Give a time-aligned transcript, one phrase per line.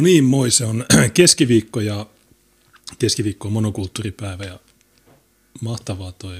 [0.00, 2.06] No niin, moi, se on keskiviikko ja
[2.98, 4.60] keskiviikko on monokulttuuripäivä ja
[5.60, 6.36] mahtavaa toi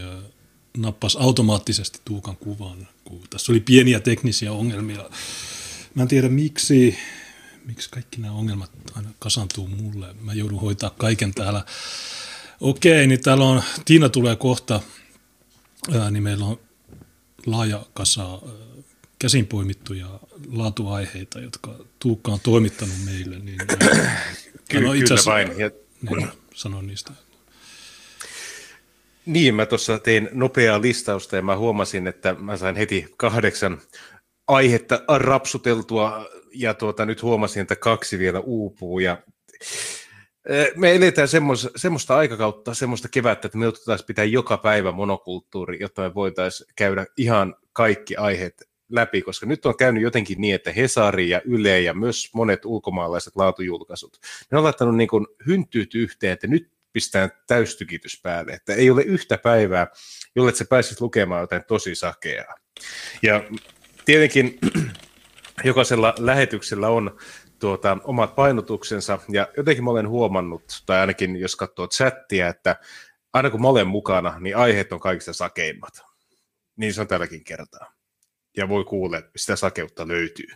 [0.76, 5.10] nappas automaattisesti Tuukan kuvan, kun tässä oli pieniä teknisiä ongelmia.
[5.94, 6.98] Mä en tiedä miksi,
[7.66, 10.14] miksi kaikki nämä ongelmat aina kasantuu mulle.
[10.20, 11.64] Mä joudun hoitaa kaiken täällä.
[12.60, 14.80] Okei, niin täällä on, Tiina tulee kohta,
[15.92, 16.60] ää, niin meillä on
[17.46, 18.42] laaja kasa
[19.20, 20.06] käsin poimittuja
[20.52, 23.38] laatuaiheita, jotka Tuukka on toimittanut meille.
[23.38, 23.58] Niin,
[24.68, 25.58] Ky- no, kyllä vain.
[25.58, 25.70] Ja...
[26.10, 27.12] Niin, sanon niistä.
[29.26, 33.80] Niin, mä tuossa tein nopeaa listausta ja mä huomasin, että mä sain heti kahdeksan
[34.48, 39.22] aihetta rapsuteltua ja tuota, nyt huomasin, että kaksi vielä uupuu ja
[40.76, 46.02] me eletään semmoista, semmoista aikakautta, semmoista kevättä, että me joudutaan pitää joka päivä monokulttuuri, jotta
[46.02, 51.28] me voitaisiin käydä ihan kaikki aiheet läpi, koska nyt on käynyt jotenkin niin, että Hesari
[51.28, 54.18] ja Yle ja myös monet ulkomaalaiset laatujulkaisut,
[54.52, 59.02] ne on laittanut niin kuin hyntyyt yhteen, että nyt pistää täystykitys päälle, että ei ole
[59.02, 59.86] yhtä päivää,
[60.36, 62.54] jolle se pääsisi lukemaan jotain tosi sakeaa.
[63.22, 63.44] Ja
[64.04, 64.58] tietenkin
[65.64, 67.18] jokaisella lähetyksellä on
[67.58, 72.76] tuota, omat painotuksensa, ja jotenkin mä olen huomannut, tai ainakin jos katsoo chattia, että
[73.32, 76.02] aina kun mä olen mukana, niin aiheet on kaikista sakeimmat.
[76.76, 77.99] Niin se on tälläkin kertaa
[78.56, 80.48] ja voi kuulla, että sitä sakeutta löytyy.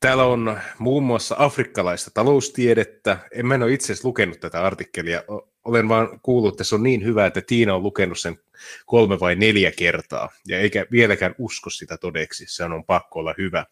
[0.00, 3.18] Täällä on muun muassa afrikkalaista taloustiedettä.
[3.32, 5.22] En mä en ole itse asiassa lukenut tätä artikkelia.
[5.64, 8.38] Olen vaan kuullut, että se on niin hyvä, että Tiina on lukenut sen
[8.86, 10.28] kolme vai neljä kertaa.
[10.46, 12.44] Ja eikä vieläkään usko sitä todeksi.
[12.48, 13.64] Se on pakko olla hyvä.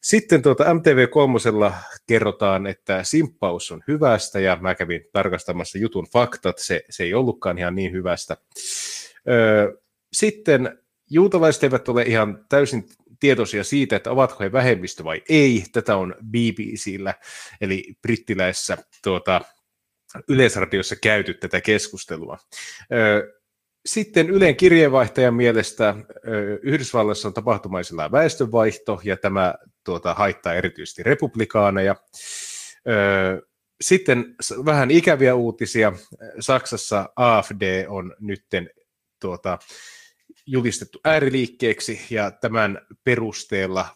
[0.00, 1.72] Sitten tuota MTV3
[2.06, 7.58] kerrotaan, että simppaus on hyvästä, ja mä kävin tarkastamassa jutun faktat, se, se ei ollutkaan
[7.58, 8.36] ihan niin hyvästä.
[9.28, 9.72] Öö,
[10.12, 10.83] sitten
[11.14, 12.88] juutalaiset eivät ole ihan täysin
[13.20, 15.64] tietoisia siitä, että ovatko he vähemmistö vai ei.
[15.72, 17.14] Tätä on BBCllä,
[17.60, 19.40] eli brittiläisessä tuota,
[20.28, 22.38] yleisradiossa käyty tätä keskustelua.
[23.86, 25.94] Sitten Ylen kirjeenvaihtajan mielestä
[26.62, 29.54] Yhdysvalloissa on tapahtumaisella väestönvaihto, ja tämä
[29.84, 31.96] tuota, haittaa erityisesti republikaaneja.
[33.80, 35.92] Sitten vähän ikäviä uutisia.
[36.40, 38.70] Saksassa AFD on nytten
[39.20, 39.58] tuota,
[40.46, 43.86] julistettu ääriliikkeeksi ja tämän perusteella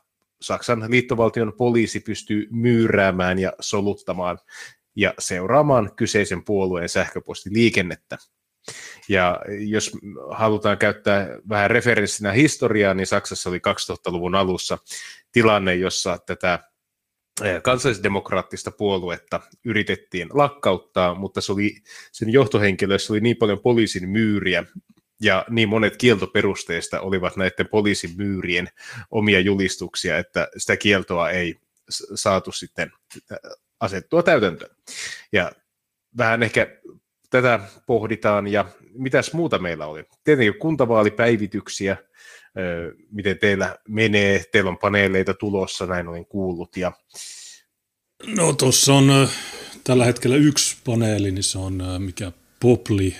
[0.41, 4.39] Saksan liittovaltion poliisi pystyy myyräämään ja soluttamaan
[4.97, 8.19] ja seuraamaan kyseisen puolueen sähköpostiliikennettä.
[9.09, 9.91] Ja jos
[10.31, 14.79] halutaan käyttää vähän referenssinä historiaa, niin Saksassa oli 2000-luvun alussa
[15.33, 16.59] tilanne, jossa tätä
[17.63, 21.77] kansallisdemokraattista puoluetta yritettiin lakkauttaa, mutta se oli,
[22.13, 24.65] sen johtohenkilöissä oli niin paljon poliisin myyriä,
[25.21, 28.69] ja niin monet kieltoperusteista olivat näiden poliisin myyrien
[29.11, 31.55] omia julistuksia, että sitä kieltoa ei
[32.15, 32.93] saatu sitten
[33.33, 33.39] äh,
[33.81, 34.77] asettua täytäntöön.
[35.33, 35.53] Ja
[36.19, 36.67] vähän ehkä
[37.31, 40.05] tätä pohditaan, ja mitäs muuta meillä oli?
[40.25, 41.97] Tietenkin kuntavaalipäivityksiä,
[43.11, 46.77] miten teillä menee, teillä on paneeleita tulossa, näin olen kuullut.
[46.77, 46.93] Ja...
[48.27, 49.29] No tuossa on
[49.85, 53.17] tällä hetkellä yksi paneeli, niin se on mikä Popli,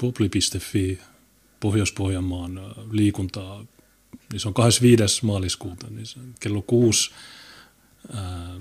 [0.00, 0.98] popli.fi
[1.62, 3.64] Pohjois-Pohjanmaan liikuntaa,
[4.32, 5.26] niin se on 25.
[5.26, 7.10] maaliskuuta, niin se kello kuusi,
[8.14, 8.60] ää,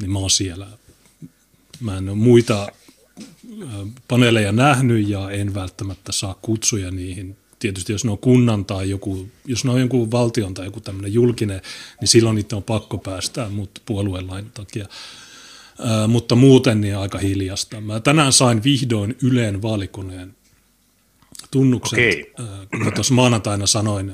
[0.00, 0.68] niin mä oon siellä.
[1.80, 2.68] Mä en ole muita
[4.08, 7.36] paneeleja nähnyt ja en välttämättä saa kutsuja niihin.
[7.58, 11.12] Tietysti jos ne on kunnan tai joku, jos ne on joku valtion tai joku tämmöinen
[11.12, 11.62] julkinen,
[12.00, 14.86] niin silloin niitä on pakko päästä, mutta puolueen takia.
[15.78, 17.80] Ää, mutta muuten niin aika hiljasta.
[17.80, 20.36] Mä tänään sain vihdoin Yleen vaalikoneen
[21.52, 21.98] tunnukset.
[21.98, 22.46] Okay.
[22.82, 24.12] Kun tuossa maanantaina sanoin,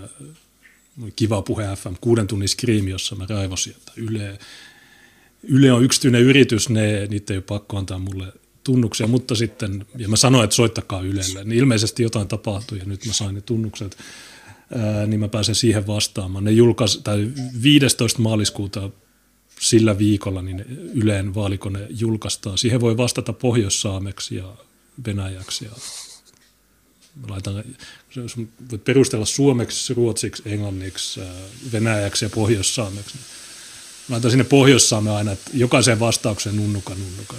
[1.16, 4.38] kiva puhe FM, kuuden tunnin skriimi, jossa mä raivosin, että Yle,
[5.42, 8.32] Yle on yksityinen yritys, ne, niitä ei ole pakko antaa mulle
[8.64, 13.06] tunnuksia, mutta sitten, ja mä sanoin, että soittakaa Ylelle, niin ilmeisesti jotain tapahtui ja nyt
[13.06, 13.96] mä sain ne tunnukset,
[14.74, 16.44] ää, niin mä pääsen siihen vastaamaan.
[16.44, 17.30] Ne julkaisi, tai
[17.62, 18.22] 15.
[18.22, 18.90] maaliskuuta
[19.60, 20.64] sillä viikolla niin
[20.94, 22.58] Yleen vaalikone julkaistaan.
[22.58, 24.56] Siihen voi vastata pohjoissaameksi ja
[25.06, 25.70] venäjäksi ja
[27.28, 27.64] laitan,
[28.16, 31.26] jos voit perustella suomeksi, ruotsiksi, englanniksi, äh,
[31.72, 33.24] venäjäksi ja pohjoissaameksi, niin
[34.08, 37.34] laitan sinne pohjoissaamme aina, että jokaiseen vastaukseen nunnuka, nunnuka.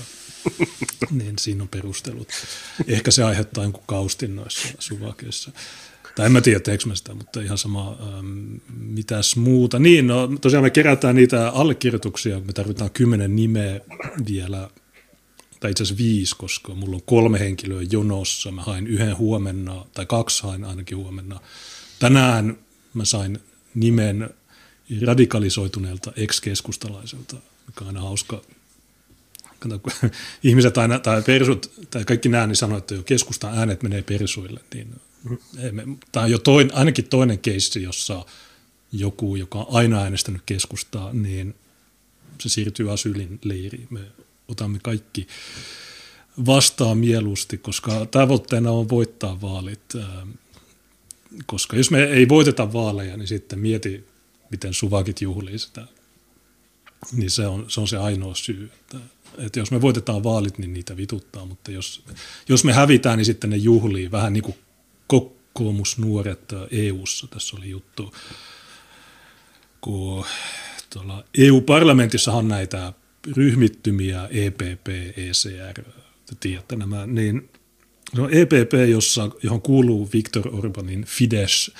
[1.23, 2.27] niin siinä on perustelut.
[2.87, 5.51] Ehkä se aiheuttaa jonkun kaustin noissa suvakeissa.
[6.15, 9.79] Tai en mä tiedä, teekö mä sitä, mutta ihan sama, ähm, mitäs muuta.
[9.79, 13.79] Niin, no tosiaan me kerätään niitä allekirjoituksia, me tarvitaan kymmenen nimeä
[14.27, 14.69] vielä
[15.59, 18.51] tai itse asiassa viisi, koska mulla on kolme henkilöä jonossa.
[18.51, 21.39] Mä hain yhden huomenna, tai kaksi hain ainakin huomenna.
[21.99, 22.57] Tänään
[22.93, 23.39] mä sain
[23.75, 24.29] nimen
[25.05, 27.35] radikalisoituneelta ex-keskustalaiselta,
[27.67, 28.41] mikä on aina hauska.
[29.59, 29.91] Kato, kun
[30.43, 34.59] ihmiset aina, tai persut, tai kaikki nämä, niin sanoo, että jo keskustan äänet menee persuille,
[34.73, 34.95] niin
[36.11, 38.25] tämä on jo toin, ainakin toinen keissi, jossa
[38.91, 41.55] joku, joka on aina äänestänyt keskustaa, niin
[42.41, 43.87] se siirtyy asylin leiriin.
[43.89, 44.01] Me
[44.49, 45.27] otamme kaikki
[46.45, 49.93] vastaan mieluusti, koska tavoitteena on voittaa vaalit.
[51.45, 54.07] Koska jos me ei voiteta vaaleja, niin sitten mieti,
[54.51, 55.87] miten suvakit juhlii sitä.
[57.11, 58.71] Niin se on se, on se ainoa syy.
[58.73, 58.97] Että,
[59.37, 62.03] että jos me voitetaan vaalit, niin niitä vituttaa, mutta jos,
[62.49, 64.55] jos me hävitään, niin sitten ne juhlii vähän niin kuin
[65.07, 67.27] kokoomusnuoret EU-ssa.
[67.27, 68.13] Tässä oli juttu,
[69.81, 70.25] kun
[70.89, 72.93] tuolla EU-parlamentissa on näitä
[73.35, 74.87] ryhmittymiä, EPP,
[75.17, 75.83] ECR,
[76.25, 77.49] te tiedätte nämä, niin
[78.15, 81.71] no EPP, jossa, johon kuuluu Viktor Orbanin Fidesz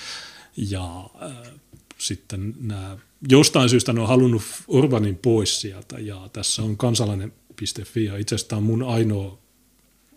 [0.57, 1.51] ja äh,
[1.97, 2.97] sitten nämä,
[3.29, 8.49] jostain syystä ne on halunnut Orbanin pois sieltä ja tässä on kansalainen.fi ja itse asiassa
[8.49, 9.39] tämä on mun ainoa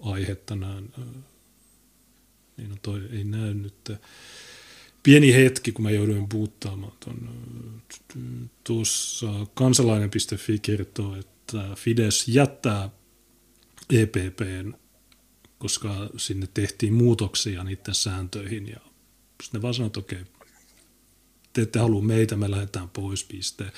[0.01, 0.85] aihe tänään.
[0.99, 1.05] Äh,
[2.57, 3.93] niin no toi ei näy nyt.
[5.03, 7.29] Pieni hetki, kun mä jouduin puuttaamaan tuon.
[8.65, 12.91] Tuossa kansalainen.fi kertoo, että Fides jättää
[13.91, 14.75] EPPn,
[15.59, 18.81] koska sinne tehtiin muutoksia niiden sääntöihin ja
[19.43, 20.25] sitten ne vaan sanoivat, että okei,
[21.53, 23.73] te ette halua meitä, me lähdetään pois, piste.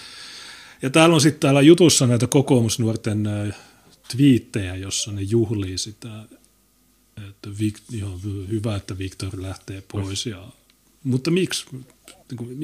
[0.82, 3.28] Ja täällä on sitten täällä jutussa näitä kokoomusnuorten
[4.12, 6.24] twiittejä, jossa ne juhlii sitä,
[7.28, 7.50] että
[7.90, 10.26] joo, hyvä, että Viktor lähtee pois.
[10.26, 10.48] Ja,
[11.04, 11.66] mutta miksi?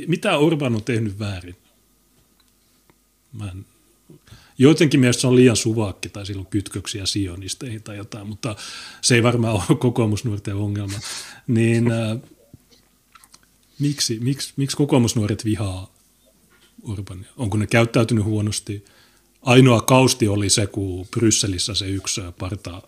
[0.06, 1.56] Mitä Orban on tehnyt väärin?
[3.32, 3.64] Mä en,
[4.60, 8.56] Joidenkin mielestä se on liian suvakki tai sillä on kytköksiä sionisteihin tai jotain, mutta
[9.00, 10.98] se ei varmaan ole kokoomusnuorten ongelma.
[11.46, 12.18] Niin äh,
[13.78, 15.94] miksi, miksi, miksi kokoomusnuoret vihaa
[16.82, 17.28] Orbania?
[17.36, 18.84] Onko ne käyttäytynyt huonosti?
[19.42, 22.82] Ainoa kausti oli se, kun Brysselissä se yksi parta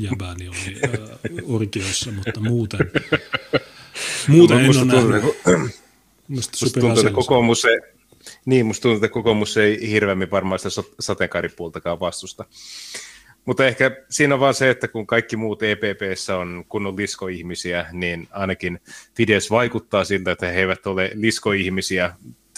[0.00, 2.80] jäbääni oli äh, mutta muuten,
[4.30, 5.80] muuten no, en ole nähnyt.
[6.28, 7.66] Musta tuntuu, että kokoomus,
[8.44, 12.44] niin, musta tuntuu, että kokoomus ei hirveämmin varmaan sitä sateenkaaripuoltakaan vastusta.
[13.44, 18.28] Mutta ehkä siinä on vaan se, että kun kaikki muut EPPssä on kunnon liskoihmisiä, niin
[18.30, 18.80] ainakin
[19.14, 22.12] Fides vaikuttaa siltä, että he eivät ole liskoihmisiä.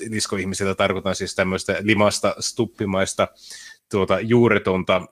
[0.08, 3.28] Liskoihmisillä tarkoitan siis tämmöistä limasta, stuppimaista,
[3.92, 5.02] tuota, juuretonta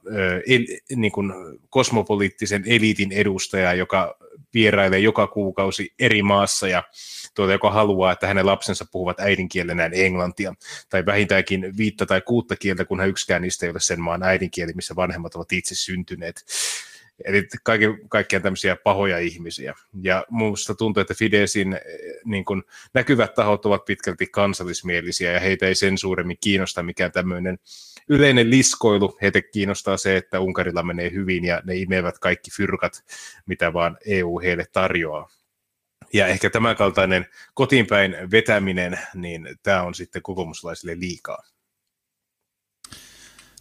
[0.47, 0.67] el,
[0.97, 1.33] niin kuin
[1.69, 4.17] kosmopoliittisen eliitin edustajaa, joka
[4.55, 6.83] vierailee joka kuukausi eri maassa ja
[7.35, 10.55] tuota, joka haluaa, että hänen lapsensa puhuvat äidinkielenään englantia,
[10.89, 14.97] tai vähintäänkin viittä tai kuutta kieltä, kunhan yksikään niistä ei ole sen maan äidinkieli, missä
[14.97, 16.45] vanhemmat ovat itse syntyneet.
[17.25, 19.75] Eli kaiken, kaikkiaan tämmöisiä pahoja ihmisiä.
[20.03, 21.81] Ja minusta tuntuu, että Fidesin eh,
[22.25, 22.65] niin kun,
[22.95, 27.59] näkyvät tahot ovat pitkälti kansallismielisiä, ja heitä ei sen suuremmin kiinnosta mikään tämmöinen
[28.09, 29.19] yleinen liskoilu.
[29.23, 33.05] Heitä kiinnostaa se, että Unkarilla menee hyvin, ja ne imevät kaikki fyrkat,
[33.47, 35.29] mitä vaan EU heille tarjoaa.
[36.13, 41.43] Ja ehkä tämän kaltainen kotiinpäin vetäminen, niin tämä on sitten kokoomuslaisille liikaa.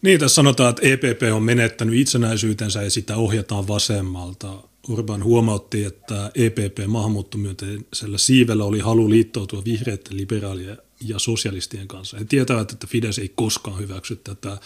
[0.02, 4.64] Niin, tässä sanotaan, että EPP on menettänyt itsenäisyytensä ja sitä ohjataan vasemmalta.
[4.90, 12.18] Urban huomautti, että EPP maahanmuuttomyönteisellä siivellä oli halu liittoutua vihreiden, liberaalien ja sosialistien kanssa.
[12.18, 14.58] He tietävät, että Fides ei koskaan hyväksy tätä.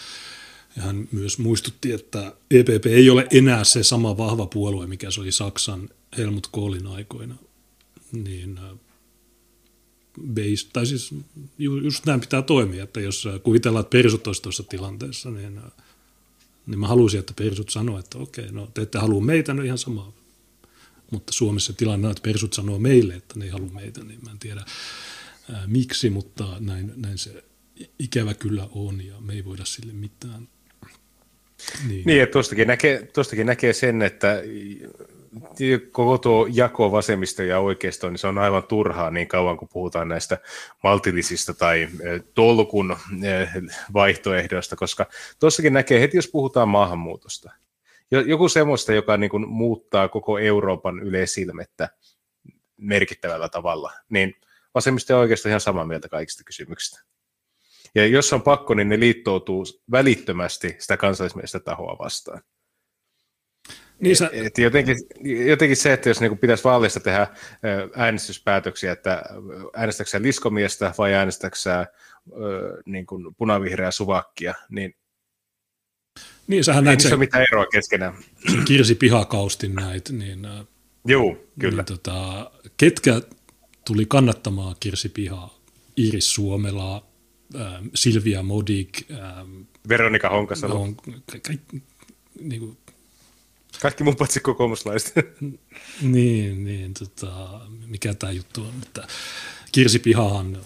[0.76, 5.20] Ja hän myös muistutti, että EPP ei ole enää se sama vahva puolue, mikä se
[5.20, 5.88] oli Saksan
[6.18, 7.34] Helmut Kohlin aikoina
[8.12, 8.58] niin
[10.18, 11.14] äh, base, tai siis
[11.58, 15.60] just näin pitää toimia, että jos kuvitellaan, että persut olisi tuossa tilanteessa, niin,
[16.66, 19.78] niin mä haluaisin, että persut sanoo, että okei, no te ette halua meitä, no ihan
[19.78, 20.12] sama.
[21.10, 24.30] Mutta Suomessa tilanne on, että persut sanoo meille, että ne ei halua meitä, niin mä
[24.30, 24.64] en tiedä
[25.52, 27.44] ää, miksi, mutta näin, näin se
[27.98, 30.48] ikävä kyllä on ja me ei voida sille mitään.
[31.88, 34.42] Niin, niin että tuostakin näkee, tuostakin näkee sen, että
[35.92, 40.08] koko tuo jako vasemmista ja oikeisto, niin se on aivan turhaa niin kauan, kun puhutaan
[40.08, 40.38] näistä
[40.82, 41.88] maltillisista tai
[42.34, 42.96] tolkun
[43.92, 45.06] vaihtoehdoista, koska
[45.40, 47.50] tuossakin näkee heti, jos puhutaan maahanmuutosta.
[48.10, 51.88] Joku semmoista, joka niin kuin muuttaa koko Euroopan yleisilmettä
[52.76, 54.34] merkittävällä tavalla, niin
[54.74, 57.00] vasemmista ja oikeisto ihan samaa mieltä kaikista kysymyksistä.
[57.94, 62.42] Ja jos on pakko, niin ne liittoutuu välittömästi sitä kansallismielistä tahoa vastaan.
[64.04, 64.30] Niin sä...
[64.32, 64.96] Et jotenkin,
[65.48, 67.26] jotenkin se, että jos niin pitäisi vaalista tehdä
[67.96, 69.22] äänestyspäätöksiä, että
[69.76, 71.86] äänestäksä liskomiestä vai äänestäksä
[72.86, 74.94] niin kuin punavihreää suvakkia, niin
[76.46, 78.14] niin, sähän näit ei se ole mitään eroa keskenään.
[78.64, 80.46] Kirsi Pihakaustin näitä, niin,
[81.04, 81.76] Joo, kyllä.
[81.76, 83.20] Niin, tota, ketkä
[83.84, 85.58] tuli kannattamaan Kirsi Pihaa?
[85.96, 87.06] Iris Suomelaa,
[87.60, 88.88] äh, Silvia Modig.
[89.10, 89.18] Äh,
[89.88, 90.82] Veronika Honkasalo.
[90.82, 91.12] On, ka,
[91.46, 91.52] ka,
[92.40, 92.76] niin kuin,
[93.80, 95.14] kaikki muut paitsi kokoomuslaiset.
[96.02, 98.72] niin, niin tota, mikä tämä juttu on.
[98.82, 99.06] Että
[99.72, 100.58] Kirsi Pihahan,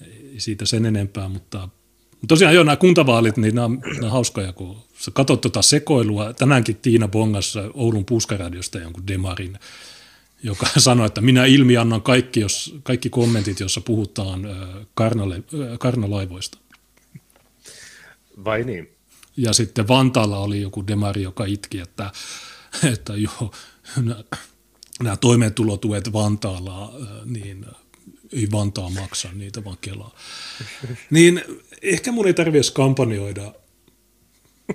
[0.00, 1.68] ei siitä sen enempää, mutta
[2.28, 6.32] tosiaan joo, nämä kuntavaalit, niin nämä on, nämä on hauskoja, kun sä katsot tuota sekoilua.
[6.32, 9.58] Tänäänkin Tiina Bongassa Oulun Puskaradiosta jonkun demarin,
[10.42, 14.42] joka sanoi, että minä ilmiannan kaikki, jos, kaikki kommentit, joissa puhutaan
[14.94, 15.42] karnale,
[15.78, 16.58] karnalaivoista.
[18.44, 18.97] Vai niin?
[19.38, 22.10] Ja sitten Vantaalla oli joku demari, joka itki, että,
[22.92, 23.52] että joo,
[25.02, 26.92] nämä toimeentulotuet Vantaalla,
[27.24, 27.66] niin
[28.32, 30.14] ei Vantaa maksa niitä, vaan Kelaa.
[31.10, 31.42] Niin
[31.82, 33.54] ehkä mun ei tarvitse kampanjoida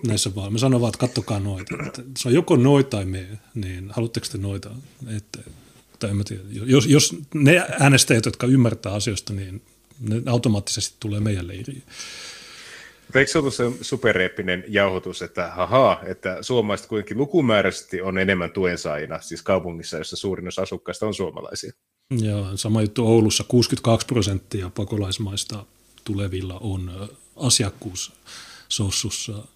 [0.08, 0.54] näissä vaan.
[0.54, 1.76] Mä sanon vaan, että kattokaa noita.
[2.18, 4.70] Se on joko noita tai me, niin haluatteko te noita?
[5.18, 5.40] Että,
[6.00, 6.44] tai en mä tiedä.
[6.52, 9.62] Jos, jos ne äänestäjät, jotka ymmärtää asioista, niin
[10.00, 11.84] ne automaattisesti tulee meidän leiriin.
[13.16, 19.22] Eikö se ollut se supereeppinen jauhotus, että haha, että suomalaiset kuitenkin lukumääräisesti on enemmän tuensaajina,
[19.22, 21.72] siis kaupungissa, jossa suurin osa asukkaista on suomalaisia?
[22.12, 25.66] Joo, sama juttu Oulussa, 62 prosenttia pakolaismaista
[26.04, 28.14] tulevilla on asiakkuus
[28.70, 29.48] sossussa.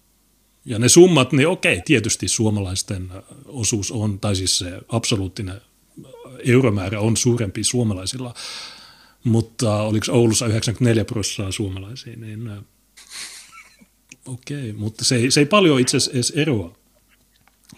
[0.64, 3.10] Ja ne summat, niin okei, tietysti suomalaisten
[3.46, 5.60] osuus on, tai siis se absoluuttinen
[6.46, 8.34] euromäärä on suurempi suomalaisilla,
[9.24, 12.50] mutta oliko Oulussa 94 prosenttia suomalaisia, niin
[14.28, 16.76] okei, mutta se ei, se ei paljon itse asiassa edes eroa.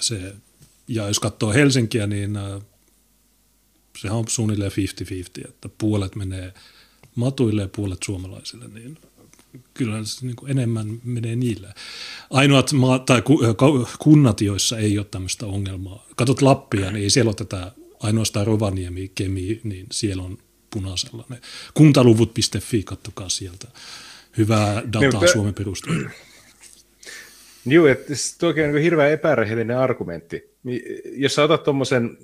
[0.01, 0.35] Se,
[0.89, 2.39] ja jos katsoo Helsinkiä, niin
[3.99, 6.55] sehän on suunnilleen 50-50, että puolet menee
[7.15, 8.99] matuille ja puolet suomalaisille, niin
[9.75, 11.75] kyllä se niin enemmän menee niille.
[12.31, 13.23] Ainoat maa, tai
[13.99, 16.07] kunnat, joissa ei ole tämmöistä ongelmaa.
[16.17, 20.39] Katsot Lappia, niin ei siellä ole tätä ainoastaan Rovaniemi, Kemi, niin siellä on
[20.71, 21.25] punaisella.
[21.29, 21.41] Ne
[21.75, 23.69] kuntaluvut.fi, kattokaa sieltä.
[24.37, 26.11] Hyvää dataa Suomen perusteella.
[27.67, 30.57] Joo, että tuokin on niin hirveän epärehellinen argumentti.
[31.05, 32.19] Jos sä otat tuommoisen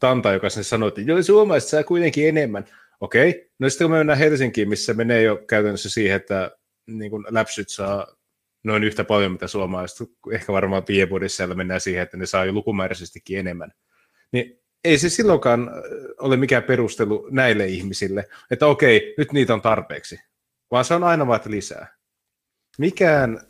[0.00, 2.64] Tanta, joka sen sanoi, että joo, suomalaiset saa kuitenkin enemmän.
[3.00, 6.50] Okei, no sitten kun me mennään Helsinkiin, missä menee jo käytännössä siihen, että
[6.86, 8.16] niin kuin läpsyt saa
[8.64, 13.38] noin yhtä paljon, mitä suomalaiset, ehkä varmaan pienbudissa mennään siihen, että ne saa jo lukumääräisestikin
[13.38, 13.72] enemmän.
[14.32, 15.70] Niin ei se silloinkaan
[16.18, 20.18] ole mikään perustelu näille ihmisille, että okei, nyt niitä on tarpeeksi,
[20.70, 21.96] vaan se on aina vaan lisää.
[22.78, 23.40] Mikään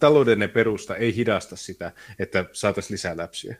[0.00, 3.56] taloudellinen perusta ei hidasta sitä, että saataisiin lisää läpsyjä.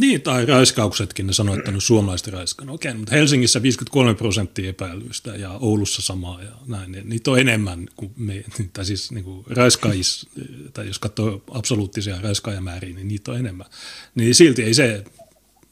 [0.00, 2.74] Niin, tai raiskauksetkin, ne sanoo, että ne suomalaiset raiskannut.
[2.74, 6.92] Okei, mutta Helsingissä 53 prosenttia epäilyistä ja Oulussa samaa ja näin.
[6.92, 10.26] Niin niitä on enemmän kuin me, tai siis niin kuin raiskaajis,
[10.72, 13.66] tai jos katsoo absoluuttisia raiskaajamääriä, niin niitä on enemmän.
[14.14, 15.04] Niin silti ei se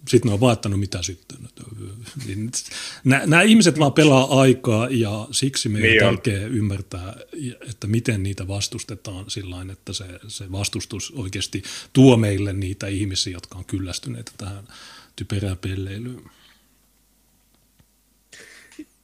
[0.09, 1.39] sitten ne on vaattanut mitä sitten.
[2.27, 2.51] Niin,
[3.05, 7.17] nämä ihmiset vaan pelaa aikaa ja siksi meidän niin on tärkeää ymmärtää,
[7.71, 13.59] että miten niitä vastustetaan sillä että se, se vastustus oikeasti tuo meille niitä ihmisiä, jotka
[13.59, 14.65] on kyllästyneitä tähän
[15.17, 16.23] typerään pelleilyyn.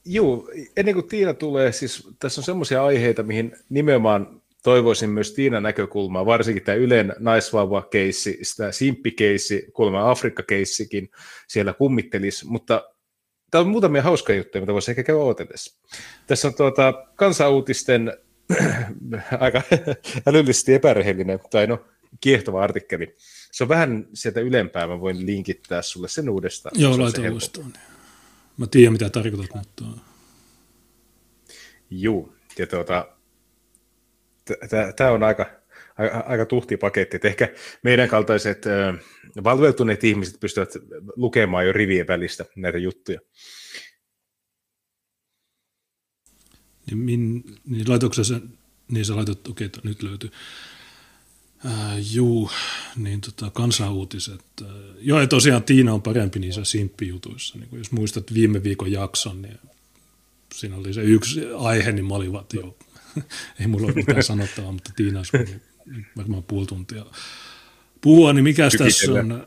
[0.05, 5.63] Joo, ennen kuin Tiina tulee, siis tässä on semmoisia aiheita, mihin nimenomaan toivoisin myös Tiinan
[5.63, 11.11] näkökulmaa, varsinkin tämä Ylen naisvauva-keissi, sitä simppikeissi, kuulemma Afrikka-keissikin
[11.49, 12.89] siellä kummittelisi, mutta
[13.51, 15.81] tämä on muutamia hauskoja juttuja, mitä voisi ehkä käydä odotellessa.
[16.27, 18.13] Tässä on tuota, kansauutisten
[19.41, 19.63] aika
[20.27, 21.85] älyllisesti epärehellinen, tai no
[22.21, 23.17] kiehtova artikkeli.
[23.53, 26.81] Se on vähän sieltä ylempää, mä voin linkittää sulle sen uudestaan.
[26.81, 27.73] Joo, laita uudestaan.
[28.57, 29.85] Mä tiedän, mitä tarkoitat, mutta...
[31.91, 33.09] Juu, ja tuota,
[34.97, 35.47] tämä on aika,
[35.99, 37.49] aika, aika tuhti paketti, että ehkä
[37.83, 39.05] meidän kaltaiset äh,
[39.45, 40.71] valveutuneet ihmiset pystyvät
[41.17, 43.21] lukemaan jo rivien välistä näitä juttuja.
[46.87, 48.59] Niin, min, niin laitoiko sen,
[48.91, 50.31] niin sä laitat, okei, okay, nyt löytyy.
[51.67, 52.51] Äh, juu,
[52.97, 54.45] niin tota, kansanuutiset.
[54.63, 54.69] Äh,
[54.99, 57.59] joo, ja tosiaan Tiina on parempi niissä simppijutuissa.
[57.59, 59.59] Niin jos muistat viime viikon jakson, niin
[60.55, 62.77] siinä oli se yksi aihe, niin mä olin jo
[63.61, 65.61] ei mulla ole mitään sanottavaa, mutta Tiina olisi
[66.17, 67.05] varmaan puoli tuntia
[68.01, 69.47] puhua, niin mikä tässä on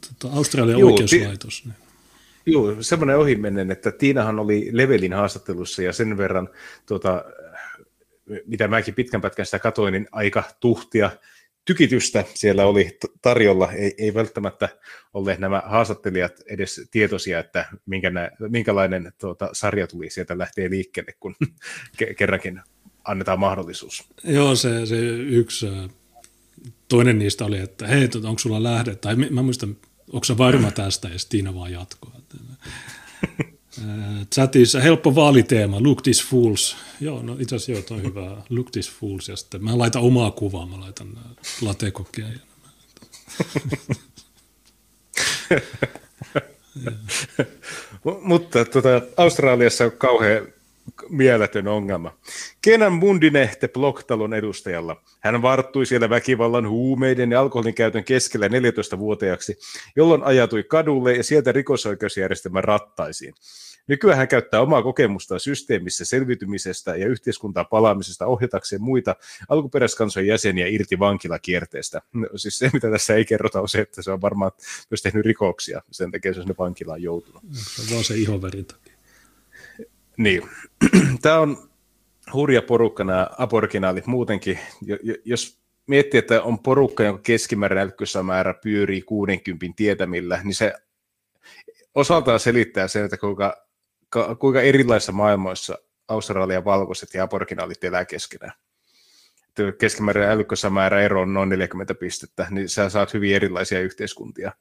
[0.00, 1.64] tota, Australian Juu, oikeuslaitos?
[1.64, 1.74] Niin.
[2.46, 6.48] Joo, semmoinen ohimennen, että Tiinahan oli Levelin haastattelussa ja sen verran,
[6.86, 7.24] tuota,
[8.46, 11.10] mitä mäkin pitkän pätkän sitä katoin, niin aika tuhtia
[11.64, 13.72] tykitystä siellä oli tarjolla.
[13.72, 14.68] Ei, ei välttämättä
[15.14, 21.12] ole nämä haastattelijat edes tietoisia, että minkä nä, minkälainen tuota, sarja tuli sieltä lähtee liikkeelle,
[21.20, 21.34] kun
[22.18, 22.60] kerrankin
[23.04, 24.04] annetaan mahdollisuus.
[24.24, 25.66] Joo, se, se yksi,
[26.88, 29.76] toinen niistä oli, että hei, tota, onko sulla lähde, tai mä muistan,
[30.12, 32.12] onko se varma tästä, ja Tiina vaan jatkoi.
[34.34, 36.76] Chatissa helppo vaaliteema, look this fools.
[37.00, 38.42] Joo, no itse asiassa joo, on hyvä.
[38.50, 39.28] Look this fools.
[39.28, 41.18] Ja sitten mä laitan omaa kuvaa, mä laitan
[41.60, 42.26] latekokkia.
[48.22, 50.46] Mutta tuota, Australiassa on kauhean
[51.08, 52.18] mieletön ongelma.
[52.62, 55.02] Kenan Mundine te Bloktalon edustajalla.
[55.20, 59.58] Hän varttui siellä väkivallan, huumeiden ja alkoholin käytön keskellä 14-vuotiaaksi,
[59.96, 63.34] jolloin ajatui kadulle ja sieltä rikosoikeusjärjestelmän rattaisiin.
[63.86, 69.16] Nykyään hän käyttää omaa kokemustaan systeemissä selviytymisestä ja yhteiskuntaan palaamisesta ohjatakseen muita
[69.48, 72.02] alkuperäiskansojen jäseniä irti vankilakierteestä.
[72.12, 74.52] No, siis se, mitä tässä ei kerrota, on se, että se on varmaan
[74.90, 75.82] myös tehnyt rikoksia.
[75.90, 77.42] Sen takia se on sinne vankilaan joutunut.
[77.52, 78.66] Se on vaan se ihovärin
[80.16, 80.42] Niin.
[81.22, 81.70] Tämä on
[82.32, 84.58] hurja porukka nämä aborginaalit muutenkin.
[85.24, 90.72] Jos miettii, että on porukka, jonka keskimääräinen määrä pyörii 60 tietämillä, niin se
[91.94, 93.66] osaltaan selittää sen, että kuinka
[94.38, 95.78] kuinka erilaisissa maailmoissa
[96.08, 98.52] Australian valkoiset ja aborginaalit elää keskenään.
[99.78, 104.52] Keskimäärin määrä ero on noin 40 pistettä, niin sä saat hyvin erilaisia yhteiskuntia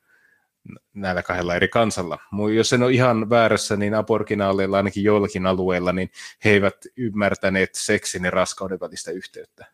[0.93, 2.19] näillä kahdella eri kansalla.
[2.55, 6.11] Jos en ole ihan väärässä, niin aborginaaleilla ainakin joillakin alueilla, niin
[6.45, 9.65] he eivät ymmärtäneet seksin ja raskauden välistä yhteyttä.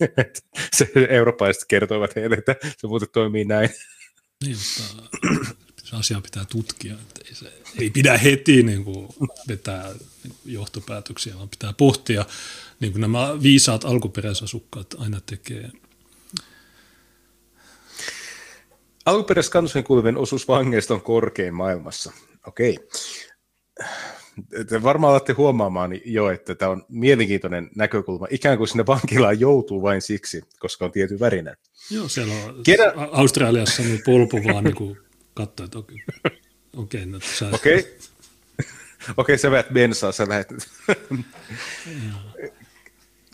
[0.76, 3.70] se eurooppalaiset kertoivat heille, että se muuten toimii näin.
[4.44, 4.56] Niin,
[5.66, 6.94] mutta se asia pitää tutkia.
[6.94, 9.08] Että ei, se, ei pidä heti niin kuin
[9.48, 9.94] vetää
[10.44, 12.26] johtopäätöksiä, vaan pitää pohtia,
[12.80, 15.70] niin kuin nämä viisaat alkuperäisasukkaat aina tekee.
[19.08, 22.12] Alkuperäiskansojen kuuluvien osuus vangeista on korkein maailmassa.
[22.46, 22.78] Okei.
[24.68, 28.26] Te varmaan olette huomaamaan jo, että tämä on mielenkiintoinen näkökulma.
[28.30, 31.56] Ikään kuin sinne vankilaan joutuu vain siksi, koska on tietyn värinen.
[31.90, 32.92] Joo, siellä on Keda...
[33.12, 34.98] Australiassa on polpu vaan niin kuin
[35.34, 35.98] katsoa, että okei,
[36.76, 37.48] okay, no, sä...
[37.52, 37.90] Okei, okay.
[39.16, 40.48] okay, sä väät bensaa, sä lähet.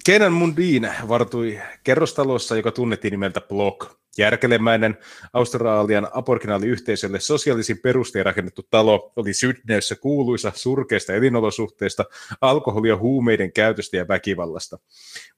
[0.04, 4.03] Kenan Mundin vartui kerrostalossa, joka tunnettiin nimeltä Block.
[4.18, 4.98] Järkelemäinen
[5.32, 12.04] Australian aborginaaliyhteisölle sosiaalisin perustein rakennettu talo oli Sydneyssä kuuluisa surkeista elinolosuhteista,
[12.40, 14.78] alkoholia, huumeiden käytöstä ja väkivallasta.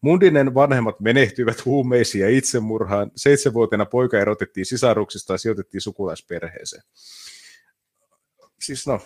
[0.00, 3.10] Mundinen vanhemmat menehtyivät huumeisiin ja itsemurhaan.
[3.16, 6.82] Seitsemänvuotiaana poika erotettiin sisaruksista ja sijoitettiin sukulaisperheeseen.
[8.60, 9.00] Siis no,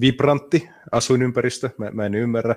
[0.00, 2.56] vibrantti asuinympäristö, mä, mä en ymmärrä.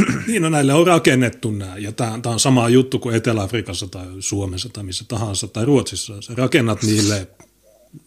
[0.26, 4.06] Niin, no näille on rakennettu nämä, ja tämä, tämä on sama juttu kuin Etelä-Afrikassa tai
[4.20, 6.22] Suomessa tai missä tahansa tai Ruotsissa.
[6.22, 7.28] Sä rakennat niille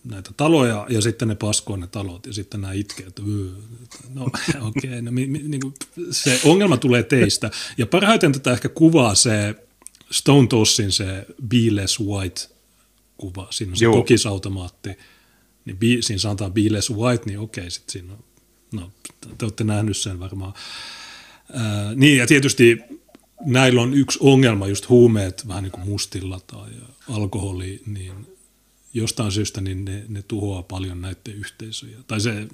[0.04, 3.22] näitä taloja ja sitten ne paskoo ne talot ja sitten nämä itkee, että
[4.14, 5.74] no okei, okay, no, mi, mi, niin kuin,
[6.12, 7.52] se ongelma tulee teistä.
[7.78, 9.56] Ja parhaiten tätä ehkä kuvaa se
[10.12, 12.42] Stone Tossin se Be Less White
[13.18, 13.94] kuva, siinä on se Joo.
[13.94, 14.90] kokisautomaatti,
[15.66, 18.24] niin be, siinä sanotaan Be Less White, niin okei, okay, sitten siinä on,
[18.72, 18.92] no
[19.38, 20.54] te olette nähnyt sen varmaan.
[21.96, 22.80] Niin ja tietysti
[23.46, 26.70] näillä on yksi ongelma, just huumeet vähän niin kuin mustilla tai
[27.10, 28.28] alkoholi, niin
[28.94, 31.98] jostain syystä niin ne, ne tuhoaa paljon näiden yhteisöjä.
[32.08, 32.48] Tai se,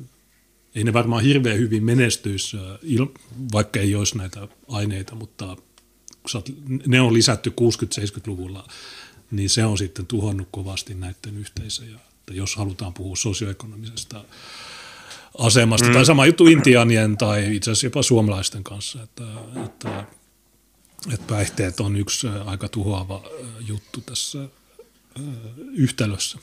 [0.75, 2.57] ei ne varmaan hirveän hyvin menestyisi,
[3.53, 5.57] vaikka ei olisi näitä aineita, mutta
[6.31, 8.67] kun ne on lisätty 60-70-luvulla,
[9.31, 11.99] niin se on sitten tuhonnut kovasti näiden yhteisöjä.
[12.19, 14.25] Että jos halutaan puhua sosioekonomisesta
[15.37, 15.87] asemasta.
[15.87, 15.93] Mm.
[15.93, 19.23] Tai sama juttu intianien tai itse asiassa jopa suomalaisten kanssa, että,
[19.65, 20.03] että,
[21.13, 23.23] että päihteet on yksi aika tuhoava
[23.67, 24.39] juttu tässä
[25.73, 26.39] yhtälössä.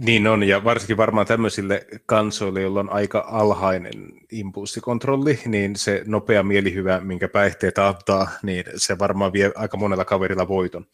[0.00, 6.42] Niin on, ja varsinkin varmaan tämmöisille kansoille, joilla on aika alhainen impulssikontrolli, niin se nopea
[6.42, 10.86] mielihyvä, minkä päihteet antaa, niin se varmaan vie aika monella kaverilla voiton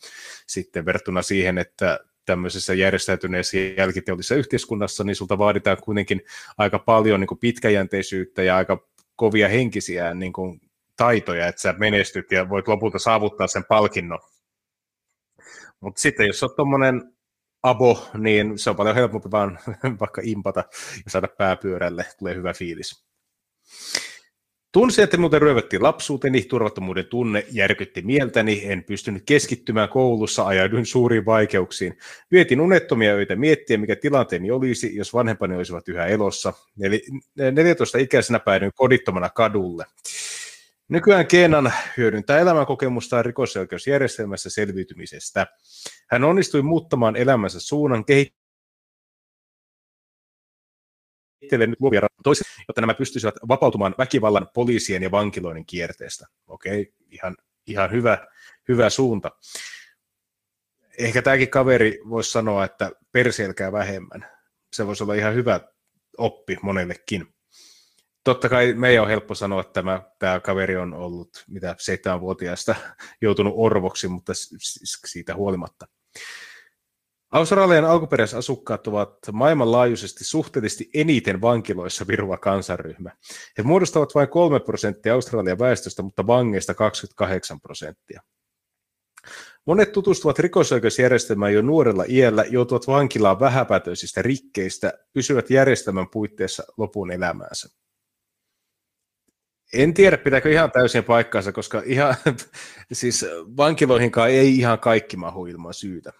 [0.46, 6.23] sitten verrattuna siihen, että tämmöisessä järjestäytyneessä jälkiteollisessa yhteiskunnassa, niin sulta vaaditaan kuitenkin
[6.59, 10.61] aika paljon niin kuin pitkäjänteisyyttä ja aika kovia henkisiä niin kuin
[10.97, 14.19] taitoja, että sä menestyt ja voit lopulta saavuttaa sen palkinnon.
[15.81, 17.13] Mutta sitten jos olet tuommoinen
[17.63, 19.59] abo, niin se on paljon helpompi vaan
[20.01, 20.65] vaikka impata
[21.05, 23.05] ja saada pääpyörälle, tulee hyvä fiilis.
[24.73, 31.27] Tunsin, että muuten ryövättiin lapsuuteni, turvattomuuden tunne järkytti mieltäni, en pystynyt keskittymään koulussa, ajauduin suuriin
[31.27, 31.99] vaikeuksiin.
[32.31, 36.53] Vietin unettomia öitä miettiä, mikä tilanteeni olisi, jos vanhempani olisivat yhä elossa.
[36.83, 37.03] Eli
[37.39, 39.85] 14-ikäisenä päädyin kodittomana kadulle.
[40.89, 45.47] Nykyään Keenan hyödyntää elämänkokemustaan rikosoikeusjärjestelmässä selviytymisestä.
[46.11, 48.05] Hän onnistui muuttamaan elämänsä suunnan,
[51.42, 56.26] kehittelee nyt luovia toiset, jotta nämä pystyisivät vapautumaan väkivallan, poliisien ja vankiloiden kierteestä.
[56.46, 58.26] Okei, ihan, ihan hyvä,
[58.68, 59.31] hyvä suunta.
[60.98, 64.26] Ehkä tämäkin kaveri voisi sanoa, että perseilkää vähemmän.
[64.72, 65.61] Se voisi olla ihan hyvä
[66.18, 67.35] oppi monellekin.
[68.24, 72.74] Totta kai meidän on helppo sanoa, että tämä, tämä kaveri on ollut mitä seitsemänvuotiaasta
[73.20, 74.33] joutunut orvoksi, mutta
[75.07, 75.87] siitä huolimatta.
[77.33, 83.11] Australian alkuperäisasukkaat ovat maailmanlaajuisesti suhteellisesti eniten vankiloissa viruva kansanryhmä.
[83.59, 88.23] He muodostavat vain 3 prosenttia Australian väestöstä, mutta vangeista 28 prosenttia.
[89.66, 97.68] Monet tutustuvat rikosoikeusjärjestelmään jo nuorella iällä, joutuvat vankilaan vähäpätöisistä rikkeistä, pysyvät järjestelmän puitteissa lopun elämäänsä.
[99.73, 102.14] En tiedä, pitääkö ihan täysin paikkaansa, koska ihan,
[102.92, 106.12] siis vankiloihinkaan ei ihan kaikki mahu ilman syytä.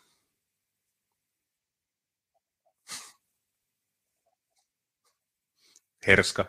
[6.07, 6.45] Herska.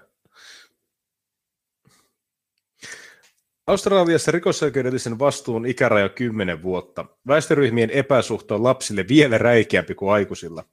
[3.68, 7.06] Australiassa rikosoikeudellisen vastuun ikäraja 10 vuotta.
[7.28, 10.64] Väestöryhmien epäsuhta on lapsille vielä räikeämpi kuin aikuisilla.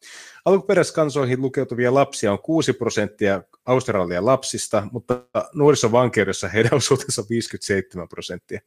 [0.44, 8.60] Alkuperäiskansoihin lukeutuvia lapsia on 6 prosenttia Australian lapsista, mutta nuorisovankeudessa heidän osuutensa on 57 prosenttia.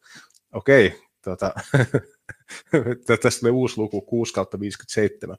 [0.53, 1.53] Okei, tuota,
[3.21, 5.37] tässä tulee uusi luku, 6 kautta 57.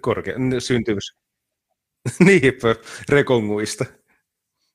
[0.00, 1.16] Korkea, syntyvyys.
[2.24, 2.76] Niinpä,
[3.08, 3.84] rekonguista.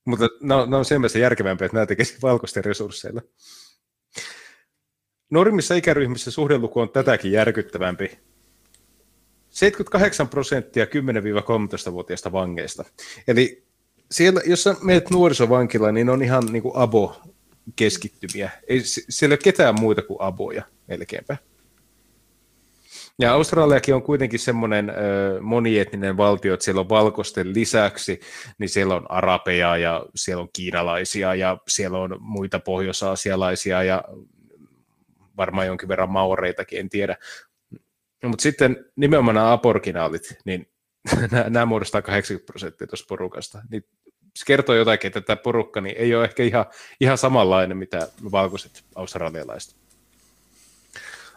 [0.06, 3.22] Mutta ne on, on sen mielessä järkevämpiä, että nämä tekisivät valkoisten resursseilla.
[5.30, 8.20] Normimmissa ikäryhmissä suhdeluku on tätäkin järkyttävämpi.
[9.50, 12.86] 78 prosenttia 10-13-vuotiaista vangeista.
[13.28, 13.64] Eli
[14.12, 18.50] siellä, jos sä menet nuorisovankilaan, niin on ihan niin kuin abo-keskittymiä.
[18.68, 21.38] Ei, siellä ei ole ketään muita kuin aboja melkeinpä.
[23.20, 24.92] Ja Australiakin on kuitenkin semmoinen
[25.42, 28.20] monietninen valtio, että siellä on valkoisten lisäksi,
[28.58, 34.04] niin siellä on arabeja ja siellä on kiinalaisia ja siellä on muita pohjois-aasialaisia ja
[35.38, 37.18] varmaan jonkin verran maureitakin, en tiedä.
[38.24, 40.68] Mutta sitten nimenomaan nämä aborginaalit, niin
[41.50, 43.62] nämä muodostaa 80 prosenttia tuosta porukasta.
[43.72, 43.84] Niin
[44.36, 46.66] se kertoo jotakin, että tämä porukka niin ei ole ehkä ihan,
[47.02, 49.85] ihan samanlainen, mitä valkoiset australialaiset.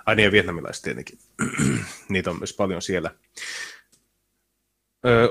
[0.08, 1.18] Ai niin, ja vietnamilaiset tietenkin.
[2.08, 3.10] Niitä on myös paljon siellä.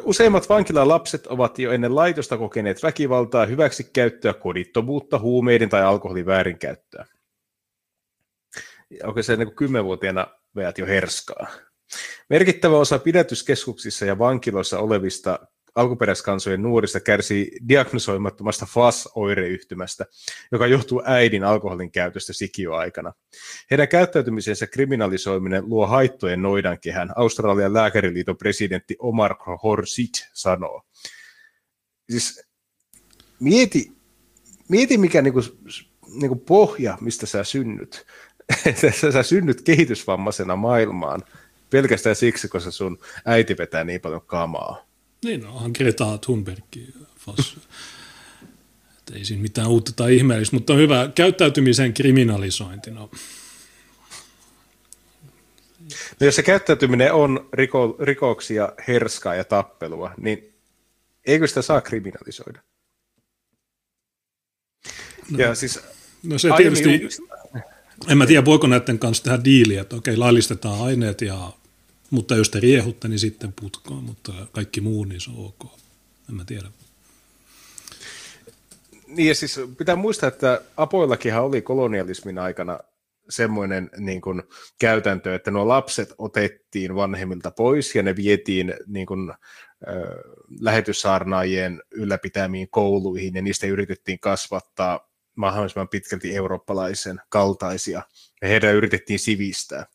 [0.03, 7.05] Useimmat vankilalapset ovat jo ennen laitosta kokeneet väkivaltaa, hyväksikäyttöä, kodittomuutta, huumeiden tai alkoholin väärinkäyttöä.
[9.03, 11.47] Onko se niin kymmenvuotiaana veät jo herskaa?
[12.29, 15.39] Merkittävä osa pidätyskeskuksissa ja vankiloissa olevista
[15.77, 20.05] alkuperäiskansojen nuorista kärsii diagnosoimattomasta FAS-oireyhtymästä,
[20.51, 23.13] joka johtuu äidin alkoholin käytöstä sikioaikana.
[23.71, 30.81] Heidän käyttäytymisensä kriminalisoiminen luo haittojen noidankehän, Australian lääkäriliiton presidentti Omar Horsit sanoo.
[32.09, 32.41] Siis
[33.39, 33.91] mieti,
[34.69, 35.39] mieti mikä niinku,
[36.13, 38.05] niinku pohja, mistä sä synnyt.
[39.13, 41.23] sä synnyt kehitysvammaisena maailmaan
[41.69, 44.87] pelkästään siksi, koska sun äiti vetää niin paljon kamaa.
[45.23, 46.63] Niin, no, onhan Greta Thunberg
[47.19, 47.57] fas.
[49.13, 52.91] ei siinä mitään uutta tai ihmeellistä, mutta on hyvä käyttäytymisen kriminalisointi.
[52.91, 53.09] No.
[56.19, 60.53] No jos se käyttäytyminen on riko, rikoksia, herskaa ja tappelua, niin
[61.25, 62.61] eikö sitä saa kriminalisoida?
[65.31, 65.79] No, ja siis
[66.23, 67.07] no se tietysti,
[68.07, 71.53] en mä tiedä voiko näiden kanssa tehdä diiliä, että okei laillistetaan aineet ja
[72.09, 75.71] mutta jos te riehutte, niin sitten putkoon, mutta kaikki muu, niin se on ok.
[76.29, 76.67] En mä tiedä.
[79.07, 82.79] Niin ja siis pitää muistaa, että apoillakinhan oli kolonialismin aikana
[83.29, 84.43] semmoinen niin kuin,
[84.79, 89.35] käytäntö, että nuo lapset otettiin vanhemmilta pois ja ne vietiin niin kuin, äh,
[90.59, 95.06] lähetyssaarnaajien ylläpitämiin kouluihin ja niistä yritettiin kasvattaa
[95.37, 98.01] mahdollisimman pitkälti eurooppalaisen kaltaisia
[98.41, 99.85] ja heidän yritettiin sivistää.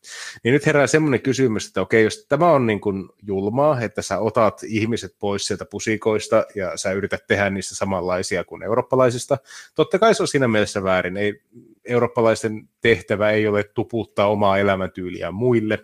[0.45, 4.19] Niin nyt herää semmoinen kysymys, että okei, jos tämä on niin kuin julmaa, että sä
[4.19, 9.39] otat ihmiset pois sieltä pusikoista ja sä yrität tehdä niistä samanlaisia kuin eurooppalaisista,
[9.75, 11.17] totta kai se on siinä mielessä väärin.
[11.17, 11.41] Ei,
[11.85, 15.79] eurooppalaisten tehtävä ei ole tuputtaa omaa elämäntyyliä muille.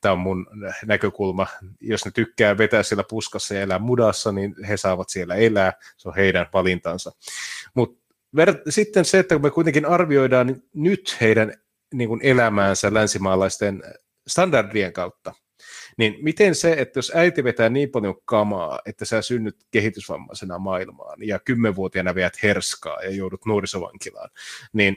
[0.00, 0.46] Tämä on mun
[0.86, 1.46] näkökulma.
[1.80, 5.72] Jos ne tykkää vetää siellä puskassa ja elää mudassa, niin he saavat siellä elää.
[5.96, 7.12] Se on heidän valintansa.
[7.74, 7.97] Mutta
[8.68, 11.54] sitten se, että kun me kuitenkin arvioidaan nyt heidän
[11.94, 13.82] niin kuin elämäänsä länsimaalaisten
[14.26, 15.34] standardien kautta,
[15.96, 21.18] niin miten se, että jos äiti vetää niin paljon kamaa, että sä synnyt kehitysvammaisena maailmaan
[21.22, 24.30] ja kymmenvuotiaana veät herskaa ja joudut nuorisovankilaan,
[24.72, 24.96] niin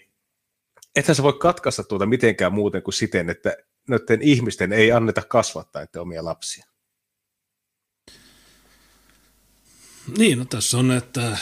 [0.95, 3.57] ethän sä voi katkaista tuota mitenkään muuten kuin siten, että
[3.89, 6.65] noiden ihmisten ei anneta kasvattaa näiden omia lapsia.
[10.17, 11.37] Niin, no tässä on, että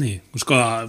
[0.00, 0.88] niin, koska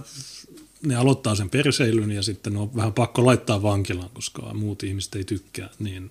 [0.86, 5.24] ne aloittaa sen perseilyn ja sitten on vähän pakko laittaa vankilaan, koska muut ihmiset ei
[5.24, 6.10] tykkää, niin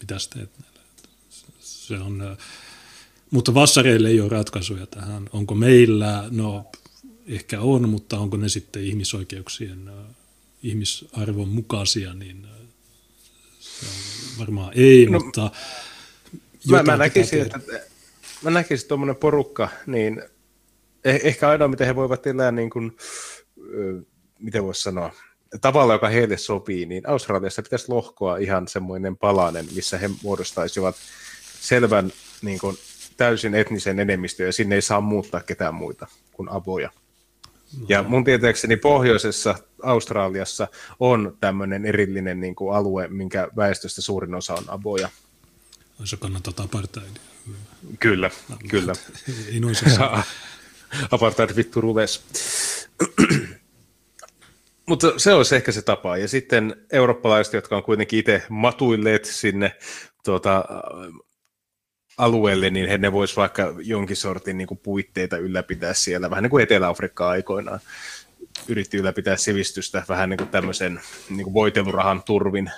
[0.00, 0.80] mitä teet näille?
[1.60, 2.36] Se on,
[3.30, 5.28] mutta vassareille ei ole ratkaisuja tähän.
[5.32, 6.24] Onko meillä?
[6.30, 6.64] No
[7.26, 9.90] ehkä on, mutta onko ne sitten ihmisoikeuksien,
[10.62, 12.46] ihmisarvon mukaisia, niin
[13.60, 15.50] se on varmaan ei, no, mutta...
[16.68, 17.60] Mä, mä näkisin, että
[18.42, 20.22] mä näkisin tuommoinen porukka, niin
[21.04, 22.96] eh, ehkä ainoa, miten he voivat elää niin kuin,
[24.38, 25.12] miten voisi sanoa,
[25.60, 30.96] tavalla, joka heille sopii, niin Australiassa pitäisi lohkoa ihan semmoinen palanen, missä he muodostaisivat
[31.60, 32.76] selvän niin kuin,
[33.16, 36.90] täysin etnisen enemmistön, ja sinne ei saa muuttaa ketään muita kuin aboja.
[37.88, 40.68] Ja mun tietääkseni pohjoisessa Australiassa
[41.00, 45.08] on tämmöinen erillinen niin kuin alue, minkä väestöstä suurin osa on aboja.
[46.04, 47.22] Se kannattaa apartheidia.
[47.98, 48.92] Kyllä, no, kyllä.
[49.52, 49.84] Ei noin se
[51.10, 52.24] Apartheid vittu ruves.
[54.86, 56.16] Mutta se olisi ehkä se tapa.
[56.16, 59.76] Ja sitten eurooppalaiset, jotka on kuitenkin itse matuilleet sinne
[60.24, 60.64] tuota,
[62.18, 66.50] alueelle, niin he ne vois vaikka jonkin sortin niin kuin puitteita ylläpitää siellä, vähän niin
[66.50, 67.80] kuin Etelä-Afrikka aikoinaan
[68.68, 72.70] yritti ylläpitää sivistystä vähän niin kuin tämmöisen niin kuin voitelurahan turvin.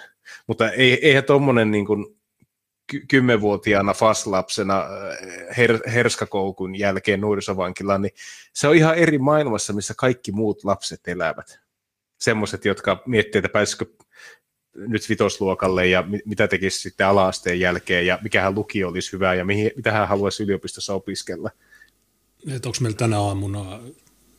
[0.47, 2.18] Mutta ei, eihän tuommoinen niin kuin
[3.09, 8.13] kymmenvuotiaana faslapsena äh, her, herskakoukun jälkeen nuorisovankilaan, niin
[8.53, 11.61] se on ihan eri maailmassa, missä kaikki muut lapset elävät.
[12.19, 13.87] Semmoiset, jotka miettii, että pääsisikö
[14.75, 19.71] nyt vitosluokalle ja mitä tekisi sitten ala-asteen jälkeen ja mikähän lukio olisi hyvä ja mihin,
[19.77, 21.51] mitä hän haluaisi yliopistossa opiskella.
[22.49, 23.81] Että onko meillä tänä aamuna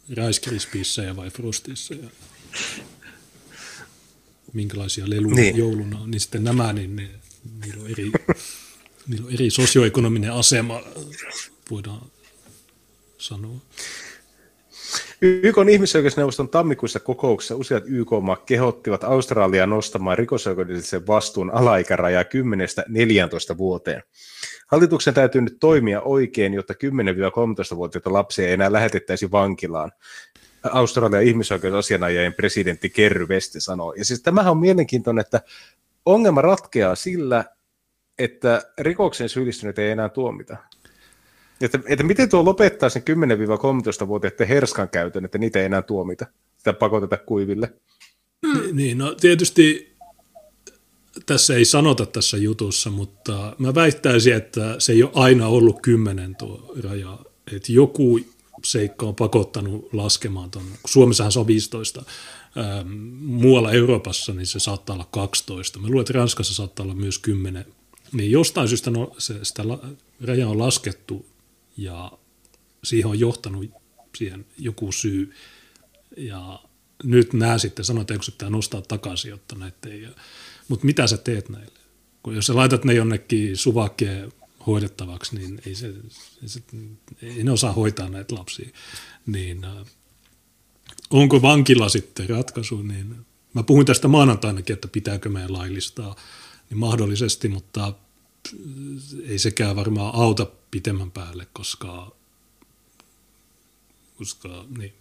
[0.10, 2.10] Rice vai Frostissa ja
[4.54, 5.58] minkälaisia leluja niin.
[5.58, 7.10] jouluna on, niin sitten nämä, niin ne,
[7.62, 8.12] niillä, on eri,
[9.08, 10.82] niillä on eri sosioekonominen asema,
[11.72, 12.02] voidaan
[13.18, 13.56] sanoa.
[15.22, 24.04] YK on ihmisoikeusneuvoston tammikuisessa kokouksessa useat YK-maat kehottivat Australiaa nostamaan rikosoikeudellisen vastuun alaikärajaa 10-14 vuoteen.
[24.68, 29.92] Hallituksen täytyy nyt toimia oikein, jotta 10-13-vuotiaita lapsia ei enää lähetettäisi vankilaan.
[30.64, 33.94] Australian ihmisoikeusasianajajien presidentti Kerry West sanoo.
[33.94, 35.42] Ja siis tämähän on mielenkiintoinen, että
[36.06, 37.46] ongelma ratkeaa sillä,
[38.20, 40.58] että rikoksen syyllistyneet ei enää tuomita.
[41.62, 46.26] Että, että miten tuo lopettaa sen 10-13-vuotiaiden herskan käytön, että niitä ei enää tuomita,
[46.58, 47.74] sitä pakoteta kuiville?
[48.42, 48.76] Mm.
[48.76, 49.96] Niin, no tietysti
[51.26, 56.36] tässä ei sanota tässä jutussa, mutta mä väittäisin, että se ei ole aina ollut kymmenen
[56.36, 57.20] tuo raja.
[57.56, 58.20] Että joku
[58.64, 60.66] seikka on pakottanut laskemaan tuon.
[60.86, 62.04] Suomessahan se on 15.
[62.58, 65.80] Ähm, muualla Euroopassa niin se saattaa olla 12.
[65.80, 67.66] Mä luulen, että Ranskassa saattaa olla myös 10.
[68.12, 69.64] Niin jostain syystä no, se, sitä
[70.22, 71.26] rajaa on laskettu
[71.78, 72.12] ja
[72.84, 73.66] siihen on johtanut
[74.18, 75.34] siihen joku syy.
[76.18, 76.60] Ja
[77.04, 80.08] nyt nämä sitten sanoo, että se pitää nostaa takaisin, jotta näitä ei...
[80.68, 81.80] Mutta mitä sä teet näille?
[82.24, 84.32] Kun jos sä laitat ne jonnekin suvakkeen
[84.68, 85.88] hoidettavaksi, niin ei, se,
[86.44, 86.62] ei, se,
[87.22, 88.70] ei ne osaa hoitaa näitä lapsia.
[89.26, 89.72] Niin äh,
[91.10, 96.16] onko vankila sitten ratkaisu, niin mä puhuin tästä maanantainakin, että pitääkö meidän laillistaa,
[96.70, 97.94] niin mahdollisesti, mutta
[99.28, 102.12] ei sekään varmaan auta pitemmän päälle, koska,
[104.18, 104.94] koska niin,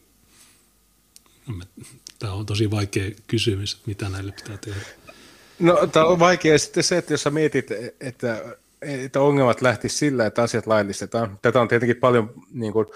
[2.18, 4.80] tämä on tosi vaikea kysymys, että mitä näille pitää tehdä.
[5.58, 7.66] No tämä on vaikea sitten se, että jos sä mietit,
[8.00, 11.38] että, että ongelmat lähti sillä, että asiat laillistetaan.
[11.42, 12.86] Tätä on tietenkin paljon niin kuin,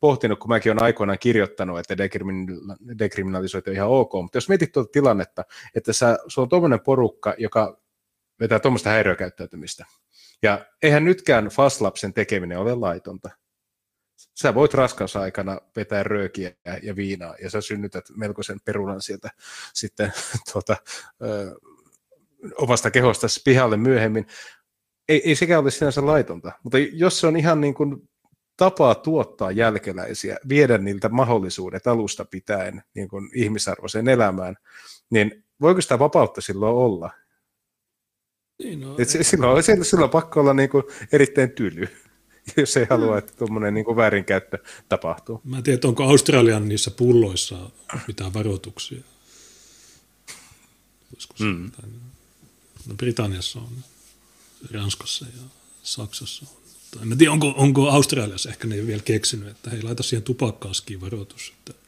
[0.00, 1.98] pohtinut, kun mäkin olen aikoinaan kirjoittanut, että
[2.98, 7.34] dekriminalisointi on ihan ok, mutta jos mietit tuota tilannetta, että sä, se on tuommoinen porukka,
[7.38, 7.80] joka
[8.40, 9.84] vetää tuommoista häiriökäyttäytymistä,
[10.42, 13.30] ja eihän nytkään fastlapsen tekeminen ole laitonta.
[14.42, 19.30] Sä voit raskausaikana vetää röökiä ja viinaa, ja sä synnytät melkoisen perunan sieltä
[19.74, 20.12] sitten
[20.52, 20.76] tuota,
[21.22, 21.54] ö,
[22.56, 24.26] omasta kehosta pihalle myöhemmin.
[25.08, 28.08] Ei, ei sekään ole sinänsä laitonta, mutta jos se on ihan niin kuin
[28.56, 34.56] tapaa tuottaa jälkeläisiä, viedä niiltä mahdollisuudet alusta pitäen niin kuin ihmisarvoiseen elämään,
[35.10, 37.10] niin voiko sitä vapautta silloin olla?
[38.58, 41.88] Niin, no, Et silloin, silloin, silloin on pakko olla niin kuin erittäin tyly,
[42.56, 45.40] jos ei halua, että tuommoinen niin väärinkäyttö tapahtuu.
[45.44, 47.70] Mä en tiedä, onko Australian niissä pulloissa
[48.06, 49.02] mitään varoituksia.
[51.40, 51.70] Mm.
[52.86, 53.84] No, Britanniassa on,
[54.70, 55.42] Ranskassa ja
[55.82, 56.61] Saksassa on.
[57.00, 61.52] En tiedä, onko, onko Australiassa ehkä ne vielä keksinyt, että hei, laita siihen tupakkaskiin varoitus.
[61.58, 61.82] Että...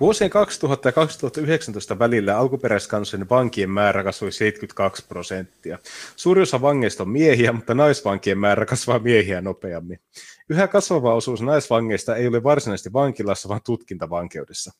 [0.00, 5.78] Vuosien 2000 ja 2019 välillä alkuperäiskansojen vankien määrä kasvoi 72 prosenttia.
[6.16, 10.00] Suuri osa vangeista on miehiä, mutta naisvankien määrä kasvaa miehiä nopeammin.
[10.48, 14.72] Yhä kasvava osuus naisvangeista ei ole varsinaisesti vankilassa, vaan tutkintavankeudessa.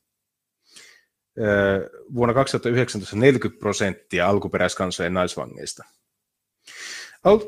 [2.14, 5.84] Vuonna 2019 40 prosenttia alkuperäiskansojen naisvangeista.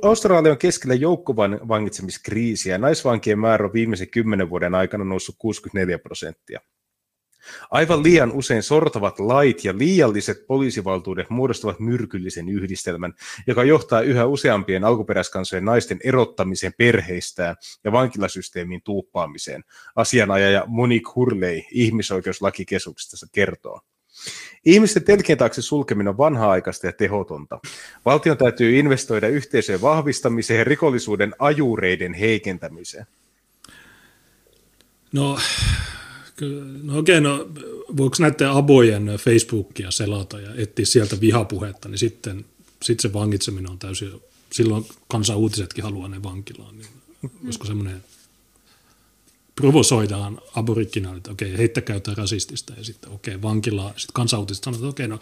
[0.03, 6.61] Australia on keskellä joukkovangitsemiskriisiä naisvankien määrä on viimeisen kymmenen vuoden aikana noussut 64 prosenttia.
[7.71, 13.13] Aivan liian usein sortavat lait ja liialliset poliisivaltuudet muodostavat myrkyllisen yhdistelmän,
[13.47, 19.65] joka johtaa yhä useampien alkuperäiskansojen naisten erottamiseen perheistään ja vankilasysteemiin tuuppaamiseen.
[19.97, 23.81] Asianajaja Monique Hurley ihmisoikeuslakikeskuksesta kertoo.
[24.65, 27.61] Ihmisten telkien taakse sulkeminen on vanha-aikaista ja tehotonta.
[28.05, 33.07] Valtion täytyy investoida yhteisöjen vahvistamiseen ja rikollisuuden ajureiden heikentämiseen.
[35.13, 35.39] No,
[36.83, 37.49] no okei, no
[37.97, 42.45] voiko näiden abojen Facebookia selata ja etsiä sieltä vihapuhetta, niin sitten,
[42.83, 46.89] sitten se vangitseminen on täysin, silloin kansan uutisetkin haluaa ne vankilaan, niin
[47.45, 48.05] olisiko semmoinen
[49.55, 54.89] provosoidaan aboriginaalit, okei, okay, heittäkää jotain rasistista ja sitten okei, vankilaa, sitten kansautiset sanoo, että
[54.89, 55.19] okei, no,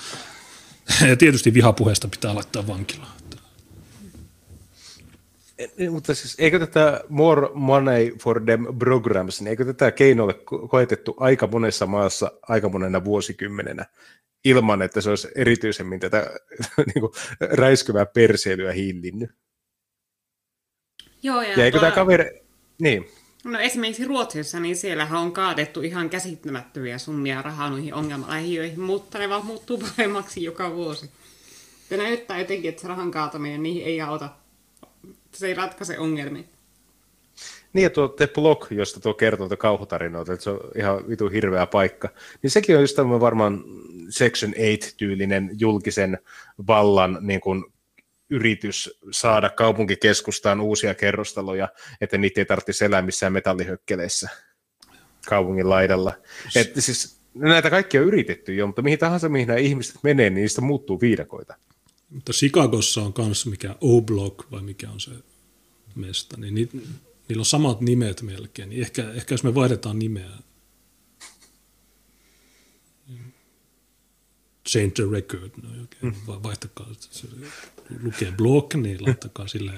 [1.08, 3.12] ja tietysti vihapuheesta pitää laittaa vankilaan.
[5.90, 10.34] Mutta siis eikö tätä More Money for Them Programs, niin eikö tätä keinoille
[10.68, 13.86] koetettu aika monessa maassa aika monena vuosikymmenenä
[14.44, 16.30] ilman, että se olisi erityisemmin tätä
[16.94, 19.30] niin kuin, räiskyvää perseilyä hillinnyt?
[21.22, 22.40] Joo, ja, ja eikö tämä kaveri...
[22.80, 23.10] Niin.
[23.44, 29.28] No esimerkiksi Ruotsissa, niin siellähän on kaadettu ihan käsittämättömiä summia rahaa noihin ongelmalähiöihin, mutta ne
[29.28, 31.10] vaan muuttuu paremmaksi joka vuosi.
[31.90, 34.28] Ja näyttää jotenkin, että se rahan kaataminen niihin ei auta.
[35.32, 36.42] Se ei ratkaise ongelmia.
[37.72, 41.28] Niin, ja tuo The Block, josta tuo kertoo tuo kauhutarinoita, että se on ihan vitu
[41.28, 42.08] hirveä paikka,
[42.42, 43.64] niin sekin on just tämmöinen varmaan
[44.08, 46.18] Section 8-tyylinen julkisen
[46.66, 47.64] vallan niin kuin
[48.32, 51.68] yritys saada kaupunkikeskustaan uusia kerrostaloja,
[52.00, 54.28] että niitä ei tarvitse elää missään metallihökkeleissä
[55.28, 56.12] kaupungin laidalla.
[56.56, 60.42] Että siis, näitä kaikkia on yritetty jo, mutta mihin tahansa mihin nämä ihmiset menee, niin
[60.42, 61.54] niistä muuttuu viidakoita.
[62.10, 65.10] Mutta Chicagossa on myös mikä O-Block, vai mikä on se
[65.94, 66.68] mesta, niin ni,
[67.28, 68.68] niillä on samat nimet melkein.
[68.68, 70.30] Niin ehkä, ehkä jos me vaihdetaan nimeä,
[74.68, 76.42] change the record, no okay, mm.
[76.42, 76.86] vaihtakaa
[78.02, 79.72] lukee blog, niin laittakaa sille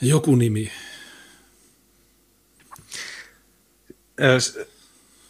[0.00, 0.72] joku nimi.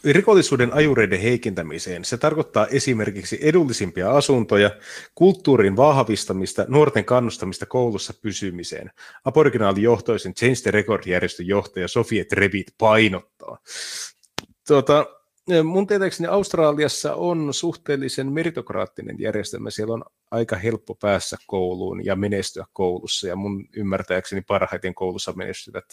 [0.04, 4.70] Rikollisuuden ajureiden heikentämiseen se tarkoittaa esimerkiksi edullisimpia asuntoja,
[5.14, 8.90] kulttuurin vahvistamista, nuorten kannustamista koulussa pysymiseen.
[9.24, 13.58] Aboriginaalijohtoisen Change the Record-järjestön johtaja Sofie Trevit painottaa.
[14.66, 15.06] Tuota,
[15.64, 19.70] Mun tietääkseni Australiassa on suhteellisen meritokraattinen järjestelmä.
[19.70, 23.28] Siellä on aika helppo päässä kouluun ja menestyä koulussa.
[23.28, 25.84] Ja mun ymmärtääkseni parhaiten koulussa menestyvät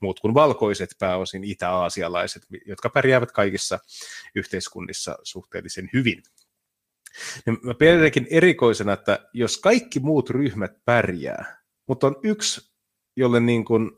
[0.00, 3.78] muut kuin valkoiset pääosin itä-aasialaiset, jotka pärjäävät kaikissa
[4.34, 6.22] yhteiskunnissa suhteellisen hyvin.
[7.46, 12.72] Ja mä pidän erikoisena, että jos kaikki muut ryhmät pärjää, mutta on yksi,
[13.16, 13.90] jolle niin kuin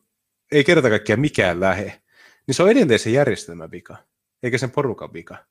[0.53, 2.03] ei kerta kaikkiaan mikään lähe,
[2.47, 4.10] niin se on edelleen se järjestelmän vika
[4.43, 5.45] eikä sen porukan vika.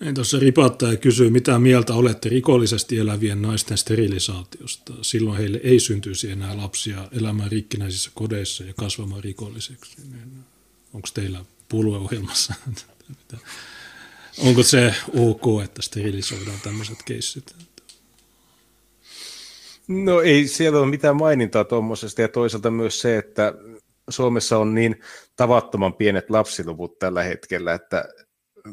[0.00, 4.92] Niin tuossa ripattaja kysyy, mitä mieltä olette rikollisesti elävien naisten sterilisaatiosta.
[5.02, 9.96] Silloin heille ei syntyisi enää lapsia elämään rikkinäisissä kodeissa ja kasvamaan rikolliseksi.
[10.94, 12.54] Onko teillä puolueohjelmassa?
[14.46, 17.54] Onko se ok, että sterilisoidaan tämmöiset keissit?
[19.88, 23.54] No ei siellä ole mitään mainintaa tuommoisesta ja toisaalta myös se, että
[24.10, 25.00] Suomessa on niin
[25.36, 28.04] tavattoman pienet lapsiluvut tällä hetkellä, että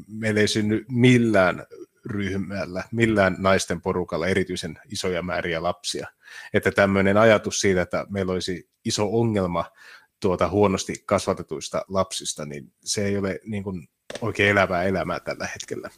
[0.08, 1.66] meillä ei synny millään
[2.06, 6.08] ryhmällä, millään naisten porukalla erityisen isoja määriä lapsia.
[6.54, 9.66] Että tämmöinen ajatus siitä, että meillä olisi iso ongelma
[10.20, 13.88] tuota huonosti kasvatetuista lapsista, niin se ei ole niin kuin
[14.22, 15.90] oikein elävää elämää tällä hetkellä.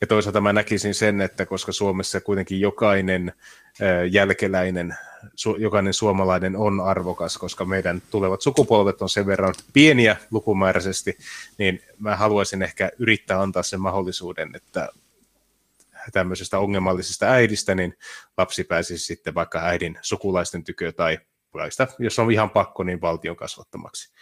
[0.00, 3.32] Ja toisaalta mä näkisin sen, että koska Suomessa kuitenkin jokainen
[4.10, 4.96] jälkeläinen,
[5.58, 11.18] jokainen suomalainen on arvokas, koska meidän tulevat sukupolvet on sen verran pieniä lukumääräisesti,
[11.58, 14.88] niin mä haluaisin ehkä yrittää antaa sen mahdollisuuden, että
[16.12, 17.98] tämmöisestä ongelmallisesta äidistä, niin
[18.36, 21.18] lapsi pääsisi sitten vaikka äidin sukulaisten tykö tai
[21.98, 24.12] jos on ihan pakko, niin valtion kasvattamaksi.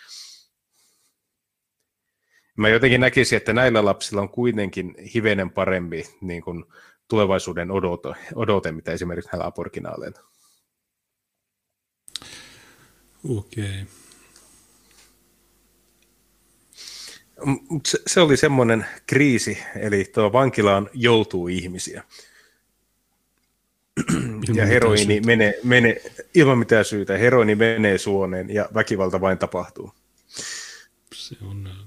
[2.56, 6.64] Mä jotenkin näkisin, että näillä lapsilla on kuitenkin hivenen parempi niin kuin
[7.08, 10.20] tulevaisuuden odote, odote, mitä esimerkiksi näillä aporiginaaleilla.
[13.28, 13.64] Okei.
[13.64, 13.84] Okay.
[17.86, 22.04] Se, se oli semmoinen kriisi, eli tuo vankilaan joutuu ihmisiä.
[24.14, 26.02] Ilman ja heroini menee, menee,
[26.34, 29.92] ilman mitään syytä, heroini menee suoneen ja väkivalta vain tapahtuu.
[31.14, 31.83] Se on,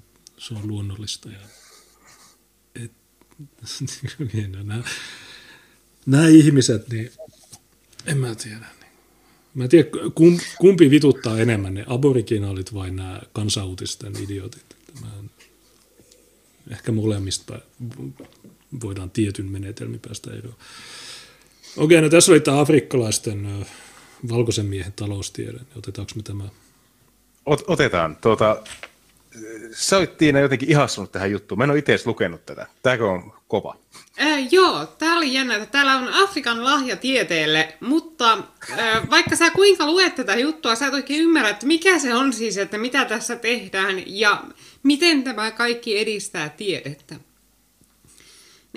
[0.47, 1.29] se on luonnollista.
[1.29, 1.39] Ja,
[2.83, 2.91] et,
[4.33, 4.83] niin, no, nämä,
[6.05, 7.11] nämä ihmiset, niin
[8.05, 8.65] en mä tiedä.
[8.79, 8.91] Niin.
[9.53, 14.65] Mä en tiedä, kum, kumpi vituttaa enemmän, ne aboriginaalit vai nämä kansanuutisten idiotit.
[15.01, 15.31] Mä en,
[16.71, 17.59] ehkä molemmista
[18.81, 20.57] voidaan tietyn menetelmin päästä eroon.
[21.77, 23.65] Okei, no tässä oli tämä afrikkalaisten
[24.29, 25.59] valkoisen miehen taloustiede.
[25.75, 26.49] Otetaanko me tämä?
[27.45, 28.15] Ot, otetaan.
[28.15, 28.63] Tuota,
[29.71, 31.57] sä olit Tiina jotenkin ihastunut tähän juttuun.
[31.57, 32.67] Mä en ole itse lukenut tätä.
[32.83, 33.75] Tämäkö on kova?
[34.21, 38.37] Äh, joo, tää oli jännä, että täällä on Afrikan lahja tieteelle, mutta
[38.79, 42.33] äh, vaikka sä kuinka luet tätä juttua, sä et oikein ymmärrä, että mikä se on
[42.33, 44.43] siis, että mitä tässä tehdään ja
[44.83, 47.15] miten tämä kaikki edistää tiedettä.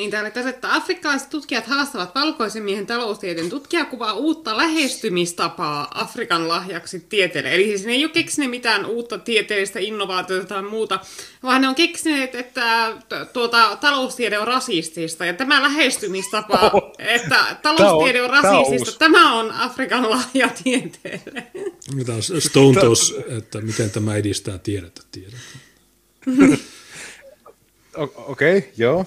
[0.01, 3.49] Niin täällä tässä, että afrikkalaiset tutkijat haastavat valkoisen miehen taloustieteen.
[3.49, 7.55] Tutkija kuvaa uutta lähestymistapaa Afrikan lahjaksi tieteelle.
[7.55, 11.01] Eli siis ne ei ole keksineet mitään uutta tieteellistä innovaatiota tai muuta,
[11.43, 12.93] vaan ne on keksineet, että
[13.33, 15.25] tuota, taloustiede on rasistista.
[15.25, 16.95] Ja tämä lähestymistapa, Oho.
[16.99, 21.47] että taloustiede on rasistista, tämä on Afrikan lahja tieteelle.
[21.95, 22.81] Mitä on Stone
[23.39, 25.59] että miten tämä edistää tiedettä tiedettä.
[28.17, 29.07] Okei, okay, joo.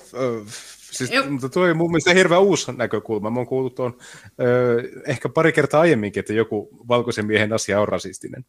[0.93, 3.29] Siis, mutta tuo oli mun mielestä hirveän uusi näkökulma.
[3.29, 3.97] Mä oon kuullut tuon
[4.39, 8.45] ö, ehkä pari kertaa aiemminkin, että joku valkoisen miehen asia on rasistinen.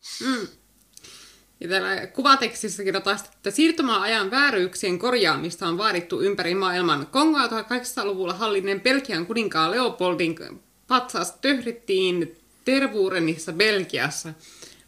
[1.61, 7.07] Ja täällä kuvatekstissäkin kerrotaan, että siirtymäajan vääryyksien korjaamista on vaadittu ympäri maailman.
[7.07, 10.37] Kongoa 1800-luvulla hallinneen Belgian kuninkaan Leopoldin
[10.87, 14.35] patsas töhrittiin Tervurenissa Belgiassa.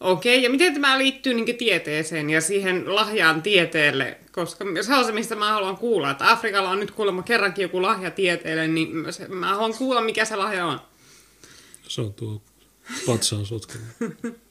[0.01, 4.19] Okei, ja miten tämä liittyy niin tieteeseen ja siihen lahjaan tieteelle?
[4.33, 7.83] Koska se on se, mistä mä haluan kuulla, että Afrikalla on nyt kuulemma kerrankin joku
[7.83, 8.91] lahja tieteelle, niin
[9.29, 10.81] mä haluan kuulla, mikä se lahja on.
[11.89, 12.43] Se on tuo
[13.07, 13.95] patsaan sotkeminen.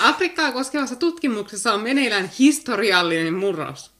[0.00, 3.90] Afrikkaa koskevassa tutkimuksessa on meneillään historiallinen murros.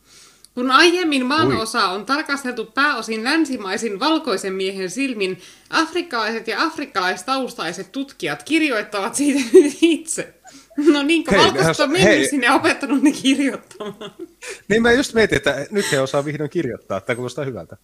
[0.54, 5.38] Kun aiemmin maanosa on tarkasteltu pääosin länsimaisin valkoisen miehen silmin,
[5.70, 9.40] afrikkalaiset ja afrikkalaistaustaiset tutkijat kirjoittavat siitä
[9.82, 10.39] itse.
[10.92, 12.04] No niin, kun Hei, valkoiset on hei.
[12.04, 14.10] mennyt sinne ja opettanut ne kirjoittamaan.
[14.68, 17.00] Niin mä just mietin, että nyt he osaa vihdoin kirjoittaa.
[17.00, 17.76] Tämä kuulostaa hyvältä.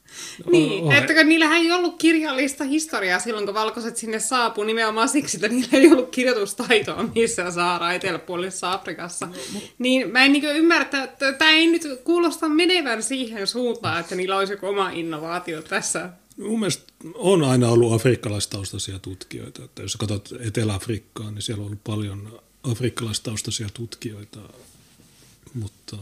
[0.50, 5.08] Niin, Oh, että kun niillähän ei ollut kirjallista historiaa silloin, kun valkoiset sinne saapuu nimenomaan
[5.08, 9.28] siksi, että niillä ei ollut kirjoitustaitoa missään saara eteläpuolisessa Afrikassa.
[9.78, 14.36] Niin mä en niin ymmärrä, että tämä ei nyt kuulosta menevän siihen suuntaan, että niillä
[14.38, 16.10] olisi joku oma innovaatio tässä.
[16.36, 19.64] Mun mielestä on aina ollut afrikkalaistaustaisia tutkijoita.
[19.64, 22.40] Että jos katsot Etelä-Afrikkaa, niin siellä on ollut paljon
[22.70, 24.40] afrikkalaistaustaisia tutkijoita.
[25.54, 25.96] Mutta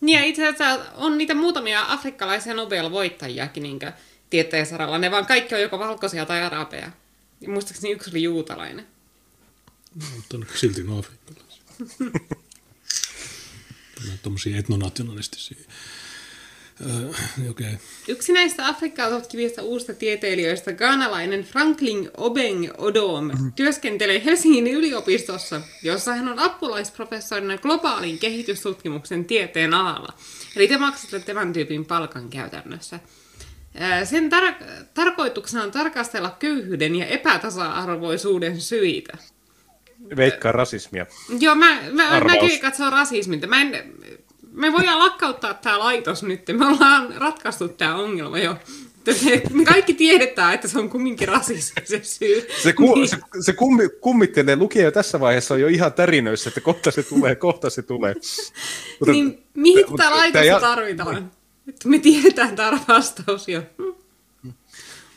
[0.00, 3.78] Niin ja itse asiassa on niitä muutamia afrikkalaisia Nobel-voittajiakin niin
[4.30, 4.98] tieteen saralla.
[4.98, 6.90] Ne vaan kaikki on joko valkoisia tai arabeja.
[7.40, 8.86] Ja muistaakseni yksi oli juutalainen.
[10.16, 11.62] mutta ne silti ne afrikkalaisia.
[14.22, 15.56] Tommosia etnonationalistisia.
[16.86, 17.08] Öö,
[17.50, 17.66] Okei.
[17.66, 17.78] Okay.
[18.08, 26.28] Yksi näistä Afrikkaa tutkivista uusista tieteilijöistä, ghanalainen Franklin Obeng Odom, työskentelee Helsingin yliopistossa, jossa hän
[26.28, 30.12] on apulaisprofessorina globaalin kehitystutkimuksen tieteen alalla.
[30.56, 33.00] Eli te maksatte tämän tyypin palkan käytännössä.
[33.74, 34.64] Ää, Sen tar-
[34.94, 39.12] tarkoituksena on tarkastella köyhyyden ja epätasa-arvoisuuden syitä.
[40.16, 41.06] Veikkaa rasismia.
[41.40, 42.42] Joo, mä, mä, Arvaus.
[42.42, 43.46] mäkin katson rasisminta.
[43.46, 43.94] Mä en,
[44.52, 46.40] me voidaan lakkauttaa tämä laitos nyt.
[46.52, 48.56] Me ollaan ratkaistu tämä ongelma jo.
[49.52, 52.46] Me kaikki tiedetään, että se on kumminkin rasismi se syy.
[52.62, 53.08] Se, ku, Niin.
[53.08, 57.02] se, se kummi, kummittelee, lukija jo tässä vaiheessa on jo ihan tärinöissä, että kohta se
[57.02, 58.14] tulee, kohta se tulee.
[59.00, 61.30] Mutta, niin mihin tämä laitos ja- tarvitaan?
[61.68, 63.62] Että me tiedetään tämä vastaus jo.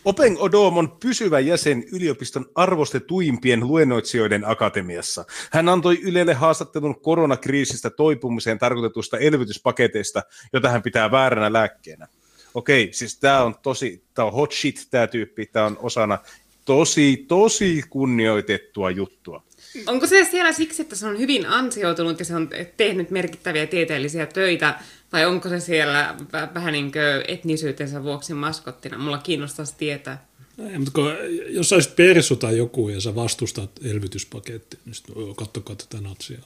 [0.06, 5.26] Openg Odom on pysyvä jäsen yliopiston arvostetuimpien luennoitsijoiden akatemiassa.
[5.51, 10.22] Hän antoi Ylelle haastattelun koronakriisistä toipumiseen tarkoitetusta elvytyspaketeista,
[10.54, 12.08] jota hän pitää vääränä lääkkeenä.
[12.54, 16.18] Okei, siis tämä on tosi, tämä on hot shit tämä tyyppi, tämä on osana
[16.66, 19.43] tosi, tosi kunnioitettua juttua.
[19.88, 24.26] Onko se siellä siksi, että se on hyvin ansioitunut ja se on tehnyt merkittäviä tieteellisiä
[24.26, 24.80] töitä,
[25.14, 28.97] vai onko se siellä vä- vähän niin kuin etnisyytensä vuoksi maskottina?
[28.97, 30.26] Mulla kiinnostaisi tietää.
[30.72, 31.11] Ei, mutta kun,
[31.49, 36.39] jos sä olisit persu tai joku ja sä vastustat elvytyspakettia, niin sitten kattokaa tätä natsia.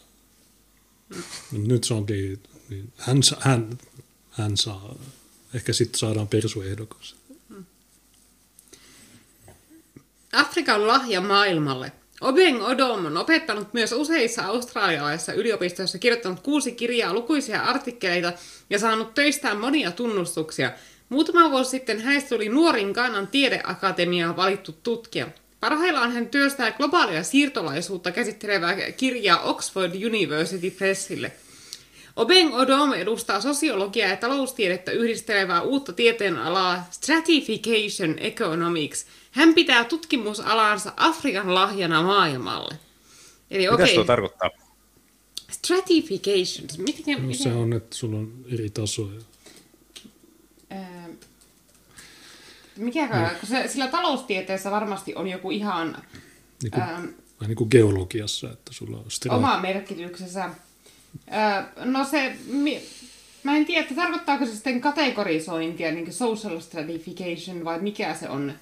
[1.52, 3.78] Mut Nyt se onkin, niin hän, hän,
[4.32, 4.96] hän saa,
[5.54, 7.16] ehkä sitten saadaan persuehdokas.
[10.34, 11.92] Afrikan lahja maailmalle
[12.22, 18.34] Obeng Odom on opettanut myös useissa australialaisissa yliopistoissa, kirjoittanut kuusi kirjaa, lukuisia artikkeleita
[18.70, 20.72] ja saanut töistään monia tunnustuksia.
[21.10, 25.28] Muutama vuosi sitten hänestä tuli nuorin Kanan tiedeakatemiaa valittu tutkija.
[25.60, 31.32] Parhaillaan hän työstää globaalia siirtolaisuutta käsittelevää kirjaa Oxford University Pressille.
[32.16, 39.06] Obeng Odom edustaa sosiologiaa ja taloustiedettä yhdistelevää uutta tieteenalaa Stratification Economics.
[39.38, 42.80] Hän pitää tutkimusalansa Afrikan lahjana maailmalle.
[43.52, 44.50] Eli Mitä okei, tuo tarkoittaa?
[45.52, 46.68] stratification.
[46.78, 49.22] Miten, No, miten, se on, että sulla on eri tasoja.
[50.70, 51.08] ää,
[52.78, 55.98] mikä, kun se, sillä taloustieteessä varmasti on joku ihan
[56.64, 60.50] Niin kuin, ää, vähän niin kuin geologiassa, että sulla on stra- oma merkityksensä.
[61.30, 62.82] Ää, no se, mi,
[63.44, 68.30] mä en tiedä, että tarkoittaako se sitten kategorisointia, niin kuin social stratification, vai mikä se
[68.30, 68.54] on?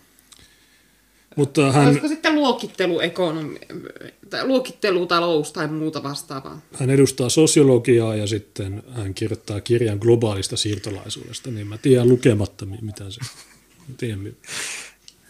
[1.35, 3.59] Mutta hän, Olisiko sitten luokittelu, ekonomi,
[4.29, 6.61] tai luokittelutalous tai muuta vastaavaa?
[6.73, 12.79] hän edustaa sosiologiaa ja sitten hän kirjoittaa kirjan globaalista siirtolaisuudesta, niin mä tiedän lukematta, mi-
[12.81, 13.19] mitä se
[13.97, 14.33] tiedän,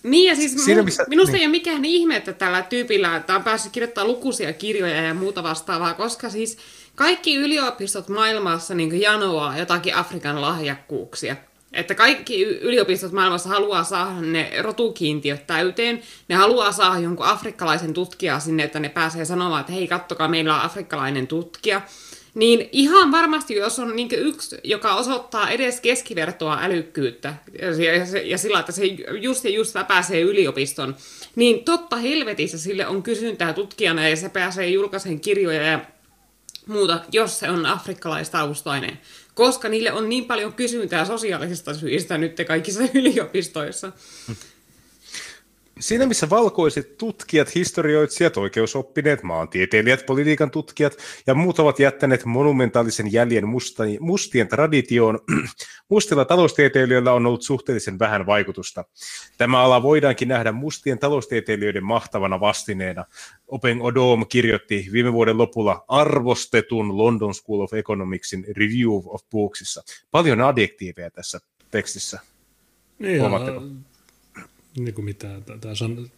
[0.03, 1.39] Niin ja siis Siinä, missä- minusta niin.
[1.41, 5.43] ei ole mikään ihme, että tällä tyypillä että on päässyt kirjoittamaan lukuisia kirjoja ja muuta
[5.43, 6.57] vastaavaa, koska siis
[6.95, 11.35] kaikki yliopistot maailmassa niin janoaa jotakin Afrikan lahjakkuuksia.
[11.75, 16.01] Että kaikki yliopistot maailmassa haluaa saada ne rotukiintiöt täyteen.
[16.27, 20.55] Ne haluaa saada jonkun afrikkalaisen tutkija sinne, että ne pääsee sanomaan, että hei, kattokaa, meillä
[20.55, 21.81] on afrikkalainen tutkija.
[22.35, 28.59] Niin ihan varmasti, jos on niin yksi, joka osoittaa edes keskivertoa älykkyyttä ja, ja, sillä,
[28.59, 28.85] että se
[29.21, 30.95] just ja just pääsee yliopiston,
[31.35, 35.79] niin totta helvetissä sille on kysyntää tutkijana ja se pääsee julkaiseen kirjoja ja
[36.67, 38.99] muuta, jos se on afrikkalaistaustainen.
[39.35, 43.91] Koska niille on niin paljon kysyntää sosiaalisista syistä nyt kaikissa yliopistoissa.
[45.79, 50.97] Siinä missä valkoiset tutkijat, historioitsijat, oikeusoppineet, maantieteilijät, politiikan tutkijat
[51.27, 55.19] ja muut ovat jättäneet monumentaalisen jäljen musta- mustien traditioon,
[55.89, 58.85] mustilla taloustieteilijöillä on ollut suhteellisen vähän vaikutusta.
[59.37, 63.05] Tämä ala voidaankin nähdä mustien taloustieteilijöiden mahtavana vastineena.
[63.47, 69.83] Open Odom kirjoitti viime vuoden lopulla arvostetun London School of Economicsin Review of Booksissa.
[70.11, 71.39] Paljon adjektiiveja tässä
[71.71, 72.19] tekstissä.
[72.99, 73.21] Niin?
[74.77, 75.43] Niin kuin mitään.
[75.43, 76.11] Tämä, san,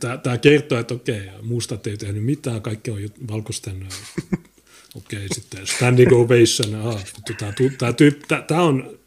[0.00, 2.98] tämä, tämä kertoo, että okei, mustat ei tehnyt mitään, kaikki on
[3.30, 4.40] valkoisten, äh,
[4.96, 7.00] okei, sitten standing ovation, aha,
[7.38, 8.98] tämä, tämä, tyyppi, tämä, tämä on,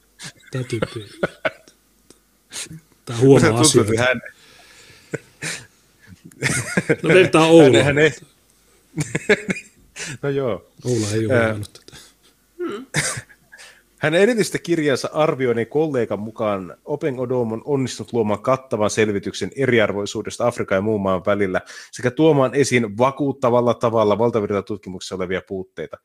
[0.51, 1.05] tämä tyyppi,
[3.05, 4.01] tämä huomaa asioita.
[4.03, 4.21] hän,
[7.03, 7.83] No vertaa Oulua.
[7.83, 8.11] hän ei...
[10.21, 10.71] no joo.
[10.83, 11.97] Oula ei ole huomannut tätä.
[13.97, 20.75] Hänen edellistä kirjansa arvioineen kollegan mukaan Open Odom on onnistunut luomaan kattavan selvityksen eriarvoisuudesta Afrikan
[20.75, 25.97] ja muun maan välillä sekä tuomaan esiin vakuuttavalla tavalla valtavirta tutkimuksessa olevia puutteita.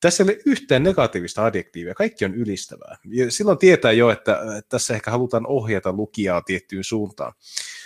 [0.00, 2.96] Tässä ei ole yhtään negatiivista adjektiivia, kaikki on ylistävää.
[3.08, 7.32] Ja silloin tietää jo, että tässä ehkä halutaan ohjata lukijaa tiettyyn suuntaan.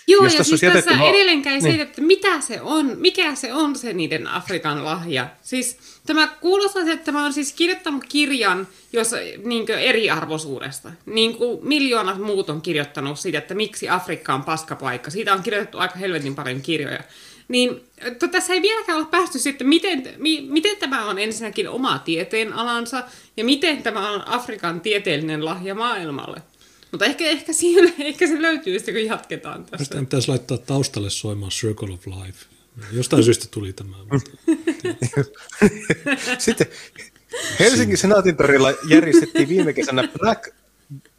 [0.06, 1.72] Joo, Jos ja tässä siis olisi tässä jätetty ma- edelleenkään ei niin.
[1.72, 1.80] niin.
[1.80, 5.26] että mitä se on, mikä se on se niiden Afrikan lahja.
[5.42, 10.92] Siis tämä kuulostaa, että tämä on siis kirjoittanut kirjan jossa, niin eriarvoisuudesta.
[11.06, 15.10] Niin kuin miljoonat muut on kirjoittanut siitä, että miksi Afrikka on paskapaikka.
[15.10, 17.00] Siitä on kirjoitettu aika helvetin paljon kirjoja.
[17.48, 21.98] Niin että tässä ei vieläkään ole päästy sitten, miten, mi, miten tämä on ensinnäkin oma
[21.98, 23.02] tieteenalansa
[23.36, 26.42] ja miten tämä on Afrikan tieteellinen lahja maailmalle.
[26.92, 29.84] Mutta ehkä, ehkä, siinä, ehkä se löytyy sitten, kun jatketaan tästä.
[29.84, 32.46] Sitä pitäisi laittaa taustalle soimaan Circle of Life.
[32.92, 33.96] Jostain syystä tuli tämä.
[34.12, 34.30] Mutta
[36.38, 36.66] Sitten
[37.58, 40.54] Helsingin Senaatin torilla järjestettiin viime kesänä Black,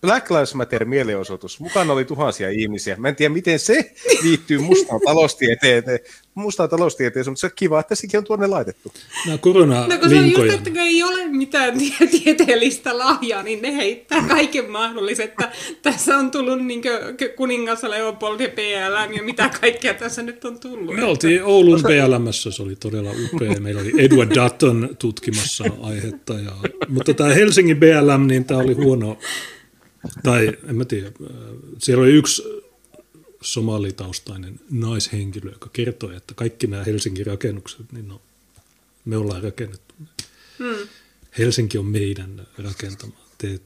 [0.04, 1.60] Black Lives Matter mielenosoitus.
[1.60, 2.96] Mukana oli tuhansia ihmisiä.
[2.96, 3.92] Mä en tiedä, miten se
[4.24, 6.00] liittyy mustaan taloustieteeseen,
[6.36, 8.92] mustaan taloustieteeseen, mutta se on kiva, että sekin on tuonne laitettu.
[9.26, 13.62] nämä No kun se on just, että kun ei ole mitään tie- tieteellistä lahjaa, niin
[13.62, 15.24] ne heittää kaiken mahdollista.
[15.24, 15.52] Että
[15.82, 16.82] Tässä on tullut niin
[17.36, 20.96] kuningas Leopold ja PLM ja mitä kaikkea tässä nyt on tullut.
[20.96, 23.60] Me oltiin Oulun BLMssä, se oli todella upea.
[23.60, 26.34] Meillä oli Edward Dutton tutkimassa aihetta.
[26.34, 26.52] Ja,
[26.88, 29.18] mutta tämä Helsingin BLM, niin tämä oli huono.
[30.24, 31.14] Tai en mä tiedä, äh,
[31.80, 32.44] siellä oli yksi
[33.42, 38.22] somalitaustainen naishenkilö, joka kertoi, että kaikki nämä Helsingin rakennukset, niin no,
[39.06, 39.96] me ollaan rakennettu.
[40.60, 40.88] Hmm.
[41.38, 43.14] Helsinki on meidän rakentama.
[43.38, 43.60] Te,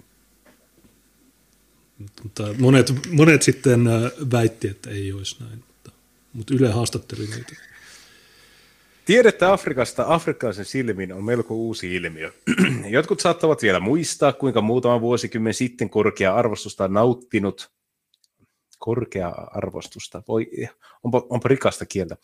[2.23, 5.63] mutta monet, monet sitten äh, väitti, että ei olisi näin.
[5.67, 5.91] Mutta,
[6.33, 7.66] mutta Yle haastatteli niitä.
[9.07, 12.31] Tiedettä Afrikasta afrikkalaisen silmin on melko uusi ilmiö.
[12.89, 17.71] Jotkut saattavat vielä muistaa, kuinka muutama vuosikymmen sitten korkea arvostusta nauttinut
[18.79, 20.23] korkeaa arvostusta.
[20.27, 20.47] Voi,
[21.03, 22.17] onpa, onpa rikasta kieltä.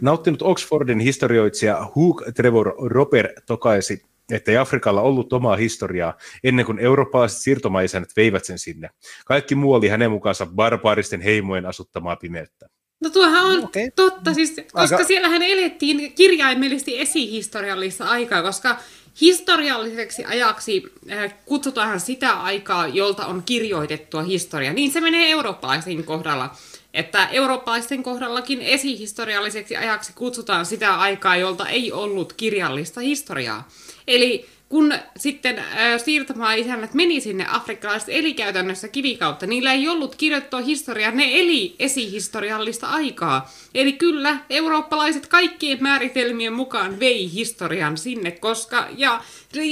[0.00, 6.78] Nauttinut Oxfordin historioitsija Hugh Trevor Roper tokaisi, että ei Afrikalla ollut omaa historiaa ennen kuin
[6.78, 8.90] eurooppalaiset siirtomaisännät veivät sen sinne.
[9.26, 12.68] Kaikki muu oli hänen mukaansa barbaaristen heimojen asuttamaa pimeyttä.
[13.00, 13.90] No tuohan on okay.
[13.96, 15.04] totta, siis, koska Aika...
[15.04, 18.76] siellähän elettiin kirjaimellisesti esihistoriallista aikaa, koska
[19.20, 20.82] historialliseksi ajaksi
[21.12, 24.72] äh, kutsutaan sitä aikaa, jolta on kirjoitettua historia.
[24.72, 26.50] Niin se menee eurooppalaisten kohdalla.
[26.94, 33.68] Että eurooppalaisten kohdallakin esihistorialliseksi ajaksi kutsutaan sitä aikaa, jolta ei ollut kirjallista historiaa.
[34.06, 40.60] Eli kun sitten äh, siirtomaa-isännät meni sinne afrikkalaiset eli käytännössä kivikautta, niillä ei ollut kirjoittua
[40.60, 43.52] historiaa, ne eli esihistoriallista aikaa.
[43.74, 49.22] Eli kyllä, eurooppalaiset kaikkien määritelmien mukaan vei historian sinne, koska, ja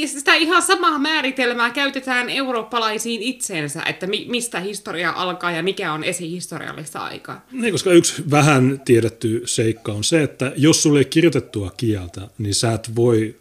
[0.07, 6.05] sitä ihan samaa määritelmää käytetään eurooppalaisiin itseensä, että mi- mistä historia alkaa ja mikä on
[6.05, 7.47] esihistoriallista aikaa.
[7.53, 12.55] Niin, koska yksi vähän tiedetty seikka on se, että jos sulle ei kirjoitettua kieltä, niin
[12.55, 13.37] sä et voi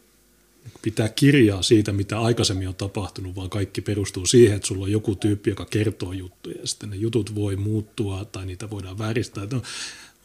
[0.82, 5.16] pitää kirjaa siitä, mitä aikaisemmin on tapahtunut, vaan kaikki perustuu siihen, että sulla on joku
[5.16, 9.48] tyyppi, joka kertoo juttuja, ja sitten ne jutut voi muuttua tai niitä voidaan vääristää.
[9.52, 9.62] No,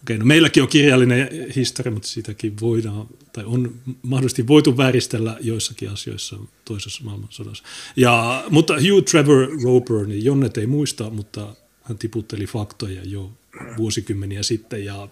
[0.03, 5.91] okay, no meilläkin on kirjallinen historia, mutta sitäkin voidaan, tai on mahdollisesti voitu vääristellä joissakin
[5.91, 7.65] asioissa toisessa maailmansodassa.
[7.97, 13.33] Ja, mutta Hugh Trevor Roper, niin Jonnet ei muista, mutta hän tiputteli faktoja jo
[13.77, 15.09] vuosikymmeniä sitten, ja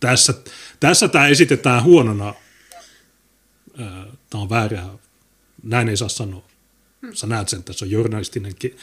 [0.00, 0.34] tässä,
[0.80, 2.34] tässä tämä esitetään huonona
[4.30, 4.98] tämä on väärää,
[5.62, 6.42] näin ei saa sanoa.
[7.12, 8.76] Sä näet sen, tässä on journalistinen ki,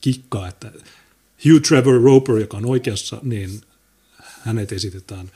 [0.00, 0.72] kikka, että
[1.44, 3.60] Hugh Trevor Roper, joka on oikeassa, niin
[4.40, 5.30] hänet esitetään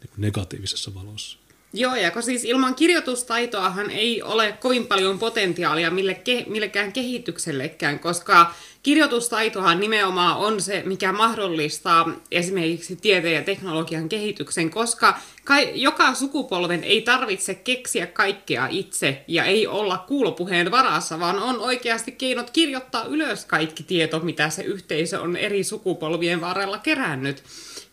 [0.00, 1.38] niin negatiivisessa valossa.
[1.72, 7.98] Joo, ja kun siis ilman kirjoitustaitoahan ei ole kovin paljon potentiaalia mille ke, millekään kehityksellekään,
[7.98, 16.14] koska kirjoitustaitohan nimenomaan on se, mikä mahdollistaa esimerkiksi tieteen ja teknologian kehityksen, koska kai, joka
[16.14, 22.50] sukupolven ei tarvitse keksiä kaikkea itse ja ei olla kuulopuheen varassa, vaan on oikeasti keinot
[22.50, 27.42] kirjoittaa ylös kaikki tieto, mitä se yhteisö on eri sukupolvien varrella kerännyt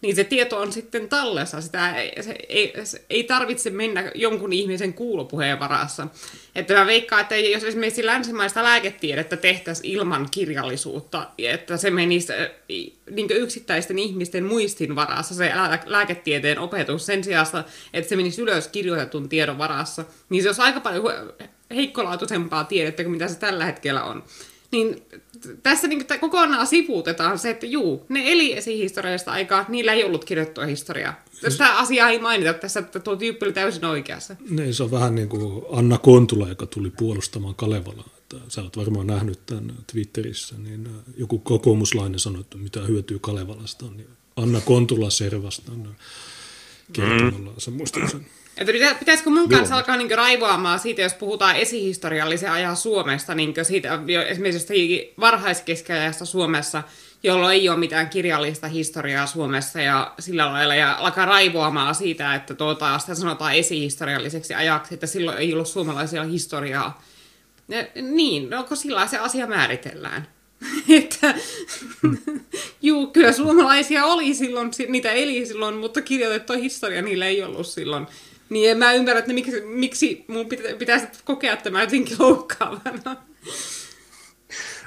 [0.01, 1.61] niin se tieto on sitten tallessa.
[1.61, 6.07] Sitä ei, se, ei, se ei tarvitse mennä jonkun ihmisen kuulopuheen varassa.
[6.55, 12.33] Että mä veikkaan, että jos esimerkiksi länsimaista lääketiedettä tehtäisiin ilman kirjallisuutta, että se menisi
[13.11, 15.51] niin yksittäisten ihmisten muistin varassa, se
[15.85, 17.47] lääketieteen opetus, sen sijaan,
[17.93, 21.33] että se menisi ylös kirjoitetun tiedon varassa, niin se olisi aika paljon
[21.75, 24.23] heikkolaatuisempaa tiedettä kuin mitä se tällä hetkellä on.
[24.71, 25.03] Niin
[25.63, 30.65] tässä niin kokonaan sivuutetaan se, että juu, ne eli esihistoriallista aikaa, niillä ei ollut kirjoittua
[30.65, 31.23] historiaa.
[31.41, 34.35] Tästä asiaa ei mainita tässä, että tuo tyyppi oli täysin oikeassa.
[34.49, 38.09] Niin, se on vähän niin kuin Anna Kontula, joka tuli puolustamaan Kalevalaa.
[38.17, 43.85] Että sä oot varmaan nähnyt tämän Twitterissä, niin joku kokoomuslainen sanoi, että mitä hyötyy Kalevalasta,
[43.95, 45.95] niin Anna Kontula Servasta on
[46.93, 47.57] kertomalla mm.
[47.57, 48.25] sen muistuksen.
[48.57, 49.77] Että pitä, pitäisikö mun kanssa Joo.
[49.79, 56.83] alkaa niin raivoamaan siitä, jos puhutaan esihistoriallisen ajan Suomesta, niin siitä esimerkiksi varhaiskeskeajasta Suomessa,
[57.23, 62.53] jolloin ei ole mitään kirjallista historiaa Suomessa ja sillä lailla, ja alkaa raivoamaan siitä, että
[62.53, 67.03] tuota, sitä sanotaan esihistorialliseksi ajaksi, että silloin ei ollut suomalaisia historiaa.
[67.67, 70.27] Ja, niin, no kun sillä se asia määritellään.
[70.89, 71.35] että,
[72.81, 78.07] juu, kyllä suomalaisia oli silloin, niitä eli silloin, mutta kirjoitettu historia niillä ei ollut silloin.
[78.49, 83.15] Niin en mä ymmärrä, että miksi, miksi mun pitä, pitäisi kokea tämä jotenkin loukkaavana.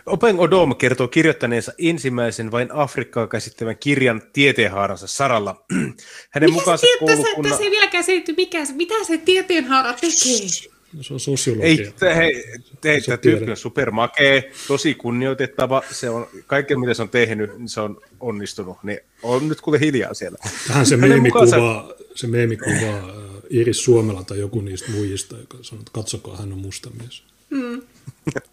[0.07, 5.65] Open Odom kertoo kirjoittaneensa ensimmäisen vain Afrikkaa käsittävän kirjan tieteenhaaransa saralla.
[6.31, 7.51] Hänen mikä mukaansa se, koulukunnan...
[7.51, 10.71] Tässä, ei vieläkään selity, mikä, mitä se tieteenhaara tekee.
[10.97, 11.69] No, se on sosiologia.
[11.69, 12.45] Ei, hei,
[12.85, 15.83] hei tämä tyyppi on supermakee, tosi kunnioitettava.
[15.91, 18.77] Se on, kaiken mitä se on tehnyt, niin se on onnistunut.
[18.83, 20.39] Niin on nyt kuule hiljaa siellä.
[20.69, 21.95] Tähän se meemikuva, mukaansa...
[22.15, 26.90] se meemikuva Iris Suomela tai joku niistä muijista, joka sanoo, että katsokaa, hän on musta
[26.90, 27.22] mies.
[27.51, 27.82] Mm.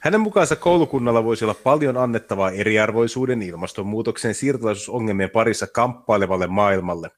[0.00, 7.10] Hänen mukaansa koulukunnalla voisi olla paljon annettavaa eriarvoisuuden, ilmastonmuutoksen siirtolaisuusongelmien parissa kamppailevalle maailmalle.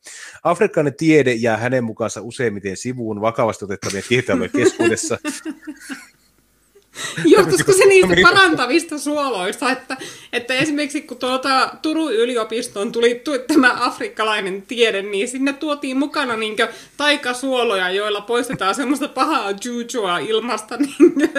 [0.42, 5.18] Afrikkalainen tiede jää hänen mukaansa useimmiten sivuun vakavasti otettavien tieteilijöiden keskuudessa.
[7.36, 9.96] Johtuisiko se niistä parantavista suoloista, että,
[10.32, 16.56] että esimerkiksi kun tuota Turun yliopistoon tuli tämä afrikkalainen tiede, niin sinne tuotiin mukana niin
[16.96, 21.30] taikasuoloja, joilla poistetaan semmoista pahaa jujua ilmasta, niin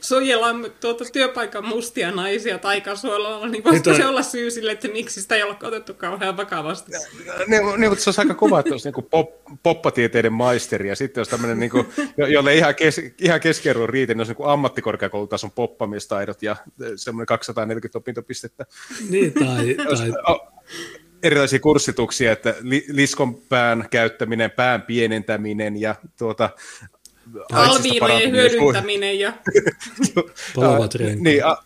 [0.00, 5.36] suojellaan tuota työpaikan mustia naisia taikasuoloilla, niin voisiko se olla syy sille, että miksi sitä
[5.36, 6.92] ei ole otettu kauhean vakavasti?
[7.46, 9.30] Ne, ne, se olisi aika kova, että olisi niin pop,
[9.62, 11.86] poppatieteiden maisteri ja sitten olisi tämmöinen, niin kuin,
[12.16, 14.48] jolle ihan, kes, ihan keskeeruun riitä, niin olisi niin
[14.98, 16.56] ammattikorkeakoulutason poppamistaidot ja
[16.96, 18.66] semmoinen 240 opintopistettä.
[19.10, 20.40] Niin, tai, tai...
[21.22, 26.50] Erilaisia kurssituksia, että li, liskon pään käyttäminen, pään pienentäminen ja tuota,
[27.52, 29.32] Alviinojen hyödyntäminen ja...
[30.54, 31.56] Palavat niin, a,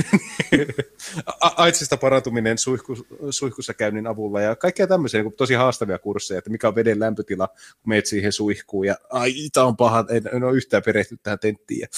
[1.56, 2.96] Aitsista parantuminen suihku,
[3.30, 7.48] suihkussa käynnin avulla ja kaikkea tämmöisiä niin tosi haastavia kursseja, että mikä on veden lämpötila,
[7.48, 11.38] kun meet siihen suihkuun ja ai, tämä on paha, en, en ole yhtään perehtynyt tähän
[11.38, 11.88] tenttiin.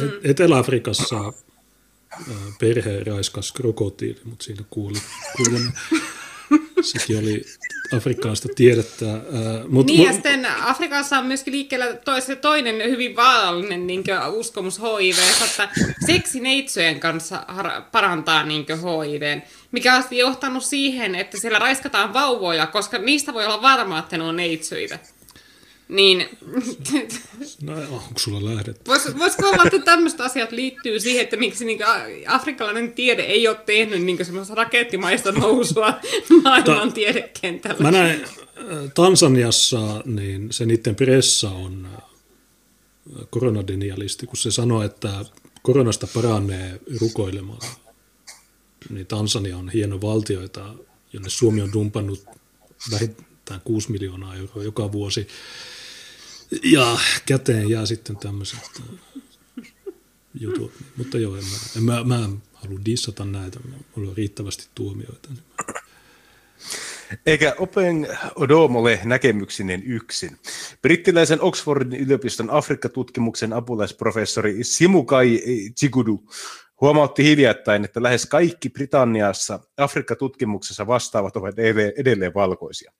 [0.00, 0.10] Mm.
[0.24, 1.32] Etelä-Afrikassa
[2.60, 4.98] perhe raiskas krokotiili, mutta siinä kuuli,
[5.36, 5.60] kuuli
[6.84, 7.44] sekin oli
[7.96, 9.06] afrikkalaista tiedettä.
[9.06, 9.20] Ää,
[9.68, 15.16] mut, niin, ja sitten Afrikassa on myöskin liikkeellä toisen, toinen hyvin vaarallinen niin uskomus HIV,
[15.44, 15.68] että
[16.06, 17.46] seksi neitsojen kanssa
[17.92, 19.40] parantaa niin HIV,
[19.72, 24.24] mikä on johtanut siihen, että siellä raiskataan vauvoja, koska niistä voi olla varma, että ne
[24.24, 24.98] on neitsyitä.
[25.90, 26.28] Niin...
[27.62, 28.88] No onko sulla lähdet?
[28.88, 31.78] Vois, voisiko olla, että tämmöiset asiat liittyy siihen, että miksi niin
[32.26, 36.00] afrikkalainen tiede ei ole tehnyt niin semmoista rakettimaista nousua
[36.44, 37.82] maailman Ta- tiedekentällä?
[37.82, 42.02] Mä näin äh, Tansaniassa, niin se niiden pressa on äh,
[43.30, 45.24] koronadenialisti, kun se sanoo, että
[45.62, 47.66] koronasta paranee rukoilemalla.
[48.90, 50.40] Niin Tansania on hieno valtio,
[51.12, 52.24] jonne Suomi on dumpannut
[52.90, 55.28] vähintään 6 miljoonaa euroa joka vuosi
[56.62, 59.22] ja käteen jää sitten tämmöiset äh,
[60.40, 60.72] jutut.
[60.96, 63.60] Mutta joo, en mä, en mä, mä en halua dissata näitä,
[63.96, 65.28] mulla on riittävästi tuomioita.
[67.26, 70.38] Eikä Open Odom ole näkemyksinen yksin.
[70.82, 75.42] Brittiläisen Oxfordin yliopiston Afrikka-tutkimuksen apulaisprofessori Simukai
[75.78, 76.24] Chigudu
[76.80, 81.54] huomautti hiljattain, että lähes kaikki Britanniassa Afrikka-tutkimuksessa vastaavat ovat
[81.96, 82.92] edelleen valkoisia.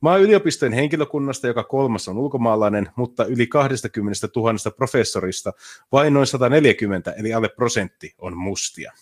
[0.00, 5.52] Maa yliopistojen henkilökunnasta joka kolmas on ulkomaalainen, mutta yli 20 000 professorista
[5.92, 8.92] vain noin 140, eli alle prosentti, on mustia.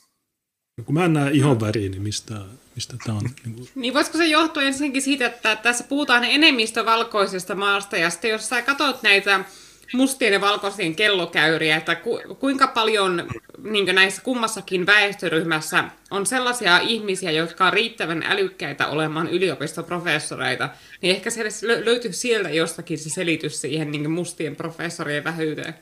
[0.77, 2.35] No, kun mä en näe ihon väriä, niin mistä,
[2.75, 3.25] mistä tämä on?
[3.45, 3.69] Niin, kuin...
[3.75, 8.49] niin voisiko se johtua ensinnäkin siitä, että tässä puhutaan enemmistö valkoisesta maasta, ja sitten jos
[8.49, 9.45] sä katsot näitä
[9.93, 13.29] mustien ja valkoisien kellokäyriä, että ku, kuinka paljon
[13.63, 20.69] niin näissä kummassakin väestöryhmässä on sellaisia ihmisiä, jotka on riittävän älykkäitä olemaan yliopistoprofessoreita,
[21.01, 21.45] niin ehkä se
[21.85, 25.75] löytyy sieltä jostakin se selitys siihen niin mustien professorien vähyyteen.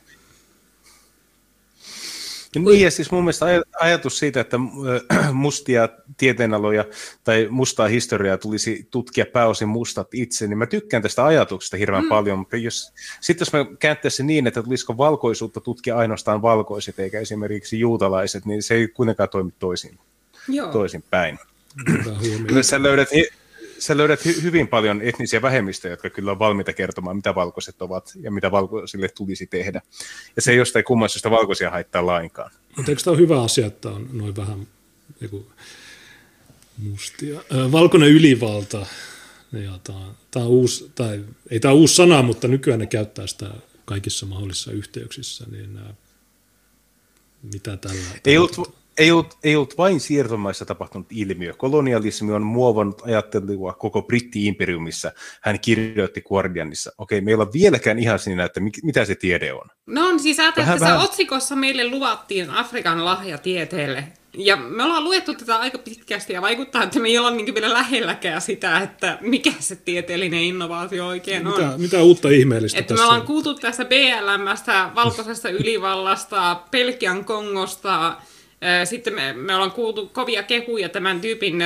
[2.56, 3.46] Niin, ja siis mun mielestä
[3.80, 4.56] ajatus siitä, että
[5.12, 6.84] äh, mustia tieteenaloja
[7.24, 12.08] tai mustaa historiaa tulisi tutkia pääosin mustat itse, niin mä tykkään tästä ajatuksesta hirveän mm.
[12.08, 17.20] paljon, mutta jos, sitten jos mä kääntäisin niin, että tulisiko valkoisuutta tutkia ainoastaan valkoiset eikä
[17.20, 19.98] esimerkiksi juutalaiset, niin se ei kuitenkaan toimi toisin,
[20.48, 20.72] Joo.
[20.72, 21.38] toisin päin.
[22.62, 23.08] Sä löydät
[23.82, 28.12] sä löydät hy- hyvin paljon etnisiä vähemmistöjä, jotka kyllä on valmiita kertomaan, mitä valkoiset ovat
[28.20, 29.82] ja mitä valkoisille tulisi tehdä.
[30.36, 32.50] Ja se ei jostain kummasta valkoisia haittaa lainkaan.
[32.76, 34.66] Mutta eikö tämä ole hyvä asia, että on noin vähän
[35.20, 35.52] joku
[36.78, 37.40] mustia?
[37.72, 38.86] Valkoinen ylivalta,
[39.52, 43.50] ja tämä, tämä on uusi, tai ei tämä uusi sana, mutta nykyään ne käyttää sitä
[43.84, 45.78] kaikissa mahdollisissa yhteyksissä, niin
[47.42, 48.00] mitä tällä...
[48.24, 51.54] Ei ollut, ei ollut, ei ollut vain siirtomaissa tapahtunut ilmiö.
[51.54, 56.92] Kolonialismi on muovannut ajattelua koko britti-imperiumissa, hän kirjoitti Guardianissa.
[56.98, 59.66] Okei, meillä on vieläkään ihan siinä, että mitä se tiede on.
[59.86, 61.00] No on siis ajattelin, että vähän...
[61.00, 64.04] otsikossa meille luvattiin Afrikan lahja tieteelle.
[64.38, 67.72] Ja me ollaan luettu tätä aika pitkästi ja vaikuttaa, että me ei olla niin vielä
[67.72, 71.52] lähelläkään sitä, että mikä se tieteellinen innovaatio oikein on.
[71.52, 78.16] Mitä, mitä uutta ihmeellistä että tässä Me ollaan kuultu tässä BLMstä, valkoisesta ylivallasta, Pelkian Kongosta,
[78.84, 81.58] sitten me, me ollaan kuultu kovia kehuja tämän tyypin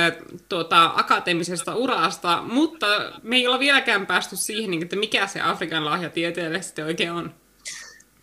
[0.49, 2.87] tuota, akateemisesta urasta, mutta
[3.23, 7.33] me ei olla vieläkään päästy siihen, että mikä se Afrikan lahja tieteelle sitten oikein on.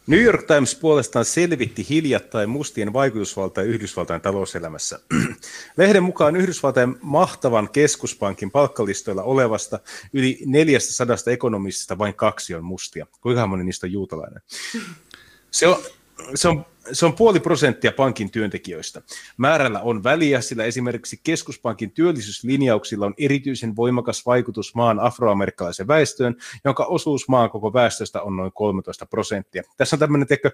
[0.06, 5.00] New York Times puolestaan selvitti hiljattain mustien vaikutusvaltaa Yhdysvaltain talouselämässä.
[5.76, 9.78] Lehden mukaan Yhdysvaltain mahtavan keskuspankin palkkalistoilla olevasta
[10.12, 13.06] yli 400 ekonomistista vain kaksi on mustia.
[13.20, 14.42] Kuinka moni niistä on juutalainen?
[15.50, 15.76] Se on,
[16.34, 19.02] se on se on puoli prosenttia pankin työntekijöistä.
[19.36, 26.84] Määrällä on väliä, sillä esimerkiksi keskuspankin työllisyyslinjauksilla on erityisen voimakas vaikutus maan afroamerikkalaisen väestöön, jonka
[26.84, 29.62] osuus maan koko väestöstä on noin 13 prosenttia.
[29.76, 30.50] Tässä on tämmöinen teko,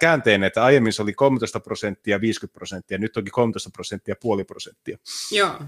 [0.00, 4.98] käänteinen, että aiemmin se oli 13 prosenttia, 50 prosenttia, nyt onkin 13 prosenttia, puoli prosenttia.
[5.30, 5.60] Joo.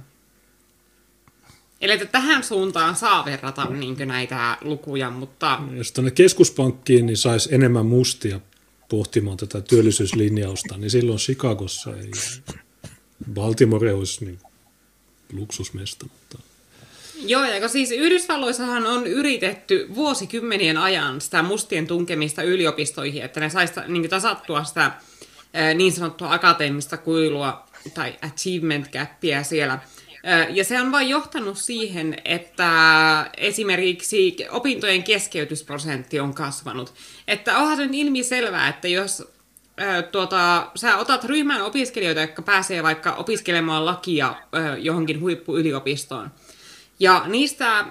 [1.81, 5.61] Eli että tähän suuntaan saa verrata niin näitä lukuja, mutta...
[5.73, 8.41] Jos tuonne keskuspankkiin niin saisi enemmän mustia
[8.89, 12.11] pohtimaan tätä työllisyyslinjausta, niin silloin Chicagossa ei
[13.35, 14.39] Baltimore olisi niin
[15.33, 16.07] luksusmesta.
[16.13, 16.39] Mutta...
[17.27, 23.75] Joo, ja siis Yhdysvalloissahan on yritetty vuosikymmenien ajan sitä mustien tunkemista yliopistoihin, että ne saisi
[23.89, 24.93] niin tasattua sitä
[25.75, 29.79] niin sanottua akateemista kuilua tai achievement gapia siellä.
[30.51, 32.71] Ja se on vain johtanut siihen, että
[33.37, 36.95] esimerkiksi opintojen keskeytysprosentti on kasvanut.
[37.29, 39.23] Että onhan se ilmi selvää, että jos
[40.13, 44.35] tuota, sä otat ryhmän opiskelijoita, jotka pääsee vaikka opiskelemaan lakia
[44.79, 46.31] johonkin huippuyliopistoon,
[47.01, 47.85] ja niistä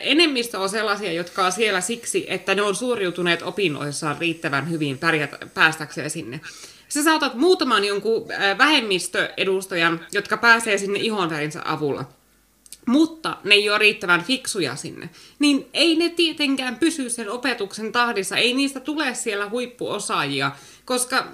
[0.00, 5.38] enemmistö on sellaisia, jotka on siellä siksi, että ne on suoriutuneet opinnoissaan riittävän hyvin pärjätä,
[5.54, 6.40] päästäkseen sinne.
[6.94, 8.28] Sä saatat muutaman jonkun
[8.58, 12.04] vähemmistöedustajan, jotka pääsee sinne ihonvärinsä avulla.
[12.86, 15.10] Mutta ne ei ole riittävän fiksuja sinne.
[15.38, 20.52] Niin ei ne tietenkään pysy sen opetuksen tahdissa, ei niistä tule siellä huippuosaajia,
[20.84, 21.26] koska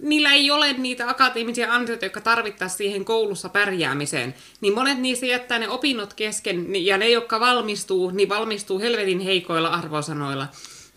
[0.00, 5.58] niillä ei ole niitä akateemisia ansioita, jotka tarvittaisiin siihen koulussa pärjäämiseen, niin monet niistä jättää
[5.58, 10.46] ne opinnot kesken, ja ne, jotka valmistuu, niin valmistuu helvetin heikoilla arvosanoilla.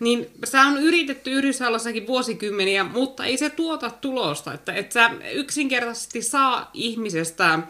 [0.00, 4.54] Niin se on yritetty Yhdysvallassakin vuosikymmeniä, mutta ei se tuota tulosta.
[4.54, 7.62] Että et sä yksinkertaisesti saa ihmisestä ää,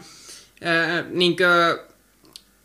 [1.09, 1.79] niinkö,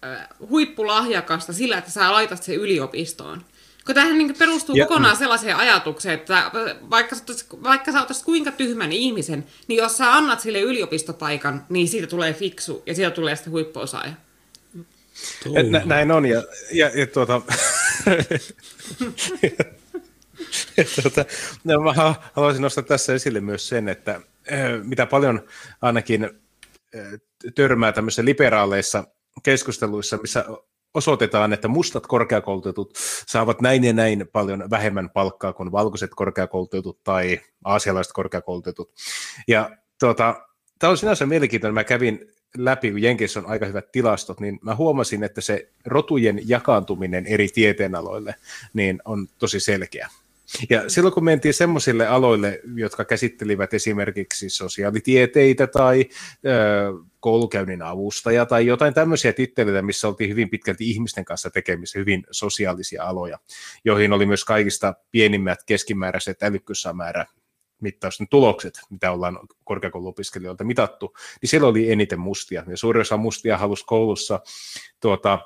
[0.02, 3.44] ää, huippulahjakasta sillä, että sä laitat se yliopistoon.
[3.86, 6.50] Kun tähän niin perustuu ja, kokonaan sellaiseen ajatukseen, että
[6.90, 7.16] vaikka,
[7.62, 12.32] vaikka sä ottaisit kuinka tyhmän ihmisen, niin jos sä annat sille yliopistopaikan, niin siitä tulee
[12.32, 14.12] fiksu ja siitä tulee sitten huippuosaaja.
[15.70, 16.42] Nä, näin on, ja,
[16.72, 17.42] ja, ja tuota,
[20.76, 21.24] ja, tuota,
[21.64, 21.92] no, mä
[22.32, 24.20] haluaisin nostaa tässä esille myös sen, että
[24.82, 25.48] mitä paljon
[25.82, 26.30] ainakin
[27.54, 29.04] törmää tämmöisissä liberaaleissa
[29.42, 30.44] keskusteluissa, missä
[30.94, 37.40] osoitetaan, että mustat korkeakoulutetut saavat näin ja näin paljon vähemmän palkkaa kuin valkoiset korkeakoulutetut tai
[37.64, 38.92] aasialaiset korkeakoulutetut.
[39.48, 39.70] Ja
[40.00, 40.34] tuota,
[40.78, 41.74] tämä on sinänsä mielenkiintoinen.
[41.74, 46.40] Mä kävin läpi, kun Jenkeissä on aika hyvät tilastot, niin mä huomasin, että se rotujen
[46.48, 48.34] jakaantuminen eri tieteenaloille
[48.74, 50.08] niin on tosi selkeä.
[50.70, 56.04] Ja silloin kun mentiin semmoisille aloille, jotka käsittelivät esimerkiksi sosiaalitieteitä tai
[56.46, 62.26] ö, koulukäynnin avustaja tai jotain tämmöisiä titteleitä, missä oltiin hyvin pitkälti ihmisten kanssa tekemisissä, hyvin
[62.30, 63.38] sosiaalisia aloja,
[63.84, 67.26] joihin oli myös kaikista pienimmät keskimääräiset älykkyysamäärä
[67.80, 72.64] mittausten tulokset, mitä ollaan korkeakouluopiskelijoilta mitattu, niin siellä oli eniten mustia.
[72.66, 74.40] Ja suurin osa mustia halusi koulussa
[75.00, 75.38] tuota,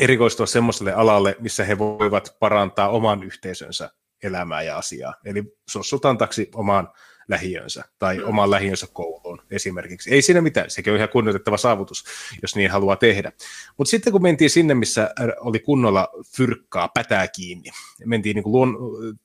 [0.00, 3.90] erikoistua semmoiselle alalle, missä he voivat parantaa oman yhteisönsä
[4.22, 5.14] elämää ja asiaa.
[5.24, 6.88] Eli sossutantaksi omaan
[7.28, 8.24] lähiönsä tai mm.
[8.24, 10.14] oman lähiönsä kouluun esimerkiksi.
[10.14, 12.04] Ei siinä mitään, sekin on ihan kunnioitettava saavutus,
[12.42, 13.32] jos niin haluaa tehdä.
[13.76, 15.10] Mutta sitten kun mentiin sinne, missä
[15.40, 17.70] oli kunnolla fyrkkaa, pätää kiinni,
[18.04, 18.76] mentiin niin kuin luon,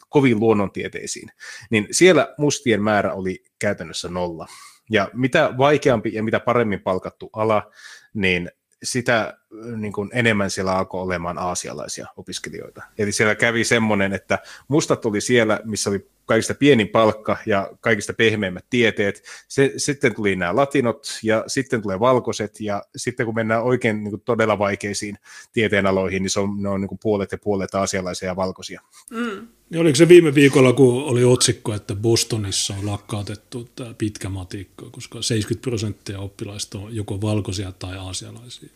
[0.09, 1.29] koviin luonnontieteisiin,
[1.69, 4.47] niin siellä mustien määrä oli käytännössä nolla.
[4.89, 7.71] Ja mitä vaikeampi ja mitä paremmin palkattu ala,
[8.13, 8.51] niin
[8.83, 9.37] sitä
[9.77, 12.83] niin kuin enemmän siellä alkoi olemaan aasialaisia opiskelijoita.
[12.97, 18.13] Eli siellä kävi semmoinen, että mustat tuli siellä, missä oli kaikista pienin palkka ja kaikista
[18.13, 19.23] pehmeimmät tieteet.
[19.47, 24.11] Se, sitten tuli nämä latinot ja sitten tulee valkoiset ja sitten kun mennään oikein niin
[24.11, 25.17] kuin todella vaikeisiin
[25.53, 28.81] tieteenaloihin, niin se on, ne on niin kuin puolet ja puolet aasialaisia ja valkoisia.
[29.11, 29.47] Mm.
[29.71, 34.89] Ja oliko se viime viikolla, kun oli otsikko, että Bostonissa on lakkautettu tämä pitkä matikka,
[34.91, 38.69] koska 70 prosenttia oppilaista on joko valkoisia tai aasialaisia.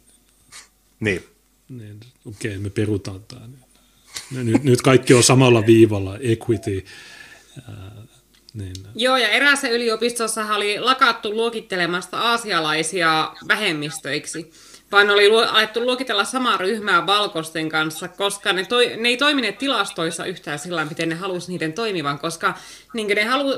[1.00, 1.24] Niin.
[1.70, 3.48] niin okei, okay, me perutaan tämä.
[4.32, 6.86] Nyt, nyt kaikki on samalla viivalla, equity.
[7.68, 7.92] Ää,
[8.54, 8.76] niin.
[8.96, 14.52] Joo, ja eräässä yliopistossa oli lakattu luokittelemasta aasialaisia vähemmistöiksi
[14.92, 20.26] vaan oli alettu luokitella samaa ryhmää valkoisten kanssa, koska ne, toi, ne ei toimineet tilastoissa
[20.26, 22.54] yhtään sillä miten ne halusi niiden toimivan, koska
[22.94, 23.54] niin ne halu,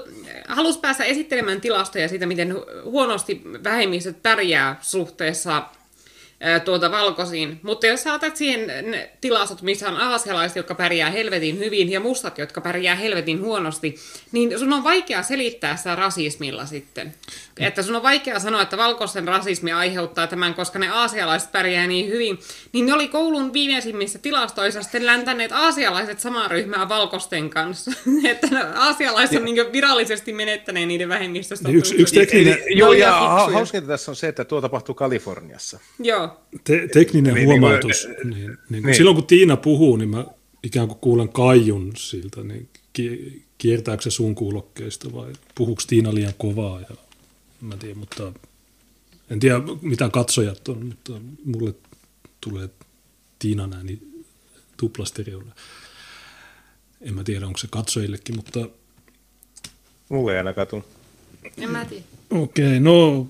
[0.47, 5.63] halus päästä esittelemään tilastoja siitä, miten huonosti vähemmistöt pärjää suhteessa
[6.65, 7.59] tuota valkoisiin.
[7.63, 11.99] Mutta jos sä otat siihen ne tilastot, missä on aasialaiset, jotka pärjää helvetin hyvin, ja
[11.99, 13.95] mustat, jotka pärjää helvetin huonosti,
[14.31, 17.13] niin sun on vaikea selittää sitä rasismilla sitten.
[17.59, 22.07] Että sun on vaikea sanoa, että valkoisten rasismi aiheuttaa tämän, koska ne aasialaiset pärjää niin
[22.07, 22.39] hyvin.
[22.73, 27.91] Niin ne oli koulun viimeisimmissä tilastoissa sitten läntäneet aasialaiset samaa ryhmää valkoisten kanssa.
[28.31, 31.69] että aasialaiset on niin virallisesti menettäneet niiden vähemmistöstä.
[31.69, 32.57] Yksi, yksi tekninen...
[32.67, 33.11] Joo, ja
[33.53, 35.79] hauskinta tässä on se, että tuo tapahtuu Kaliforniassa.
[35.99, 36.28] Joo.
[36.63, 38.07] Te- tekninen niin, huomautus.
[38.07, 38.95] Niin, niin, niin, niin.
[38.95, 40.25] Silloin kun Tiina puhuu, niin mä
[40.63, 42.69] ikään kuin kuulen kaijun siltä, niin
[43.57, 46.81] kiertääkö se sun kuulokkeista vai puhuuko Tiina liian kovaa?
[46.81, 46.95] Ja,
[47.61, 48.33] mä tiedän, mutta
[49.29, 51.13] en tiedä mitä katsojat on, mutta
[51.45, 51.73] mulle
[52.41, 52.69] tulee
[53.39, 53.99] Tiinan ääni
[54.77, 55.51] tuplastereolla.
[57.01, 58.69] En mä tiedä, onko se katsojillekin, mutta...
[60.09, 60.83] Mulle ei ainakaan tule.
[61.57, 62.03] En mä tiedä.
[62.29, 63.27] Okei, okay, no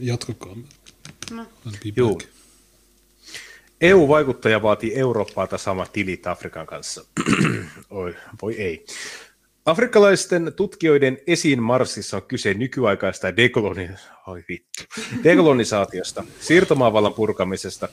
[0.00, 0.56] jatkakaa.
[1.30, 1.46] No.
[3.80, 7.04] EU-vaikuttaja vaatii Eurooppaalta sama tilit Afrikan kanssa.
[7.90, 8.86] Oi, voi ei.
[9.66, 13.90] Afrikkalaisten tutkijoiden esiin Marsissa on kyse nykyaikaista dekoloni...
[14.26, 14.84] Oi vittu.
[15.24, 17.88] dekolonisaatiosta, siirtomaavallan purkamisesta.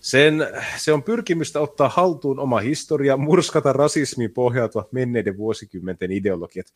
[0.00, 0.46] Sen,
[0.76, 6.66] se on pyrkimystä ottaa haltuun oma historia, murskata rasismiin pohjautuvat menneiden vuosikymmenten ideologiat.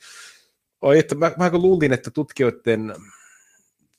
[0.80, 2.94] Oi, että mä, mä luulin, että tutkijoiden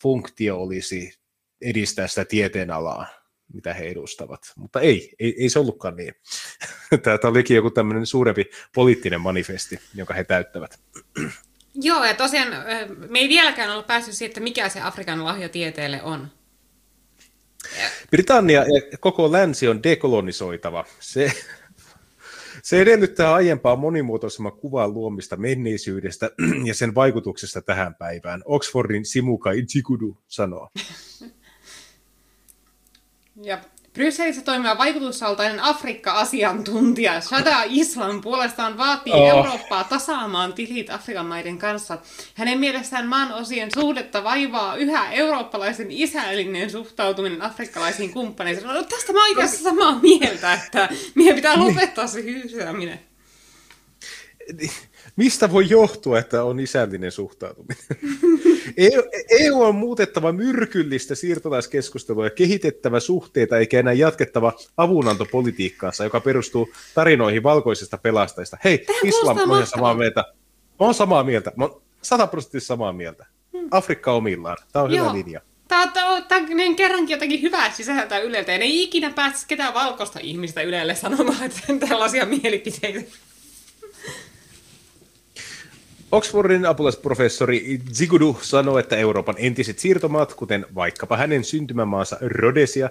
[0.02, 1.21] funktio olisi
[1.62, 3.06] edistää sitä tieteenalaa,
[3.54, 4.54] mitä he edustavat.
[4.56, 6.14] Mutta ei, ei, ei se ollutkaan niin.
[7.04, 8.46] Tämä olikin joku tämmöinen suurempi
[8.76, 10.80] poliittinen manifesti, jonka he täyttävät.
[11.74, 12.48] Joo, ja tosiaan
[13.10, 16.28] me ei vieläkään ole päässyt siihen, että mikä se Afrikan lahja tieteelle on.
[18.12, 20.86] Britannia ja koko länsi on dekolonisoitava.
[21.00, 21.32] Se,
[22.64, 26.32] se edellyttää aiempaa monimuotoisemman kuvan luomista menneisyydestä
[26.68, 28.42] ja sen vaikutuksesta tähän päivään.
[28.46, 30.70] Oxfordin Simuka Ichikudu sanoo.
[33.44, 33.58] Ja
[33.94, 39.30] Brysselissä toimiva vaikutusvaltainen Afrikka-asiantuntija Shada Islam puolestaan vaatii oh.
[39.30, 41.98] Eurooppaa tasaamaan tilit Afrikan maiden kanssa.
[42.36, 48.68] Hänen mielestään maan osien suhdetta vaivaa yhä eurooppalaisen isällinen suhtautuminen afrikkalaisiin kumppaneisiin.
[48.68, 53.00] No, tästä mä oon samaa mieltä, että meidän pitää lopettaa se hyysyäminen.
[55.22, 57.78] Mistä voi johtua, että on isällinen suhtautuminen?
[58.78, 59.04] EU,
[59.40, 67.44] EU on muutettava myrkyllistä siirtolaiskeskustelua ja kehitettävä suhteita eikä enää jatkettava avunantopolitiikkaansa, joka perustuu tarinoihin
[67.44, 68.58] valkoisista pelastajista.
[68.64, 70.24] Hei, Tähän islam on ihan samaa mieltä.
[70.80, 71.52] Mä oon samaa mieltä.
[71.56, 73.26] Mä oon sataprosenttisesti samaa mieltä.
[73.58, 73.68] Hmm.
[73.72, 74.58] Afrikka omillaan.
[74.74, 75.04] Tämä on Joo.
[75.04, 75.42] hyvä linja.
[75.68, 79.74] Tämä, on, tämä on kerrankin jotakin hyvää sisältää Yleltä, ja ne ei ikinä pääsisi ketään
[79.74, 83.31] valkoista ihmistä Ylelle sanomaan että tällaisia mielipiteitä.
[86.12, 92.90] Oxfordin apulaisprofessori Zigudu sanoi, että Euroopan entiset siirtomaat, kuten vaikkapa hänen syntymämaansa Rhodesia,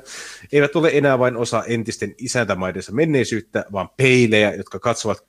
[0.52, 5.24] eivät ole enää vain osa entisten isäntämaidensa menneisyyttä, vaan peilejä, jotka katsovat,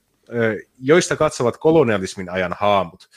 [0.78, 3.08] joista katsovat kolonialismin ajan haamut.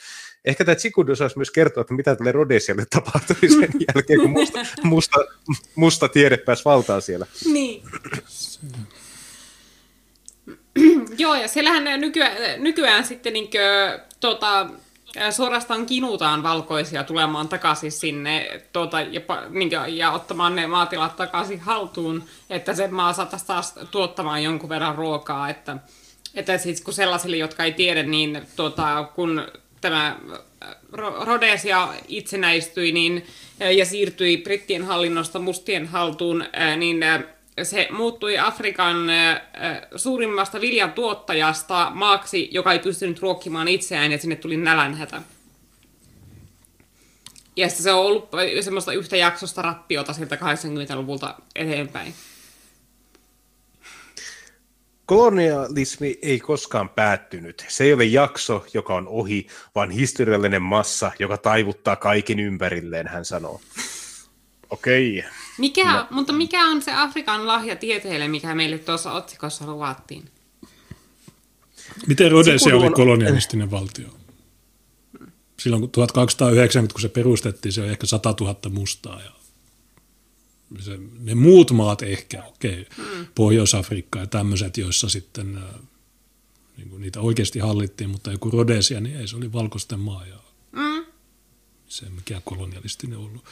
[0.44, 4.58] Ehkä tämä Zigudu osaisi myös kertoa, että mitä tälle Rhodesialle tapahtui sen jälkeen, kun musta,
[4.82, 5.20] musta,
[5.74, 7.26] musta tiede pääsi valtaan siellä.
[7.52, 7.82] Niin.
[11.18, 14.66] Joo, ja siellähän nykyään, nykyään sitten niin kuin, tota,
[15.30, 21.60] suorastaan kinutaan valkoisia tulemaan takaisin sinne tota, ja, niin kuin, ja ottamaan ne maatilat takaisin
[21.60, 25.48] haltuun, että se maa saataisiin taas tuottamaan jonkun verran ruokaa.
[25.48, 25.76] Että,
[26.34, 29.46] että siis kun sellaisille, jotka ei tiedä, niin tota, kun
[29.80, 30.16] tämä
[31.24, 33.26] Rhodesia itsenäistyi niin,
[33.76, 36.44] ja siirtyi brittien hallinnosta mustien haltuun,
[36.76, 37.00] niin
[37.62, 38.96] se muuttui Afrikan
[39.96, 45.22] suurimmasta viljan tuottajasta maaksi, joka ei pystynyt ruokkimaan itseään ja sinne tuli nälänhätä.
[47.56, 48.30] Ja se on ollut
[48.60, 52.14] semmoista yhtä jaksosta rappiota sieltä 80-luvulta eteenpäin.
[55.06, 57.64] Kolonialismi ei koskaan päättynyt.
[57.68, 63.24] Se ei ole jakso, joka on ohi, vaan historiallinen massa, joka taivuttaa kaiken ympärilleen, hän
[63.24, 63.60] sanoo.
[64.70, 65.18] Okei.
[65.18, 65.30] Okay.
[65.58, 66.06] Mikä, no.
[66.10, 70.30] Mutta mikä on se Afrikan lahja tieteelle, mikä meille tuossa otsikossa luvattiin?
[72.06, 74.08] Miten Rhodesia oli kolonialistinen valtio?
[75.60, 79.20] Silloin kun 1290, kun se perustettiin, se oli ehkä 100 000 mustaa.
[79.22, 79.30] Ja
[80.78, 83.26] se, ne muut maat ehkä, okei, okay, mm.
[83.34, 85.60] Pohjois-Afrikka ja tämmöiset, joissa sitten
[86.76, 90.26] niin kuin niitä oikeasti hallittiin, mutta joku Rhodesia, niin ei, se oli valkoisten maa.
[90.26, 90.36] Ja
[90.72, 91.06] mm.
[91.88, 93.44] Se mikä kolonialistinen ollut.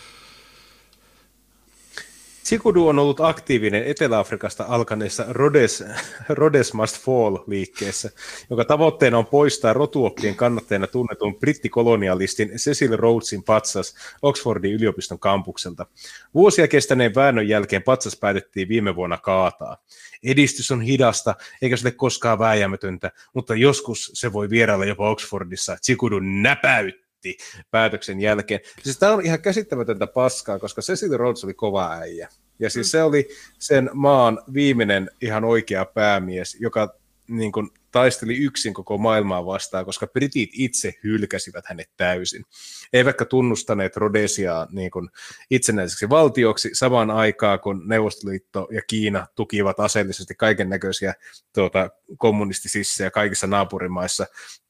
[2.44, 5.84] Sikudu on ollut aktiivinen Etelä-Afrikasta alkaneessa Rhodes,
[6.28, 8.10] Rhodes Must Fall-liikkeessä,
[8.50, 15.86] jonka tavoitteena on poistaa rotuoppien kannattajana tunnetun brittikolonialistin Cecil Rhodesin patsas Oxfordin yliopiston kampukselta.
[16.34, 19.76] Vuosia kestäneen väännön jälkeen patsas päätettiin viime vuonna kaataa.
[20.22, 25.76] Edistys on hidasta, eikä se ole koskaan vääjäämätöntä, mutta joskus se voi vierailla jopa Oxfordissa.
[25.80, 27.36] Sikudu näpäyttää heti
[27.70, 28.60] päätöksen jälkeen.
[28.82, 32.28] Siis tämä on ihan käsittämätöntä paskaa, koska Cecil Rhodes oli kova äijä.
[32.58, 32.90] Ja siis mm.
[32.90, 36.94] se oli sen maan viimeinen ihan oikea päämies, joka
[37.28, 42.44] niin kuin, taisteli yksin koko maailmaa vastaan, koska britit itse hylkäsivät hänet täysin.
[42.92, 45.10] Eivätkä tunnustaneet Rhodesiaa niin kuin
[45.50, 51.14] itsenäiseksi valtioksi samaan aikaan, kun Neuvostoliitto ja Kiina tukivat aseellisesti kaiken näköisiä
[51.54, 54.26] tuota, kommunistisissa ja kaikissa naapurimaissa,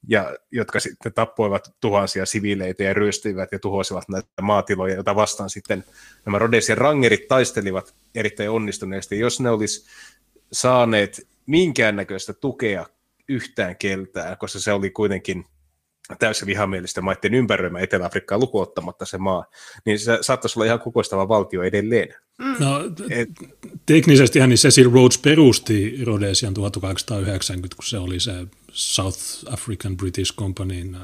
[0.07, 5.83] ja jotka sitten tappoivat tuhansia siviileitä ja ryöstivät ja tuhosivat näitä maatiloja, joita vastaan sitten
[6.25, 9.19] nämä Rhodesian rangerit taistelivat erittäin onnistuneesti.
[9.19, 9.85] Jos ne olisi
[10.51, 12.85] saaneet minkäännäköistä tukea
[13.29, 15.45] yhtään keltään, koska se oli kuitenkin
[16.19, 19.45] täysin vihamielisten maiden ympäröimä Etelä-Afrikkaa lukuottamatta se maa,
[19.85, 22.15] niin se saattaisi olla ihan kukoistava valtio edelleen.
[22.37, 22.55] Mm.
[22.59, 23.29] No, Et,
[23.85, 28.33] teknisesti niin Cecil Rhodes perusti Rhodesian 1890, kun se oli se
[28.71, 29.19] South
[29.49, 30.97] African British Companyn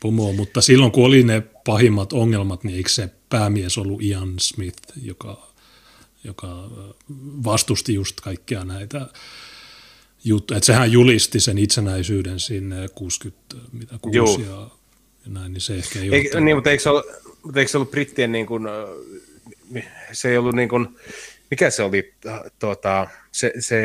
[0.00, 4.78] pomo, mutta silloin kun oli ne pahimmat ongelmat, niin eikö se päämies ollut Ian Smith,
[5.02, 5.48] joka,
[6.24, 6.70] joka
[7.44, 9.06] vastusti just kaikkia näitä
[10.24, 10.58] juttuja.
[10.58, 14.70] Että sehän julisti sen itsenäisyyden sinne 66 ja, ja
[15.26, 17.06] näin, niin se ehkä ei Eik, niin, mutta eikö se ollut,
[17.42, 18.64] mutta eikö se ollut brittien niin kuin,
[20.12, 20.88] se ei ollut niin kuin,
[21.50, 22.14] mikä se oli,
[22.58, 23.80] tuota, se, se,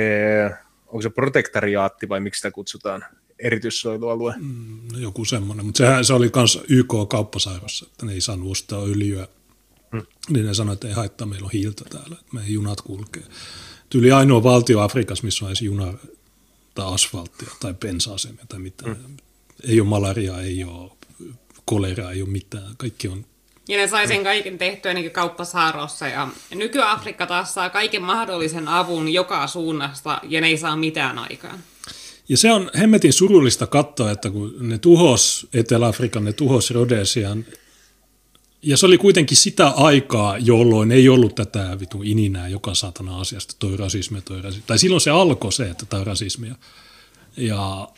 [0.88, 3.06] onko se protektariaatti vai miksi sitä kutsutaan?
[3.40, 4.34] erityissuojelualue.
[4.38, 8.84] Mm, no joku semmoinen, mutta sehän, se oli myös YK-kauppasairassa, että ne ei saanut ostaa
[8.84, 9.28] öljyä.
[9.92, 10.06] Hmm.
[10.30, 13.24] Niin ne sanoi, että ei haittaa, meillä on hiiltä täällä, että meidän junat kulkee.
[13.90, 15.94] Tyyli ainoa valtio Afrikassa, missä on edes juna
[16.80, 18.96] tai asfalttia tai bensa-asemia tai mitään.
[18.96, 19.18] Hmm.
[19.64, 20.92] Ei ole malaria, ei ole
[21.66, 22.76] koleraa, ei ole mitään.
[22.78, 23.26] Kaikki on
[23.70, 26.08] ja ne sai sen kaiken tehtyä niin kauppasaarossa.
[26.08, 31.60] Ja nyky-Afrikka taas saa kaiken mahdollisen avun joka suunnasta ja ne ei saa mitään aikaan.
[32.30, 37.46] Ja se on hemmetin surullista katsoa, että kun ne tuhos Etelä-Afrikan, ne tuhos Rhodesian,
[38.62, 43.56] ja se oli kuitenkin sitä aikaa, jolloin ei ollut tätä vitu ininää joka saatana asiasta,
[43.60, 44.64] toi rasismi, toi rasismi.
[44.68, 46.56] Tai silloin se alkoi se, että tämä rasismia.
[47.38, 47.90] Ja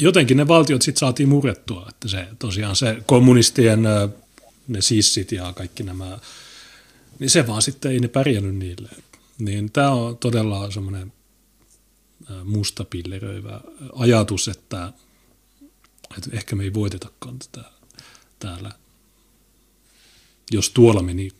[0.00, 3.82] jotenkin ne valtiot sitten saatiin murrettua, että se tosiaan se kommunistien
[4.68, 6.18] ne sissit ja kaikki nämä,
[7.18, 8.88] niin se vaan sitten ei ne pärjännyt niille.
[9.38, 11.12] Niin tämä on todella semmoinen
[12.44, 13.60] mustapilleröivä
[13.94, 14.92] ajatus, että,
[16.18, 17.70] että ehkä me ei voitetakaan tätä
[18.38, 18.83] täällä.
[20.50, 21.30] Jos tuolla meni,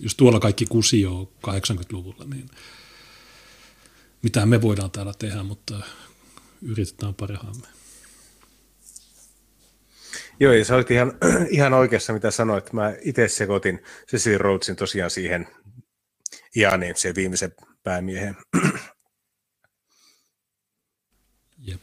[0.00, 2.50] jos tuolla kaikki kusi jo 80-luvulla, niin
[4.22, 5.80] mitä me voidaan täällä tehdä, mutta
[6.62, 7.66] yritetään parhaamme.
[10.40, 11.12] Joo, ja sä olit ihan,
[11.50, 12.72] ihan oikeassa, mitä sanoit.
[12.72, 15.48] Mä itse sekoitin Cecil Rhodesin tosiaan siihen
[16.56, 18.36] Ianiin, se viimeisen päämiehen.
[21.66, 21.80] Jep.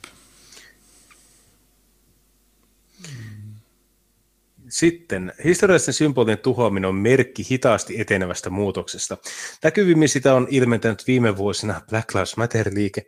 [4.72, 9.18] Sitten historiallisten symbolien tuhoaminen on merkki hitaasti etenevästä muutoksesta.
[9.64, 13.02] Näkyvimmin sitä on ilmentänyt viime vuosina Black Lives Matter-liike.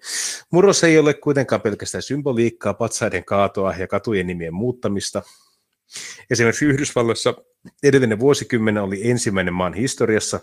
[0.52, 5.24] Murros ei ole kuitenkaan pelkästään symboliikkaa, patsaiden kaatoa ja katujen nimien muuttamista.
[6.30, 7.34] Esimerkiksi Yhdysvalloissa
[7.84, 10.40] edellinen vuosikymmen oli ensimmäinen maan historiassa,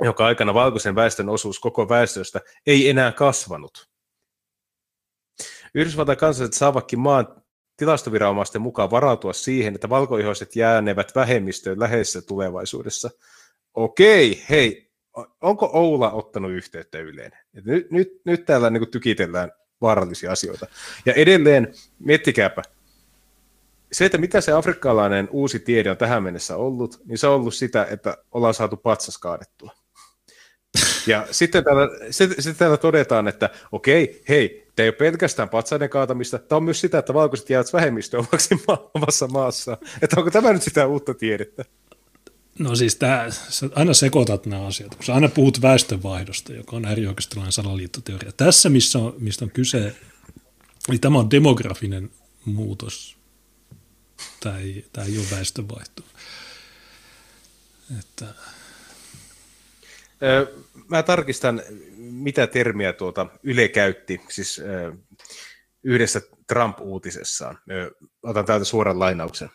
[0.00, 3.88] joka aikana valkoisen väestön osuus koko väestöstä ei enää kasvanut.
[5.74, 7.43] Yhdysvaltain kansalaiset saavatkin maan
[7.76, 13.10] tilastoviranomaisten mukaan varautua siihen, että valkoihoiset jäänevät vähemmistöön läheisessä tulevaisuudessa.
[13.74, 14.90] Okei, hei,
[15.40, 17.32] onko Oula ottanut yhteyttä Yleen?
[17.64, 20.66] nyt, nyt, nyt täällä niin tykitellään vaarallisia asioita.
[21.06, 22.62] Ja edelleen, miettikääpä,
[23.92, 27.54] se, että mitä se afrikkalainen uusi tiede on tähän mennessä ollut, niin se on ollut
[27.54, 29.70] sitä, että ollaan saatu patsas kaadettua.
[31.06, 36.38] Ja sitten täällä, sitten täällä todetaan, että okei, hei, Tämä ei ole pelkästään patsaiden kaatamista,
[36.38, 39.78] tämä on myös sitä, että valkoiset jäävät vähemmistö omaksi ma- omassa maassa.
[40.02, 41.64] Että onko tämä nyt sitä uutta tiedettä?
[42.58, 46.84] No siis tämä, sä aina sekoitat nämä asiat, kun sä aina puhut väestönvaihdosta, joka on
[46.84, 48.32] äärioikeistolainen salaliittoteoria.
[48.32, 49.96] Tässä, missä on, mistä on kyse,
[50.88, 52.10] niin tämä on demografinen
[52.44, 53.16] muutos.
[54.40, 56.02] Tämä ei, tämä ei ole väestönvaihto.
[57.98, 58.26] Että...
[60.90, 61.62] Mä tarkistan
[61.96, 64.62] mitä termiä tuota Yle käytti, siis
[65.84, 67.58] yhdessä Trump-uutisessaan.
[68.22, 69.50] Otan täältä suoran lainauksen.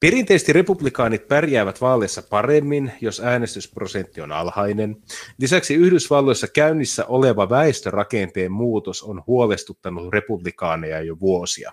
[0.00, 4.96] Perinteisesti republikaanit pärjäävät vaaleissa paremmin, jos äänestysprosentti on alhainen.
[5.40, 11.72] Lisäksi Yhdysvalloissa käynnissä oleva väestörakenteen muutos on huolestuttanut republikaaneja jo vuosia.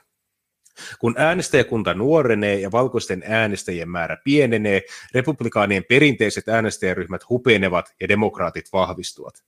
[0.99, 4.81] Kun äänestäjäkunta nuorenee ja valkoisten äänestäjien määrä pienenee,
[5.13, 9.43] republikaanien perinteiset äänestäjäryhmät hupenevat ja demokraatit vahvistuvat.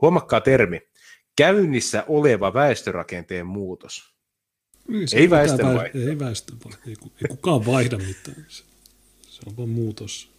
[0.00, 0.80] Huomakkaa termi.
[1.36, 4.14] Käynnissä oleva väestörakenteen muutos.
[4.88, 5.98] Niin, ei väestönvaihto.
[5.98, 6.82] Ei väestönvaihto.
[6.86, 8.46] Ei, ei kukaan vaihda mitään.
[9.28, 10.30] Se on vain muutos.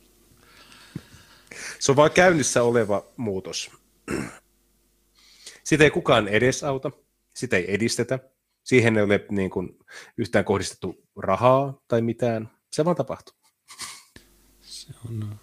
[1.80, 3.72] Se on vain käynnissä oleva muutos.
[5.64, 6.92] Sitä ei kukaan edesauta,
[7.34, 8.20] sitä ei edistetä,
[8.68, 9.80] Siihen ei ole niin kuin,
[10.18, 12.52] yhtään kohdistettu rahaa tai mitään.
[12.72, 13.36] Se vaan tapahtuu.
[14.62, 15.40] Se on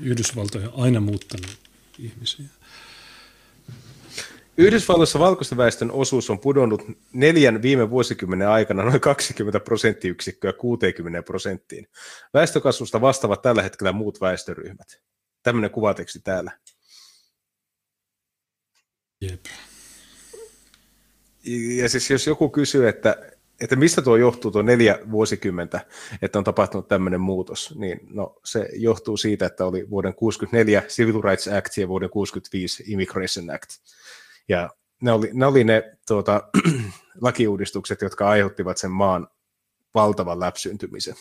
[0.00, 1.58] Yhdysvaltoja aina muuttanut
[1.98, 2.46] ihmisiä.
[4.56, 6.82] Yhdysvalloissa valkoisten väestön osuus on pudonnut
[7.12, 11.86] neljän viime vuosikymmenen aikana noin 20 prosenttiyksikköä 60 prosenttiin.
[12.34, 15.02] Väestökasvusta vastaavat tällä hetkellä muut väestöryhmät.
[15.42, 16.58] Tämmöinen kuvateksti täällä.
[19.20, 19.44] Jep
[21.76, 23.16] ja siis jos joku kysyy, että,
[23.60, 25.80] että mistä tuo johtuu tuo neljä vuosikymmentä,
[26.22, 31.22] että on tapahtunut tämmöinen muutos, niin no, se johtuu siitä, että oli vuoden 64 Civil
[31.22, 33.70] Rights Act ja vuoden 65 Immigration Act.
[34.48, 34.70] Ja
[35.02, 36.42] ne oli ne, oli ne tuota,
[37.20, 39.28] lakiuudistukset, jotka aiheuttivat sen maan
[39.94, 41.14] valtavan läpsyntymisen.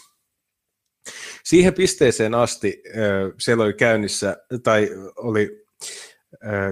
[1.44, 2.84] Siihen pisteeseen asti
[3.40, 5.66] siellä oli käynnissä, tai oli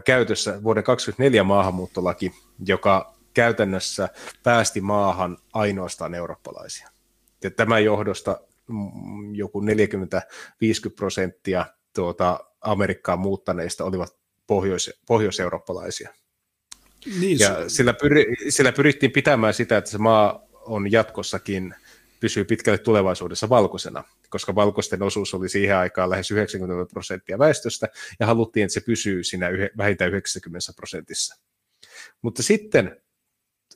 [0.06, 2.32] käytössä vuoden 2024 maahanmuuttolaki,
[2.68, 4.10] joka käytännössä
[4.44, 6.90] päästi maahan ainoastaan eurooppalaisia.
[7.44, 9.66] Ja tämän johdosta mm, joku 40-50
[10.96, 14.16] prosenttia tuota, Amerikkaan muuttaneista olivat
[14.48, 16.10] pohjois- pohjois-eurooppalaisia.
[17.20, 21.76] Niin, ja sillä, pyri, sillä pyrittiin pitämään sitä, että se maa on jatkossakin
[22.20, 27.88] pysyy pitkälle tulevaisuudessa valkoisena, koska valkoisten osuus oli siihen aikaan lähes 90 prosenttia väestöstä,
[28.20, 31.36] ja haluttiin, että se pysyy siinä vähintään 90 prosentissa.
[32.22, 33.02] Mutta sitten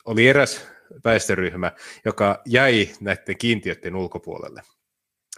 [0.09, 0.67] oli eräs
[1.05, 1.71] väestöryhmä,
[2.05, 4.61] joka jäi näiden kiintiöiden ulkopuolelle.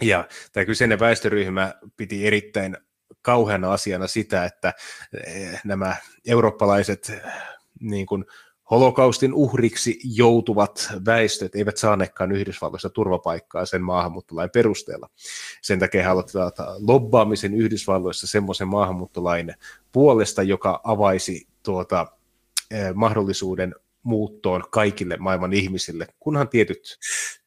[0.02, 2.77] Ja tämä kyseinen väestöryhmä piti erittäin
[3.22, 4.73] kauheana asiana sitä, että
[5.27, 5.95] eh, nämä
[6.27, 7.11] eurooppalaiset
[7.80, 8.26] niin kuin
[8.72, 15.10] holokaustin uhriksi joutuvat väestöt eivät saaneetkaan Yhdysvalloissa turvapaikkaa sen maahanmuuttolain perusteella.
[15.61, 19.53] Sen takia he aloittivat lobbaamisen Yhdysvalloissa semmoisen maahanmuuttolain
[19.91, 22.07] puolesta, joka avaisi tuota,
[22.72, 26.98] eh, mahdollisuuden muuttoon kaikille maailman ihmisille, kunhan tietyt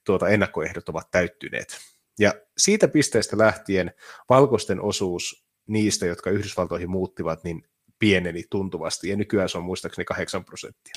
[0.05, 1.79] tuota, ennakkoehdot ovat täyttyneet.
[2.19, 3.93] Ja siitä pisteestä lähtien
[4.29, 7.63] valkoisten osuus niistä, jotka Yhdysvaltoihin muuttivat, niin
[7.99, 10.95] pieneni tuntuvasti, ja nykyään se on muistaakseni 8 prosenttia.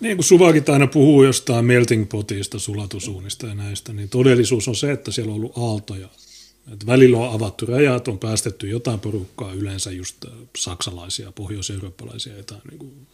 [0.00, 4.92] Niin kuin Suvakin aina puhuu jostain melting potista, sulatusuunista ja näistä, niin todellisuus on se,
[4.92, 6.08] että siellä on ollut aaltoja.
[6.72, 12.60] Et välillä on avattu rajat, on päästetty jotain porukkaa, yleensä just äh, saksalaisia, pohjois-eurooppalaisia, jotain
[12.70, 13.06] niin kuin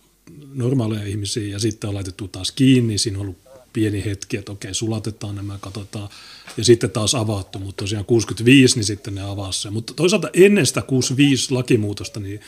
[0.54, 3.38] normaaleja ihmisiä, ja sitten on laitettu taas kiinni, siinä on ollut
[3.72, 6.08] pieni hetki, että okei, sulatetaan nämä, katsotaan,
[6.56, 9.70] ja sitten taas avattu, mutta tosiaan 65, niin sitten ne avasi.
[9.70, 12.40] Mutta toisaalta ennen sitä 65 lakimuutosta, niin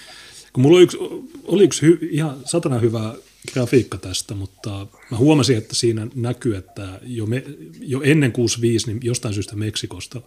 [0.52, 0.98] kun mulla oli yksi,
[1.44, 3.14] oli yksi hy, ihan satana hyvä
[3.52, 7.44] grafiikka tästä, mutta mä huomasin, että siinä näkyy, että jo, me,
[7.80, 10.20] jo ennen 65, niin jostain syystä Meksikosta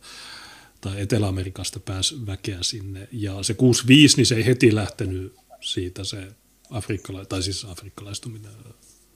[0.82, 6.28] tai Etelä-Amerikasta pääsi väkeä sinne, ja se 65, niin se ei heti lähtenyt siitä se
[6.70, 8.52] afrikkala- tai siis afrikkalaistuminen,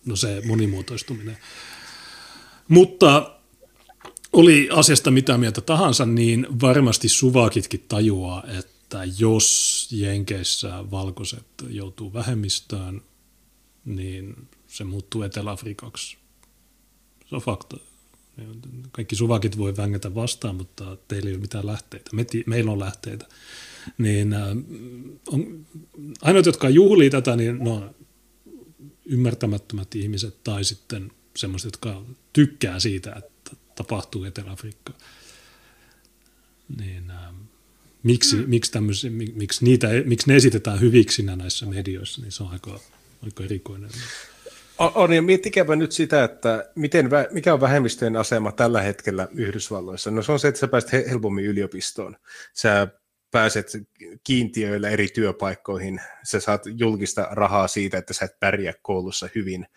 [0.05, 1.37] no se monimuotoistuminen.
[2.67, 3.37] Mutta
[4.33, 13.01] oli asiasta mitä mieltä tahansa, niin varmasti suvakitkin tajuaa, että jos Jenkeissä valkoiset joutuu vähemmistöön,
[13.85, 16.17] niin se muuttuu Etelä-Afrikaksi.
[17.29, 17.77] Se on fakta.
[18.91, 22.09] Kaikki suvakit voi vängätä vastaan, mutta teillä ei ole mitään lähteitä.
[22.13, 23.25] Me, meillä on lähteitä.
[23.97, 24.47] Niin, äh,
[25.27, 25.65] on,
[26.21, 27.95] ainoat, jotka juhlii tätä, niin no,
[29.05, 32.03] ymmärtämättömät ihmiset tai sitten semmoiset, jotka
[32.33, 34.93] tykkää siitä, että tapahtuu Etelä-Afrikka.
[36.79, 37.33] Niin, äh,
[38.03, 38.49] miksi, mm.
[38.49, 42.79] miksi, miksi, niitä, miksi ne esitetään hyviksinä näissä medioissa, niin se on aika,
[43.23, 43.89] aika erikoinen.
[44.77, 50.11] On, ja miettikääpä nyt sitä, että miten, mikä on vähemmistöjen asema tällä hetkellä Yhdysvalloissa.
[50.11, 52.17] No se on se, että sä pääset helpommin yliopistoon.
[52.53, 52.87] Sä
[53.37, 53.67] pääset
[54.23, 59.67] kiintiöillä eri työpaikkoihin, sä saat julkista rahaa siitä, että sä et pärjää koulussa hyvin.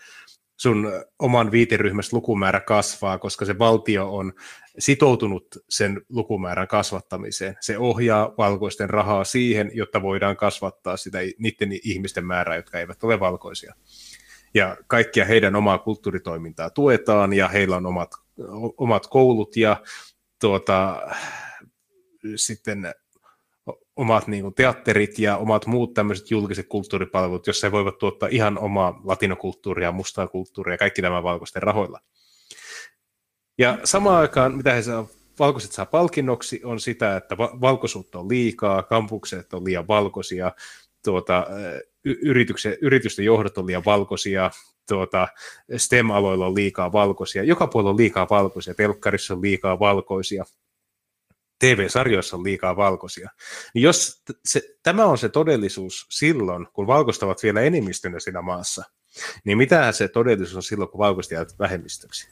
[0.57, 4.33] Sun oman viiteryhmässä lukumäärä kasvaa, koska se valtio on
[4.79, 7.57] sitoutunut sen lukumäärän kasvattamiseen.
[7.61, 13.21] Se ohjaa valkoisten rahaa siihen, jotta voidaan kasvattaa sitä niiden ihmisten määrää, jotka eivät ole
[13.21, 13.75] valkoisia.
[14.55, 18.11] Ja kaikkia heidän omaa kulttuuritoimintaa tuetaan ja heillä on omat,
[18.77, 19.83] omat koulut ja
[20.41, 21.03] tuota,
[22.37, 22.95] sitten
[24.01, 28.59] omat niin kuin, teatterit ja omat muut tämmöiset julkiset kulttuuripalvelut, jossa he voivat tuottaa ihan
[28.59, 32.01] omaa latinokulttuuria, mustaa kulttuuria, kaikki nämä valkoisten rahoilla.
[33.59, 35.07] Ja samaan aikaan, mitä he saa,
[35.39, 40.53] valkoiset saa palkinnoksi, on sitä, että valkoisuutta on liikaa, kampukset on liian valkoisia,
[41.05, 41.47] tuota,
[42.05, 44.51] yrityksen, yritysten johdot on liian valkoisia,
[44.89, 45.29] tuota,
[45.77, 50.45] STEM-aloilla on liikaa valkoisia, joka puolella on liikaa valkoisia, telkkarissa on liikaa valkoisia,
[51.61, 53.31] TV-sarjoissa on liikaa valkoisia.
[53.75, 58.85] Niin jos se, tämä on se todellisuus silloin, kun valkoista ovat vielä enemmistönä siinä maassa,
[59.45, 62.29] niin mitä se todellisuus on silloin, kun valkoista jäävät vähemmistöksi?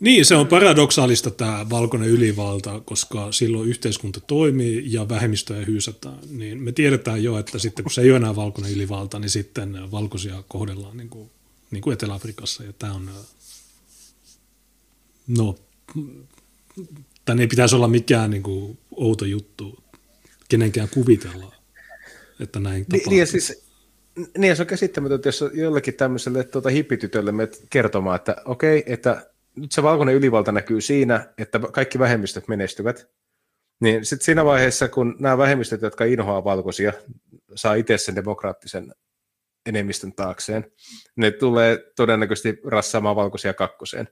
[0.00, 6.18] Niin, se on paradoksaalista tämä valkoinen ylivalta, koska silloin yhteiskunta toimii ja vähemmistöjä hyysätään.
[6.30, 9.90] Niin me tiedetään jo, että sitten kun se ei ole enää valkoinen ylivalta, niin sitten
[9.90, 11.30] valkoisia kohdellaan niin kuin,
[11.70, 12.64] niin kuin Etelä-Afrikassa.
[12.64, 13.10] Ja tämä on,
[15.28, 15.58] no,
[17.24, 19.84] Tänne ei pitäisi olla mikään niin kuin, outo juttu
[20.48, 21.54] kenenkään kuvitella,
[22.40, 23.12] että näin tapahtuu.
[23.12, 23.64] Niin, siis,
[24.38, 29.30] niin, se on käsittämätöntä, jos jollekin tämmöiselle tuota, hippitytölle menet kertomaan, että okei, okay, että
[29.56, 33.08] nyt se valkoinen ylivalta näkyy siinä, että kaikki vähemmistöt menestyvät.
[33.80, 36.92] Niin sitten siinä vaiheessa, kun nämä vähemmistöt, jotka inhoaa valkoisia,
[37.54, 38.94] saa itse sen demokraattisen
[39.66, 40.72] enemmistön taakseen.
[41.16, 44.08] Ne tulee todennäköisesti rassaamaan valkoisia kakkoseen.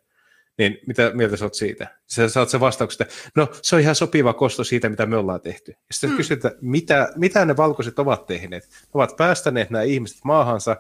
[0.59, 1.99] Niin mitä mieltä sä oot siitä?
[2.07, 5.41] Sä saat se vastauksen, että no se on ihan sopiva kosto siitä, mitä me ollaan
[5.41, 5.71] tehty.
[5.71, 6.17] Ja sitten mm.
[6.17, 8.65] kysyt, että mitä, mitä ne valkoiset ovat tehneet?
[8.65, 10.77] Ne ovat päästäneet nämä ihmiset maahansa,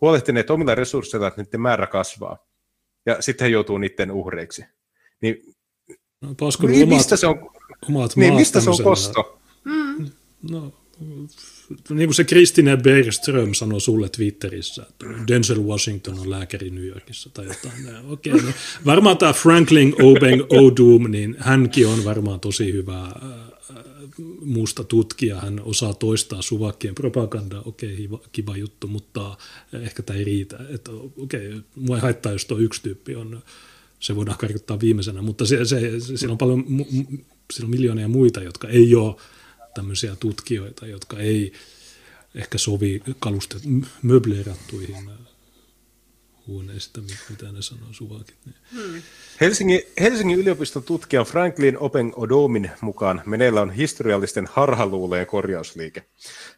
[0.00, 2.46] huolehtineet omilla resursseilla, että niiden määrä kasvaa.
[3.06, 4.64] Ja sitten he joutuu niiden uhreiksi.
[5.20, 5.54] Niin,
[6.20, 6.28] no,
[6.60, 7.50] niin omat, mistä se on,
[7.88, 9.40] omat niin, mistä se on kosto?
[9.64, 10.10] Mm.
[10.50, 10.72] No,
[11.90, 17.30] niin kuin se Kristine Bergström sanoi sulle Twitterissä, että Denzel Washington on lääkäri New Yorkissa
[17.30, 17.74] tai jotain.
[18.08, 18.52] Okei, okay, no,
[18.86, 23.12] varmaan tämä Franklin Obeng Odum, niin hänkin on varmaan tosi hyvä äh,
[24.44, 29.36] musta tutkija, hän osaa toistaa suvakkien propagandaa, okei, okay, kiva juttu, mutta
[29.72, 30.58] ehkä tämä ei riitä.
[30.70, 33.42] Että, okei, okay, mua ei haittaa, jos tuo yksi tyyppi on,
[34.00, 36.64] se voidaan karkottaa viimeisenä, mutta se, se, siellä on paljon,
[37.52, 39.14] siellä on miljoonia muita, jotka ei ole
[39.74, 41.52] tämmöisiä tutkijoita, jotka ei
[42.34, 43.62] ehkä sovi kalustet,
[44.02, 45.18] möbleerattuihin äh,
[46.46, 47.00] huoneista,
[47.30, 48.36] mitä ne sanoo suvakit.
[48.44, 48.56] Niin.
[48.72, 49.02] Hmm.
[49.40, 56.04] Helsingin, Helsingin yliopiston tutkija Franklin Open Odomin mukaan meneillä on historiallisten harhaluuleen korjausliike.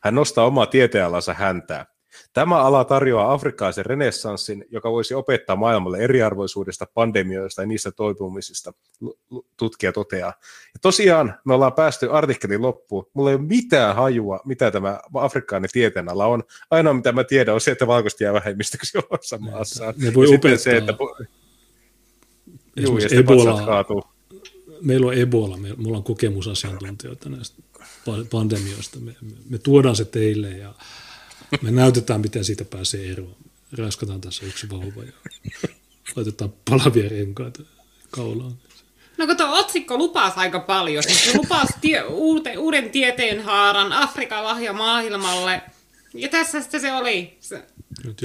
[0.00, 1.93] Hän nostaa omaa tieteenalansa häntää.
[2.34, 8.72] Tämä ala tarjoaa afrikkalaisen renessanssin, joka voisi opettaa maailmalle eriarvoisuudesta, pandemioista ja niistä toipumisista,
[9.56, 10.32] tutkija toteaa.
[10.74, 13.06] Ja tosiaan me ollaan päästy artikkelin loppuun.
[13.14, 16.42] Mulla ei ole mitään hajua, mitä tämä afrikkalainen tieteenala on.
[16.70, 19.94] Ainoa mitä mä tiedän on se, että valkoiset jää vähemmistöksi omassa maassaan.
[19.96, 20.58] Ne voi opettaa.
[20.58, 20.94] Se, että...
[22.76, 23.84] Juu, ja Ebola,
[24.80, 27.62] meillä on Ebola, me, mulla on kokemusasiantuntijoita näistä
[28.30, 28.98] pandemioista.
[28.98, 30.74] Me, me, me tuodaan se teille ja
[31.62, 33.36] me näytetään, miten siitä pääsee eroon.
[33.78, 35.12] Raskataan tässä yksi vauva ja
[36.16, 37.62] laitetaan palavia renkaita
[38.10, 38.52] kaulaan.
[39.18, 41.02] No kun tuo otsikko lupasi aika paljon.
[41.02, 45.62] Siis se lupasi tie, uute, uuden tieteen haaran Afrikan lahja maailmalle.
[46.14, 47.36] Ja tässä sitten se oli.
[47.40, 47.64] Se,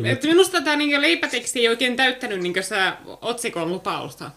[0.03, 2.75] et minusta tämä niin leipäteksti ei oikein täyttänyt niin se
[3.21, 4.31] otsikon lupausta.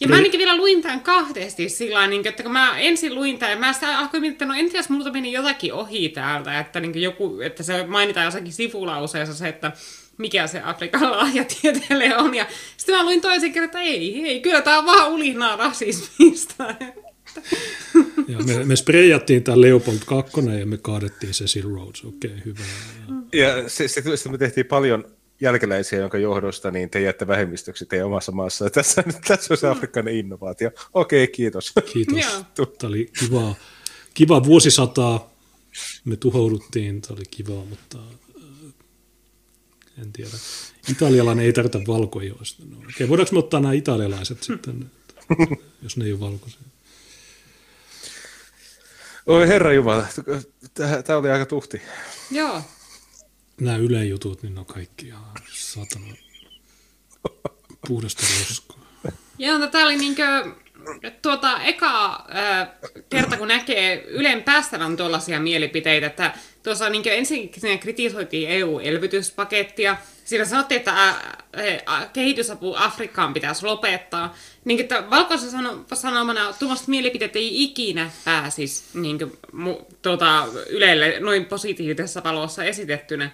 [0.00, 3.52] Ja mä ainakin vielä luin tämän kahdesti sillä niin että kun mä ensin luin tämän,
[3.52, 6.80] ja mä sitä alkoin miettiä, että no entä jos multa meni jotakin ohi täältä, että,
[6.80, 9.72] niin joku, että se mainitaan jossakin sivulauseessa se, että
[10.18, 12.34] mikä se Afrikan lahjatieteelle on.
[12.34, 12.46] Ja
[12.76, 16.64] sitten mä luin toisen kerran, että ei, ei, kyllä tämä on vaan ulinaa rasismista.
[18.28, 22.60] Ja me, me spreijattiin tämä Leopold 2 ja me kaadettiin Cecil Rhodes, okei, okay, hyvä.
[23.32, 25.04] Ja se, se, se, me tehtiin paljon
[25.40, 28.70] jälkeläisiä, jonka johdosta niin te jäätte vähemmistöksi teidän omassa maassa.
[28.70, 30.70] Tässä, tässä on se afrikkalainen innovaatio.
[30.94, 31.72] Okei, okay, kiitos.
[31.92, 32.24] Kiitos.
[32.54, 33.54] Tämä oli kiva,
[34.14, 35.30] kiva vuosisataa.
[36.04, 40.30] Me tuhouduttiin, tämä oli kiva, mutta äh, en tiedä.
[40.90, 42.62] Italialainen ei tarvita valkoihoista.
[42.70, 44.90] No, okay, voidaanko me ottaa nämä italialaiset sitten,
[45.82, 46.60] jos ne ei ole valkoisia?
[49.26, 50.06] Oi herra Jumala,
[51.04, 51.82] tämä oli aika tuhti.
[52.30, 52.62] Joo,
[53.60, 56.14] nämä Yle jutut, niin ne on kaikki ihan satana
[57.88, 58.78] puhdasta roskaa.
[59.38, 60.22] Joo, no, tämä oli niinkö,
[61.22, 62.68] tuota, eka äh,
[63.10, 67.50] kerta, kun näkee Ylen päästävän tuollaisia mielipiteitä, että tuossa niin ensin
[67.80, 71.14] kritisoitiin EU-elvytyspakettia, siinä sanottiin, että
[72.12, 74.34] kehitysapu Afrikkaan pitäisi lopettaa.
[74.64, 75.50] Niin, että valkoisen
[75.94, 79.18] sanomana tuommoista mielipiteet ei ikinä pääsisi niin
[80.02, 83.30] tuota, Ylelle noin positiivisessa valossa esitettynä.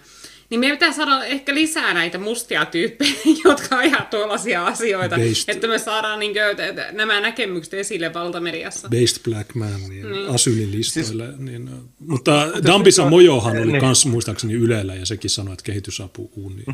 [0.51, 3.15] Niin meidän pitää saada ehkä lisää näitä mustia tyyppejä,
[3.45, 5.55] jotka ajaa tuollaisia asioita, Based.
[5.55, 8.89] että me saadaan niin kuin, nämä näkemykset esille valtamediassa.
[8.89, 10.35] Based Black Man, niin mm.
[10.35, 11.27] asylilistoille.
[11.27, 14.13] Siis, niin, mutta Dambisa Mojohan oli myös niin.
[14.13, 16.65] muistaakseni Ylellä ja sekin sanoi, että kehitysapu uuni.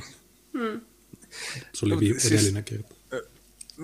[0.53, 0.81] Mm.
[1.73, 2.95] Se oli viime, siis, edellinen kerta.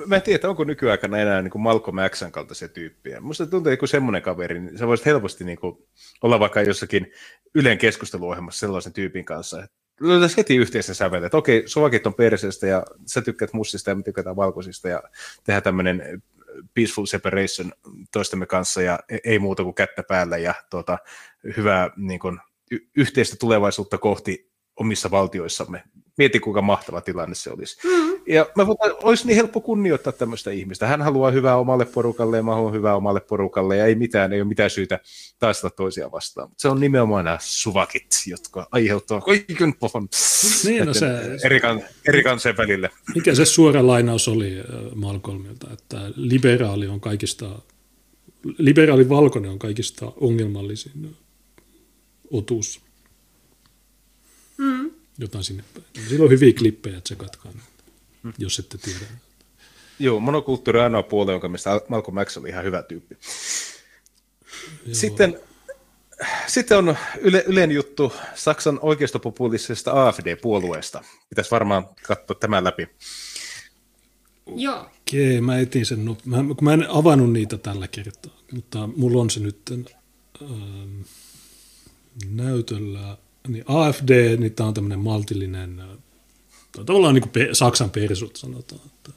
[0.07, 3.21] Mä en tiedä, onko nykyaikana enää niin kuin Malcolm Xn kaltaisia tyyppiä.
[3.21, 5.77] Musta tuntuu, että semmoinen kaveri, niin sä voisit helposti niin kuin,
[6.23, 7.13] olla vaikka jossakin
[7.55, 12.67] Ylen keskusteluohjelmassa sellaisen tyypin kanssa, että löytäisi heti yhteisen sävel, että okei, suvakit on perseestä
[12.67, 15.03] ja sä tykkäät mustista ja me tykätään valkoisista ja
[15.45, 16.23] tehdään tämmöinen
[16.75, 17.73] peaceful separation
[18.13, 20.99] toistemme kanssa ja e- ei muuta kuin kättä päällä ja tuota,
[21.57, 22.39] hyvää niin kuin,
[22.71, 25.83] y- yhteistä tulevaisuutta kohti omissa valtioissamme.
[26.19, 27.77] Mieti, kuinka mahtava tilanne se olisi.
[27.85, 28.21] Mm.
[28.27, 30.87] Ja mä voin, olisi niin helppo kunnioittaa tämmöistä ihmistä.
[30.87, 34.41] Hän haluaa hyvää omalle porukalle ja mä haluan hyvää omalle porukalle ja ei mitään, ei
[34.41, 35.01] ole mitään syytä
[35.39, 36.49] taistella toisia vastaan.
[36.49, 40.09] Mutta se on nimenomaan nämä suvakit, jotka aiheuttavat kaiken pohon
[40.65, 41.07] niin, no se,
[41.45, 42.91] eri, kan, eri kansojen välille.
[43.15, 44.65] Mikä se suora lainaus oli äh,
[44.95, 47.63] Malcolmilta, että liberaali on kaikista,
[48.59, 51.17] liberaali valkoinen on kaikista ongelmallisin
[52.31, 52.81] otus.
[54.59, 54.98] Mm.
[55.19, 56.09] Jotain sinne päin.
[56.09, 57.53] Sillä on hyviä klippejä, tsekatkaa
[58.23, 58.33] mm.
[58.39, 59.01] jos ette tiedä.
[59.99, 63.17] Joo, monokulttuuri on ainoa puoli, jonka mielestä Malcolm X oli ihan hyvä tyyppi.
[64.87, 64.95] Joo.
[64.95, 65.41] Sitten
[66.47, 71.05] sitten on yle, Ylen juttu Saksan oikeistopopulistisesta AFD-puolueesta.
[71.29, 72.89] Pitäisi varmaan katsoa tämän läpi.
[74.57, 74.81] Joo.
[74.81, 76.05] Okei, mä etin sen.
[76.05, 79.59] No, mä, kun mä en avannut niitä tällä kertaa, mutta mulla on se nyt
[80.43, 81.01] ähm,
[82.31, 83.19] näytöllä.
[83.49, 85.83] Niin AFD, niin tämä on tämmöinen maltillinen,
[86.87, 88.81] tavallaan niin kuin pe- Saksan persut sanotaan.
[88.87, 89.13] Että,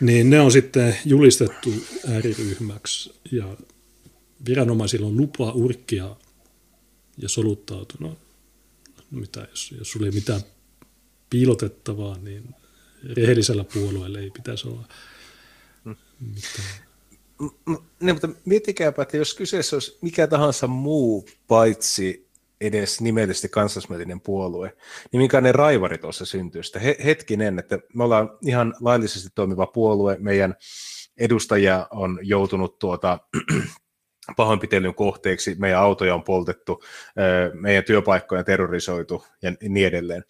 [0.00, 1.70] niin ne on sitten julistettu
[2.08, 3.56] ääriryhmäksi ja
[4.48, 6.16] viranomaisilla on lupa urkkia
[7.18, 7.96] ja soluttautua.
[8.00, 8.16] No,
[9.10, 10.40] no mitä, jos, jos sulla ei mitään
[11.30, 12.54] piilotettavaa, niin
[13.16, 14.88] rehellisellä puolueella ei pitäisi olla
[16.20, 16.90] mitään.
[18.00, 22.29] Ne, mutta miettikääpä, että jos kyseessä olisi mikä tahansa muu paitsi
[22.60, 24.76] edes nimellisesti kansallismielinen puolue,
[25.12, 26.62] niin minkälainen raivari tuossa syntyy.
[26.62, 30.54] Sitä hetkinen, että me ollaan ihan laillisesti toimiva puolue, meidän
[31.18, 33.18] edustajia on joutunut tuota,
[34.36, 36.82] pahoinpitelyn kohteeksi, meidän autoja on poltettu,
[37.52, 40.24] meidän työpaikkoja on terrorisoitu ja niin edelleen.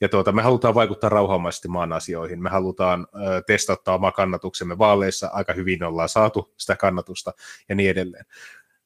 [0.00, 3.06] Ja tuota, me halutaan vaikuttaa rauhanomaisesti maan asioihin, me halutaan
[3.46, 7.32] testauttaa oma kannatuksemme vaaleissa, aika hyvin ollaan saatu sitä kannatusta
[7.68, 8.24] ja niin edelleen.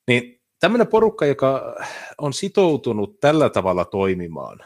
[0.08, 1.76] Niin tämmöinen porukka, joka
[2.18, 4.58] on sitoutunut tällä tavalla toimimaan,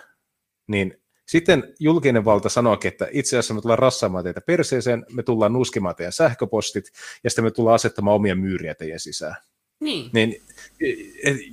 [0.67, 5.53] niin sitten julkinen valta sanoo, että itse asiassa me tullaan rassaamaan teitä perseeseen, me tullaan
[5.53, 6.85] nuskimaan teidän sähköpostit
[7.25, 9.37] ja sitten me tullaan asettamaan omia myyriä teidän sisään.
[9.81, 10.11] Niin.
[10.12, 10.43] niin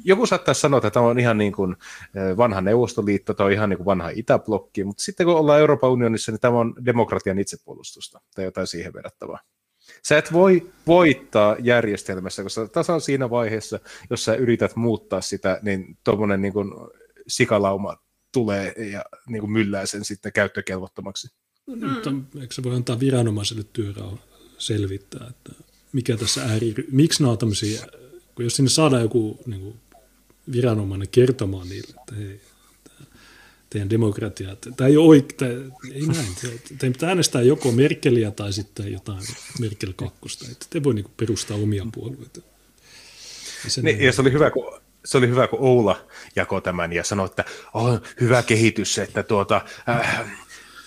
[0.06, 1.76] joku saattaa sanoa, että tämä on ihan niin kuin
[2.38, 6.40] vanha Neuvostoliitto, tai ihan niin kuin vanha Itäblokki, mutta sitten kun ollaan Euroopan unionissa, niin
[6.40, 9.40] tämä on demokratian itsepuolustusta tai jotain siihen verrattavaa.
[10.04, 15.98] Sä et voi voittaa järjestelmässä, koska tasan siinä vaiheessa, jos sä yrität muuttaa sitä, niin
[16.04, 16.54] tuommoinen niin
[17.28, 17.98] sikalauma
[18.34, 21.28] tulee ja niin kuin myllää sen sitten käyttökelvottomaksi.
[21.68, 21.88] Mm.
[21.88, 22.12] Mutta
[22.42, 24.18] eikö se voi antaa viranomaiselle työrauha
[24.58, 27.86] selvittää, että mikä tässä ääri, miksi nämä on tämmöisiä
[28.38, 29.80] kun jos sinne saadaan joku niin kuin
[30.52, 32.42] viranomainen kertomaan niille, että hei,
[33.70, 36.36] teidän demokratia, tämä ei ole oikein, ei näin,
[36.68, 39.24] teidän pitää äänestää joko Merkeliä tai sitten jotain
[39.60, 42.42] Merkel kakkosta, että te voi niin kuin perustaa omia puolueita.
[43.78, 47.04] Ja, niin, ja se oli hyvä, kun se oli hyvä, kun Oula jakoi tämän ja
[47.04, 50.26] sanoi, että on hyvä kehitys, että tuota, äh,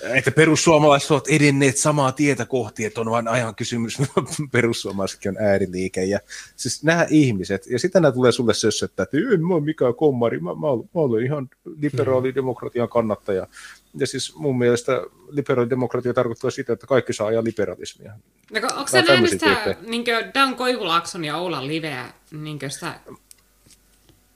[0.02, 3.98] että perussuomalaiset ovat edenneet samaa tietä kohti, että on vain ajan kysymys,
[4.52, 6.04] perussuomalaisetkin on ääriliike.
[6.04, 6.20] Ja
[6.56, 10.40] siis nämä ihmiset, ja sitten nämä tulee sulle sössöttää, että en mä ole mikään kommari,
[10.40, 10.60] mä, mä,
[10.94, 13.46] mä olen ihan liberaalidemokratian kannattaja.
[13.94, 18.12] Ja siis mun mielestä liberaalidemokratia tarkoittaa sitä, että kaikki saa ajaa liberalismia.
[18.52, 20.04] No, onko se nähnyt sitä niin
[20.34, 23.00] Dan Koivulaakson ja Oulan liveä, niin sitä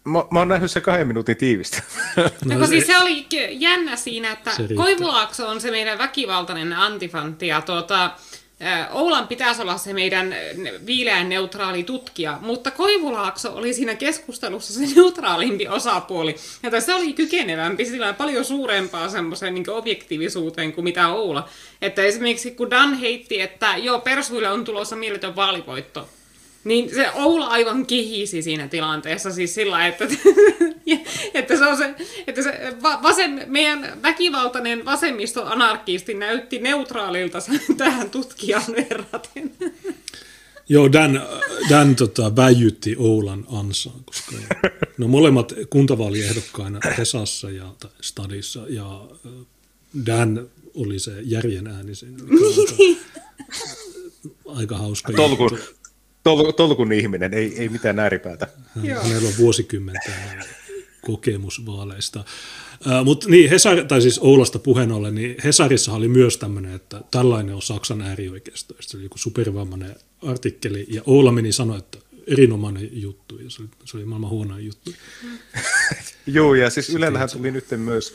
[0.04, 1.82] Mä, mä oon nähnyt se kahden minuutin tiivistä.
[2.44, 7.60] No, no siis se oli jännä siinä, että Koivulaakso on se meidän väkivaltainen antifantti ja
[7.60, 8.10] tuota,
[8.92, 10.34] Oulan pitäisi olla se meidän
[10.86, 16.36] viileän neutraali tutkija, mutta Koivulaakso oli siinä keskustelussa se neutraalimpi osapuoli.
[16.62, 21.48] Ja se oli kykenevämpi, sillä paljon suurempaa semmoiseen niin objektiivisuuteen kuin mitä Oula.
[21.82, 26.08] Että esimerkiksi kun Dan heitti, että joo, Persuille on tulossa mieletön vaalivoitto,
[26.64, 30.04] niin se Oula aivan kihisi siinä tilanteessa siis sillä, että,
[31.34, 31.94] että se on se,
[32.26, 37.38] että se vasem, meidän väkivaltainen vasemmistoanarkisti näytti neutraalilta
[37.76, 39.52] tähän tutkijan verraten.
[40.68, 41.22] Joo, Dan,
[41.70, 44.36] Dan tota, väijytti Oulan ansaan, koska
[44.98, 49.00] no molemmat kuntavaaliehdokkaina Hesassa ja Stadissa, ja
[50.06, 52.74] Dan oli se järjen ääni sen, aika,
[54.58, 55.83] aika hauska Tolkun, juttu.
[56.24, 58.46] Tol, tolkun ihminen, ei, ei mitään ääripäätä.
[59.02, 60.14] Hänellä on vuosikymmenten
[61.00, 62.24] kokemus vaaleista.
[62.86, 67.00] Uh, Mutta niin, Hesar, tai siis Oulasta puheen ollen, niin Hesarissa oli myös tämmöinen, että
[67.10, 68.74] tällainen on Saksan äärioikeisto.
[68.80, 73.68] Se oli joku supervammainen artikkeli, ja Oula meni sanoa, että erinomainen juttu, ja se oli,
[73.84, 74.90] se oli maailman huonoin juttu.
[76.26, 78.14] Joo, ja siis Ylellähän tuli nyt myös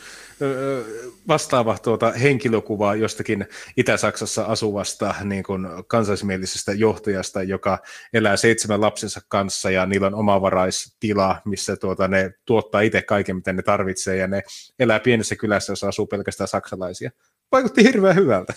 [1.27, 3.47] vastaava tuota henkilökuva jostakin
[3.77, 7.79] Itä-Saksassa asuvasta niin kuin kansallismielisestä johtajasta, joka
[8.13, 13.53] elää seitsemän lapsensa kanssa ja niillä on omavaraistila, missä tuota, ne tuottaa itse kaiken, mitä
[13.53, 14.41] ne tarvitsee ja ne
[14.79, 17.11] elää pienessä kylässä, jossa asuu pelkästään saksalaisia.
[17.51, 18.53] Vaikutti hirveän hyvältä.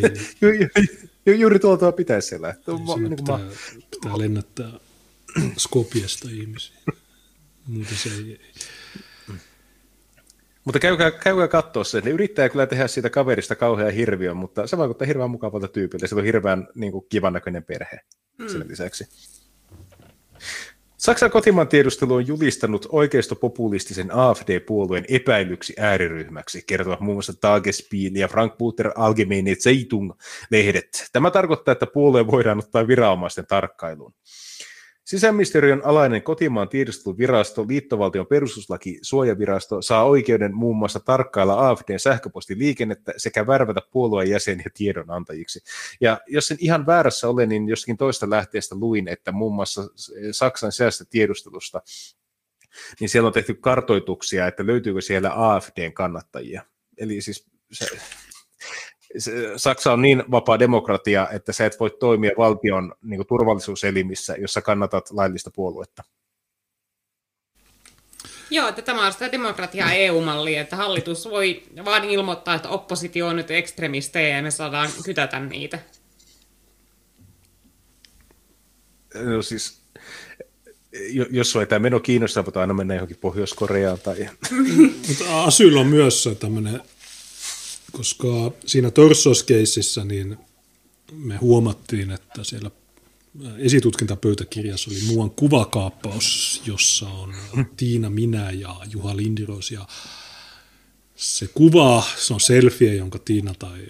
[0.40, 0.68] ju, ju,
[1.26, 2.54] ju, juuri tuolta pitäisi elää.
[2.96, 3.50] Niin pitää, mä...
[3.90, 4.70] pitää lennättää
[5.58, 6.76] Skopiesta ihmisiä.
[7.66, 8.40] Muuten se ei,
[10.64, 12.00] mutta käykää, käykää katsoa se.
[12.00, 16.06] Ne yrittää kyllä tehdä siitä kaverista kauhean hirviön, mutta se vaikuttaa hirveän mukavalta tyypiltä.
[16.06, 18.00] Se on hirveän niin kuin, kivan näköinen perhe
[18.38, 18.48] mm.
[18.48, 19.04] sen lisäksi.
[20.96, 28.90] Saksan kotimaan tiedustelu on julistanut oikeistopopulistisen AFD-puolueen epäilyksi ääriryhmäksi, kertovat muun muassa Tagesspiel ja Frankfurter
[28.96, 31.08] Allgemeine Zeitung-lehdet.
[31.12, 34.14] Tämä tarkoittaa, että puolue voidaan ottaa viranomaisten tarkkailuun.
[35.04, 43.46] Sisäministeriön alainen kotimaan tiedusteluvirasto, liittovaltion perustuslaki, suojavirasto saa oikeuden muun muassa tarkkailla AFDn sähköpostiliikennettä sekä
[43.46, 45.60] värvätä puolueen jäseniä tiedonantajiksi.
[46.00, 49.82] Ja jos en ihan väärässä ole, niin joskin toista lähteestä luin, että muun muassa
[50.32, 51.82] Saksan sisäisestä tiedustelusta,
[53.00, 56.62] niin siellä on tehty kartoituksia, että löytyykö siellä AFDn kannattajia.
[56.98, 57.86] Eli siis se,
[59.56, 64.62] Saksa on niin vapaa demokratia, että sä et voi toimia valtion niin kuin, turvallisuuselimissä, jossa
[64.62, 66.04] kannatat laillista puoluetta.
[68.50, 73.36] Joo, että tämä on sitä demokratiaa EU-mallia, että hallitus voi vain ilmoittaa, että oppositio on
[73.36, 75.78] nyt ekstremistejä ja me saadaan kytätä niitä.
[79.14, 79.80] No siis,
[81.30, 83.98] jos sua ei tämä meno kiinnostaa, mutta aina mennä johonkin Pohjois-Koreaan.
[83.98, 84.28] Tai...
[85.08, 86.80] Mutta Asyl on myös tämmöinen
[87.96, 90.36] koska siinä Torsos-keississä niin
[91.12, 92.70] me huomattiin, että siellä
[93.58, 97.34] esitutkintapöytäkirjassa oli muuan kuvakaappaus, jossa on
[97.76, 99.86] Tiina Minä ja Juha Lindiros ja
[101.16, 103.80] se kuva, se on selfie, jonka Tiina tai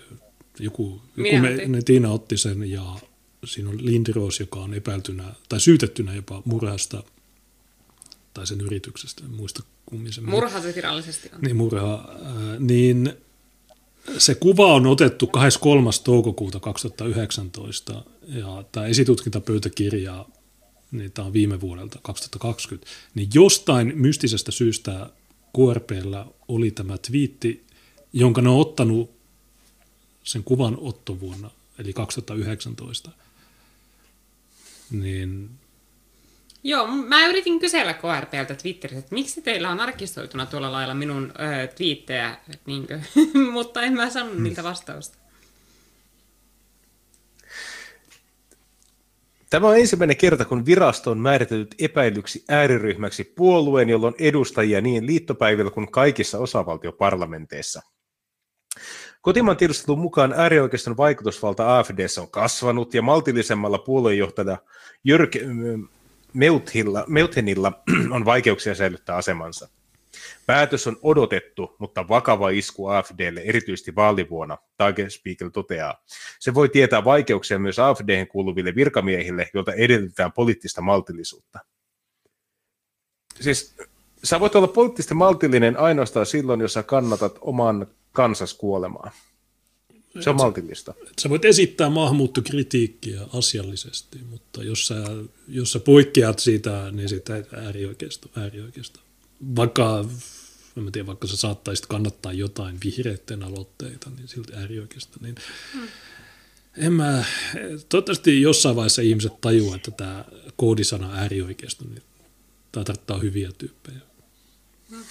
[0.59, 2.97] joku, joku me, ne, Tiina otti sen ja
[3.45, 7.03] siinä on Lindiros, joka on epäiltynä tai syytettynä jopa murhasta
[8.35, 11.41] tai sen yrityksestä, en muista kummin se Murha se virallisesti on.
[11.41, 11.95] Niin, murha.
[11.95, 13.13] Äh, niin
[14.19, 15.91] se kuva on otettu 23.
[16.05, 20.27] toukokuuta 2019 ja tämä esitutkintapöytäkirja,
[20.93, 25.11] niin tämä on viime vuodelta 2020, niin jostain mystisestä syystä
[25.57, 27.65] KRPllä oli tämä twiitti,
[28.13, 29.11] jonka ne on ottanut
[30.25, 33.11] sen kuvan ottovuonna, eli 2019,
[34.91, 35.51] niin
[36.67, 41.67] Joo, mä yritin kysellä KRPltä Twitterissä, että miksi teillä on arkistoituna tuolla lailla minun ö,
[41.67, 42.37] twiittejä,
[42.67, 43.01] niinkö?
[43.53, 45.19] mutta en mä saanut niiltä vastausta.
[49.51, 55.07] Tämä on ensimmäinen kerta, kun virasto on määritellyt epäilyksi ääriryhmäksi puolueen, jolla on edustajia niin
[55.07, 57.83] liittopäivillä kuin kaikissa osavaltioparlamenteissa.
[59.23, 64.59] Kotimaan tiedustelun mukaan äärioikeiston vaikutusvalta AFDssä on kasvanut ja maltillisemmalla puoluejohtaja
[65.05, 65.37] Jörg
[66.35, 69.69] Meuthilla, Meuthenilla on vaikeuksia säilyttää asemansa.
[70.47, 76.03] Päätös on odotettu, mutta vakava isku AFDlle, erityisesti vaalivuonna, Tagespiegel toteaa.
[76.39, 81.59] Se voi tietää vaikeuksia myös AFDhen kuuluville virkamiehille, joilta edellytetään poliittista maltillisuutta.
[83.41, 83.77] Siis
[84.25, 89.11] sä voit olla poliittisesti maltillinen ainoastaan silloin, jos sä kannatat oman kansas kuolemaa.
[90.21, 90.95] Se on maltillista.
[91.21, 94.97] Sä voit esittää maahanmuuttokritiikkiä asiallisesti, mutta jos sä,
[95.49, 99.01] jos sä poikkeat siitä, niin sitä äärioikeisto, äärioikeisto.
[99.57, 100.05] Vaikka,
[100.77, 105.35] en tiedä, vaikka sä saattaisit kannattaa jotain vihreiden aloitteita, niin silti äärioikeisto, niin
[105.73, 105.89] hmm.
[106.77, 107.25] en mä,
[107.89, 110.25] toivottavasti jossain vaiheessa ihmiset tajuaa, että tämä
[110.57, 112.03] koodisana äärioikeisto, niin
[112.73, 114.01] tämä tarkoittaa hyviä tyyppejä.
[114.91, 115.05] Hmm.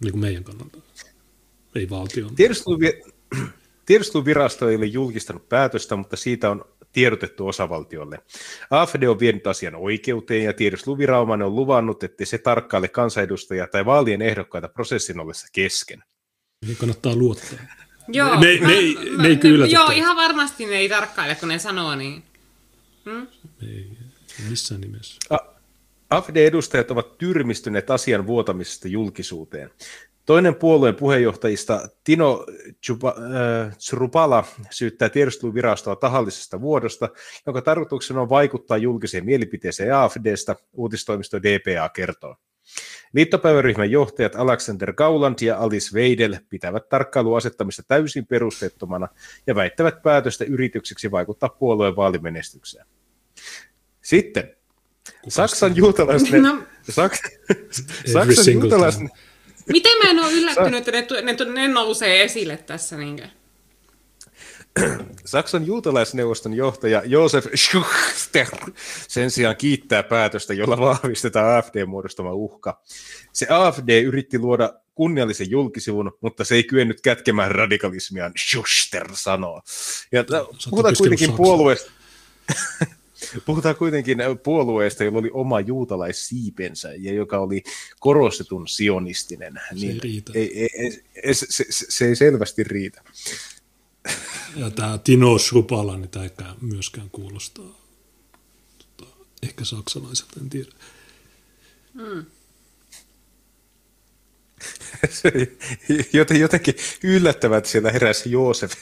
[0.00, 0.78] Niin kuin meidän kannalta.
[1.74, 2.36] Ei valtion.
[2.36, 2.78] Tiedustelu,
[3.90, 8.18] Tiedusteluvirasto ei ole julkistanut päätöstä, mutta siitä on tiedotettu osavaltiolle.
[8.70, 14.22] AFD on vienyt asian oikeuteen ja tiedusteluviranomainen on luvannut, että se tarkkaile kansanedustajia tai vaalien
[14.22, 16.04] ehdokkaita prosessin ollessa kesken.
[16.66, 17.58] Niin kannattaa luottaa.
[18.08, 19.66] Joo, ne, ne, ne, ne ei kyllä.
[19.66, 22.22] Joo, ihan varmasti ne ei tarkkaile, kun ne sanoo niin.
[23.04, 23.26] Hmm?
[23.62, 23.86] Ei,
[24.48, 25.18] missään nimessä.
[26.10, 29.70] AFD-edustajat ovat tyrmistyneet asian vuotamisesta julkisuuteen.
[30.30, 32.46] Toinen puolueen puheenjohtajista Tino
[33.78, 37.08] Zrupala äh, syyttää tiedusteluvirastoa tahallisesta vuodosta,
[37.46, 42.36] jonka tarkoituksena on vaikuttaa julkiseen mielipiteeseen AFDstä, uutistoimisto DPA kertoo.
[43.12, 49.08] Liittopäiväryhmän johtajat Alexander Gauland ja Alice Weidel pitävät tarkkailun asettamista täysin perusteettomana
[49.46, 52.86] ja väittävät päätöstä yritykseksi vaikuttaa puolueen vaalimenestykseen.
[54.02, 54.56] Sitten
[55.28, 56.42] Saksan juutalaisten...
[56.42, 56.62] No.
[56.90, 57.20] Saks,
[58.12, 59.10] Saksan juutalaisten...
[59.72, 62.96] Miten mä en ole yllättynyt, että ne, ne, ne nousee esille tässä?
[62.96, 63.22] Niin
[65.24, 68.46] Saksan juutalaisneuvoston johtaja Josef Schuster
[69.08, 72.80] sen sijaan kiittää päätöstä, jolla vahvistetaan AFD-muodostama uhka.
[73.32, 79.62] Se AFD yritti luoda kunniallisen julkisivun, mutta se ei kyennyt kätkemään radikalismiaan, Schuster sanoo.
[80.12, 80.24] Ja
[80.70, 81.90] puhutaan kuitenkin puolueesta,
[83.46, 87.62] Puhutaan kuitenkin puolueesta, jolla oli oma juutalaissiipensä ja joka oli
[88.00, 89.54] korostetun sionistinen.
[89.68, 90.32] Se niin ei riitä.
[90.34, 93.02] Ei, ei, ei, se, se, se ei selvästi riitä.
[94.56, 96.30] Ja tämä Tino Shrupala, niin tämä ei
[96.60, 97.80] myöskään kuulostaa
[98.96, 99.10] tota,
[99.42, 100.70] ehkä saksalaiselta, en tiedä.
[101.94, 102.24] Mm.
[106.40, 106.74] jotenkin
[107.04, 108.72] yllättävät siellä heräsi Joosef.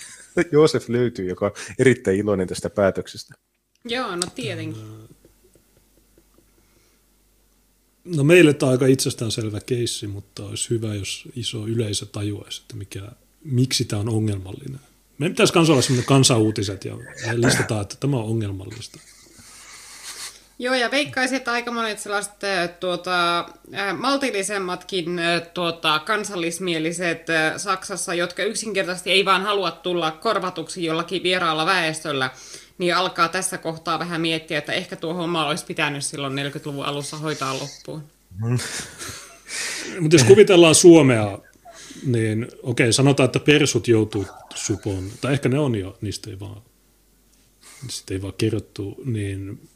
[0.52, 3.34] Joosef löytyy, joka on erittäin iloinen tästä päätöksestä.
[3.84, 5.08] Joo, no tietenkin.
[8.04, 12.76] No meille tämä on aika itsestäänselvä keissi, mutta olisi hyvä, jos iso yleisö tajuaisi, että
[12.76, 13.02] mikä,
[13.44, 14.80] miksi tämä on ongelmallinen.
[15.18, 16.96] Meidän pitäisi kanssa olla sellainen kansauutiset ja
[17.34, 18.98] listataan, että tämä on ongelmallista.
[20.58, 22.32] Joo, ja veikkaisin, että aika monet sellaiset
[22.80, 23.48] tuota,
[23.98, 25.20] maltillisemmatkin
[25.54, 27.26] tuota, kansallismieliset
[27.56, 32.30] Saksassa, jotka yksinkertaisesti ei vaan halua tulla korvatuksi jollakin vieraalla väestöllä,
[32.78, 37.16] niin alkaa tässä kohtaa vähän miettiä, että ehkä tuo homma olisi pitänyt silloin 40-luvun alussa
[37.16, 38.02] hoitaa loppuun.
[40.00, 41.38] Mutta jos kuvitellaan Suomea,
[42.06, 46.62] niin okei, sanotaan, että persut joutuu supoon, tai ehkä ne on jo, niistä ei vaan,
[47.82, 49.68] niistä ei vaan kerrottu, niin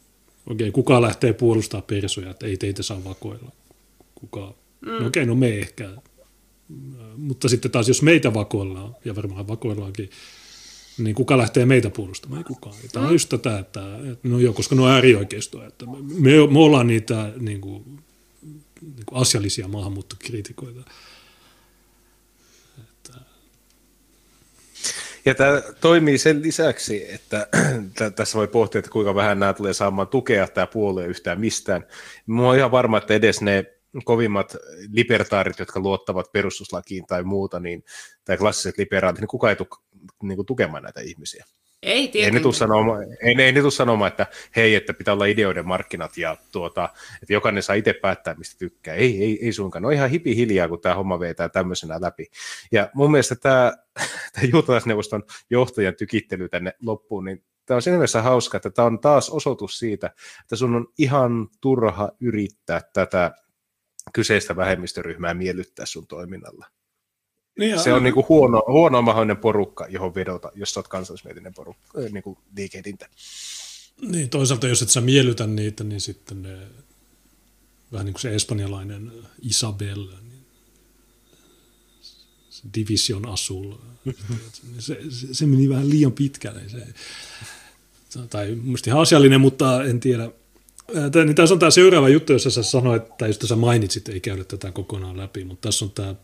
[0.47, 3.51] okei, kuka lähtee puolustaa persoja, että ei teitä saa vakoilla?
[4.15, 4.53] Kuka?
[4.81, 4.91] Mm.
[4.91, 5.89] No okei, no me ehkä.
[7.17, 10.09] Mutta sitten taas, jos meitä vakoillaan, ja varmaan vakoillaankin,
[10.97, 12.39] niin kuka lähtee meitä puolustamaan?
[12.39, 12.75] Ei kukaan.
[12.91, 15.65] Tämä on just tätä, että, että no joo, koska ne on äärioikeistoa.
[15.65, 17.83] Että me, me ollaan niitä niin kuin,
[18.81, 20.81] niin kuin asiallisia maahanmuuttokriitikoita.
[25.25, 27.47] Ja tämä toimii sen lisäksi, että
[28.15, 31.85] tässä voi pohtia, että kuinka vähän nämä tulee saamaan tukea tämä puolue yhtään mistään.
[32.25, 33.65] Mä oon ihan varma, että edes ne
[34.05, 34.55] kovimmat
[34.91, 37.83] libertaarit, jotka luottavat perustuslakiin tai muuta, niin,
[38.25, 39.67] tai klassiset liberaalit, niin kukaan ei tule
[40.23, 41.45] niin tukemaan näitä ihmisiä.
[41.83, 45.25] Ei, ei ne tule sanomaan, ei, ei ne tule sanomaan, että hei, että pitää olla
[45.25, 46.89] ideoiden markkinat ja tuota,
[47.21, 48.95] että jokainen saa itse päättää, mistä tykkää.
[48.95, 49.83] Ei, ei, ei suinkaan.
[49.83, 52.25] No ihan hipi hiljaa, kun tämä homma vetää tämmöisenä läpi.
[52.71, 53.73] Ja mun mielestä tämä,
[54.33, 58.99] tämä juutalaisneuvoston johtajan tykittely tänne loppuun, niin tämä on siinä mielessä hauska, että tämä on
[58.99, 60.11] taas osoitus siitä,
[60.41, 63.31] että sun on ihan turha yrittää tätä
[64.13, 66.67] kyseistä vähemmistöryhmää miellyttää sun toiminnalla.
[67.59, 71.99] Niin, se on niin kuin huono, huono mahdollinen porukka, johon vedota, jos olet kansallismielinen porukka,
[72.11, 73.09] niin kuin liikehdintä.
[74.01, 76.57] Niin, toisaalta jos et sä miellytä niitä, niin sitten ne,
[77.91, 79.11] vähän niin kuin se espanjalainen
[79.41, 80.45] Isabel, niin
[82.49, 83.73] se Division Asul,
[84.79, 86.61] se, se, se, meni vähän liian pitkälle.
[86.69, 86.87] Se,
[88.29, 90.31] tai musta ihan asiallinen, mutta en tiedä.
[91.11, 94.19] Tämä, niin tässä on tämä seuraava juttu, jossa sä sanoit, tai jos sä mainitsit, ei
[94.19, 96.15] käydä tätä kokonaan läpi, mutta tässä on tämä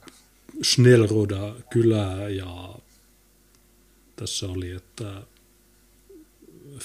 [0.64, 2.76] Schnellroda kylää ja
[4.16, 5.22] tässä oli, että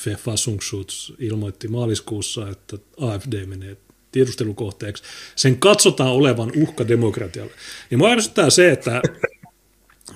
[0.07, 3.77] Verfassungsschutz ilmoitti maaliskuussa, että AFD menee
[4.13, 5.03] tiedustelukohteeksi.
[5.37, 7.53] Sen katsotaan olevan uhka demokratialle.
[7.91, 9.03] Ja mua ärsyttää se, että,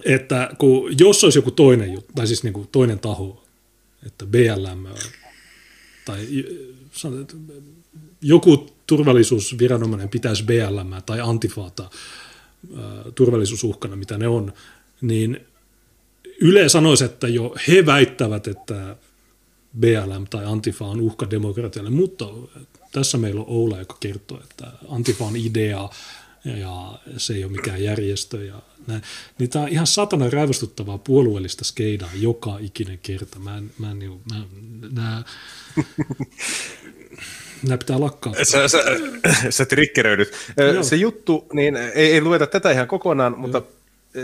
[0.05, 3.44] että kun, jos olisi joku toinen juttu, tai siis niin kuin toinen taho,
[4.06, 4.86] että BLM
[6.05, 6.26] tai
[8.22, 11.90] joku turvallisuusviranomainen pitäisi BLM tai Antifata
[13.14, 14.52] turvallisuusuhkana, mitä ne on,
[15.01, 15.40] niin
[16.40, 18.97] Yle sanoisi, että jo he väittävät, että
[19.80, 22.24] BLM tai Antifa on uhka demokratialle, mutta
[22.93, 25.89] tässä meillä on Oula, joka kertoo, että Antifa on idea
[26.44, 28.44] ja se ei ole mikään järjestö.
[28.44, 29.02] Ja näin.
[29.39, 33.39] Niin tämä on ihan satana raivostuttavaa puolueellista skeidaa joka ikinen kerta.
[33.39, 33.98] Mä en, mä en,
[34.32, 34.44] mä,
[34.93, 35.24] nää,
[37.62, 38.32] Nämä pitää lakkaa.
[38.43, 38.78] Sä, sä,
[39.51, 40.32] sä triggeröidyt.
[40.82, 43.62] Se juttu, niin ei, ei lueta tätä ihan kokonaan, mutta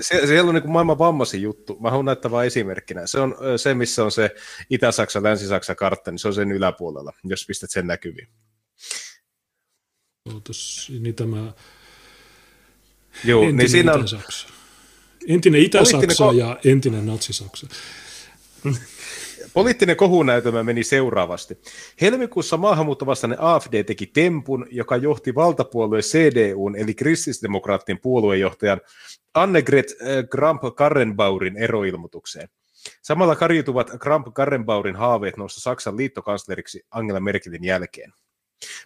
[0.01, 1.77] se, se on niin maailman vammaisin juttu.
[1.81, 3.07] Mä haluan näyttää vain esimerkkinä.
[3.07, 4.35] Se on se, missä on se
[4.71, 8.29] Itä-Saksa, Länsi-Saksa kartta, niin se on sen yläpuolella, jos pistät sen näkyviin.
[10.35, 11.53] Ootas, niin tämä
[13.25, 14.01] Joo, entinen niin siinä on...
[14.01, 14.49] Itä-Saksa.
[15.29, 17.67] Entinen Itä-Saksa ko- ja entinen Natsi-Saksa.
[19.55, 21.59] Poliittinen kohunäytelmä meni seuraavasti.
[22.01, 28.81] Helmikuussa maahanmuuttovastainen AFD teki tempun, joka johti valtapuolueen CDUn eli kristillisdemokraattien puoluejohtajan
[29.35, 32.49] Annegret äh, Kramp-Karrenbaurin eroilmoitukseen.
[33.03, 38.13] Samalla karjutuvat Kramp-Karrenbaurin haaveet nousta Saksan liittokansleriksi Angela Merkelin jälkeen.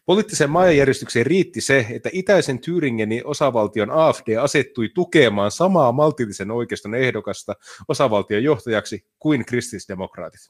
[0.07, 7.55] Poliittiseen maajärjestykseen riitti se, että itäisen Thüringenin osavaltion AFD asettui tukemaan samaa maltillisen oikeiston ehdokasta
[7.89, 10.41] osavaltion johtajaksi kuin kristillisdemokraatit.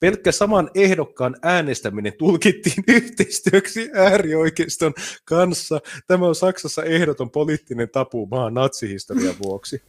[0.00, 4.94] Pelkkä saman ehdokkaan äänestäminen tulkittiin yhteistyöksi äärioikeiston
[5.24, 5.80] kanssa.
[6.06, 9.82] Tämä on Saksassa ehdoton poliittinen tapu maan natsihistorian vuoksi.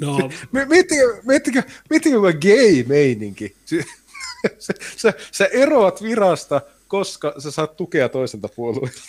[0.00, 0.30] No.
[0.52, 3.56] Miettikö, miettikö, miettikö gay-meininki?
[4.96, 9.00] Sä, sä eroat virasta, koska sä saat tukea toiselta puolueelta.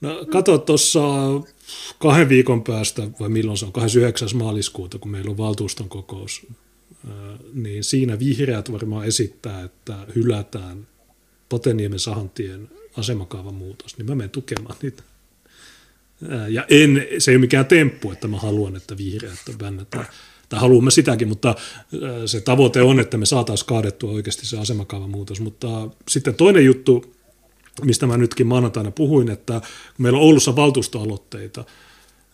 [0.00, 1.00] No kato tuossa
[1.98, 4.28] kahden viikon päästä, vai milloin se on, 29.
[4.34, 6.46] maaliskuuta, kun meillä on valtuuston kokous,
[7.52, 10.86] niin siinä vihreät varmaan esittää, että hylätään
[11.48, 15.02] Poteniemen sahantien asemakaavan muutos, niin mä menen tukemaan niitä.
[16.48, 20.06] Ja en, se ei ole mikään temppu, että mä haluan, että vihreät bännätään.
[20.48, 21.54] Tai haluamme sitäkin, mutta
[22.26, 25.40] se tavoite on, että me saataisiin kaadettua oikeasti se asemakaavan muutos.
[25.40, 27.13] Mutta sitten toinen juttu,
[27.82, 31.64] mistä mä nytkin maanantaina puhuin, että kun meillä on Oulussa valtuustoaloitteita,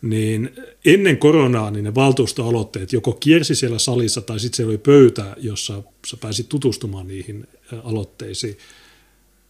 [0.03, 0.51] niin
[0.85, 5.83] ennen koronaa niin ne valtuustoaloitteet joko kiersi siellä salissa tai sitten siellä oli pöytä, jossa
[6.07, 7.47] sä pääsit tutustumaan niihin
[7.85, 8.59] aloitteisiin.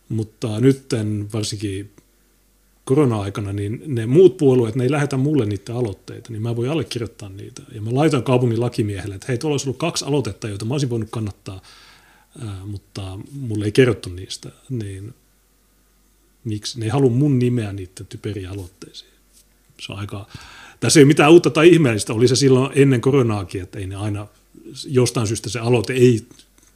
[0.08, 0.84] Mutta nyt
[1.32, 1.90] varsinkin
[2.84, 7.28] korona-aikana, niin ne muut puolueet, ne ei lähetä mulle niitä aloitteita, niin mä voin allekirjoittaa
[7.28, 7.62] niitä.
[7.74, 10.90] Ja mä laitan kaupungin lakimiehelle, että hei, tuolla olisi ollut kaksi aloitetta, joita mä olisin
[10.90, 11.62] voinut kannattaa,
[12.64, 14.50] mutta mulle ei kerrottu niistä.
[14.70, 15.14] Niin
[16.44, 16.78] miksi?
[16.78, 19.10] Ne ei halua mun nimeä niiden typeriä aloitteisiin.
[19.80, 20.26] Se on aika,
[20.80, 24.26] tässä ei mitään uutta tai ihmeellistä, oli se silloin ennen koronaakin, että ei ne aina,
[24.86, 26.26] jostain syystä se aloite ei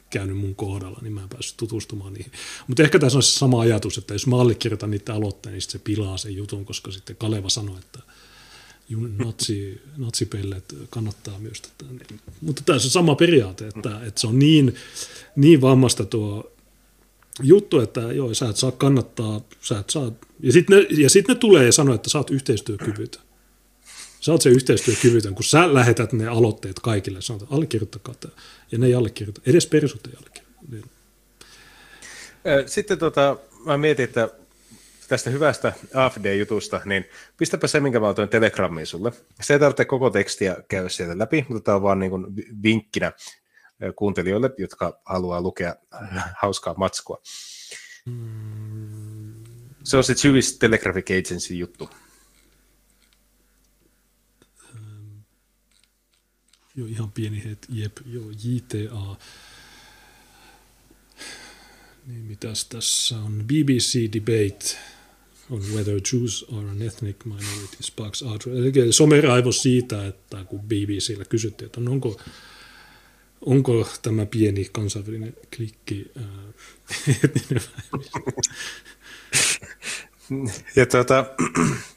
[0.09, 2.31] käynyt mun kohdalla, niin mä en päässyt tutustumaan niihin.
[2.67, 5.79] Mutta ehkä tässä on se sama ajatus, että jos mä allekirjoitan niitä aloitteen, niin se
[5.79, 7.99] pilaa sen jutun, koska sitten Kaleva sanoi, että
[9.17, 11.91] natsi, natsipellet kannattaa myös tätä.
[11.91, 12.19] Niin.
[12.41, 14.75] Mutta tässä on sama periaate, että, että se on niin,
[15.35, 16.54] niin vammasta tuo
[17.43, 21.27] juttu, että joo, sä et saa kannattaa, sä et saa, ja sitten ne, ja sit
[21.27, 23.21] ne tulee ja sanoo, että sä oot yhteistyökyvytön.
[24.19, 28.33] Sä oot se yhteistyökyvytön, kun sä lähetät ne aloitteet kaikille, sanot, että allekirjoittakaa tämä,
[28.71, 30.61] ja ne ei allekirjoita, edes persut ei allekirjoita.
[30.71, 30.83] Niin.
[32.65, 34.29] Sitten tota, mä mietin, että
[35.07, 37.05] tästä hyvästä AFD-jutusta, niin
[37.37, 39.11] pistäpä se, minkä mä otan Telegrammiin sulle.
[39.41, 42.11] Se ei tarvitse koko tekstiä käydä sieltä läpi, mutta tämä on vaan niin
[42.63, 43.11] vinkkinä
[43.95, 45.75] kuuntelijoille, jotka haluaa lukea
[46.37, 47.21] hauskaa matskua.
[49.83, 51.89] Se on se Jewish Telegraphic Agency juttu.
[56.75, 59.15] Joo, ihan pieni het, jep, joo, JTA.
[62.07, 63.43] Niin mitäs tässä on?
[63.47, 64.77] BBC Debate
[65.49, 68.81] on whether Jews are an ethnic minority sparks outrage.
[68.81, 72.21] Eli someraivo siitä, että kun BBCllä kysyttiin, että onko
[73.45, 76.23] onko tämä pieni kansainvälinen klikki äh,
[80.75, 81.25] ja tuota,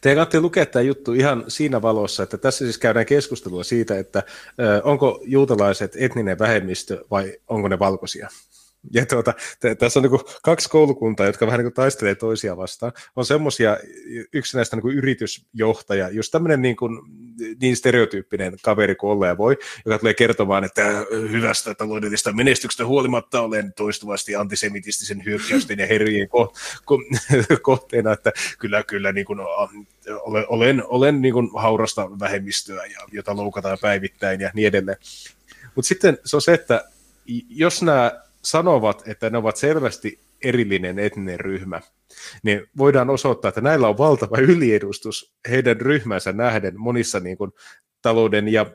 [0.00, 4.22] Teidän kannattaa lukea tämä juttu ihan siinä valossa, että tässä siis käydään keskustelua siitä, että
[4.60, 8.28] ö, onko juutalaiset etninen vähemmistö vai onko ne valkoisia.
[8.92, 9.34] Ja tuota,
[9.78, 12.92] tässä on niin kaksi koulukuntaa, jotka vähän niin taistelee toisia vastaan.
[13.16, 13.76] On semmoisia,
[14.32, 16.98] yksi näistä niin yritysjohtaja, just tämmöinen niin, kuin,
[17.60, 23.72] niin stereotyyppinen kaveri kuin olleen voi, joka tulee kertomaan, että hyvästä taloudellisesta menestyksestä huolimatta olen
[23.72, 29.40] toistuvasti antisemitistisen hyökkäysten ja herjien ko- ko- kohteena, että kyllä, kyllä niin kuin,
[30.20, 34.98] olen, olen, olen niin kuin haurasta vähemmistöä, ja, jota loukataan päivittäin ja niin edelleen.
[35.74, 36.84] Mutta sitten se on se, että
[37.48, 41.80] jos nämä sanovat, että ne ovat selvästi erillinen etninen ryhmä,
[42.42, 47.52] niin voidaan osoittaa, että näillä on valtava yliedustus heidän ryhmänsä nähden monissa niin kuin,
[48.02, 48.66] talouden, ja,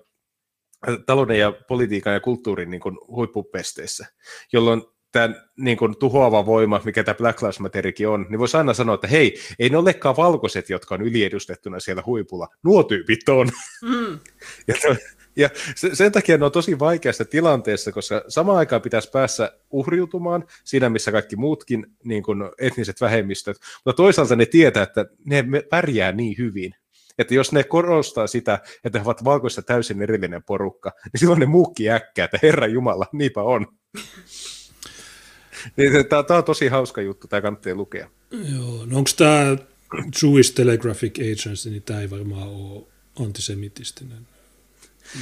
[1.05, 4.05] talouden ja politiikan ja kulttuurin niin kuin, huippupesteissä,
[4.53, 4.81] jolloin
[5.11, 8.95] tämä niin kuin, tuhoava voima, mikä tämä Black Lives Matterikin on, niin voisi aina sanoa,
[8.95, 13.49] että hei, ei ne olekaan valkoiset, jotka on yliedustettuna siellä huipulla, nuo tyypit on.
[13.81, 14.19] Mm.
[14.67, 14.75] ja
[15.35, 15.49] ja
[15.93, 21.11] sen takia ne on tosi vaikeassa tilanteessa, koska samaan aikaan pitäisi päässä uhriutumaan siinä, missä
[21.11, 26.75] kaikki muutkin niin kuin etniset vähemmistöt, mutta toisaalta ne tietää, että ne pärjää niin hyvin,
[27.17, 31.45] että jos ne korostaa sitä, että he ovat valkoissa täysin erillinen porukka, niin silloin ne
[31.45, 33.67] muukki äkkää, että Herra Jumala, niinpä on.
[35.77, 38.09] niin, tämä on tosi hauska juttu, tämä kannattaa lukea.
[38.31, 39.57] Joo, no onko tämä
[40.23, 42.83] Jewish Telegraphic Agency, niin tämä ei varmaan ole
[43.19, 44.32] antisemitistinen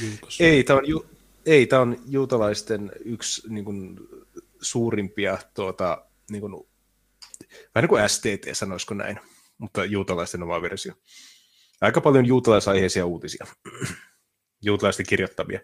[0.02, 0.42] julkaisu.
[0.42, 1.06] Ei, tämä on, ju,
[1.46, 4.00] ei, tämä on juutalaisten yksi niin kuin,
[4.60, 6.52] suurimpia, tuota, niin kuin,
[7.74, 9.20] vähän niin kuin STT, sanoisiko näin,
[9.58, 10.94] mutta juutalaisten oma versio.
[11.80, 13.46] Aika paljon juutalaisaiheisia uutisia,
[14.62, 15.60] juutalaisten kirjoittamia.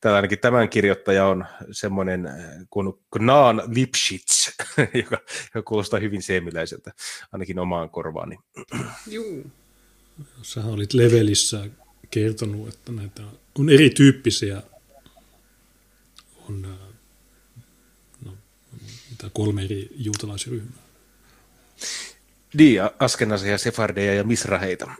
[0.00, 2.28] Täällä ainakin tämän kirjoittaja on semmoinen
[2.70, 4.50] kuin Knaan Lipschitz,
[5.02, 5.18] joka,
[5.54, 6.92] joka kuulostaa hyvin seemiläiseltä,
[7.32, 8.36] ainakin omaan korvaani.
[9.06, 9.50] Juu.
[10.42, 11.66] Sä olit levelissä
[12.10, 13.22] kertonut, että näitä
[13.58, 14.62] on erityyppisiä.
[16.48, 16.62] On
[18.24, 18.36] no,
[19.10, 20.82] mitä kolme eri juutalaisryhmää.
[22.54, 24.90] Niin, askenaisia, sefardeja ja misraheita.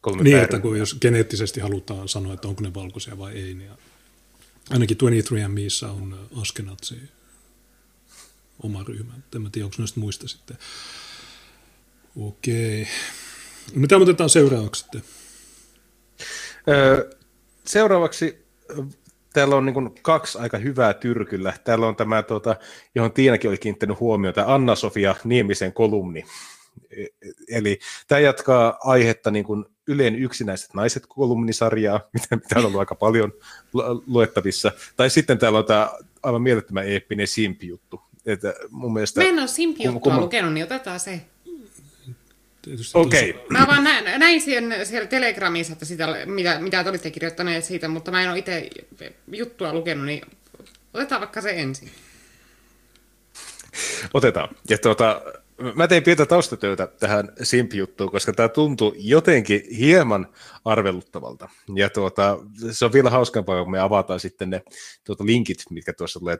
[0.00, 3.70] kolme niin, että kun jos geneettisesti halutaan sanoa, että onko ne valkoisia vai ei, niin
[4.70, 6.94] ainakin 23andMeissa on askenatsi
[8.62, 9.12] oma ryhmä.
[9.36, 10.58] En tiedä, onko noista muista sitten.
[12.16, 12.88] Okei.
[13.74, 15.02] Mitä me otetaan seuraavaksi sitten?
[17.66, 18.46] Seuraavaksi
[19.32, 21.52] täällä on niin kaksi aika hyvää tyrkyllä.
[21.64, 22.56] Täällä on tämä, tuota,
[22.94, 26.24] johon Tiinakin oli kiinnittänyt huomiota, Anna-Sofia Niemisen kolumni.
[26.90, 27.04] E,
[27.48, 27.78] eli
[28.08, 33.32] tämä jatkaa aihetta niin kuin Yleen yksinäiset naiset kolumnisarjaa, mitä, mitä on ollut aika paljon
[34.06, 34.72] luettavissa.
[34.96, 35.90] Tai sitten täällä on tämä
[36.22, 38.00] aivan mielettömän eeppinen Simpi-juttu.
[38.26, 39.20] Että mun mielestä...
[39.20, 41.20] Mä en ole Simp-juttua kun mä- lukenut, niin otetaan se.
[42.62, 46.90] Tietysti Okei, tuossa- Mä vaan näin, näin siellä, siellä Telegramissa, että sitä, mitä, mitä te
[46.90, 48.70] olitte kirjoittaneet siitä, mutta mä en ole itse
[49.32, 50.22] juttua lukenut, niin
[50.94, 51.90] otetaan vaikka se ensin.
[54.14, 54.48] otetaan.
[54.70, 55.22] Ja tuota,
[55.74, 60.26] mä tein pientä taustatyötä tähän Simp-juttuun, koska tämä tuntui jotenkin hieman
[60.64, 61.48] arveluttavalta.
[61.74, 62.38] Ja tuota,
[62.70, 64.62] se on vielä hauskampaa, kun me avataan sitten ne
[65.04, 66.38] tuota, linkit, mitkä tuossa tulee,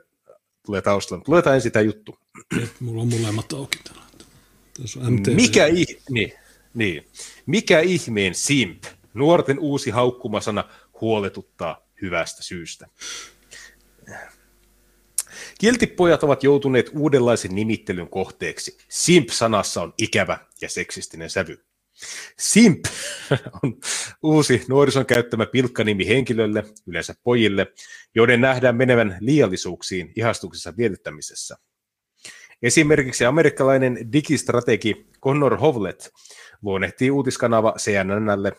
[0.65, 1.19] tulee taustalla.
[1.19, 2.17] Mutta luetaan ensin tämä juttu.
[2.79, 4.00] Mulla on molemmat auki täällä.
[5.35, 6.33] Mikä, ih- niin,
[6.73, 7.07] niin.
[7.45, 8.83] Mikä ihmeen simp?
[9.13, 10.69] Nuorten uusi haukkumasana
[11.01, 12.87] huoletuttaa hyvästä syystä.
[15.59, 18.77] Kiltipojat ovat joutuneet uudenlaisen nimittelyn kohteeksi.
[18.89, 21.65] Simp-sanassa on ikävä ja seksistinen sävy.
[22.39, 22.85] Simp
[23.63, 23.79] on
[24.23, 27.67] uusi nuorison käyttämä pilkkanimi henkilölle, yleensä pojille,
[28.15, 31.57] joiden nähdään menevän liiallisuuksiin ihastuksessa vietettämisessä.
[32.63, 36.01] Esimerkiksi amerikkalainen digistrategi Connor Howlett
[36.61, 38.51] luonnehtii uutiskanava CNNlle,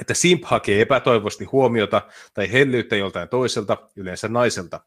[0.00, 2.02] että Simp hakee epätoivosti huomiota
[2.34, 4.80] tai hellyyttä joltain toiselta, yleensä naiselta.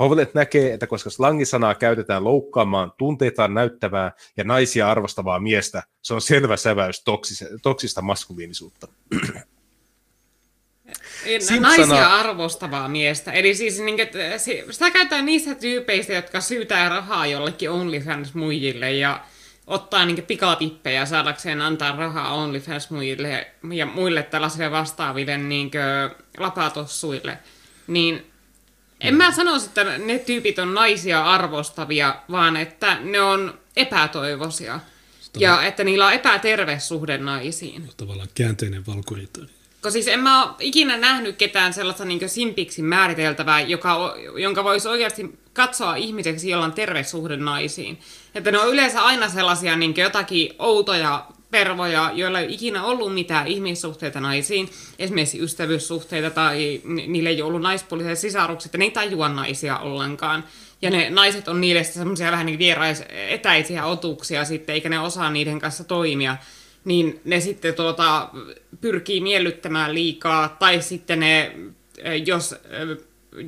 [0.00, 6.20] Howlett näkee, että koska slangisanaa käytetään loukkaamaan tunteitaan näyttävää ja naisia arvostavaa miestä, se on
[6.20, 8.88] selvä säväys toksis- toksista maskuliinisuutta.
[11.40, 11.86] Simp-sana...
[11.86, 13.32] Naisia arvostavaa miestä.
[13.32, 19.20] Eli siis niin, että se- sitä käytetään niistä tyypeistä, jotka syytää rahaa jollekin OnlyFans-muijille ja
[19.66, 25.70] ottaa niin pikapippejä saadakseen antaa rahaa OnlyFans-muijille ja muille tällaisille vastaaville niin
[26.38, 27.38] lapatossuille.
[27.86, 28.26] Niin
[29.00, 34.80] en mä sanoisi, että ne tyypit on naisia arvostavia, vaan että ne on epätoivoisia.
[35.38, 37.88] Ja että niillä on epäterve suhde naisiin.
[37.96, 39.40] Tavallaan käänteinen valkorita.
[39.86, 44.88] Koska siis en mä ole ikinä nähnyt ketään sellaista niin simpiksi määriteltävää, joka, jonka voisi
[44.88, 47.98] oikeasti katsoa ihmiseksi, jolla on terve suhde naisiin.
[48.34, 53.46] Että ne on yleensä aina sellaisia niin jotakin outoja pervoja, joilla ei ikinä ollut mitään
[53.46, 54.68] ihmissuhteita naisiin,
[54.98, 60.44] esimerkiksi ystävyyssuhteita tai ni- niille ei ollut naispuoliset sisarukset, ja ne ei tajua naisia ollenkaan.
[60.82, 65.30] Ja ne naiset on niille semmoisia vähän niin vierais, etäisiä otuksia sitten, eikä ne osaa
[65.30, 66.36] niiden kanssa toimia
[66.86, 68.30] niin ne sitten tuota,
[68.80, 71.56] pyrkii miellyttämään liikaa, tai sitten ne,
[72.26, 72.54] jos,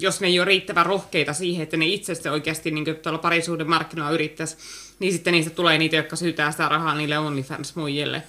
[0.01, 3.71] jos ne ei ole riittävän rohkeita siihen, että ne itse sitten oikeasti niin tuolla parisuuden
[3.71, 4.57] markkinoilla yrittäisi,
[4.99, 8.23] niin sitten niistä tulee niitä, jotka syytää sitä rahaa niille OnlyFans-muijille.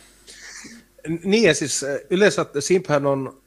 [1.23, 3.41] Niin ja siis yleensä Simphän on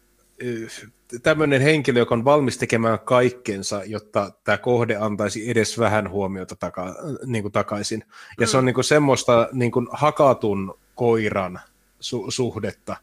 [1.23, 6.95] tämmöinen henkilö, joka on valmis tekemään kaikkensa, jotta tämä kohde antaisi edes vähän huomiota taka,
[7.27, 8.05] niin kuin takaisin.
[8.41, 11.61] Ja se on niin kuin semmoista niin kuin hakatun koiran
[12.01, 12.97] su- suhdetta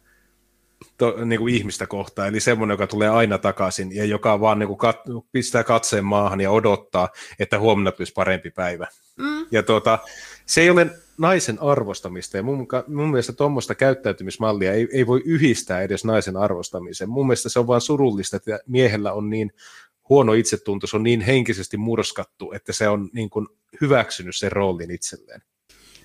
[0.97, 4.67] to, niin kuin ihmistä kohtaan, eli semmoinen, joka tulee aina takaisin ja joka vaan niin
[4.67, 7.09] kuin kat- pistää katseen maahan ja odottaa,
[7.39, 8.87] että huomenna tulisi parempi päivä.
[9.17, 9.45] Mm.
[9.51, 9.99] Ja tuota,
[10.45, 10.87] se ei ole
[11.17, 17.09] naisen arvostamista, ja mun, mun mielestä tuommoista käyttäytymismallia ei, ei voi yhdistää edes naisen arvostamiseen.
[17.09, 19.51] Mun mielestä se on vaan surullista, että miehellä on niin
[20.09, 23.47] huono itsetunto, se on niin henkisesti murskattu, että se on niin kuin
[23.81, 25.41] hyväksynyt sen roolin itselleen.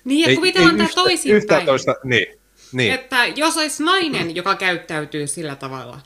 [0.05, 1.65] Niin, ja kuvitellaan tämä toisinpäin.
[1.65, 2.39] Toista, niin.
[2.71, 2.93] niin.
[2.93, 5.99] Että jos olisi nainen, joka käyttäytyy sillä tavalla,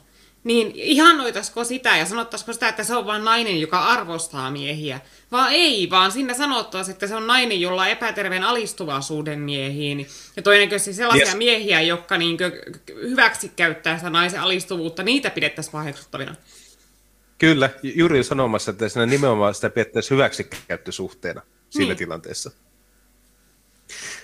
[0.44, 5.00] niin ihanoitaisiko sitä ja sanottaisiko sitä, että se on vain nainen, joka arvostaa miehiä?
[5.32, 10.06] Vaan ei, vaan sinne sanottaisiin, että se on nainen, jolla on epäterveen alistuva suhde miehiin.
[10.36, 11.36] Ja todennäköisesti sellaisia Yes.
[11.36, 12.38] miehiä, jotka niin
[13.02, 16.34] hyväksi käyttää sitä naisen alistuvuutta, niitä pidettäisiin paheksuttavina.
[17.38, 21.96] Kyllä, ju- juuri sanomassa, että siinä nimenomaan sitä pidettäisiin hyväksikäyttösuhteena siinä Niin.
[21.98, 22.50] tilanteessa.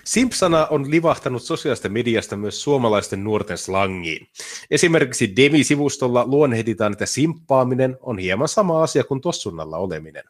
[0.07, 4.29] Simp-sana on livahtanut sosiaalista mediasta myös suomalaisten nuorten slangiin.
[4.71, 10.25] Esimerkiksi Demi-sivustolla luonnehditaan, että simppaaminen on hieman sama asia kuin tossunnalla oleminen.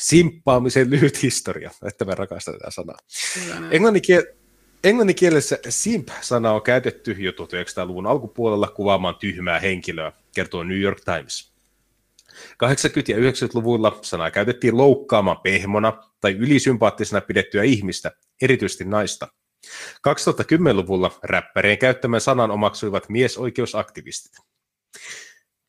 [0.00, 2.96] Simppaamisen lyhyt historia, että mä rakastan tätä sanaa.
[3.70, 4.34] Englanninkiel-
[4.84, 11.52] Englanninkielessä simp-sana on käytetty jo 1900-luvun alkupuolella kuvaamaan tyhmää henkilöä, kertoo New York Times.
[12.32, 12.32] 80-
[13.08, 19.28] ja 90-luvuilla sanaa käytettiin loukkaamaan pehmona tai ylisympaattisena pidettyä ihmistä, erityisesti naista.
[20.08, 24.32] 2010-luvulla räppärien käyttämän sanan omaksuivat miesoikeusaktivistit.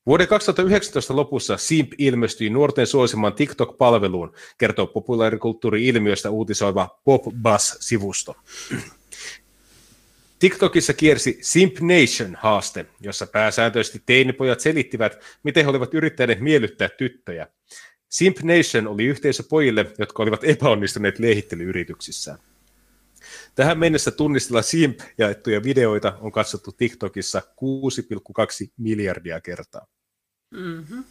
[0.05, 8.35] Vuoden 2019 lopussa Simp ilmestyi nuorten suosimaan TikTok-palveluun, kertoo populaarikulttuuri-ilmiöstä uutisoiva Pop Buzz-sivusto.
[10.39, 17.47] TikTokissa kiersi Simp Nation-haaste, jossa pääsääntöisesti teinipojat selittivät, miten he olivat yrittäneet miellyttää tyttöjä.
[18.11, 22.37] Simp Nation oli yhteisö pojille, jotka olivat epäonnistuneet liehittelyyrityksissään.
[23.55, 27.41] Tähän mennessä tunnistella Simp jaettuja videoita on katsottu TikTokissa
[28.65, 29.87] 6,2 miljardia kertaa.
[30.51, 31.03] Mm-hmm.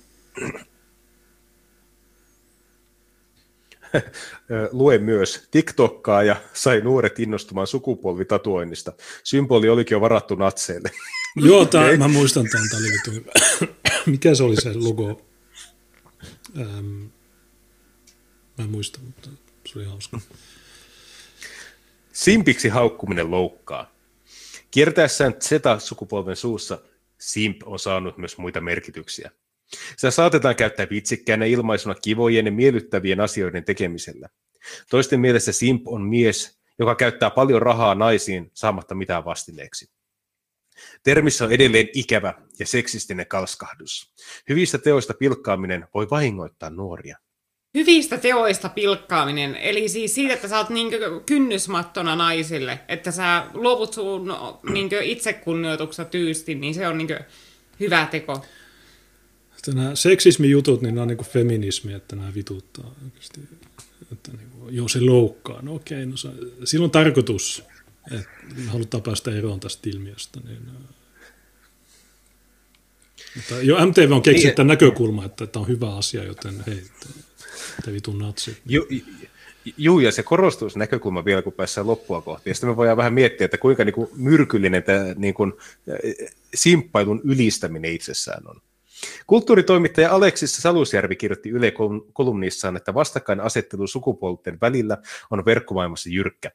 [4.73, 8.93] lue myös TikTokkaa ja sai nuoret innostumaan sukupolvitatuoinnista.
[9.25, 10.91] Symboli olikin jo varattu natseille.
[11.37, 11.97] Joo, tää, okay.
[11.97, 13.31] mä muistan tämän, tämä oli vittu
[14.11, 15.30] Mikä se oli se logo?
[16.59, 17.03] Ähm,
[18.59, 19.31] mä en muista, mutta
[19.67, 20.21] se oli hauska.
[22.13, 23.93] Simpiksi haukkuminen loukkaa.
[24.71, 26.79] Kiertäessään Z-sukupolven suussa
[27.19, 29.31] simp on saanut myös muita merkityksiä.
[29.97, 34.29] Sitä saatetaan käyttää vitsikkäänä ilmaisuna kivojen ja miellyttävien asioiden tekemisellä.
[34.91, 39.91] Toisten mielestä simp on mies, joka käyttää paljon rahaa naisiin saamatta mitään vastineeksi.
[41.03, 44.13] Termissä on edelleen ikävä ja seksistinen kalskahdus.
[44.49, 47.17] Hyvistä teoista pilkkaaminen voi vahingoittaa nuoria.
[47.75, 50.91] Hyvistä teoista pilkkaaminen, eli siis siitä, että sä oot niin
[51.27, 54.35] kynnysmattona naisille, että sä luovut sun
[54.73, 57.09] niin itsekunnioituksesta tyysti, niin se on niin
[57.81, 58.45] hyvä teko.
[59.57, 63.41] Että nämä seksismijutut, niin nämä on niin feminismi, että nämä vituttaa oikeasti.
[64.13, 65.63] Että niin kuin, joo, se loukkaa.
[65.63, 66.29] No okei, no se,
[66.65, 67.63] sillä on tarkoitus,
[68.67, 70.41] halutaan päästä eroon tästä ilmiöstä.
[70.45, 70.63] Niin,
[73.37, 76.83] mutta jo MTV on keksinyt niin, tämän näkökulman, että tämä on hyvä asia, joten hei,
[77.85, 78.61] te vitun natsit.
[78.67, 78.87] Ju,
[79.77, 82.51] Juu, ja se korostuu se näkökulma vielä, kun päässään loppua kohti.
[82.51, 85.53] Ja sitten me voidaan vähän miettiä, että kuinka niin kuin myrkyllinen tämä niin kuin,
[86.55, 88.61] simppailun ylistäminen itsessään on.
[89.27, 91.73] Kulttuuritoimittaja Aleksis Salusjärvi kirjoitti Yle
[92.13, 94.99] kolumnissaan, että vastakkainasettelu sukupuolten välillä
[95.31, 96.51] on verkkomaailmassa jyrkkä.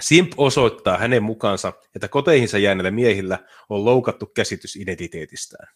[0.00, 3.38] Simp osoittaa hänen mukaansa, että koteihinsa jääneillä miehillä
[3.68, 5.68] on loukattu käsitys identiteetistään.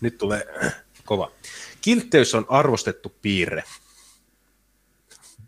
[0.00, 0.46] Nyt tulee
[1.04, 1.32] kova.
[1.80, 3.64] Kiltteys on arvostettu piirre.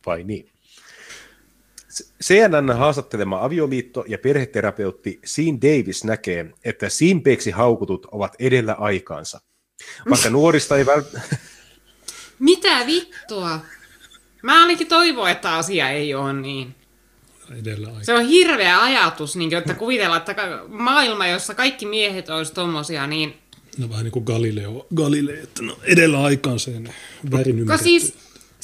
[0.07, 0.51] Vai niin?
[2.23, 9.41] CNN haastattelema avioliitto- ja perheterapeutti Sean Davis näkee, että simpeiksi haukutut ovat edellä aikaansa.
[10.11, 11.37] Vaikka nuorista ei välttämättä...
[12.39, 13.61] Mitä vittua?
[14.43, 16.75] Mä ainakin toivon, että asia ei ole niin.
[17.61, 18.05] Edellä aika.
[18.05, 23.35] Se on hirveä ajatus, niin, että kuvitellaan, että maailma, jossa kaikki miehet olisi tommosia, niin...
[23.79, 26.81] No vähän niin kuin Galileo, Galileo että no edellä aikaansa ja
[27.31, 28.15] värin siis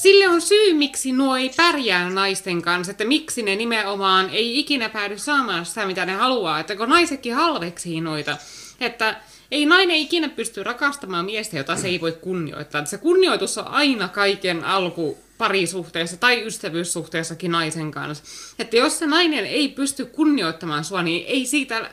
[0.00, 4.88] Sille on syy, miksi nuo ei pärjää naisten kanssa, että miksi ne nimenomaan ei ikinä
[4.88, 6.60] päädy saamaan sitä, mitä ne haluaa.
[6.60, 8.36] Että kun naisetkin halveksii noita,
[8.80, 9.20] että
[9.50, 12.84] ei nainen ikinä pysty rakastamaan miestä, jota se ei voi kunnioittaa.
[12.84, 18.24] Se kunnioitus on aina kaiken alku parisuhteessa tai ystävyyssuhteessakin naisen kanssa.
[18.58, 21.90] Että jos se nainen ei pysty kunnioittamaan sua, niin ei siitä,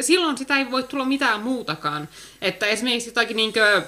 [0.00, 2.08] silloin sitä ei voi tulla mitään muutakaan.
[2.42, 3.82] Että esimerkiksi jotakin niinkö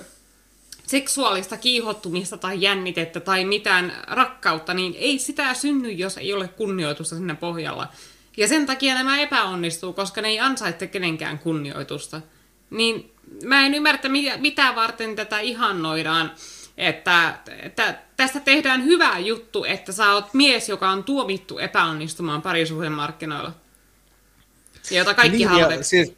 [0.87, 7.16] seksuaalista kiihottumista tai jännitettä tai mitään rakkautta, niin ei sitä synny, jos ei ole kunnioitusta
[7.16, 7.89] sinne pohjalla.
[8.37, 12.20] Ja sen takia nämä epäonnistuu, koska ne ei ansaitse kenenkään kunnioitusta.
[12.70, 13.12] Niin
[13.45, 14.01] mä en ymmärrä,
[14.37, 16.33] mitä varten tätä ihannoidaan,
[16.77, 23.52] että, että tästä tehdään hyvä juttu, että sä oot mies, joka on tuomittu epäonnistumaan parisuhdemarkkinoilla.
[24.90, 25.88] Jota kaikki niin, halveksi.
[25.88, 26.16] Siis,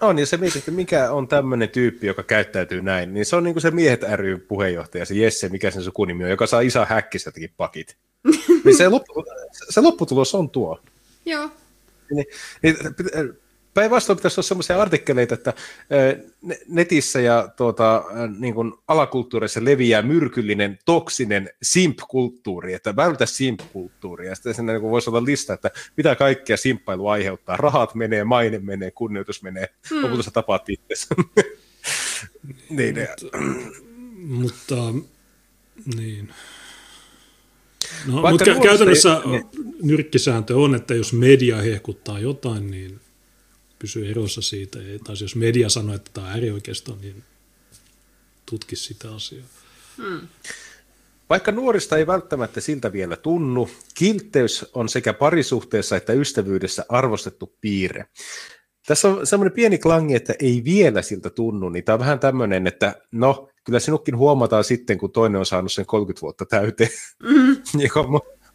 [0.00, 3.44] on, ja se mietit, että mikä on tämmöinen tyyppi, joka käyttäytyy näin, niin se on
[3.44, 6.84] niin kuin se Miehet ry puheenjohtaja, se Jesse, mikä sen sukunimi on, joka saa Isa
[6.84, 7.96] Häkkiseltäkin pakit.
[8.64, 9.24] niin se, loppu,
[9.70, 10.80] se lopputulos on tuo.
[11.26, 11.50] Joo.
[12.10, 12.26] Niin,
[12.62, 12.76] niin,
[13.74, 15.52] Päinvastoin pitäisi olla sellaisia artikkeleita, että
[16.68, 18.04] netissä ja tuota,
[18.38, 24.28] niin kuin alakulttuurissa leviää myrkyllinen, toksinen simp-kulttuuri, että vältä simp-kulttuuria.
[24.28, 27.56] Ja sitten niin voisi olla lista, että mitä kaikkea simppailu aiheuttaa.
[27.56, 30.02] Rahat menee, maine menee, kunnioitus menee, hmm.
[30.02, 31.06] lopulta sä tapaat itsesi.
[32.70, 32.96] niin,
[34.16, 34.76] mutta,
[35.96, 36.28] niin.
[38.06, 43.00] No, mutta käytännössä ei, nyrkkisääntö on, että jos media hehkuttaa jotain, niin
[43.82, 44.78] pysyä erossa siitä.
[45.04, 47.22] Tai jos media sanoo, että tämä on äärioikeisto, niin
[48.46, 49.46] tutki sitä asiaa.
[49.96, 50.28] Hmm.
[51.30, 58.06] Vaikka nuorista ei välttämättä siltä vielä tunnu, kiltteys on sekä parisuhteessa että ystävyydessä arvostettu piirre.
[58.86, 62.66] Tässä on semmoinen pieni klangi, että ei vielä siltä tunnu, niin tämä on vähän tämmöinen,
[62.66, 66.90] että no, kyllä sinutkin huomataan sitten, kun toinen on saanut sen 30 vuotta täyteen,
[67.22, 67.56] mm.
[67.84, 68.02] joka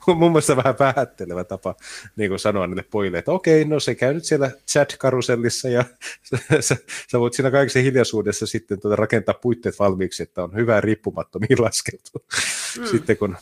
[0.20, 1.76] mun mielestä vähän vähättelevä tapa
[2.16, 5.84] niin kuin sanoa niille pojille, että okei, no se käy nyt siellä chat-karusellissa ja
[6.60, 6.78] sä,
[7.12, 12.22] sä voit siinä kaikessa hiljaisuudessa sitten tuota rakentaa puitteet valmiiksi, että on hyvä riippumattomiin laskeutua
[12.80, 12.86] mm.
[12.86, 13.38] sitten kun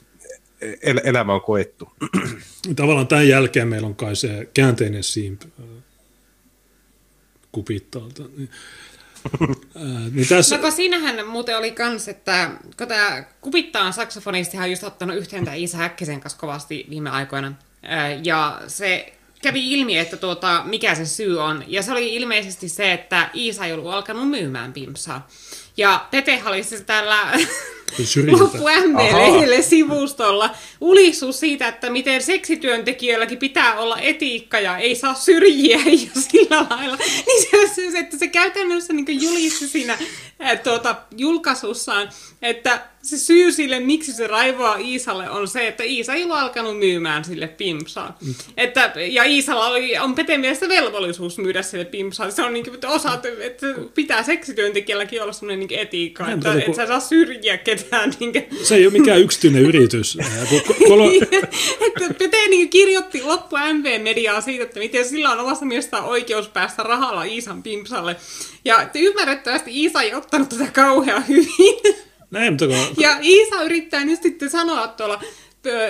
[0.82, 1.90] el- elämä on koettu.
[2.76, 5.42] Tavallaan tämän jälkeen meillä on kai se käänteinen simp
[7.52, 8.24] kupittaalta.
[10.12, 10.58] Niin tässä...
[10.58, 15.60] No siinähän muuten oli kans, että kun tämä Kupittaan saksofonisti on just ottanut yhteen tämän
[15.60, 17.54] Iisa Häkkisen kanssa kovasti viime aikoina.
[18.24, 21.64] Ja se kävi ilmi, että tuota, mikä se syy on.
[21.68, 25.28] Ja se oli ilmeisesti se, että Iisa ei ollut alkanut myymään pimpsaa.
[25.78, 27.32] Ja Tete oli siis täällä
[28.40, 35.78] Loppu MV-lehdelle sivustolla ulistus siitä, että miten seksityöntekijöilläkin pitää olla etiikka ja ei saa syrjiä
[36.16, 36.98] ja sillä lailla.
[36.98, 39.98] Niin se, että se käytännössä niin julisti siinä
[40.64, 42.10] tuota, julkaisussaan,
[42.42, 46.80] että se syy sille, miksi se raivoaa Iisalle, on se, että Iisa ei ole alkanut
[46.80, 48.18] myymään sille pimpsaa.
[48.26, 48.36] Mm.
[48.58, 52.32] Että, ja Iisalla oli, on Peten mielestä velvollisuus myydä sille pimpsaa.
[52.32, 56.76] Se on niin kuin, osa, että pitää seksityöntekijälläkin olla sellainen niin etiikka, että et kun...
[56.76, 58.14] sä saa syrjiä ketään.
[58.20, 58.48] Niin kuin...
[58.64, 60.18] Se ei ole mikään yksityinen yritys.
[60.88, 61.12] Kolo...
[61.12, 66.84] että Pete niin kirjoitti loppu MV-mediaa siitä, että miten sillä on omasta mielestään oikeus päästä
[66.84, 68.16] rahalla Iisan pimpsalle.
[68.66, 71.96] Ja ymmärrettävästi Iisa ei ottanut tätä kauhean hyvin.
[72.32, 72.76] Näin, mutta kun...
[72.98, 75.22] Ja Iisa yrittää nyt sitten sanoa tuolla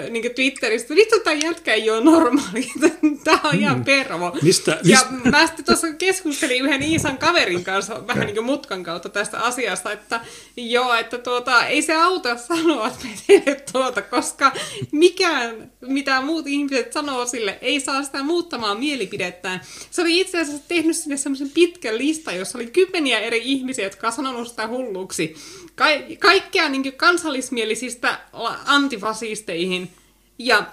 [0.10, 2.72] niin Twitteristä, että vittu tämä jätkä ei ole normaali,
[3.24, 3.86] tämä on ihan mm.
[3.86, 4.38] pervo.
[4.42, 5.00] Mistä, ja
[5.32, 9.92] mä sitten tuossa keskustelin yhden Iisan kaverin kanssa vähän niin kuin mutkan kautta tästä asiasta,
[9.92, 10.22] että
[10.58, 12.92] joo, että tuota, ei se auta sanoa
[13.28, 14.52] teille tuota, koska
[14.92, 19.62] mikään, mitä muut ihmiset sanoo sille, ei saa sitä muuttamaan mielipidettään.
[19.92, 24.08] Se oli itse asiassa tehnyt sinne semmoisen pitkän listan, jossa oli kymmeniä eri ihmisiä, jotka
[24.08, 25.36] on sanonut sitä hulluksi.
[25.76, 28.20] Ka- kaikkea niin kansallismielisistä
[28.66, 29.92] antifasisteihin.
[30.40, 30.66] Ja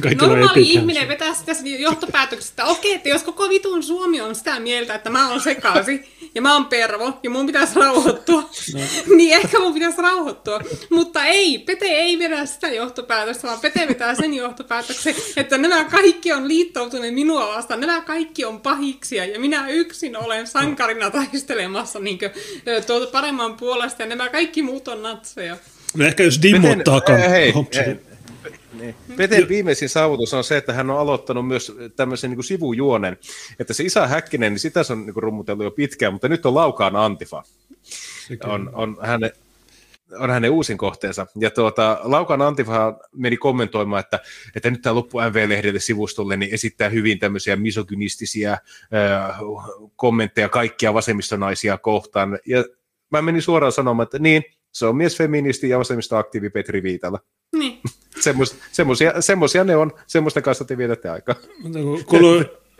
[0.00, 4.60] Kaikilla Normaali ihminen vetää sitä johtopäätöksestä, että okei, että jos koko vitun Suomi on sitä
[4.60, 8.80] mieltä, että mä oon sekaisin ja mä oon pervo ja mun pitäisi rauhoittua, no.
[9.16, 10.60] niin ehkä mun pitäisi rauhoittua.
[10.90, 16.32] Mutta ei, Pete ei vedä sitä johtopäätöstä, vaan Pete vetää sen johtopäätöksen, että nämä kaikki
[16.32, 22.18] on liittoutuneet minua vastaan, nämä kaikki on pahiksia ja minä yksin olen sankarina taistelemassa niin
[22.18, 22.30] kuin,
[22.86, 25.56] tuota paremman puolesta ja nämä kaikki muut on natseja.
[25.96, 28.11] No ehkä jos Dimmo ottaa hei, hei, hei,
[28.78, 28.94] niin.
[29.16, 33.18] Peten viimeisin saavutus on se, että hän on aloittanut myös tämmöisen niin kuin sivujuonen,
[33.58, 36.46] että se Isa Häkkinen, niin sitä se on niin kuin rummutellut jo pitkään, mutta nyt
[36.46, 37.42] on Laukaan Antifa.
[38.44, 39.30] On, on, hänen,
[40.18, 41.26] on hänen uusin kohteensa.
[41.36, 44.20] Ja tuota, Laukan Antifa meni kommentoimaan, että,
[44.56, 48.60] että nyt tämä loppu MV-lehdelle sivustolle niin esittää hyvin tämmöisiä misogynistisiä äh,
[49.96, 52.38] kommentteja kaikkia vasemmistonaisia kohtaan.
[52.46, 52.64] Ja
[53.10, 57.18] mä menin suoraan sanomaan, että niin, se on mies feministi ja vasemmistoaktiivi Petri Viitala.
[57.58, 57.80] Niin.
[58.20, 61.34] Semmos, semmosia, semmosia ne on, semmoista kanssa te vietätte aikaa.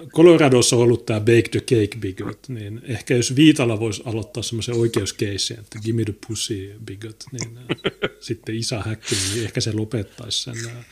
[0.08, 4.74] Coloradossa on ollut tämä Bake the Cake Bigot, niin ehkä jos Viitala voisi aloittaa semmoisen
[4.74, 7.64] oikeuskeissin, että give me the pussy bigot, niin äh,
[8.20, 10.86] sitten Isa Häkkinen, niin ehkä se lopettaisi sen, äh,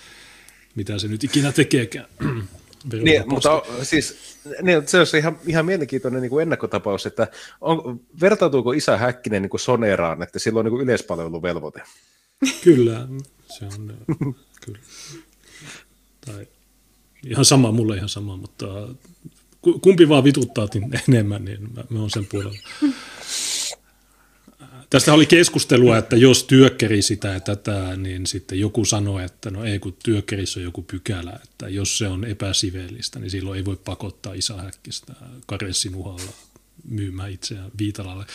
[0.75, 2.07] mitä se nyt ikinä tekeekään.
[3.03, 4.17] niin, mutta siis
[4.63, 7.29] niin, se olisi ihan, ihan mielenkiintoinen niin kuin ennakkotapaus, että
[7.61, 11.83] on, vertautuuko Isa Häkkinen niin kuin Soneraan, että sillä on niin kuin yleispalveluvelvoite?
[12.65, 13.09] Kyllä,
[13.59, 13.99] se on
[14.61, 14.79] kyllä.
[16.27, 16.47] Tai
[17.27, 18.67] ihan sama, mulle ihan sama, mutta
[19.81, 20.69] kumpi vaan vituttaa
[21.09, 22.59] enemmän, niin mä, mä oon sen puolella.
[24.91, 29.65] Tästä oli keskustelua, että jos työkkeri sitä ja tätä, niin sitten joku sanoi, että no
[29.65, 33.77] ei kun työkkerissä on joku pykälä, että jos se on epäsiveellistä, niin silloin ei voi
[33.77, 35.13] pakottaa isähäkkistä
[35.47, 36.33] karessin uhalla
[36.89, 38.27] myymään itseään Viitalalle.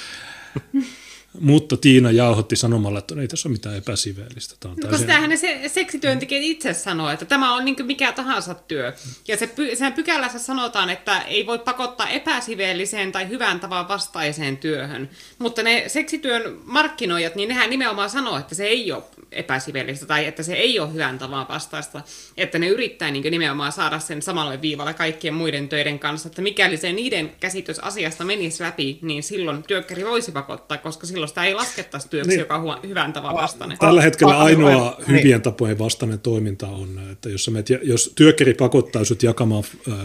[1.40, 4.56] Mutta Tiina jauhotti sanomalla, että no ei tässä ole mitään epäsiveellistä.
[4.60, 5.00] Tämä on täysin...
[5.00, 8.94] Sitähän ne se, seksityöntekijät itse sanoo, että tämä on niin mikä tahansa työ.
[9.28, 15.10] Ja se, sen pykälässä sanotaan, että ei voi pakottaa epäsiveelliseen tai hyvän tavan vastaiseen työhön.
[15.40, 19.04] Mutta ne seksityön markkinoijat, niin nehän nimenomaan sanoo, että se ei ole
[19.36, 22.02] epäsivellistä tai että se ei ole hyvän tavan vastaista,
[22.38, 26.78] että ne yrittää niin nimenomaan saada sen samalle viivalle kaikkien muiden töiden kanssa, että mikäli
[26.78, 31.54] se niiden käsitys asiasta menisi läpi, niin silloin työkkäri voisi pakottaa, koska silloin sitä ei
[31.54, 32.40] laskettaisi työksi, niin.
[32.40, 33.78] joka on hyvän tavan vastainen.
[33.78, 35.18] Tällä hetkellä ainoa niin.
[35.18, 39.64] hyvien tapojen vastainen toiminta on, että jos, menet, jos työkkäri pakottaa sinut jakamaan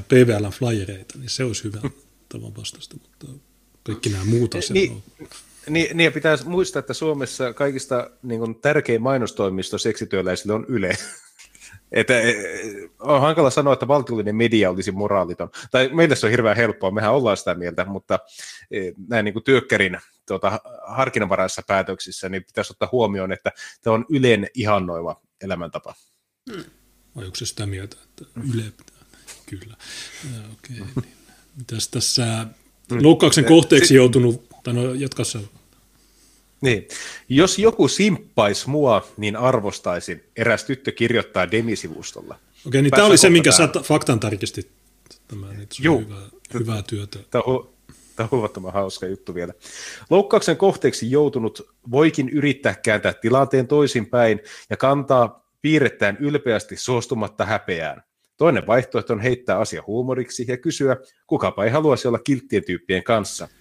[0.08, 1.90] PVLn flyereita, niin se olisi hyvän
[2.32, 3.26] tavan vastaista, mutta
[3.82, 5.28] kaikki nämä muut asiat niin, on
[5.70, 10.96] niin, niin pitää muistaa, että Suomessa kaikista niin kuin, tärkein mainostoimisto seksityöläisille on Yle.
[11.92, 12.34] Että, e,
[13.00, 15.50] on hankala sanoa, että valtiollinen media olisi moraaliton.
[15.70, 18.18] Tai meille se on hirveän helppoa, mehän ollaan sitä mieltä, mutta
[18.70, 23.52] e, näin niin kuin työkkärin tuota, harkinnanvaraisissa päätöksissä, niin pitäisi ottaa huomioon, että
[23.82, 25.94] tämä on Ylen ihannoiva elämäntapa.
[26.52, 26.64] Hmm.
[27.16, 29.00] Vai onko se sitä mieltä, että Yle pitää?
[29.46, 29.76] Kyllä.
[30.24, 31.14] Ja, okay, niin.
[31.56, 32.46] Mitäs tässä
[32.90, 33.02] hmm.
[33.02, 35.24] loukkauksen kohteeksi joutunut, tai no jatka
[36.60, 36.88] niin.
[37.28, 40.24] Jos joku simppaisi mua, niin arvostaisin.
[40.36, 42.38] Eräs tyttö kirjoittaa Demisivustolla.
[42.66, 44.70] Okei, niin tämä oli se, minkä sä faktan tarkistit.
[45.28, 47.18] Tämä on hyvää, hyvää työtä.
[47.30, 47.68] Tämä on,
[48.16, 49.52] tämä on huomattavan hauska juttu vielä.
[50.10, 58.02] Loukkauksen kohteeksi joutunut voikin yrittää kääntää tilanteen toisinpäin ja kantaa piirrettään ylpeästi suostumatta häpeään.
[58.36, 60.96] Toinen vaihtoehto on heittää asia huumoriksi ja kysyä,
[61.26, 63.48] kukapa ei haluaisi olla kilttien tyyppien kanssa–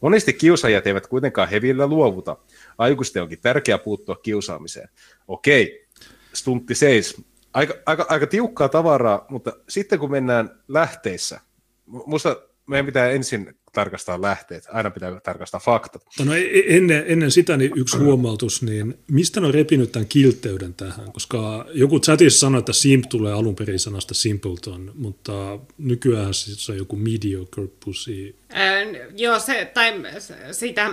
[0.00, 2.36] Monesti kiusaajat eivät kuitenkaan hevillä luovuta.
[2.78, 4.88] Aikuisten onkin tärkeää puuttua kiusaamiseen.
[5.28, 5.86] Okei,
[6.32, 7.22] stuntti seis.
[7.54, 11.40] Aika, aika, aika tiukkaa tavaraa, mutta sitten kun mennään lähteissä,
[11.86, 12.36] musta
[12.68, 16.02] meidän pitää ensin tarkastaa lähteet, aina pitää tarkastaa faktat.
[16.24, 20.08] No e, e, ennen, ennen sitä niin yksi huomautus, niin mistä ne on repinyt tämän
[20.08, 21.12] kiltteyden tähän?
[21.12, 26.78] Koska joku chatissa sanoi, että simp tulee alun perin sanasta simpleton, mutta nykyään se on
[26.78, 28.36] joku mediocre pussy.
[28.52, 29.92] Äh, joo, se, tai
[30.52, 30.90] sitä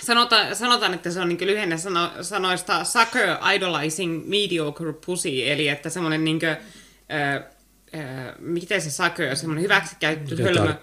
[0.00, 5.90] sanotaan, sanotaan, että se on niin lyhenne sano, sanoista sucker idolizing mediocre pussy, eli että
[5.90, 7.51] semmoinen niin kuin, äh,
[7.94, 10.74] äh, miten se sucker, semmoinen hyväksikäyttö hölmö,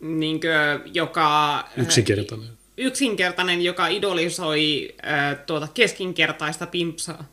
[0.00, 1.64] niin kuin, joka...
[1.76, 2.48] Yksinkertainen.
[2.76, 7.24] Yksinkertainen, joka idolisoi äh, tuota keskinkertaista pimpsaa.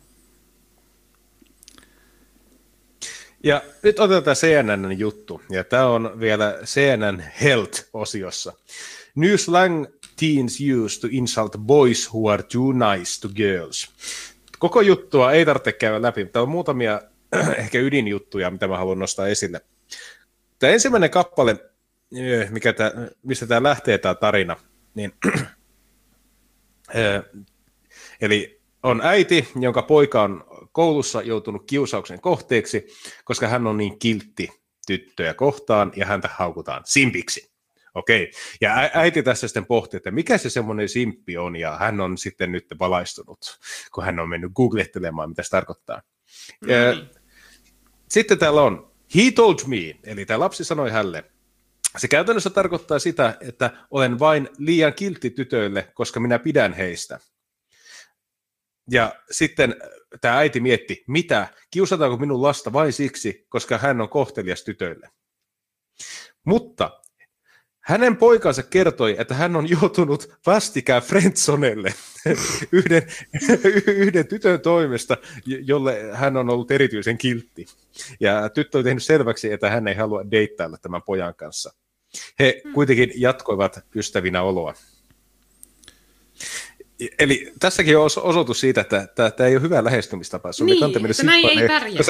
[3.44, 8.52] Ja nyt otetaan CNN juttu, ja tämä on vielä CNN Health-osiossa.
[9.14, 9.86] New slang
[10.20, 13.90] teens use to insult boys who are too nice to girls.
[14.58, 17.00] Koko juttua ei tarvitse käydä läpi, mutta on muutamia
[17.58, 19.60] ehkä ydinjuttuja, mitä mä haluan nostaa esille.
[20.58, 21.56] Tämä ensimmäinen kappale
[22.50, 22.92] mikä tää,
[23.22, 24.56] mistä tämä lähtee tämä tarina,
[24.94, 25.12] niin
[28.20, 32.86] eli on äiti, jonka poika on koulussa joutunut kiusauksen kohteeksi,
[33.24, 34.48] koska hän on niin kiltti
[34.86, 37.56] tyttöjä kohtaan ja häntä haukutaan simpiksi.
[37.94, 38.30] Okei,
[38.60, 42.52] ja äiti tässä sitten pohti, että mikä se semmoinen simppi on, ja hän on sitten
[42.52, 43.38] nyt valaistunut,
[43.94, 46.02] kun hän on mennyt googlettelemaan, mitä se tarkoittaa.
[46.60, 47.08] Mm-hmm.
[48.08, 51.24] Sitten täällä on, he told me, eli tämä lapsi sanoi hälle,
[51.96, 57.20] se käytännössä tarkoittaa sitä, että olen vain liian kiltti tytöille, koska minä pidän heistä.
[58.90, 59.76] Ja sitten
[60.20, 65.10] tämä äiti mietti, mitä, kiusataanko minun lasta vain siksi, koska hän on kohtelias tytöille.
[66.44, 67.00] Mutta
[67.86, 71.94] hänen poikansa kertoi, että hän on joutunut vastikään Friendsonelle
[72.72, 73.02] yhden,
[73.86, 77.66] yhden tytön toimesta, jolle hän on ollut erityisen kiltti.
[78.20, 81.72] Ja tyttö on tehnyt selväksi, että hän ei halua deittailla tämän pojan kanssa.
[82.38, 82.72] He hmm.
[82.72, 84.74] kuitenkin jatkoivat ystävinä oloa.
[87.18, 90.52] Eli tässäkin on osoitus siitä, että tämä ei ole hyvä lähestymistapa.
[90.52, 92.02] Sun niin, että näin ei pärjää.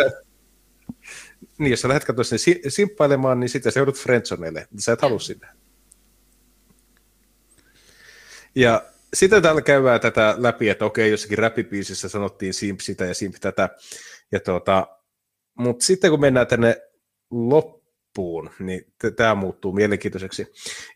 [1.58, 4.68] Niin, jos sä lähdet katsomaan sinne simppailemaan, niin sitten sä joudut friendzoneille.
[4.78, 5.46] Sä et halua sinne.
[8.56, 8.82] Ja
[9.14, 13.68] sitten täällä käydään tätä läpi, että okei, jossakin räpipiisissä sanottiin simp sitä ja simp tätä.
[14.32, 14.86] Ja tuota,
[15.58, 16.76] mutta sitten kun mennään tänne
[17.30, 17.76] loppuun,
[18.18, 18.84] loppuun, niin
[19.16, 20.46] tämä muuttuu mielenkiintoiseksi.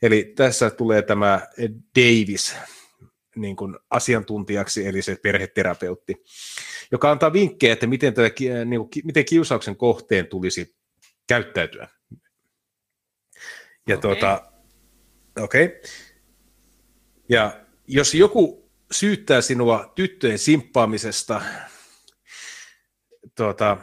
[0.03, 1.41] Eli tässä tulee tämä
[1.97, 2.57] Davis
[3.37, 6.25] niin kuin asiantuntijaksi, eli se perheterapeutti,
[6.93, 8.35] joka antaa vinkkejä, että miten, tätä,
[8.65, 10.77] niin kuin, miten kiusauksen kohteen tulisi
[11.29, 11.89] käyttäytyä.
[13.89, 14.01] Ja okay.
[14.01, 14.53] tuota,
[15.41, 15.65] okei.
[15.65, 15.81] Okay.
[17.31, 21.43] Ja jos joku syyttää sinua tyttöjen simppaamisesta,
[23.37, 23.77] tuota,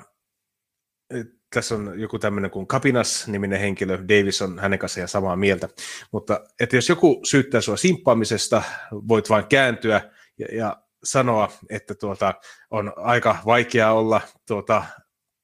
[1.53, 5.69] tässä on joku tämmöinen kuin Kapinas-niminen henkilö, Davis on hänen kanssaan ihan samaa mieltä,
[6.11, 12.33] mutta että jos joku syyttää sinua simppaamisesta, voit vain kääntyä ja, ja sanoa, että tuota,
[12.69, 14.83] on aika vaikea olla tuota,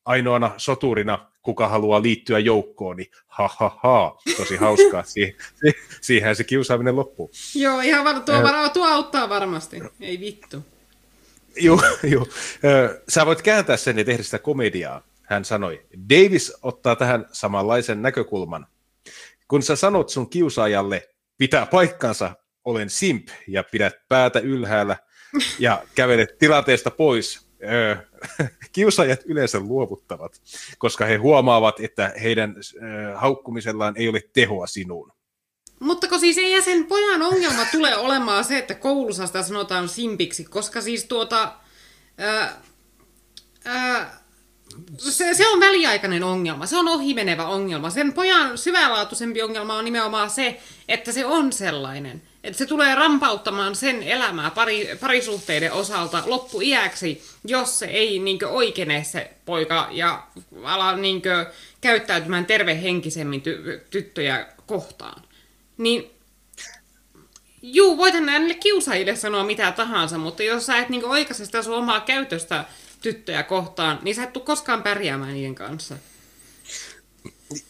[0.06, 5.04] ainoana soturina, kuka haluaa liittyä joukkoon, niin ha ha ha, tosi hauskaa.
[5.14, 7.32] Si- si- siihen se kiusaaminen loppuu.
[7.56, 10.66] Joo, ihan var- tuo, var- tuo auttaa varmasti, ei vittu.
[11.56, 11.80] Joo,
[12.14, 12.28] joo.
[13.10, 18.68] Sä voit kääntää sen ja tehdä sitä komediaa hän sanoi, Davis ottaa tähän samanlaisen näkökulman.
[19.48, 24.98] Kun sä sanot sun kiusaajalle, pitää paikkansa, olen simp ja pidät päätä ylhäällä
[25.60, 27.48] ja kävelet tilanteesta pois,
[28.74, 30.42] kiusaajat yleensä luovuttavat,
[30.78, 32.56] koska he huomaavat, että heidän
[33.16, 35.12] haukkumisellaan ei ole tehoa sinuun.
[35.80, 40.44] Mutta kun siis ei sen pojan ongelma tule olemaan se, että koulussa sitä sanotaan simpiksi,
[40.44, 41.54] koska siis tuota...
[42.18, 42.62] Ää,
[43.66, 44.24] ää,
[44.98, 47.90] se, se on väliaikainen ongelma, se on ohimenevä ongelma.
[47.90, 52.22] Sen pojan syvälaatuisempi ongelma on nimenomaan se, että se on sellainen.
[52.44, 59.04] Että se tulee rampauttamaan sen elämää pari, parisuhteiden osalta loppuiäksi, jos se ei niinkö oikeene
[59.04, 60.28] se poika ja
[60.64, 61.52] ala niinkö
[61.82, 65.22] käyttäytymään tervehenkisemmin ty- tyttöjä kohtaan.
[65.78, 66.14] Niin
[67.66, 71.78] Juu, voitan näille kiusaajille sanoa mitä tahansa, mutta jos sä et niinku oikaise sitä sun
[71.78, 72.66] omaa käytöstä
[73.02, 75.96] tyttöjä kohtaan, niin sä et tule koskaan pärjäämään niiden kanssa.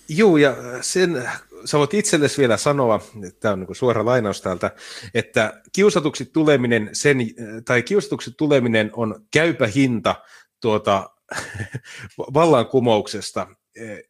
[0.09, 1.29] Joo, ja sen
[1.65, 3.01] sä voit itsellesi vielä sanoa,
[3.39, 4.71] tämä on niin suora lainaus täältä,
[5.13, 7.17] että kiusatuksi tuleminen, sen,
[7.65, 10.15] tai kiusatuksi tuleminen on käypä hinta
[10.61, 11.09] tuota,
[12.33, 14.03] vallankumouksesta eh,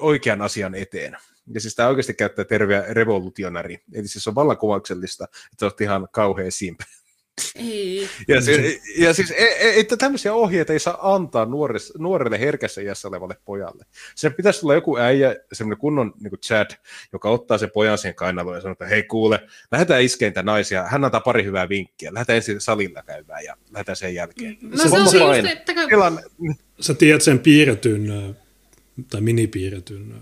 [0.00, 1.16] oikean asian eteen.
[1.54, 3.78] Ja siis tämä oikeasti käyttää terveä revolutionari.
[3.92, 6.80] Eli siis on vallankumouksellista, että olet ihan kauhean simp.
[7.56, 8.08] Ei.
[8.28, 12.80] Ja, siis, ja siis e, e, että tämmöisiä ohjeita ei saa antaa nuores, nuorelle herkässä
[12.80, 13.84] iässä olevalle pojalle.
[14.14, 16.70] Sen pitäisi olla joku äijä, semmoinen kunnon niin kuin Chad,
[17.12, 19.40] joka ottaa sen pojan siihen kainaloon ja sanoo, että hei kuule,
[19.72, 20.84] lähdetään iskeen naisia.
[20.84, 22.14] Hän antaa pari hyvää vinkkiä.
[22.14, 24.58] Lähdetään ensin salilla käymään ja lähdetään sen jälkeen.
[24.60, 25.72] No se, se on se just, että...
[25.88, 26.22] Tilanne...
[26.80, 28.36] Sä tiedät sen piirretyn,
[29.10, 30.14] tai minipiirretyn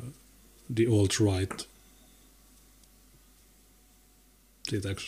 [0.74, 1.68] The Alt-Right.
[4.70, 5.00] Tietääkö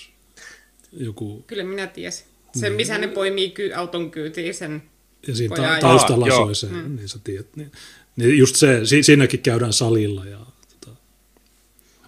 [0.92, 1.44] joku...
[1.46, 2.26] Kyllä minä tiesin.
[2.60, 4.82] Sen, missä ne poimii ky- auton kyytiin sen
[5.26, 6.96] Ja siinä ta- taustalla ah, soi se, mm.
[6.96, 7.56] niin sä tiedät.
[7.56, 7.72] Niin,
[8.16, 10.38] niin just se, si- siinäkin käydään salilla ja
[10.70, 10.96] tota,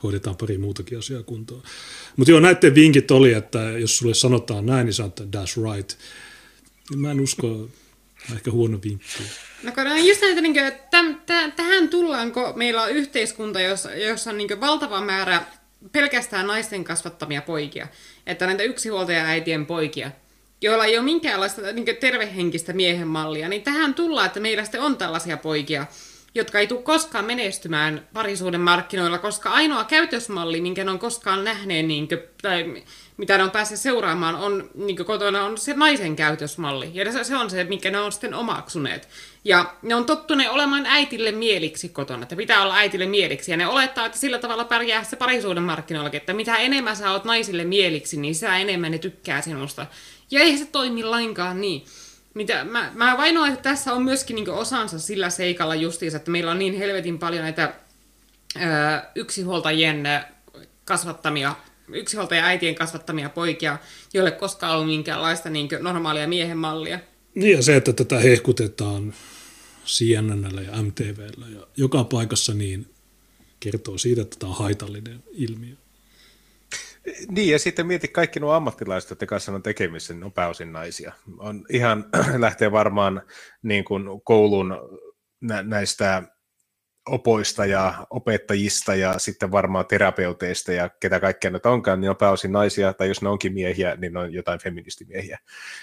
[0.02, 1.62] hoidetaan pari muutakin asiaa kuntoon.
[2.16, 5.92] Mutta joo, näiden vinkit oli, että jos sulle sanotaan näin, niin sanot, että that's right.
[6.90, 7.68] Niin mä en usko,
[8.34, 9.22] ehkä huono vinkki.
[9.62, 13.94] No kun on just näitä, niin kuin, täm, täh, tähän tullaanko meillä on yhteiskunta, jossa,
[13.94, 15.44] jossa on niin valtava määrä
[15.92, 17.88] pelkästään naisten kasvattamia poikia.
[18.26, 20.10] Että näitä yksinhuoltaja-äitien poikia,
[20.60, 24.96] joilla ei ole minkäänlaista niin tervehenkistä miehen mallia, niin tähän tullaan, että meillä sitten on
[24.96, 25.86] tällaisia poikia,
[26.34, 31.86] jotka ei tule koskaan menestymään parisuuden markkinoilla, koska ainoa käytösmalli, minkä ne on koskaan nähneet,
[31.86, 32.82] niin kuin, tai
[33.16, 36.90] mitä ne on päässeet seuraamaan, on niin kotona on se naisen käytösmalli.
[36.94, 39.08] Ja se, on se, mikä ne on sitten omaksuneet.
[39.44, 43.50] Ja ne on tottuneet olemaan äitille mieliksi kotona, että pitää olla äitille mieliksi.
[43.50, 47.24] Ja ne olettaa, että sillä tavalla pärjää se parisuuden markkinoillakin, että mitä enemmän sä oot
[47.24, 49.86] naisille mieliksi, niin sitä enemmän ne tykkää sinusta.
[50.30, 51.84] Ja ei se toimi lainkaan niin.
[52.34, 56.50] Mitä, mä, mä vainoan, että tässä on myöskin niin osansa sillä seikalla justiinsa, että meillä
[56.50, 57.74] on niin helvetin paljon näitä
[58.56, 58.60] ö,
[59.14, 60.02] yksihuoltajien
[60.84, 61.54] kasvattamia
[61.92, 63.78] yksinhuoltaja äitien kasvattamia poikia,
[64.14, 66.98] joille koskaan ollut minkäänlaista niin normaalia miehen mallia.
[67.34, 69.14] Niin ja se, että tätä hehkutetaan
[69.86, 72.86] CNNllä ja MTVllä ja joka paikassa, niin
[73.60, 75.74] kertoo siitä, että tämä on haitallinen ilmiö.
[77.28, 81.12] Niin, ja sitten mieti kaikki nuo ammattilaiset, joiden kanssa on tekemissä, niin on pääosin naisia.
[81.38, 82.04] On ihan,
[82.38, 83.22] lähtee varmaan
[83.62, 84.76] niin kuin koulun
[85.40, 86.22] nä- näistä
[87.08, 92.52] opoista ja opettajista ja sitten varmaan terapeuteista ja ketä kaikkea nyt onkaan, niin on pääosin
[92.52, 95.38] naisia, tai jos ne onkin miehiä, niin ne on jotain feministimiehiä.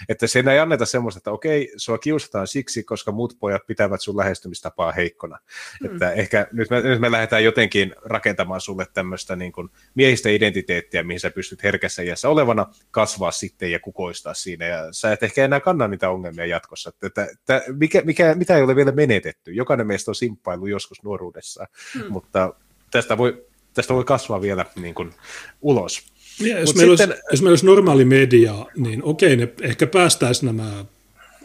[0.10, 4.18] Että sen ei anneta semmoista, että okei, sua kiusataan siksi, koska muut pojat pitävät sun
[4.18, 5.40] lähestymistapaa heikkona.
[5.82, 5.92] Mm.
[5.92, 11.04] Että ehkä nyt me, nyt me lähdetään jotenkin rakentamaan sulle tämmöistä niin kuin miehistä identiteettiä,
[11.04, 15.46] mihin sä pystyt herkässä iässä olevana kasvaa sitten ja kukoistaa siinä, ja sä et ehkä
[15.46, 16.92] enää kanna niitä ongelmia jatkossa.
[17.04, 19.52] Että, että, mikä, mikä, mitä ei ole vielä menetetty.
[19.52, 22.06] Jokainen meistä on simppailu joskus nuoruudessa, hmm.
[22.10, 22.54] mutta
[22.92, 25.14] tästä voi, tästä voi kasvaa vielä niin kuin,
[25.62, 26.04] ulos.
[26.40, 27.10] Ja jos, meillä sitten...
[27.10, 30.86] olisi, jos meillä olisi normaali media, niin okei, ne ehkä päästäisi nämä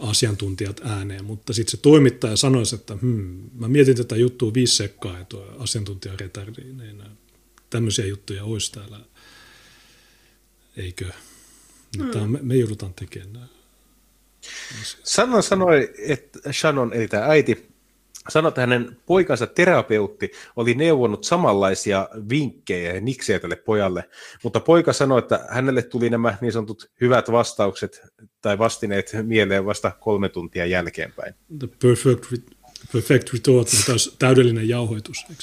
[0.01, 5.19] asiantuntijat ääneen, mutta sitten se toimittaja sanoisi, että hmm, mä mietin tätä juttua viisi sekkaa,
[5.19, 7.03] ja tuo asiantuntija retardi, niin
[7.71, 9.01] tämmöisiä juttuja olisi täällä,
[10.77, 11.11] eikö?
[11.97, 12.31] Hmm.
[12.31, 13.47] me, me joudutaan tekemään nämä.
[15.03, 17.74] Sanna sanoi, että Shannon, eli tämä äiti,
[18.29, 24.05] sanoi, että hänen poikansa terapeutti oli neuvonut samanlaisia vinkkejä ja niksejä tälle pojalle,
[24.43, 28.03] mutta poika sanoi, että hänelle tuli nämä niin sanotut hyvät vastaukset
[28.41, 31.35] tai vastineet mieleen vasta kolme tuntia jälkeenpäin.
[31.59, 32.25] The perfect,
[32.93, 33.69] perfect retort,
[34.19, 35.43] täydellinen jauhoitus, eikö?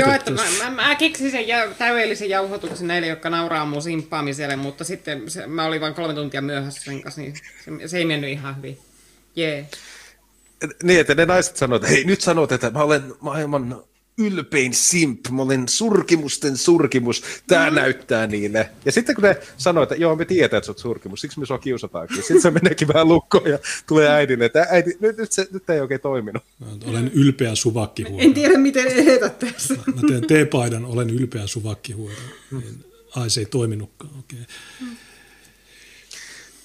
[0.00, 4.56] Joo, että mä, mä, mä keksin sen jä, täydellisen jauhoituksen näille, jotka nauraa mun simppaamiselle,
[4.56, 8.04] mutta sitten se, mä olin vain kolme tuntia myöhässä sen kanssa, niin se, se ei
[8.04, 8.78] mennyt ihan hyvin.
[9.36, 9.54] Jee.
[9.54, 9.68] Yeah.
[10.82, 13.82] Niin, että ne naiset sanoo, että hei nyt sanot, että mä olen maailman
[14.18, 17.76] ylpein simp, mä olen surkimusten surkimus, tää mm.
[17.76, 18.70] näyttää niille.
[18.84, 21.46] Ja sitten kun ne sanoo, että joo, me tietää, että sä oot surkimus, siksi me
[21.46, 22.16] sua kiusataankin.
[22.16, 25.80] Sitten se meneekin vähän lukkoon ja tulee äidille, että äiti, nyt, nyt, se, nyt ei
[25.80, 26.42] oikein toiminut.
[26.86, 28.24] Olen ylpeä suvakkihuora.
[28.24, 29.74] En tiedä, miten ehdät tässä.
[29.74, 32.14] Mä teen teepaidan, olen ylpeä suvakkihuora.
[32.50, 32.84] Niin,
[33.16, 34.38] ai, se ei toiminutkaan, okei.
[34.42, 34.94] Okay.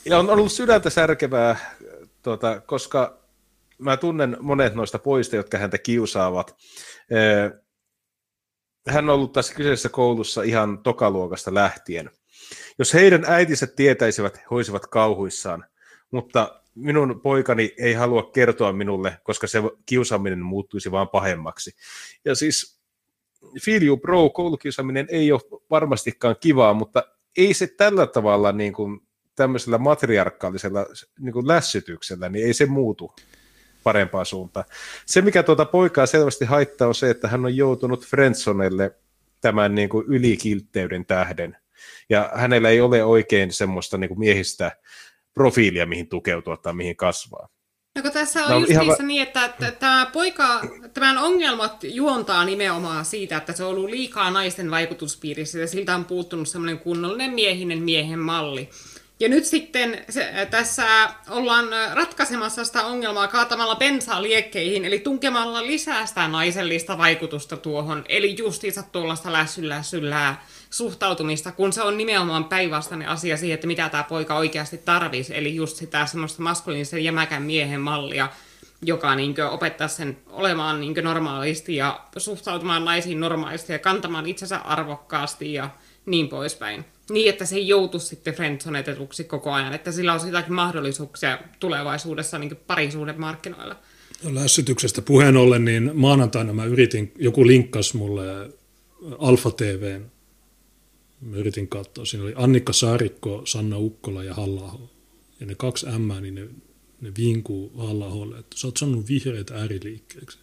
[0.05, 1.75] Ja on ollut sydäntä särkevää,
[2.23, 3.17] tuota, koska
[3.77, 6.55] mä tunnen monet noista poista, jotka häntä kiusaavat.
[8.87, 12.11] Hän on ollut tässä kyseisessä koulussa ihan tokaluokasta lähtien.
[12.79, 15.65] Jos heidän äitinsä tietäisivät, he olisivat kauhuissaan,
[16.11, 21.75] mutta minun poikani ei halua kertoa minulle, koska se kiusaaminen muuttuisi vaan pahemmaksi.
[22.25, 22.79] Ja siis
[23.65, 27.03] feel you bro, koulukiusaaminen ei ole varmastikaan kivaa, mutta
[27.37, 28.99] ei se tällä tavalla niin kuin
[29.35, 30.85] tämmöisellä matriarkaalisella
[31.19, 33.13] niin kuin lässytyksellä, niin ei se muutu
[33.87, 34.65] parempaa suuntaan.
[35.05, 38.95] Se, mikä tuota poikaa selvästi haittaa, on se, että hän on joutunut Friendsonelle
[39.41, 41.57] tämän niin kuin ylikiltteyden tähden.
[42.09, 44.71] Ja hänellä ei ole oikein semmoista niin kuin miehistä
[45.33, 47.49] profiilia, mihin tukeutua tai mihin kasvaa.
[47.95, 50.61] No kun tässä on no, just va- niin, että, että tämä poika,
[50.93, 56.05] tämän ongelmat juontaa nimenomaan siitä, että se on ollut liikaa naisten vaikutuspiirissä ja siltä on
[56.05, 58.69] puuttunut semmoinen kunnollinen miehinen miehen malli.
[59.19, 66.05] Ja nyt sitten se, tässä ollaan ratkaisemassa sitä ongelmaa kaatamalla bensaa liekkeihin, eli tunkemalla lisää
[66.05, 73.09] sitä naisellista vaikutusta tuohon, eli justiinsa tuollaista lässyllää syllää suhtautumista, kun se on nimenomaan päinvastainen
[73.09, 77.81] asia siihen, että mitä tämä poika oikeasti tarvisi, eli just sitä semmoista maskuliinisen jämäkän miehen
[77.81, 78.29] mallia,
[78.81, 85.53] joka niin opettaa sen olemaan niin normaalisti ja suhtautumaan naisiin normaalisti ja kantamaan itsensä arvokkaasti
[85.53, 85.69] ja
[86.07, 86.85] niin poispäin.
[87.09, 92.39] Niin, että se ei joutu sitten friendzonetetuksi koko ajan, että sillä on jotakin mahdollisuuksia tulevaisuudessa
[92.39, 93.75] niin parisuuden markkinoilla.
[94.23, 98.49] No, lässytyksestä puheen ollen, niin maanantaina mä yritin, joku linkkas mulle
[99.19, 100.11] Alfa TVn,
[101.21, 104.79] mä yritin katsoa, siinä oli Annikka Saarikko, Sanna Ukkola ja halla
[105.39, 106.47] Ja ne kaksi M, niin ne,
[107.01, 110.39] ne vinkuu halla että sä oot sanonut vihreät ääriliikkeeksi.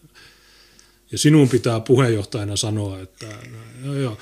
[1.13, 4.19] Ja sinun pitää puheenjohtajana sanoa, että no, joo, joo,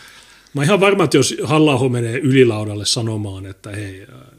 [0.54, 4.38] Mä oon ihan varma, että jos halla menee ylilaudalle sanomaan, että hei, äh,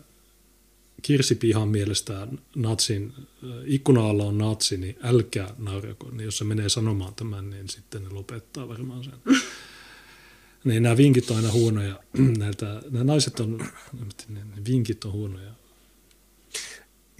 [1.02, 6.10] Kirsi Pihan mielestä natsin, äh, ikkuna alla on natsi, niin älkää naurako.
[6.12, 9.14] Niin jos se menee sanomaan tämän, niin sitten ne lopettaa varmaan sen.
[10.64, 12.00] niin nämä vinkit on aina huonoja.
[12.38, 13.68] Näiltä, nämä naiset on,
[14.30, 15.52] ne vinkit on huonoja.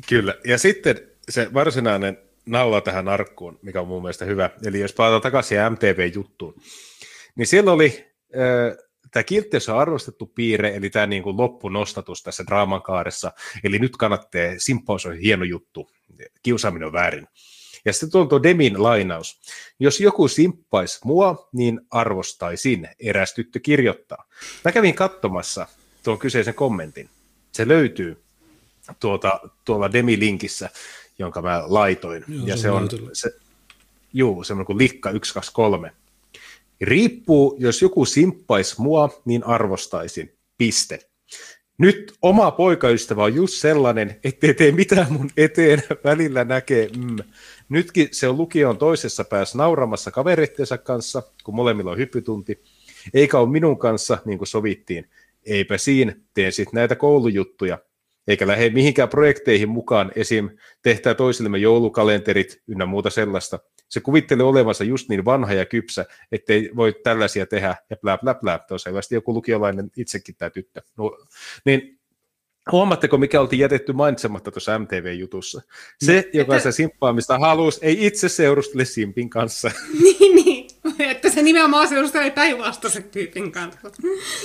[0.10, 0.36] Kyllä.
[0.46, 4.50] Ja sitten se varsinainen naula tähän arkkuun, mikä on mun mielestä hyvä.
[4.66, 6.56] Eli jos palataan takaisin MTV-juttuun,
[7.36, 8.13] niin siellä oli
[9.12, 13.32] tämä kiltteys on arvostettu piirre, eli tämä niin kuin loppunostatus tässä draaman kaaressa,
[13.64, 15.90] eli nyt kannattaa, simppaus on hieno juttu,
[16.44, 17.28] kiusaaminen on väärin.
[17.86, 19.42] Ja sitten on tuo Demin lainaus.
[19.80, 24.26] Jos joku simppaisi mua, niin arvostaisin, eräs tyttö kirjoittaa.
[24.66, 25.68] Mä kävin katsomassa
[26.04, 27.10] tuon kyseisen kommentin.
[27.52, 28.24] Se löytyy
[29.00, 30.70] tuota, tuolla Demi-linkissä,
[31.20, 32.26] jonka mä laitoin.
[32.28, 33.32] Joo, ja se on, se,
[34.14, 35.94] juu, semmoinen kuin Likka 123.
[36.86, 40.34] Riippuu, jos joku simppais mua, niin arvostaisin.
[40.58, 41.00] Piste.
[41.78, 47.18] Nyt oma poikaystävä on just sellainen, ettei tee mitään mun eteen, välillä näkee mm.
[47.70, 52.64] Nytkin se on lukion toisessa päässä nauramassa kaverittensa kanssa, kun molemmilla on hyppytunti,
[53.14, 55.10] eikä ole minun kanssa, niin kuin sovittiin.
[55.46, 57.78] Eipä siinä, teen sitten näitä koulujuttuja,
[58.28, 60.50] eikä lähde mihinkään projekteihin mukaan, esim.
[60.82, 63.60] tehtää toisillemme joulukalenterit ynnä muuta sellaista.
[63.94, 68.36] Se kuvittelee olevansa just niin vanha ja kypsä, ettei voi tällaisia tehdä, ja blä blä
[68.36, 68.60] blä.
[68.78, 70.82] Selvästi joku lukiolainen itsekin tämä tyttö.
[70.98, 71.18] No,
[71.66, 72.00] niin
[72.72, 75.62] Huomaatteko, mikä oltiin jätetty mainitsematta tuossa MTV-jutussa?
[76.04, 76.72] Se, no, joka että...
[76.72, 79.72] se simppaamista halusi, ei itse seurustele Simpin kanssa.
[80.04, 80.68] niin, niin.
[81.00, 83.92] Että se nimenomaan seurustelee päinvastaisen tyypin kanssa.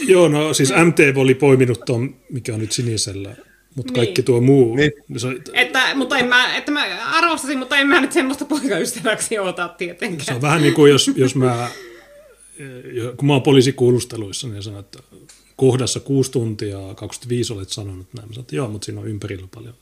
[0.08, 3.36] Joo, no siis MTV oli poiminut tuon, mikä on nyt sinisellä
[3.78, 3.98] mutta niin.
[3.98, 4.76] kaikki tuo muu.
[4.76, 4.92] Niin.
[5.16, 9.68] Se, että, mutta en mä, että mä arvostasin, mutta en mä nyt semmoista poikaystäväksi ota
[9.68, 10.24] tietenkään.
[10.24, 11.70] Se on vähän niin kuin jos, jos mä,
[13.16, 14.98] kun mä oon poliisikuulusteluissa, niin sanon, että
[15.56, 18.28] kohdassa 6 tuntia 25 olet sanonut näin.
[18.28, 19.74] Mä sanon, että joo, mutta siinä on ympärillä paljon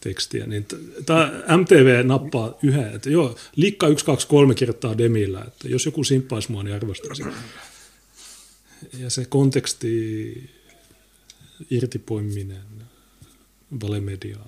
[0.00, 0.46] tekstiä.
[0.46, 0.66] Niin
[1.06, 6.62] tämä MTV nappaa yhden, että joo, Likka 123 kirjoittaa Demillä, että jos joku simppaisi mua,
[6.62, 7.26] niin arvostaisin.
[8.98, 10.50] Ja se konteksti
[11.70, 12.85] irtipoiminen
[13.82, 14.46] valemediaa.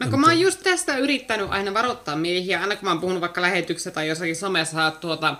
[0.00, 3.20] No kun mä oon just tästä yrittänyt aina varoittaa miehiä, aina kun mä oon puhunut
[3.20, 5.36] vaikka lähetyksessä tai jossakin somessa tuota,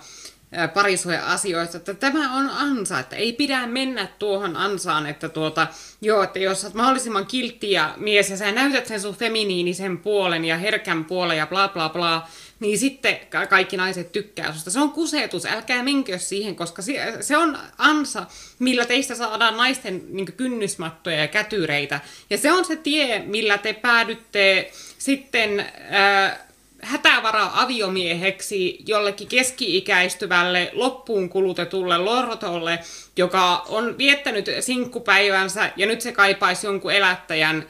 [0.75, 5.67] parisuoja-asioista, että tämä on ansa, että ei pidä mennä tuohon ansaan, että tuota,
[6.01, 10.45] joo, että jos olet mahdollisimman kiltti ja mies ja sä näytät sen sun feminiinisen puolen
[10.45, 12.29] ja herkän puolen ja bla bla bla,
[12.61, 13.19] niin sitten
[13.49, 14.71] kaikki naiset tykkää susta.
[14.71, 16.83] Se on kusetus, älkää menkö siihen, koska
[17.21, 18.27] se on ansa,
[18.59, 22.01] millä teistä saadaan naisten niin kynnysmattoja ja kätyreitä.
[22.31, 25.67] Ja se on se tie, millä te päädytte sitten...
[25.91, 26.49] Ää,
[26.83, 32.79] hätävara aviomieheksi jollekin keski-ikäistyvälle loppuun kulutetulle lortolle,
[33.17, 37.67] joka on viettänyt sinkkupäivänsä ja nyt se kaipaisi jonkun elättäjän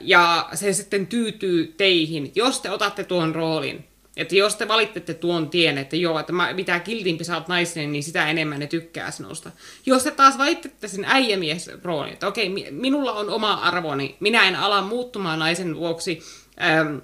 [0.00, 3.89] ja se sitten tyytyy teihin, jos te otatte tuon roolin.
[4.16, 7.92] Että jos te valitette tuon tien, että joo, että mä, mitä kiltimpi sä oot naisen,
[7.92, 9.50] niin sitä enemmän ne tykkää sinusta.
[9.86, 14.56] Jos te taas valitette sen äijämies roolin, että okei, minulla on oma arvoni, minä en
[14.56, 16.22] ala muuttumaan naisen vuoksi,
[16.62, 16.96] ähm,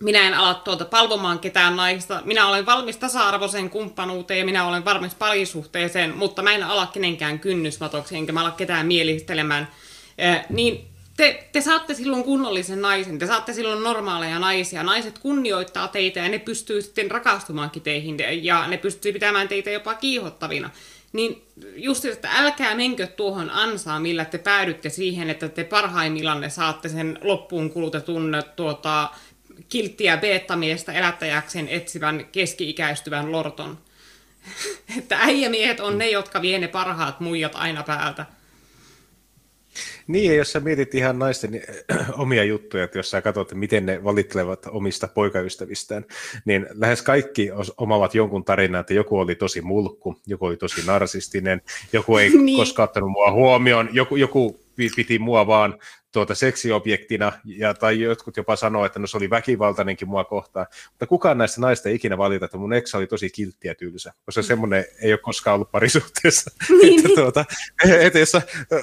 [0.00, 5.14] minä en ala tuota palvomaan ketään naista, minä olen valmis tasa-arvoiseen kumppanuuteen minä olen valmis
[5.14, 9.68] parisuhteeseen, mutta mä en ala kenenkään kynnysmatoksi, enkä mä ala ketään mielistelemään,
[10.22, 14.82] äh, niin te, te saatte silloin kunnollisen naisen, te saatte silloin normaaleja naisia.
[14.82, 19.94] Naiset kunnioittaa teitä ja ne pystyy sitten rakastumaankin teihin ja ne pystyy pitämään teitä jopa
[19.94, 20.70] kiihottavina.
[21.12, 21.42] Niin
[21.76, 27.18] just, että älkää menkö tuohon ansaan, millä te päädytte siihen, että te parhaimmillanne saatte sen
[27.22, 29.10] loppuun kulutetun tuota,
[29.68, 33.78] kilttiä beettamiestä elättäjäkseen etsivän keski-ikäistyvän lorton.
[34.98, 38.26] että äijämiehet on ne, jotka vie ne parhaat muijat aina päältä.
[40.06, 41.62] Niin, ja jos sä mietit ihan naisten
[42.18, 46.04] omia juttuja, että jos sä katsot, miten ne valittelevat omista poikaystävistään,
[46.44, 51.62] niin lähes kaikki omavat jonkun tarinan, että joku oli tosi mulkku, joku oli tosi narsistinen,
[51.92, 52.58] joku ei niin.
[52.58, 54.60] koskaan ottanut mua huomioon, joku, joku
[54.96, 55.78] piti mua vaan
[56.14, 60.66] tuota seksiobjektina, ja, tai jotkut jopa sanoo, että no se oli väkivaltainenkin mua kohtaan.
[60.90, 64.12] Mutta kukaan näistä naista ei ikinä valita, että mun ex oli tosi kiltti ja tylsä,
[64.24, 64.44] koska mm.
[64.44, 66.50] semmoinen ei ole koskaan ollut parisuhteessa.
[66.82, 67.06] Niin.
[67.06, 67.44] että, tuota,
[68.00, 68.32] että jos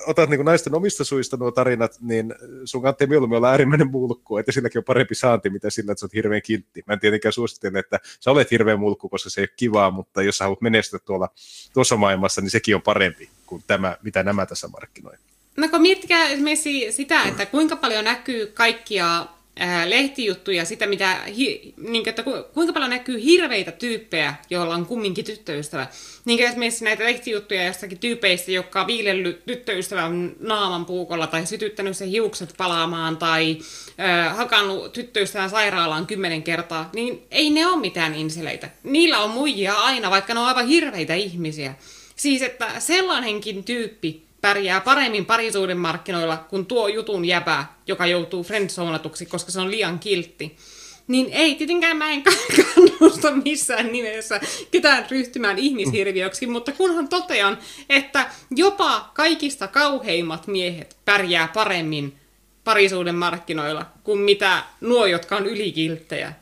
[0.07, 2.35] otat niin naisten omista suista nuo tarinat, niin
[2.65, 6.05] sun kannattaa mieluummin olla äärimmäinen mulkku, että silläkin on parempi saanti, mitä sillä, että sä
[6.05, 6.83] oot hirveän kiltti.
[6.87, 10.23] Mä en tietenkään suosittele, että sä olet hirveän mulkku, koska se ei ole kivaa, mutta
[10.23, 11.29] jos sä haluat menestyä tuolla
[11.73, 15.30] tuossa maailmassa, niin sekin on parempi kuin tämä, mitä nämä tässä markkinoivat.
[15.57, 19.25] No kun miettikää esimerkiksi sitä, että kuinka paljon näkyy kaikkia
[19.59, 21.17] ää, lehtijuttuja, sitä mitä,
[21.77, 25.87] niin, että ku, kuinka paljon näkyy hirveitä tyyppejä, joilla on kumminkin tyttöystävä.
[26.25, 32.07] Niin esimerkiksi näitä lehtijuttuja jostakin tyypeistä, jotka on viilellyt tyttöystävän naaman puukolla tai sytyttänyt sen
[32.07, 33.57] hiukset palaamaan tai
[33.97, 38.69] ää, hakannut tyttöystävän sairaalaan kymmenen kertaa, niin ei ne ole mitään inseleitä.
[38.83, 41.73] Niillä on muijia aina, vaikka ne on aivan hirveitä ihmisiä.
[42.15, 49.25] Siis että sellainenkin tyyppi, pärjää paremmin parisuuden markkinoilla kuin tuo jutun jäpä, joka joutuu friendzoonatuksi,
[49.25, 50.57] koska se on liian kiltti.
[51.07, 52.23] Niin ei, tietenkään mä en
[52.57, 54.41] kannusta missään nimessä
[54.71, 57.57] ketään ryhtymään ihmishirviöksi, mutta kunhan totean,
[57.89, 62.17] että jopa kaikista kauheimmat miehet pärjää paremmin
[62.63, 66.33] parisuuden markkinoilla kuin mitä nuo, jotka on ylikilttejä.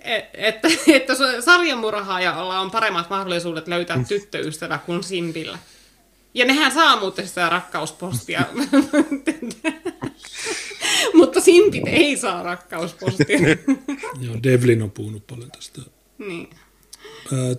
[0.00, 4.04] Et, että, että sarjamurhaajalla on paremmat mahdollisuudet löytää mm.
[4.04, 5.58] tyttöystävä kuin simpillä.
[6.34, 8.44] Ja nehän saa muuten sitä rakkauspostia.
[11.14, 13.38] Mutta simpit ei saa rakkauspostia.
[14.20, 15.80] Joo, Devlin on puhunut paljon tästä.
[16.18, 16.50] Niin.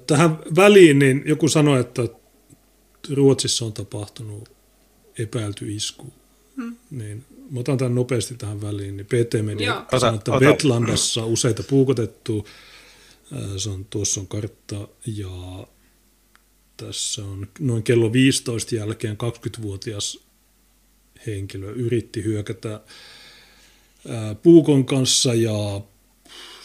[0.08, 2.02] Tähän väliin niin joku sanoi, että
[3.14, 4.52] Ruotsissa on tapahtunut
[5.20, 6.14] epäilty isku.
[6.56, 6.76] Hmm.
[6.92, 8.98] Niin, mä otan tämän nopeasti tähän väliin.
[8.98, 12.48] Niin PT Media sanoi, että Vetlandassa useita puukotettu.
[13.58, 15.30] Se on, tuossa on kartta ja
[16.78, 20.20] tässä on noin kello 15 jälkeen 20-vuotias
[21.28, 22.82] henkilö yritti hyökätä
[24.44, 25.82] puukon kanssa ja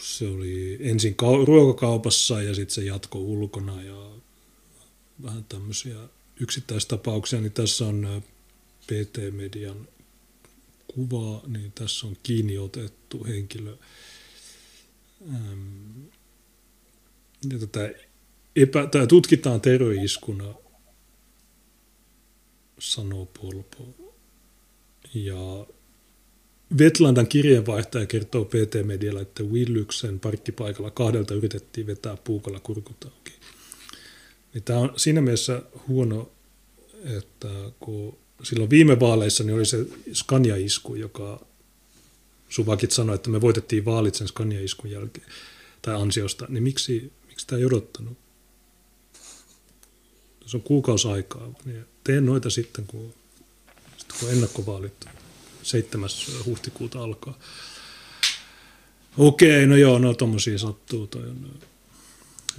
[0.01, 1.15] se oli ensin
[1.45, 4.11] ruokakaupassa ja sitten se jatko ulkona ja
[5.23, 5.97] vähän tämmöisiä
[6.39, 8.23] yksittäistapauksia, niin tässä on
[8.87, 9.87] PT-median
[10.87, 13.77] kuva, niin tässä on kiinni otettu henkilö.
[17.51, 17.93] Ja tätä
[18.55, 20.53] epä, tai tutkitaan terroriiskuna,
[22.79, 23.87] sanoo Polpo.
[25.13, 25.65] Ja
[26.77, 33.31] Vetlandan kirjeenvaihtaja kertoo PT-medialla, että Willyksen parkkipaikalla kahdelta yritettiin vetää puukalla kurkut auki.
[34.53, 36.31] Niin tämä on siinä mielessä huono,
[37.17, 37.47] että
[37.79, 41.45] kun silloin viime vaaleissa niin oli se Scania-isku, joka
[42.49, 45.27] Suvakit sanoi, että me voitettiin vaalit sen Scania-iskun jälkeen
[45.81, 48.17] tai ansiosta, niin miksi, miksi tämä ei odottanut?
[50.45, 51.47] Se on kuukausi aikaa.
[51.65, 53.13] Niin teen noita sitten, kun,
[53.97, 55.05] sitten kun ennakkovaalit
[55.63, 56.09] 7.
[56.45, 57.39] huhtikuuta alkaa.
[59.17, 61.07] Okei, no joo, no tommosia sattuu.
[61.07, 61.59] Toi on,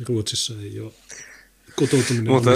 [0.08, 0.92] Ruotsissa ei ole
[1.76, 2.50] kotoutuminen mutta,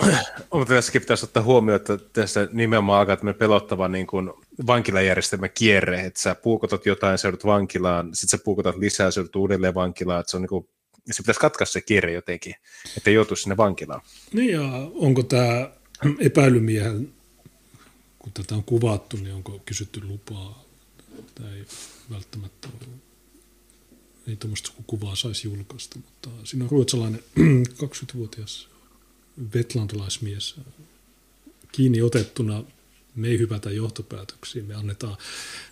[0.52, 4.30] mutta tässäkin pitäisi ottaa huomioon, että tässä nimenomaan alkaa tämmöinen pelottava niin kuin
[4.66, 9.36] vankilajärjestelmä kierre, että sä puukotat jotain, sä joudut vankilaan, sitten sä puukotat lisää, sä joudut
[9.36, 10.68] uudelleen vankilaan, että se on niin kuin
[11.10, 12.54] se pitäisi katkaista se kierre jotenkin,
[12.96, 14.00] että joutuisi sinne vankilaan.
[14.32, 15.70] Niin ja onko tämä
[16.18, 17.12] epäilymiehen,
[18.18, 20.64] kun tätä on kuvattu, niin onko kysytty lupaa?
[21.34, 21.64] Tämä ei
[22.10, 22.88] välttämättä ole,
[24.28, 27.24] ei tuommoista kuvaa saisi julkaista, mutta siinä on ruotsalainen
[27.82, 28.68] 20-vuotias
[29.54, 30.56] vetlandalaismies
[31.72, 32.64] kiinni otettuna
[33.16, 35.16] me ei hypätä johtopäätöksiin, me annetaan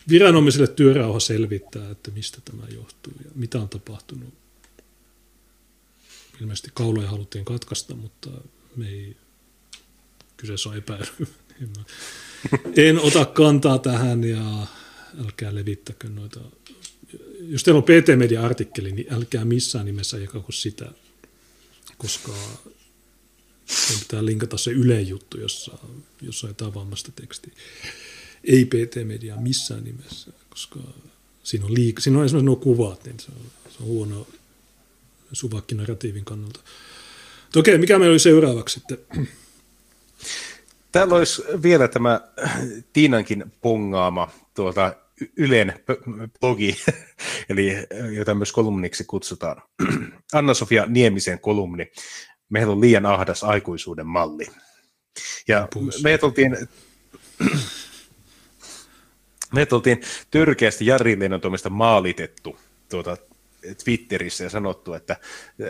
[0.09, 4.35] viranomaisille työrauha selvittää, että mistä tämä johtuu ja mitä on tapahtunut
[6.41, 8.31] ilmeisesti kauloja haluttiin katkaista, mutta
[8.77, 9.17] me ei,
[10.37, 11.07] kyseessä on epäily.
[12.89, 14.67] en ota kantaa tähän ja
[15.25, 16.41] älkää levittäkö noita.
[17.41, 20.93] Jos teillä on PT-media-artikkeli, niin älkää missään nimessä jakako sitä,
[21.99, 22.33] koska
[24.01, 25.79] pitää linkata se Yle juttu, jossa,
[26.23, 27.53] jossa jotain vammasta tekstiä.
[28.45, 30.81] Ei PT-mediaa missään nimessä, koska
[31.43, 34.27] siinä on, liik- siinä on esimerkiksi nuo kuvat, niin se on, se on huono
[35.33, 36.61] suvakkinarratiivin kannalta.
[37.57, 38.99] okei, mikä meillä oli seuraavaksi sitten?
[40.93, 42.21] Täällä olisi vielä tämä
[42.93, 44.95] Tiinankin pongaama tuota
[45.37, 45.81] Ylen
[46.41, 46.77] blogi,
[47.49, 47.77] eli
[48.17, 49.63] jota myös kolumniksi kutsutaan.
[50.33, 51.93] Anna-Sofia Niemisen kolumni.
[52.49, 54.47] Meillä on liian ahdas aikuisuuden malli.
[55.49, 55.69] Ja
[56.03, 56.57] me oltiin,
[59.53, 60.01] me oltiin
[60.31, 61.41] törkeästi Jari Lennon
[61.71, 62.59] maalitettu
[62.89, 63.17] tuota
[63.85, 65.17] Twitterissä ja sanottu, että,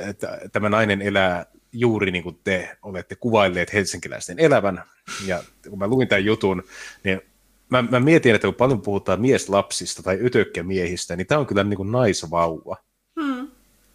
[0.09, 4.83] että tämä nainen elää juuri niin kuin te olette kuvailleet helsinkiläisten elävän.
[5.27, 6.63] Ja kun mä luin tämän jutun,
[7.05, 7.21] niin
[7.69, 11.77] mä, mä mietin, että kun paljon puhutaan mieslapsista tai ötökkämiehistä, niin tämä on kyllä niin
[11.77, 12.77] kuin naisvauva.
[13.21, 13.49] Hmm.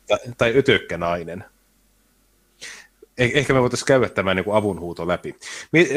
[0.08, 1.46] Tai, tai ötökkänainen.
[3.18, 5.36] Eh, ehkä me voitaisiin käydä tämän niin avunhuuto läpi.
[5.72, 5.88] Me,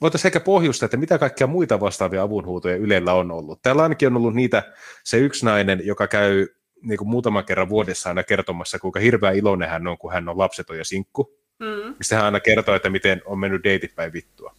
[0.00, 3.62] voitaisiin ehkä pohjusta, että mitä kaikkia muita vastaavia avunhuutoja Ylellä on ollut.
[3.62, 4.72] Täällä ainakin on ollut niitä
[5.04, 6.46] se yksi nainen, joka käy
[6.84, 10.38] niin kuin muutaman kerran vuodessa aina kertomassa, kuinka hirveä iloinen hän on, kun hän on
[10.38, 11.38] lapseton ja sinkku.
[11.58, 11.94] Mm.
[12.02, 14.54] Sitten hän aina kertoo, että miten on mennyt deitit päin vittua.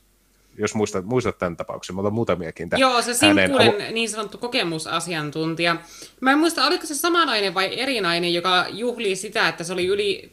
[0.57, 2.69] Jos muistat, muistat tämän tapauksen, mulla on muutamiakin.
[2.69, 3.93] Tämän Joo, se sinkkuuden hänen...
[3.93, 5.75] niin sanottu kokemusasiantuntija.
[6.21, 9.73] Mä en muista, oliko se sama nainen vai eri nainen, joka juhlii sitä, että se
[9.73, 10.31] oli yli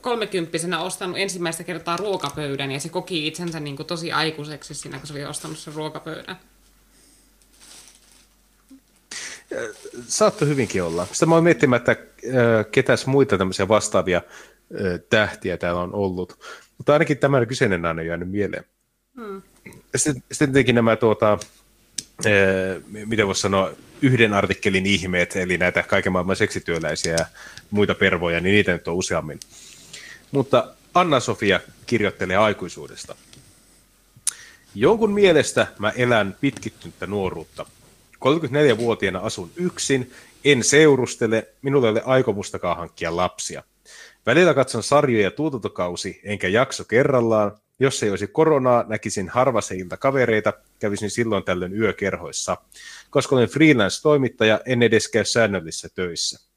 [0.00, 5.06] kolmekymppisenä ostanut ensimmäistä kertaa ruokapöydän ja se koki itsensä niin kuin tosi aikuiseksi siinä, kun
[5.06, 6.36] se oli ostanut sen ruokapöydän.
[10.08, 11.06] Saattoi hyvinkin olla.
[11.12, 11.96] Sitä mä oon miettimään, että
[12.70, 14.22] ketäs muita tämmöisiä vastaavia
[15.10, 16.38] tähtiä täällä on ollut.
[16.78, 18.64] Mutta ainakin tämä kyseinen nainen on jäänyt mieleen.
[19.16, 19.42] Hmm.
[19.96, 21.38] Sitten, sitten tietenkin nämä, tuota,
[23.06, 23.70] miten voisi sanoa,
[24.02, 27.26] yhden artikkelin ihmeet, eli näitä kaiken maailman seksityöläisiä ja
[27.70, 29.40] muita pervoja, niin niitä nyt on useammin.
[30.30, 33.16] Mutta Anna-Sofia kirjoittelee aikuisuudesta.
[34.74, 37.66] Jonkun mielestä mä elän pitkittynyttä nuoruutta–
[38.24, 40.10] 34-vuotiaana asun yksin,
[40.44, 43.62] en seurustele, minulla ei ole aikomustakaan hankkia lapsia.
[44.26, 47.52] Välillä katson sarjoja tuotantokausi, enkä jakso kerrallaan.
[47.80, 52.56] Jos ei olisi koronaa, näkisin harvaseilta kavereita, kävisin silloin tällöin yökerhoissa.
[53.10, 56.48] Koska olen freelance-toimittaja, en edes käy säännöllisissä töissä.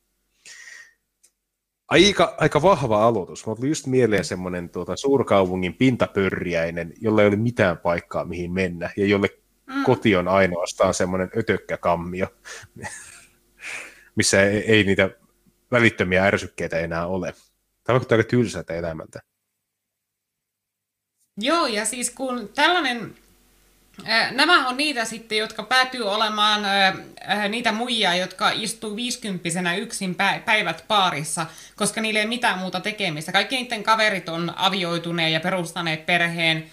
[1.88, 3.46] Aika, aika vahva aloitus.
[3.46, 8.90] Mulla tuli just mieleen semmoinen tuota, suurkaupungin pintapörriäinen, jolla ei ole mitään paikkaa mihin mennä,
[8.98, 9.30] ja jolle
[9.76, 9.84] Mm.
[9.84, 12.28] Koti on ainoastaan semmoinen ötökkäkammio,
[14.16, 15.10] missä ei, ei niitä
[15.72, 17.34] välittömiä ärsykkeitä enää ole.
[17.84, 19.20] Tämä vaikuttaa aika tylsältä elämältä.
[21.38, 23.16] Joo, ja siis kun tällainen
[24.32, 26.62] Nämä on niitä sitten, jotka päätyy olemaan
[27.50, 33.32] niitä muijia, jotka istuu viisikymppisenä yksin päivät paarissa, koska niille ei mitään muuta tekemistä.
[33.32, 36.72] Kaikki niiden kaverit on avioituneet ja perustaneet perheen,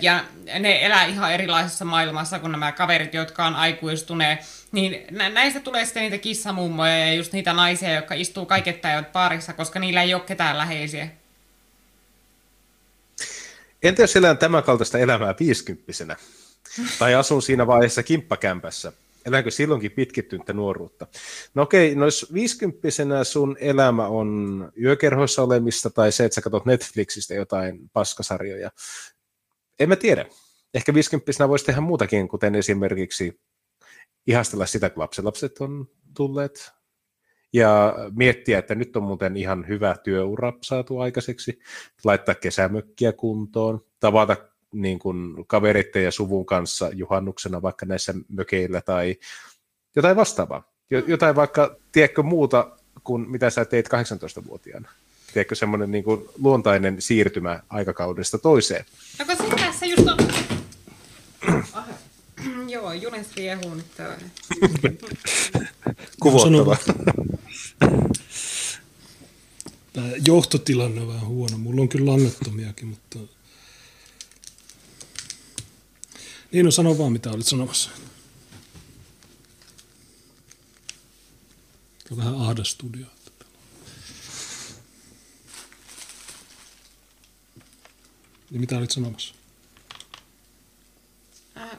[0.00, 0.24] ja
[0.58, 4.38] ne elää ihan erilaisessa maailmassa kuin nämä kaverit, jotka on aikuistuneet.
[4.72, 9.52] Niin näistä tulee sitten niitä kissamummoja ja just niitä naisia, jotka istuu kaiket päivät paarissa,
[9.52, 11.08] koska niillä ei ole ketään läheisiä.
[13.82, 16.16] Entä jos elän tämän kaltaista elämää viisikymppisenä?
[16.98, 18.92] Tai asun siinä vaiheessa kimppakämpässä?
[19.26, 21.06] Eläänkö silloinkin pitkittynyttä nuoruutta?
[21.54, 26.66] No okei, no jos viisikymppisenä sun elämä on yökerhoissa olemista tai se, että sä katsot
[26.66, 28.70] Netflixistä jotain paskasarjoja,
[29.80, 30.26] en mä tiedä.
[30.74, 33.40] Ehkä 50 voisi tehdä muutakin, kuten esimerkiksi
[34.26, 36.72] ihastella sitä, kun lapset on tulleet.
[37.52, 41.58] Ja miettiä, että nyt on muuten ihan hyvä työura saatu aikaiseksi,
[42.04, 44.36] laittaa kesämökkiä kuntoon, tavata
[44.72, 49.16] niin kuin kavereiden ja suvun kanssa juhannuksena vaikka näissä mökeillä tai
[49.96, 50.72] jotain vastaavaa.
[51.06, 54.90] Jotain vaikka, tiedätkö muuta kuin mitä sä teit 18-vuotiaana
[55.32, 58.84] tiedätkö, semmoinen niin kuin luontainen siirtymä aikakaudesta toiseen.
[59.18, 60.18] No kun se tässä just on...
[62.70, 63.86] Joo, Junes riehuu nyt
[66.20, 66.76] Kuvottava.
[69.92, 71.58] Tämä johtotilanne on vähän huono.
[71.58, 73.18] Mulla on kyllä langattomiakin, mutta...
[76.52, 77.90] Niin, no sano vaan, mitä olit sanomassa.
[82.10, 82.74] on vähän ahdas
[88.50, 89.34] Niin mitä olit sanomassa?
[91.56, 91.78] Äh.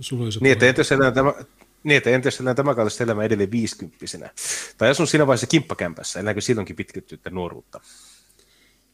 [0.00, 1.34] Sulla niin, että entäs tämä,
[1.84, 4.30] niin, että entäs elää tämä kaltaista elämä edelleen viisikymppisenä?
[4.78, 7.80] Tai asun siinä vaiheessa kimppakämpässä, elääkö silloinkin pitkittynyttä nuoruutta?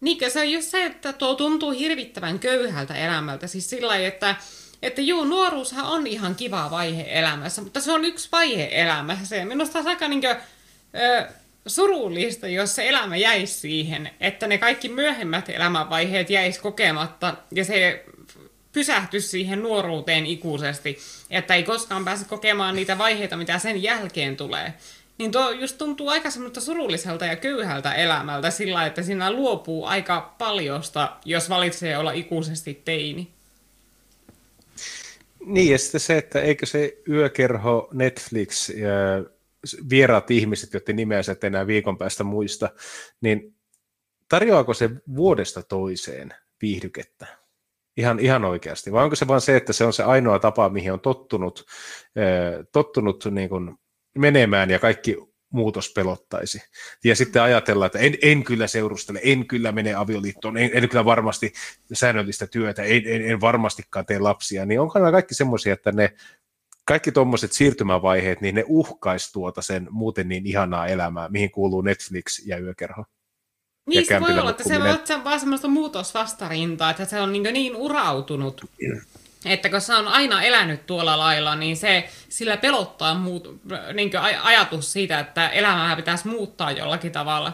[0.01, 3.47] Niinkö se on just se, että tuo tuntuu hirvittävän köyhältä elämältä.
[3.47, 4.37] Siis sillä lailla, että,
[4.83, 9.37] että juu, nuoruushan on ihan kiva vaihe elämässä, mutta se on yksi vaihe elämässä.
[9.37, 10.37] Ja minusta on aika niinkö,
[10.95, 11.29] ö,
[11.67, 18.05] surullista, jos se elämä jäisi siihen, että ne kaikki myöhemmät elämänvaiheet jäis kokematta ja se
[18.73, 20.99] pysähtyisi siihen nuoruuteen ikuisesti,
[21.31, 24.75] että ei koskaan pääse kokemaan niitä vaiheita, mitä sen jälkeen tulee.
[25.19, 30.35] Niin tuo just tuntuu aika semmoista surulliselta ja köyhältä elämältä sillä, että siinä luopuu aika
[30.39, 33.31] paljosta, jos valitsee olla ikuisesti teini.
[35.47, 39.25] Niin, ja sitten se, että eikö se yökerho, Netflix, ja
[39.91, 42.71] vieraat ihmiset, joiden nimeä sä et enää viikon päästä muista,
[43.21, 43.55] niin
[44.29, 47.27] tarjoaako se vuodesta toiseen viihdykettä?
[47.97, 48.93] Ihan, ihan oikeasti.
[48.93, 51.67] Vai onko se vain se, että se on se ainoa tapa, mihin on tottunut,
[52.73, 53.79] tottunut niin kuin
[54.19, 55.17] menemään ja kaikki
[55.51, 56.63] muutos pelottaisi.
[57.05, 61.05] Ja sitten ajatella, että en, en kyllä seurustele, en kyllä mene avioliittoon, en, en kyllä
[61.05, 61.53] varmasti
[61.93, 66.15] säännöllistä työtä, en, en, en varmastikaan tee lapsia, niin onko nämä kaikki semmoisia, että ne
[66.85, 72.47] kaikki tuommoiset siirtymävaiheet, niin ne uhkaisi tuota sen muuten niin ihanaa elämää, mihin kuuluu Netflix
[72.47, 73.05] ja yökerho.
[73.87, 77.77] Niin, se voi olla, että se olla vaan semmoista muutosvastarintaa, että se on niin, niin
[77.77, 78.65] urautunut,
[79.45, 83.61] että kun se on aina elänyt tuolla lailla, niin se sillä pelottaa muut,
[83.95, 84.11] niin
[84.43, 87.53] ajatus siitä, että elämää pitäisi muuttaa jollakin tavalla.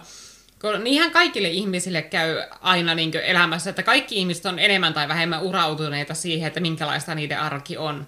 [0.60, 5.42] Kun niinhän kaikille ihmisille käy aina niin elämässä, että kaikki ihmiset on enemmän tai vähemmän
[5.42, 8.06] urautuneita siihen, että minkälaista niiden arki on.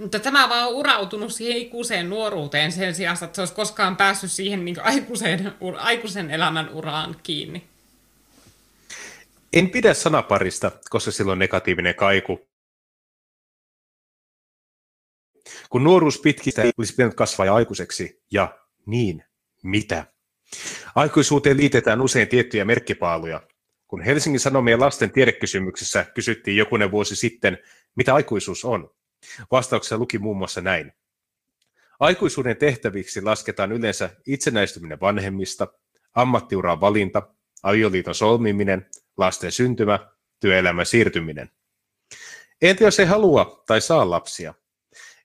[0.00, 4.32] Mutta tämä vaan on urautunut siihen ikuiseen nuoruuteen sen sijaan, että se olisi koskaan päässyt
[4.32, 7.64] siihen niin aikuisen, aikuisen elämän uraan kiinni.
[9.52, 12.48] En pidä sanaparista, koska sillä on negatiivinen kaiku.
[15.70, 19.24] Kun nuoruus pitkistä olisi pitänyt kasvaa aikuiseksi, ja niin,
[19.62, 20.06] mitä?
[20.94, 23.42] Aikuisuuteen liitetään usein tiettyjä merkkipaaluja.
[23.86, 27.58] Kun Helsingin Sanomien lasten tiedekysymyksessä kysyttiin jokunen vuosi sitten,
[27.96, 28.90] mitä aikuisuus on,
[29.50, 30.92] Vastauksessa luki muun muassa näin.
[32.00, 35.68] Aikuisuuden tehtäviksi lasketaan yleensä itsenäistyminen vanhemmista,
[36.14, 37.22] ammattiuran valinta,
[37.62, 39.98] avioliiton solmiminen, lasten syntymä,
[40.40, 41.50] työelämän siirtyminen.
[42.62, 44.54] Entä jos ei halua tai saa lapsia?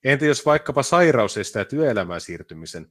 [0.03, 2.89] Entä jos vaikkapa sairaus estää työelämään siirtymisen?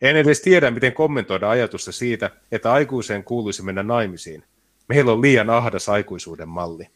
[0.00, 4.44] En edes tiedä, miten kommentoida ajatusta siitä, että aikuiseen kuuluisi mennä naimisiin.
[4.88, 6.88] Meillä on liian ahdas aikuisuuden malli.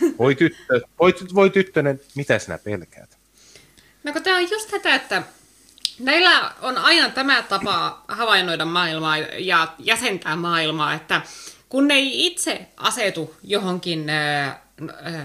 [0.18, 3.18] Voi, tyttö, voi, voi tyttönen, mitä sinä pelkäät?
[4.04, 5.22] No kun tämä on just tätä, että
[5.98, 11.22] meillä on aina tämä tapa havainnoida maailmaa ja jäsentää maailmaa, että
[11.68, 14.06] kun ne ei itse asetu johonkin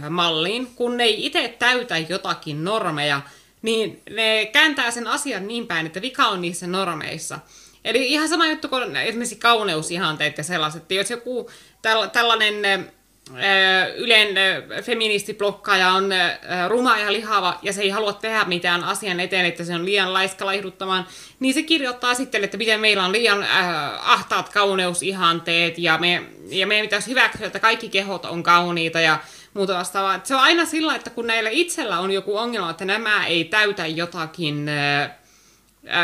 [0.09, 3.21] malliin, kun ne ei itse täytä jotakin normeja,
[3.61, 7.39] niin ne kääntää sen asian niin päin, että vika on niissä normeissa.
[7.85, 10.81] Eli ihan sama juttu kuin esimerkiksi kauneusihanteet ja sellaiset.
[10.81, 11.49] Että jos joku
[12.13, 12.91] tällainen
[13.95, 14.27] Ylen
[14.83, 16.09] feministiblokkaaja on
[16.67, 20.13] ruma ja lihava ja se ei halua tehdä mitään asian eteen, että se on liian
[20.13, 21.07] laiska laihduttamaan,
[21.39, 23.45] niin se kirjoittaa sitten, että miten meillä on liian
[24.01, 29.19] ahtaat kauneusihanteet ja, me, ja meidän pitäisi hyväksyä, että kaikki kehot on kauniita ja
[29.53, 30.19] muuta vastaavaa.
[30.23, 33.87] Se on aina sillä, että kun näillä itsellä on joku ongelma, että nämä ei täytä
[33.87, 34.71] jotakin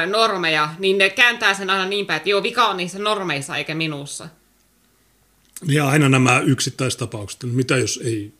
[0.05, 3.75] normeja, niin ne kääntää sen aina niin päin, että joo, vika on niissä normeissa eikä
[3.75, 4.27] minussa.
[5.63, 8.31] Ja aina nämä yksittäistapaukset, mitä jos ei,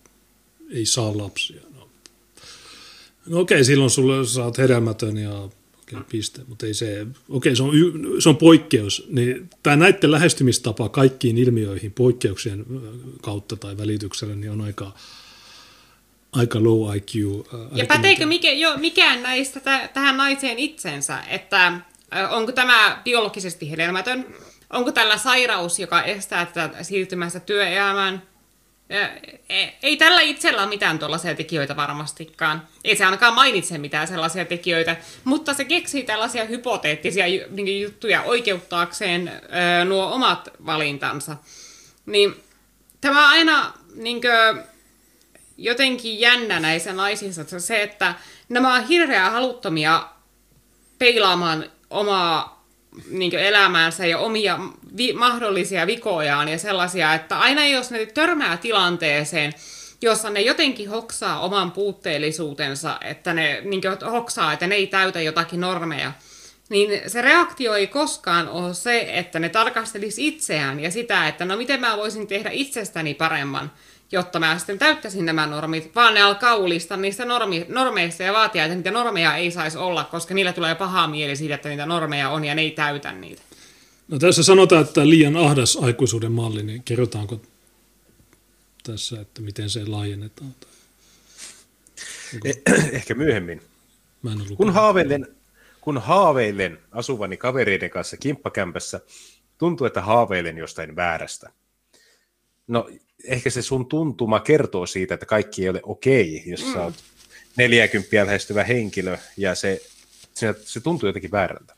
[0.72, 1.62] ei saa lapsia?
[1.74, 1.90] No,
[3.26, 5.50] no okei, silloin sulle saat hedelmätön ja
[5.82, 7.72] okei, piste, mutta ei se, okei, se on,
[8.20, 9.08] se on poikkeus.
[9.10, 12.66] Niin, tämä näiden lähestymistapa kaikkiin ilmiöihin poikkeuksien
[13.22, 14.94] kautta tai välityksellä niin on aika,
[16.32, 17.16] aika low IQ.
[17.72, 21.80] Ja päteekö mikä, jo, mikään näistä t- tähän naiseen itsensä, että
[22.30, 24.26] onko tämä biologisesti hedelmätön,
[24.76, 28.22] onko tällä sairaus, joka estää tätä siirtymästä työelämään?
[28.90, 32.68] E, ei tällä itsellä ole mitään tuollaisia tekijöitä varmastikaan.
[32.84, 39.32] Ei se ainakaan mainitse mitään sellaisia tekijöitä, mutta se keksii tällaisia hypoteettisia niin juttuja oikeuttaakseen
[39.86, 41.38] nuo omat valintansa.
[42.06, 42.36] Niin
[43.02, 44.64] tämä on aina niin kuin,
[45.58, 48.16] jotenkin jännä näissä naisissa se, että
[48.50, 50.08] nämä on hirveän haluttomia
[51.00, 52.55] peilaamaan omaa
[53.10, 54.60] niin elämäänsä ja omia
[54.98, 59.54] vi- mahdollisia vikojaan ja sellaisia, että aina jos ne törmää tilanteeseen,
[60.02, 65.62] jossa ne jotenkin hoksaa oman puutteellisuutensa, että ne niin hoksaa, että ne ei täytä jotakin
[65.62, 66.12] normeja,
[66.70, 71.58] niin se reaktio ei koskaan ole se, että ne tarkastelisi itseään ja sitä, että no
[71.58, 73.72] miten mä voisin tehdä itsestäni paremman,
[74.12, 78.64] jotta mä sitten täyttäisin nämä normit, vaan ne alkaa ulistaa niistä normi, normeista ja vaatia,
[78.66, 82.30] että niitä normeja ei saisi olla, koska niillä tulee paha mieli siitä, että niitä normeja
[82.30, 83.42] on ja ne ei täytä niitä.
[84.08, 87.42] No tässä sanotaan, että liian ahdas aikuisuuden malli, niin kerrotaanko
[88.84, 90.56] tässä, että miten se laajennetaan?
[92.46, 92.62] Eh,
[92.92, 93.62] ehkä myöhemmin.
[94.22, 95.28] Mä en kun, haaveilen,
[95.82, 99.02] kun haaveilen asuvani kavereiden kanssa kimppakämpässä,
[99.58, 101.52] tuntuu, että haaveilen jostain väärästä.
[102.68, 102.90] No,
[103.28, 106.74] ehkä se sun tuntuma kertoo siitä, että kaikki ei ole okei, jos mm.
[106.74, 106.94] sä oot
[107.58, 109.82] 40 lähestyvä henkilö, ja se,
[110.34, 111.76] se, se tuntuu jotenkin väärältä.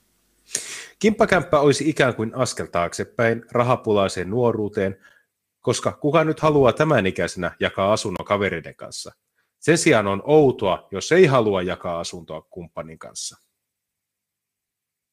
[0.99, 4.97] Kimppakämppä olisi ikään kuin askel taaksepäin rahapulaiseen nuoruuteen,
[5.61, 9.11] koska kuka nyt haluaa tämän ikäisenä jakaa asunnon kavereiden kanssa?
[9.59, 13.37] Sen sijaan on outoa, jos ei halua jakaa asuntoa kumppanin kanssa.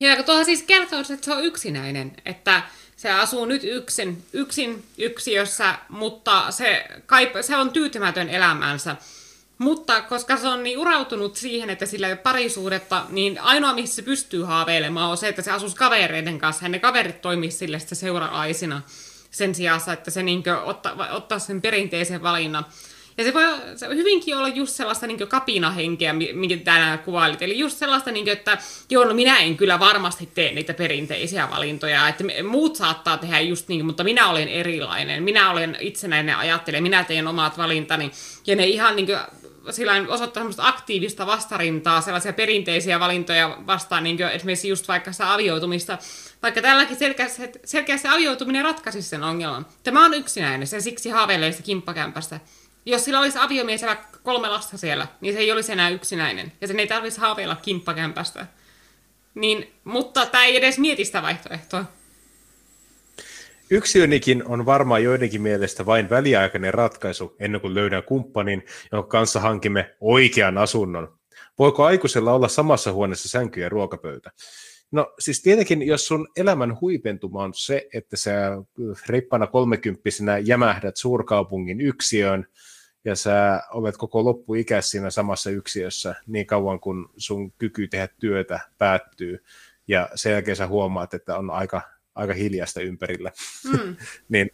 [0.00, 2.62] Ja tuohan siis kertoo, että se on yksinäinen, että
[2.97, 8.97] se asuu nyt yksin, yksin yksiössä, mutta se, kaipa, se on tyytymätön elämänsä.
[9.58, 13.97] Mutta koska se on niin urautunut siihen, että sillä ei ole parisuudetta, niin ainoa missä
[13.97, 17.78] se pystyy haaveilemaan on se, että se asuisi kavereiden kanssa ja ne kaverit toimisivat sille
[17.78, 18.82] sitten seura-aisina
[19.31, 22.66] sen sijaan, että se niin ottaa, ottaa sen perinteisen valinnan.
[23.17, 23.43] Ja se voi
[23.76, 27.43] se hyvinkin olla just sellaista niin kapinahenkeä, minkä tänään kuvailit.
[27.43, 28.59] Eli just sellaista, niin kuin, että
[28.91, 32.09] joo, no minä en kyllä varmasti tee niitä perinteisiä valintoja.
[32.09, 35.23] Että muut saattaa tehdä just niin, mutta minä olen erilainen.
[35.23, 38.10] Minä olen itsenäinen ajattelija, minä teen omat valintani.
[38.47, 39.18] Ja ne ihan niin kuin,
[39.70, 45.33] sillä osoittaa semmoista aktiivista vastarintaa, sellaisia perinteisiä valintoja vastaan, niin kuin esimerkiksi just vaikka sitä
[45.34, 45.99] avioitumista,
[46.43, 49.67] vaikka tälläkin selkeästi, selkeästi avioituminen ratkaisisi sen ongelman.
[49.83, 52.41] Tämä on yksinäinen, se siksi haaveilee sitä kimppakämpästä.
[52.86, 56.52] Jos sillä olisi aviomies ja kolme lasta siellä, niin se ei olisi enää yksinäinen.
[56.60, 58.46] Ja sen ei tarvitsisi haaveilla kimppakämpästä.
[59.34, 61.84] Niin, mutta tämä ei edes mieti sitä vaihtoehtoa.
[63.70, 69.94] Yksiönikin on varmaan joidenkin mielestä vain väliaikainen ratkaisu ennen kuin löydän kumppanin, jonka kanssa hankimme
[70.00, 71.18] oikean asunnon.
[71.58, 74.30] Voiko aikuisella olla samassa huoneessa sänky ja ruokapöytä?
[74.90, 78.32] No siis tietenkin, jos sun elämän huipentuma on se, että sä
[79.08, 82.46] reippana kolmekymppisenä jämähdät suurkaupungin yksiöön,
[83.05, 88.60] ja sä olet koko loppuikä siinä samassa yksiössä niin kauan, kun sun kyky tehdä työtä
[88.78, 89.44] päättyy,
[89.89, 91.83] ja sen jälkeen sä huomaat, että on aika,
[92.15, 93.33] aika hiljasta ympärillä,
[93.65, 93.97] mm.
[94.28, 94.50] niin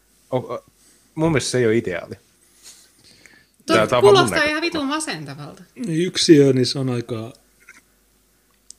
[1.14, 2.14] mun mielestä se ei ole ideaali.
[3.66, 5.62] Tuo kuulostaa ihan vitun masentavalta.
[5.88, 7.32] Yksiö, niin se on aika,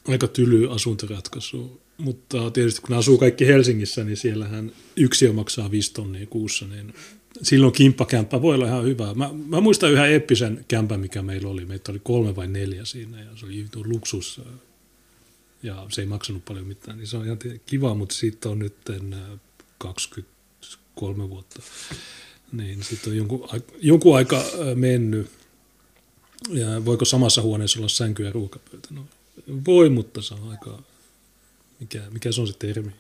[0.07, 1.81] aika tyly asuntoratkaisu.
[1.97, 6.93] Mutta tietysti kun asuu kaikki Helsingissä, niin siellähän yksiö maksaa 5 tonnia kuussa, niin
[7.41, 9.13] silloin kimppakämppä voi olla ihan hyvä.
[9.13, 11.65] Mä, mä muistan yhden eeppisen kämpän, mikä meillä oli.
[11.65, 14.41] Meitä oli kolme vai neljä siinä ja se oli luksus
[15.63, 16.97] ja se ei maksanut paljon mitään.
[16.97, 18.75] Niin se on ihan kiva, mutta siitä on nyt
[19.77, 21.61] 23 vuotta.
[22.51, 23.49] Niin sitten on jonkun,
[23.81, 24.43] jonkun aika
[24.75, 25.31] mennyt.
[26.49, 28.87] Ja voiko samassa huoneessa olla sänky ja ruokapöytä?
[28.91, 29.05] No,
[29.65, 30.83] voi, mutta se on aika,
[31.79, 32.91] mikä, mikä se on se termi?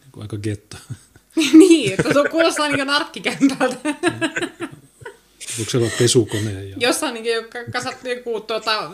[0.00, 0.76] Niin aika getto.
[1.58, 3.76] niin, että se kuulostaa niin kuin arkkikämpältä.
[5.58, 6.64] Voiko se olla pesukone?
[6.64, 6.76] Ja...
[6.78, 8.90] Jossain niin kasat joku tuota,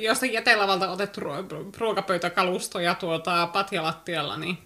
[0.00, 1.20] jostain jätelavalta otettu
[1.78, 4.58] ruokapöytäkalusto ja tuota, patjalattialla, niin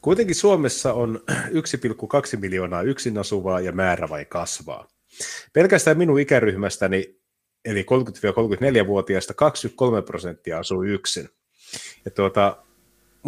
[0.00, 1.20] Kuitenkin Suomessa on
[2.32, 4.88] 1,2 miljoonaa yksin asuvaa ja määrä vai kasvaa.
[5.52, 7.18] Pelkästään minun ikäryhmästäni,
[7.64, 11.28] eli 30-34-vuotiaista, 23 prosenttia asuu yksin.
[12.04, 12.56] Ja tuota,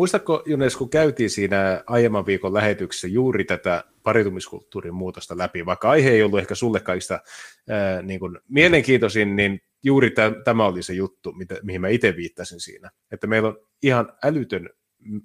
[0.01, 6.11] Muistatko, Junes, kun käytiin siinä aiemman viikon lähetyksessä juuri tätä paritumiskulttuurin muutosta läpi, vaikka aihe
[6.11, 7.21] ei ollut ehkä sulle kaikista
[7.69, 12.17] ää, niin kuin mielenkiintoisin, niin juuri t- tämä oli se juttu, mitä, mihin mä itse
[12.17, 12.91] viittasin siinä.
[13.13, 14.71] Että meillä on ihan älytön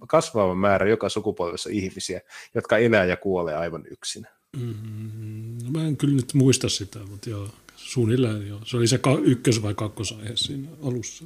[0.07, 2.21] kasvava määrä joka sukupolvessa ihmisiä,
[2.55, 4.27] jotka elää ja kuolee aivan yksin.
[4.57, 8.61] Mm, mä en kyllä nyt muista sitä, mutta joo, suunnilleen joo.
[8.65, 11.25] Se oli se ykkös- vai kakkosaihe siinä alussa.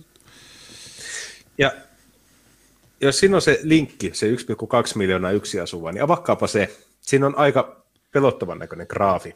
[1.58, 1.72] Ja
[3.02, 4.36] jos siinä on se linkki, se 1,2
[4.96, 6.78] miljoonaa yksi asuva, niin avakkaapa se.
[7.02, 9.36] Siinä on aika pelottavan näköinen graafi.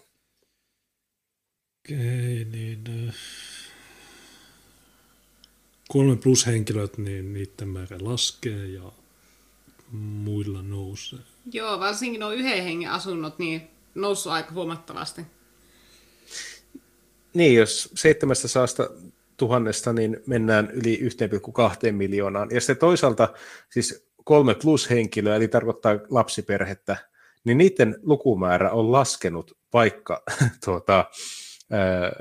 [1.85, 3.15] Okei, niin äh,
[5.87, 8.91] kolme plus henkilöt, niin niiden määrä laskee ja
[9.91, 11.19] muilla nousee.
[11.51, 15.21] Joo, varsinkin nuo yhden hengen asunnot, niin noussut aika huomattavasti.
[17.33, 18.89] Niin, jos seitsemästä saasta
[19.37, 20.99] tuhannesta, niin mennään yli
[21.85, 22.49] 1,2 miljoonaan.
[22.51, 23.33] Ja sitten toisaalta
[23.69, 26.97] siis kolme plus henkilöä, eli tarkoittaa lapsiperhettä,
[27.43, 30.23] niin niiden lukumäärä on laskenut, vaikka
[30.65, 31.05] tuota,
[31.71, 32.11] ää,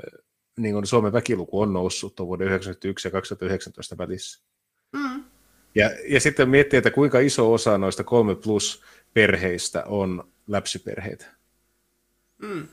[0.57, 4.43] niin kuin Suomen väkiluku on noussut tuon vuoden 1991 ja 2019 välissä.
[4.93, 5.23] Mm.
[5.75, 8.83] Ja, ja sitten miettii, että kuinka iso osa noista kolme plus
[9.13, 11.25] perheistä on lapsiperheitä.
[12.41, 12.67] Mm.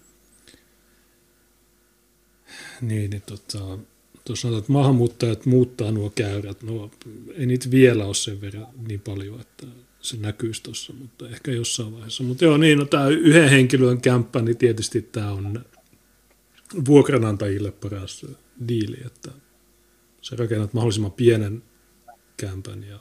[2.81, 3.78] Niin, niin tota,
[4.24, 6.62] tuossa sanotaan, että maahanmuuttajat muuttaa nuo käyrät.
[6.62, 6.90] No,
[7.34, 9.66] ei niitä vielä ole sen verran niin paljon, että
[10.00, 12.23] se näkyisi tuossa, mutta ehkä jossain vaiheessa.
[12.23, 15.65] Mutta joo, niin, no tämä yhden henkilön kämppä, niin tietysti tämä on
[16.86, 18.26] vuokranantajille paras
[18.68, 19.31] diili, että
[20.23, 21.62] sä rakennat mahdollisimman pienen
[22.36, 22.99] kämpän ja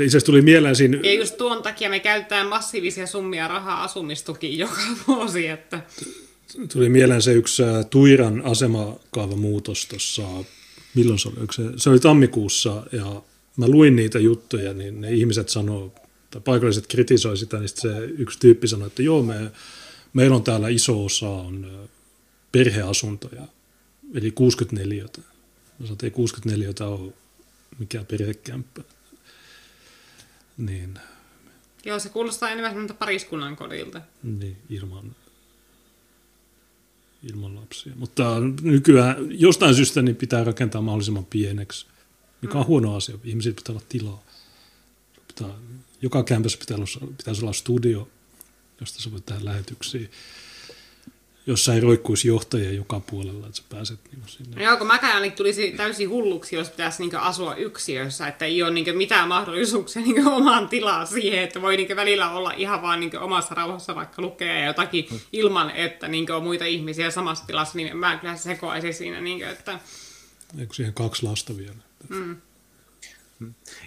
[0.00, 1.00] itse tuli mieleen siinä...
[1.02, 5.80] Ja just tuon takia me käytetään massiivisia summia rahaa asumistukiin joka vuosi, että
[6.72, 10.22] tuli mieleen se yksi Tuiran asemakaavamuutos tuossa,
[10.94, 11.36] milloin se oli?
[11.52, 13.22] Se, se oli tammikuussa ja
[13.56, 15.94] mä luin niitä juttuja, niin ne ihmiset sanoo,
[16.30, 19.52] tai paikalliset kritisoi sitä, niin se yksi tyyppi sanoi, että joo, me,
[20.12, 21.88] meillä on täällä iso osa on
[22.52, 23.42] perheasuntoja,
[24.14, 25.04] eli 64.
[25.04, 25.08] Mä
[25.78, 27.12] sanoin, että ei 64 ole
[27.78, 28.82] mikään perhekämppä.
[30.58, 30.98] Niin,
[31.84, 34.00] Joo, se kuulostaa enemmän pariskunnan kodilta.
[34.22, 35.16] niin ilman,
[37.22, 37.92] ilman lapsia.
[37.96, 38.24] Mutta
[38.62, 41.86] nykyään jostain syystä niin pitää rakentaa mahdollisimman pieneksi,
[42.42, 43.18] mikä on huono asia.
[43.24, 44.22] Ihmisillä pitää olla tilaa.
[45.28, 45.54] Pitää,
[46.02, 48.08] joka kämpässä pitää olla, pitäisi olla studio,
[48.80, 50.08] josta sä voit tehdä lähetyksiä.
[51.48, 54.56] Jossa ei roikkuisi johtajia joka puolella, että sä pääset niin sinne.
[54.56, 58.62] No joo, kun mäkään niin tulisi täysin hulluksi, jos pitäisi niin asua yksiössä, että ei
[58.62, 63.00] ole niin mitään mahdollisuuksia niin omaan tilaa siihen, että voi niin välillä olla ihan vaan
[63.00, 67.96] niin omassa rauhassa vaikka lukea jotakin ilman, että niin on muita ihmisiä samassa tilassa, niin
[67.96, 69.78] mä kyllä sekoaisin siinä, niin kuin, että
[70.58, 71.74] Eikö siihen kaksi lasta vielä?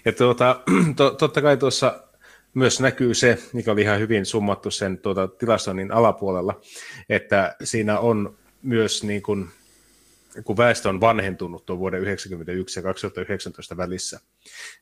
[0.05, 0.61] Ja tuota,
[0.95, 2.03] to, totta kai tuossa
[2.53, 6.61] myös näkyy se, mikä oli ihan hyvin summattu sen tuota, tilastoinnin alapuolella,
[7.09, 9.49] että siinä on myös niin kuin,
[10.43, 14.19] kun väestö on vanhentunut tuon vuoden 1991 ja 2019 välissä,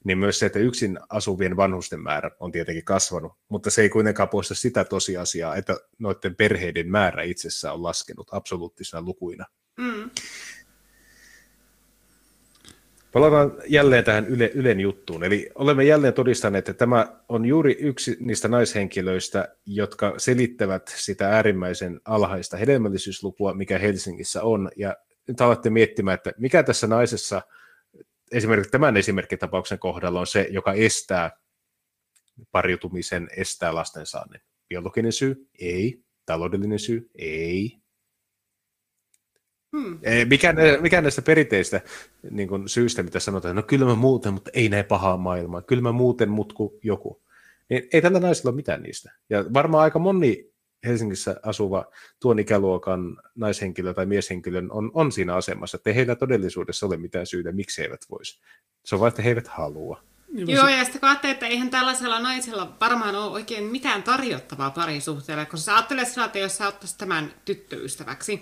[0.03, 4.29] niin myös se, että yksin asuvien vanhusten määrä on tietenkin kasvanut, mutta se ei kuitenkaan
[4.29, 9.45] poista sitä tosiasiaa, että noiden perheiden määrä itsessään on laskenut absoluuttisina lukuina.
[9.77, 10.09] mm,
[13.13, 15.23] Palataan jälleen tähän Yle, Ylen juttuun.
[15.23, 22.01] Eli olemme jälleen todistaneet, että tämä on juuri yksi niistä naishenkilöistä, jotka selittävät sitä äärimmäisen
[22.05, 24.71] alhaista hedelmällisyyslukua, mikä Helsingissä on.
[24.75, 24.95] Ja
[25.27, 27.41] nyt alatte miettimään, että mikä tässä naisessa,
[28.31, 31.31] esimerkiksi tämän esimerkkitapauksen kohdalla on se, joka estää
[32.51, 34.41] pariutumisen, estää lastensaannin.
[34.69, 35.49] Biologinen syy?
[35.59, 36.03] Ei.
[36.25, 37.09] Taloudellinen syy?
[37.15, 37.77] Ei.
[39.77, 39.99] Hmm.
[40.03, 41.81] Ei, Mikään, mikään näistä perinteistä
[42.31, 45.81] niin kuin syistä, mitä sanotaan, no kyllä mä muuten, mutta ei näin pahaa maailmaa, kyllä
[45.81, 47.21] mä muuten, mut kuin joku.
[47.69, 49.11] Niin ei tällä naisella ole mitään niistä.
[49.29, 50.49] Ja varmaan aika moni
[50.85, 51.85] Helsingissä asuva
[52.19, 57.25] tuon ikäluokan naishenkilö tai mieshenkilö on, on siinä asemassa, että ei heillä todellisuudessa ole mitään
[57.25, 58.39] syytä, miksi he eivät voisi.
[58.85, 60.03] Se on vain, että he eivät halua.
[60.33, 64.71] Niin Joo, ja sitten kun ajattelee, että eihän tällaisella naisella varmaan ole oikein mitään tarjottavaa
[64.71, 68.41] parisuhteelle, koska sä ajattelet sillä, että jos sä ottaisit tämän tyttöystäväksi,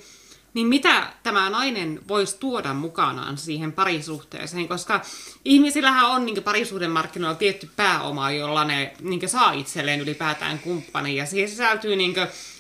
[0.54, 5.02] niin mitä tämä nainen voisi tuoda mukanaan siihen parisuhteeseen, koska
[5.46, 11.26] ihmisillähän on niin parisuuden markkinoilla tietty pääoma, jolla ne niin saa itselleen ylipäätään kumppani, ja
[11.26, 12.16] siihen sisältyy niin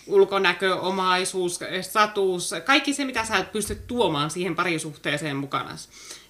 [0.07, 5.75] ulkonäkö, omaisuus, status, kaikki se, mitä sä et pysty tuomaan siihen parisuhteeseen mukana.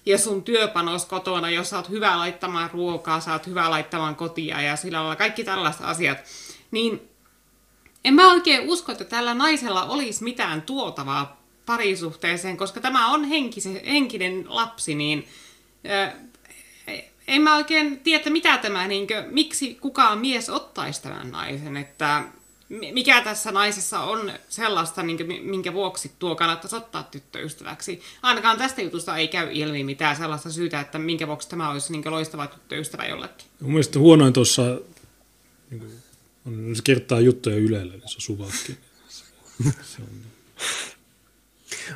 [0.06, 4.60] Ja sun työpanos kotona, jos sä oot hyvä laittamaan ruokaa, sä oot hyvä laittamaan kotia
[4.60, 6.18] ja sillä lailla kaikki tällaiset asiat,
[6.70, 7.08] niin
[8.04, 11.37] en mä oikein usko, että tällä naisella olisi mitään tuotavaa
[11.68, 15.28] parisuhteeseen, koska tämä on henkise, henkinen lapsi, niin
[15.86, 16.12] ö,
[17.26, 22.24] en mä oikein tiedä, mitä tämä, niin kuin, miksi kukaan mies ottaisi tämän naisen, että
[22.68, 25.02] mi- mikä tässä naisessa on sellaista,
[25.42, 28.02] minkä vuoksi tuo kannattaisi ottaa tyttöystäväksi.
[28.22, 32.10] Ainakaan tästä jutusta ei käy ilmi mitään sellaista syytä, että minkä vuoksi tämä olisi niin
[32.10, 33.46] loistava tyttöystävä jollekin.
[33.60, 34.62] Mun mielestä huonoin tuossa
[35.70, 35.92] niin kuin,
[36.46, 38.78] on, se kertaa juttuja Ylelle, se on suvatkin.
[39.82, 40.08] Se on,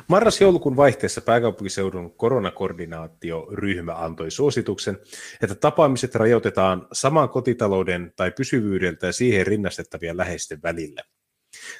[0.07, 4.99] Marras-joulukuun vaihteessa pääkaupunkiseudun koronakoordinaatioryhmä antoi suosituksen,
[5.41, 11.03] että tapaamiset rajoitetaan saman kotitalouden tai pysyvyydeltä ja siihen rinnastettavien läheisten välillä.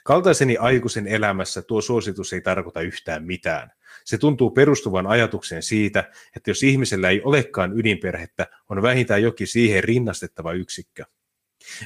[0.03, 3.71] Kaltaiseni aikuisen elämässä tuo suositus ei tarkoita yhtään mitään.
[4.05, 9.83] Se tuntuu perustuvan ajatukseen siitä, että jos ihmisellä ei olekaan ydinperhettä, on vähintään jokin siihen
[9.83, 11.05] rinnastettava yksikkö.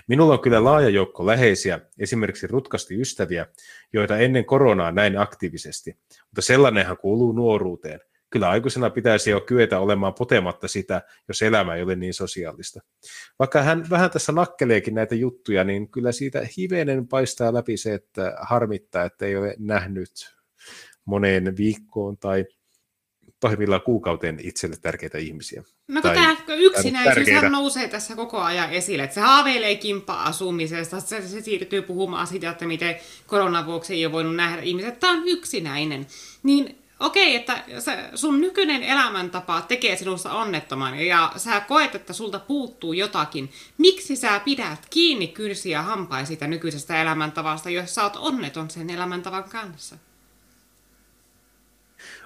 [0.07, 3.45] Minulla on kyllä laaja joukko läheisiä, esimerkiksi rutkasti ystäviä,
[3.93, 7.99] joita ennen koronaa näin aktiivisesti, mutta sellainenhan kuuluu nuoruuteen.
[8.29, 12.79] Kyllä aikuisena pitäisi jo kyetä olemaan potematta sitä, jos elämä ei ole niin sosiaalista.
[13.39, 18.35] Vaikka hän vähän tässä nakkeleekin näitä juttuja, niin kyllä siitä hivenen paistaa läpi se, että
[18.41, 20.37] harmittaa, että ei ole nähnyt
[21.05, 22.45] moneen viikkoon tai
[23.39, 25.63] pahimmillaan kuukauteen itselle tärkeitä ihmisiä.
[25.87, 27.41] No Tai- tämä yksinäisyys tärkeitä.
[27.41, 32.49] hän nousee tässä koko ajan esille, että se haaveilee kimppa-asumisesta, se, se siirtyy puhumaan siitä,
[32.49, 32.95] että miten
[33.27, 36.07] koronan vuoksi ei ole voinut nähdä ihmiset, tämä on yksinäinen.
[36.43, 42.39] Niin okei, että se, sun nykyinen elämäntapa tekee sinusta onnettoman ja sä koet, että sulta
[42.39, 43.49] puuttuu jotakin.
[43.77, 49.43] Miksi sä pidät kiinni kynsiä hampain siitä nykyisestä elämäntavasta, jos sä oot onneton sen elämäntavan
[49.43, 49.97] kanssa?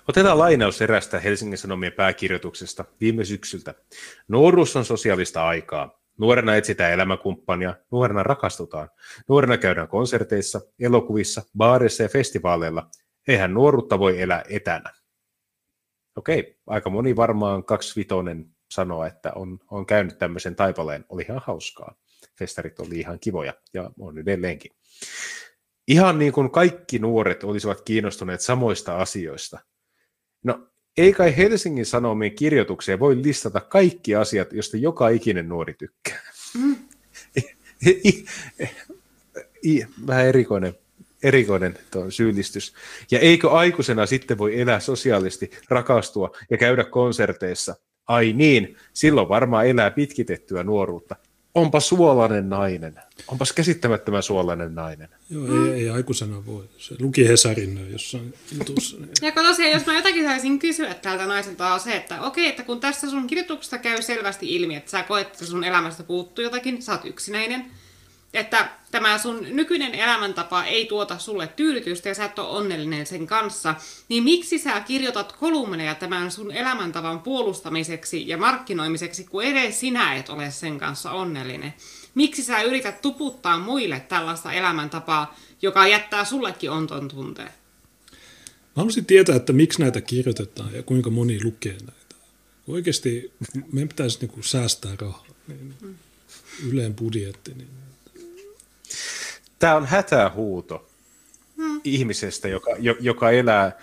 [0.07, 3.73] Otetaan lainaus erästä Helsingin Sanomien pääkirjoituksesta viime syksyltä.
[4.27, 6.01] Nuoruus on sosiaalista aikaa.
[6.17, 8.89] Nuorena etsitään elämäkumppania, nuorena rakastutaan.
[9.27, 12.89] Nuorena käydään konserteissa, elokuvissa, baareissa ja festivaaleilla.
[13.27, 14.93] Eihän nuoruutta voi elää etänä.
[16.15, 21.05] Okei, aika moni varmaan kaksivitonen sanoo, että on, on käynyt tämmöisen taipaleen.
[21.09, 21.95] Oli ihan hauskaa.
[22.39, 24.71] Festarit oli ihan kivoja ja on edelleenkin.
[25.87, 29.59] Ihan niin kuin kaikki nuoret olisivat kiinnostuneet samoista asioista.
[30.43, 36.21] No, ei kai Helsingin Sanomien kirjoituksia voi listata kaikki asiat, joista joka ikinen nuori tykkää.
[36.57, 36.75] Mm.
[40.07, 40.73] Vähän erikoinen,
[41.23, 42.73] erikoinen tuo syyllistys.
[43.11, 47.75] Ja eikö aikuisena sitten voi elää sosiaalisesti, rakastua ja käydä konserteissa?
[48.07, 51.15] Ai niin, silloin varmaan elää pitkitettyä nuoruutta
[51.55, 52.95] onpa suolainen nainen.
[53.27, 55.09] Onpas käsittämättömän suolainen nainen.
[55.29, 56.69] Joo, ei, ei aikuisena voi.
[56.77, 58.97] Se luki Hesarin jossain jutussa.
[58.97, 62.47] Niin- ja kun tosiaan, jos mä jotakin saisin kysyä tältä naiselta on se, että okei,
[62.47, 66.43] että kun tässä sun kirjoituksesta käy selvästi ilmi, että sä koet, että sun elämästä puuttuu
[66.43, 67.65] jotakin, sä oot yksinäinen,
[68.33, 73.27] että tämä sun nykyinen elämäntapa ei tuota sulle tyydytystä ja sä et ole onnellinen sen
[73.27, 73.75] kanssa,
[74.09, 80.29] niin miksi sä kirjoitat kolumneja tämän sun elämäntavan puolustamiseksi ja markkinoimiseksi, kun edes sinä et
[80.29, 81.73] ole sen kanssa onnellinen?
[82.15, 87.51] Miksi sä yrität tuputtaa muille tällaista elämäntapaa, joka jättää sullekin onton tunteen?
[88.61, 92.15] Mä haluaisin tietää, että miksi näitä kirjoitetaan ja kuinka moni lukee näitä.
[92.67, 93.31] Oikeasti
[93.71, 95.25] meidän pitäisi niinku säästää rahaa.
[95.47, 95.75] Niin
[96.67, 97.53] Yleen budjetti.
[97.53, 97.67] Niin
[99.59, 100.89] Tämä on hätähuuto
[101.57, 101.81] hmm.
[101.83, 103.79] ihmisestä, joka, joka elää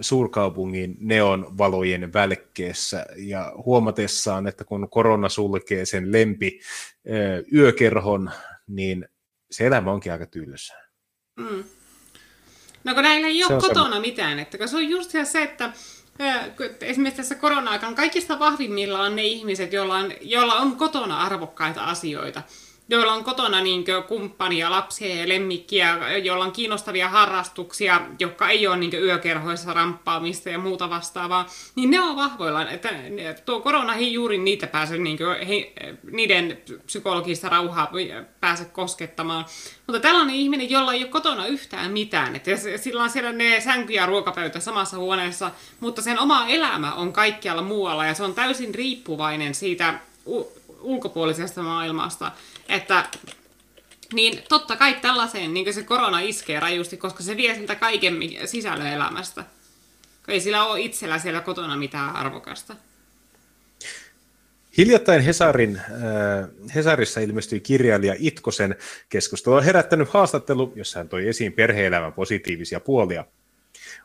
[0.00, 6.60] suurkaupungin neonvalojen välkkeessä ja huomatessaan, että kun korona sulkee sen lempi
[7.52, 8.30] yökerhon,
[8.66, 9.08] niin
[9.50, 10.88] se elämä onkin aika tylsää.
[11.36, 11.64] Mm.
[12.84, 14.00] No kun näillä ei ole kotona se...
[14.00, 15.72] mitään, että se on just se, että
[16.80, 22.42] esimerkiksi tässä korona-aikana kaikista vahvimmilla on ne ihmiset, joilla on, joilla on kotona arvokkaita asioita
[22.92, 28.76] joilla on kotona niin kumppania, lapsia ja lemmikkiä, joilla on kiinnostavia harrastuksia, jotka ei ole
[28.76, 32.70] niin yökerhoissa ramppaamista ja muuta vastaavaa, niin ne on vahvoilla.
[32.70, 32.88] Että
[33.44, 35.72] tuo korona ei juuri niitä pääse, niin he,
[36.10, 37.90] niiden psykologista rauhaa
[38.40, 39.44] pääse koskettamaan.
[39.86, 43.92] Mutta tällainen ihminen, jolla ei ole kotona yhtään mitään, että sillä on siellä ne sänky
[43.92, 48.74] ja ruokapöytä samassa huoneessa, mutta sen oma elämä on kaikkialla muualla ja se on täysin
[48.74, 49.94] riippuvainen siitä
[50.80, 52.32] ulkopuolisesta maailmasta.
[52.72, 53.04] Että
[54.12, 58.86] niin totta kai tällaiseen niin se korona iskee rajusti, koska se vie siltä kaiken sisällön
[58.86, 59.44] elämästä.
[60.28, 62.76] Ei sillä ole itsellä siellä kotona mitään arvokasta.
[64.78, 68.76] Hiljattain Hesarin, äh, Hesarissa ilmestyi kirjailija Itkosen
[69.08, 73.24] keskustelua herättänyt haastattelu, jossa hän toi esiin perhe-elämän positiivisia puolia.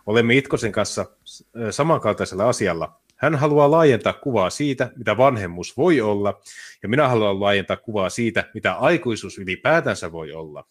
[0.05, 2.99] Olemme Itkosen kanssa äh, samankaltaisella asialla.
[3.17, 6.41] Hän haluaa laajentaa kuvaa siitä, mitä vanhemmuus voi olla,
[6.83, 10.65] ja minä haluan laajentaa kuvaa siitä, mitä aikuisuus ylipäätänsä voi olla.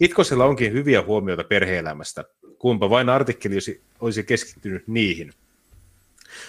[0.00, 2.24] Itkosella onkin hyviä huomioita perheelämästä,
[2.58, 3.56] kumpa vain artikkeli
[4.00, 5.32] olisi keskittynyt niihin.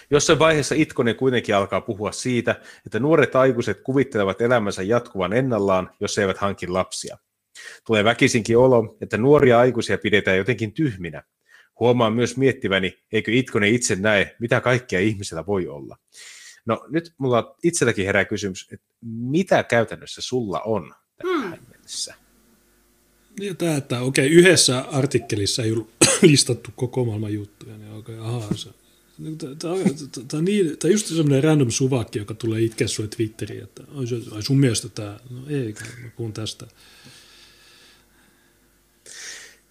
[0.10, 6.18] Jossain vaiheessa Itkonen kuitenkin alkaa puhua siitä, että nuoret aikuiset kuvittelevat elämänsä jatkuvan ennallaan, jos
[6.18, 7.18] eivät hanki lapsia.
[7.86, 11.24] Tulee väkisinkin olo, että nuoria aikuisia pidetään jotenkin tyhminä,
[11.80, 15.98] Huomaan myös miettiväni, eikö Itkonen itse näe, mitä kaikkea ihmisellä voi olla.
[16.66, 21.68] No nyt mulla itselläkin herää kysymys, että mitä käytännössä sulla on tähän hmm.
[21.72, 22.16] mennessä?
[23.40, 25.90] Niin, tämä, että okei, yhdessä artikkelissa ei ollut
[26.22, 28.70] listattu koko maailman juttuja, niin okei, ahaa, se,
[29.60, 29.82] Tämä on,
[30.28, 33.84] tämä, on niin, tämä on just semmoinen random suvakki, joka tulee itkeä sulle Twitteriin, että
[34.32, 36.68] ai sun mielestä tämä, no ei, mä puhun tästä.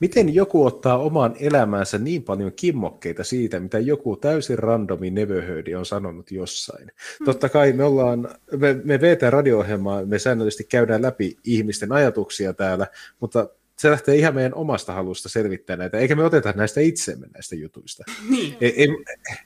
[0.00, 5.86] Miten joku ottaa omaan elämäänsä niin paljon kimmokkeita siitä, mitä joku täysin randomi neverhödi on
[5.86, 6.92] sanonut jossain?
[7.18, 7.24] Hmm.
[7.24, 12.86] Totta kai me ollaan, me, me VT radio-ohjelmaa, me säännöllisesti käydään läpi ihmisten ajatuksia täällä,
[13.20, 17.56] mutta se lähtee ihan meidän omasta halusta selvittää näitä, eikä me oteta näistä itsemme näistä
[17.56, 18.04] jutuista.
[18.30, 18.56] Niin.
[18.60, 18.88] Ei, ei,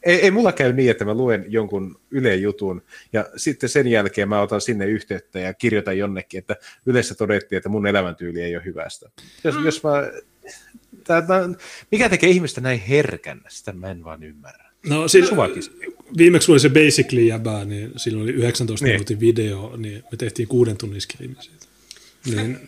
[0.03, 4.29] ei, ei mulla käy niin, että mä luen jonkun Yle jutun ja sitten sen jälkeen
[4.29, 6.57] mä otan sinne yhteyttä ja kirjoitan jonnekin, että
[6.87, 9.11] yleensä todettiin, että mun elämäntyyli ei ole hyvästä.
[9.45, 9.65] Jos, mm.
[9.65, 9.91] jos mä
[11.05, 11.23] Tää,
[11.91, 13.41] mikä tekee ihmistä näin herkän?
[13.49, 14.71] Sitä mä en vaan ymmärrä.
[14.87, 15.31] No siis,
[16.19, 18.95] viimeksi oli se Basically jäbää, niin silloin oli 19 niin.
[18.95, 21.67] minuutin video, niin me tehtiin kuuden tunnin skriimi siitä.
[22.27, 22.61] Niin,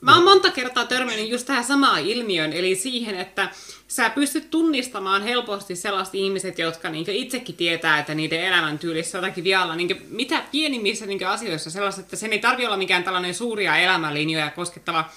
[0.00, 3.50] Mä oon monta kertaa törmännyt just tähän samaan ilmiöön, eli siihen, että
[3.88, 9.44] sä pystyt tunnistamaan helposti sellaiset ihmiset, jotka niin itsekin tietää, että niiden elämäntyylissä on jotakin
[9.44, 9.76] vialla.
[9.76, 14.50] Niin mitä pienimmissä niin asioissa sellaiset, että sen ei tarvi olla mikään tällainen suuria elämänlinjoja
[14.50, 15.10] koskettava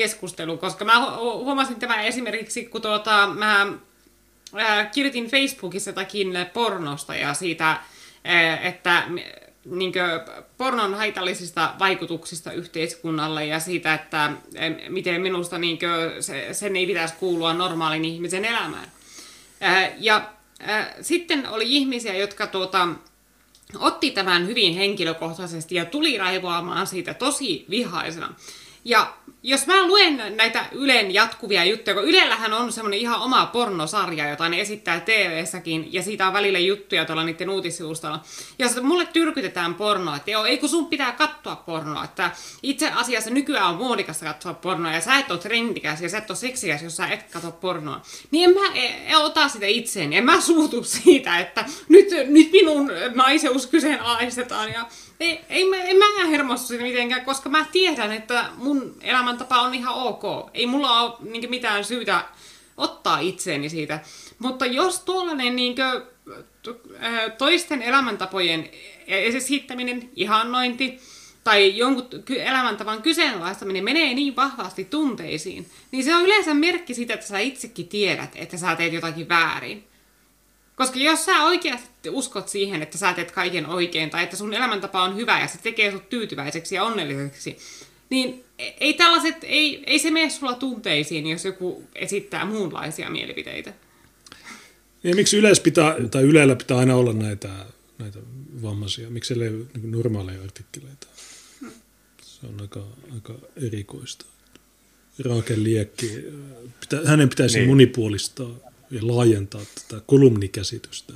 [0.00, 3.66] keskustelu, koska mä huomasin tämän esimerkiksi, kun tuota, mä
[4.58, 9.02] äh, kirjoitin Facebookissa jotakin pornosta ja siitä, äh, että
[9.64, 10.04] niin kuin,
[10.58, 14.32] pornon haitallisista vaikutuksista yhteiskunnalle ja siitä, että
[14.88, 18.92] miten minusta niin kuin, se, sen ei pitäisi kuulua normaalin ihmisen elämään.
[19.62, 20.30] Äh, ja
[20.68, 22.88] äh, sitten oli ihmisiä, jotka tuota,
[23.78, 28.34] otti tämän hyvin henkilökohtaisesti ja tuli raivoamaan siitä tosi vihaisena.
[28.84, 34.28] Ja jos mä luen näitä Ylen jatkuvia juttuja, kun Ylellähän on semmoinen ihan oma pornosarja,
[34.28, 38.22] jota ne esittää TV-säkin, ja siitä on välillä juttuja tuolla niiden uutissivustolla.
[38.58, 42.30] Ja sitten mulle tyrkytetään pornoa, että joo, ei kun sun pitää katsoa pornoa, että
[42.62, 46.30] itse asiassa nykyään on muodikasta katsoa pornoa, ja sä et ole trendikäs, ja sä et
[46.30, 48.02] ole seksikäs, jos sä et katso pornoa.
[48.30, 52.52] Niin en mä en, en ota sitä itseeni, en mä suutu siitä, että nyt, nyt
[52.52, 54.86] minun naiseus kyseenalaistetaan, ja
[55.20, 60.50] ei, ei, en mä hermostu mitenkään, koska mä tiedän, että mun elämäntapa on ihan ok.
[60.54, 62.24] Ei mulla ole niin mitään syytä
[62.76, 64.00] ottaa itseeni siitä.
[64.38, 65.74] Mutta jos tuollainen niin
[67.38, 68.70] toisten elämäntapojen
[69.06, 71.00] esittäminen, ihannointi
[71.44, 77.26] tai jonkun elämäntavan kyseenalaistaminen menee niin vahvasti tunteisiin, niin se on yleensä merkki siitä, että
[77.26, 79.84] sä itsekin tiedät, että sä teet jotakin väärin.
[80.76, 85.02] Koska jos sä oikeasti uskot siihen, että sä teet kaiken oikein, tai että sun elämäntapa
[85.02, 87.56] on hyvä ja se tekee sut tyytyväiseksi ja onnelliseksi,
[88.10, 88.44] niin
[88.80, 93.72] ei tällaiset, ei, ei se mene sulla tunteisiin, jos joku esittää muunlaisia mielipiteitä.
[95.04, 97.48] Ja miksi yleis pitää, tai Ylellä pitää aina olla näitä,
[97.98, 98.18] näitä
[98.62, 99.10] vammaisia?
[99.10, 101.06] Miksi ei ole niin normaaleja artikkeleita?
[102.22, 103.34] Se on aika, aika
[103.66, 104.24] erikoista.
[105.24, 106.24] Raaken Liekki,
[106.80, 107.68] pitä, hänen pitäisi niin.
[107.68, 108.50] monipuolistaa
[108.90, 111.12] ja laajentaa tätä kolumnikäsitystä.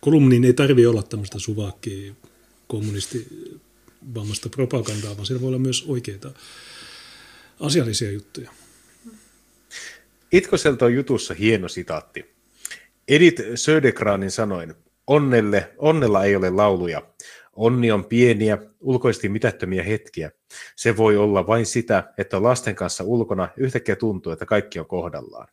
[0.00, 2.14] Kolumniin ei tarvitse olla tämmöistä suvakkia
[2.66, 3.26] kommunisti
[4.14, 6.30] vammasta propagandaa, vaan siellä voi olla myös oikeita
[7.60, 8.50] asiallisia juttuja.
[10.32, 12.34] Itkoselta on jutussa hieno sitaatti.
[13.08, 14.74] Edith Södergranin sanoin,
[15.06, 17.02] onnelle, onnella ei ole lauluja.
[17.52, 20.30] Onni on pieniä, ulkoisesti mitättömiä hetkiä.
[20.76, 24.86] Se voi olla vain sitä, että on lasten kanssa ulkona yhtäkkiä tuntuu, että kaikki on
[24.86, 25.48] kohdallaan.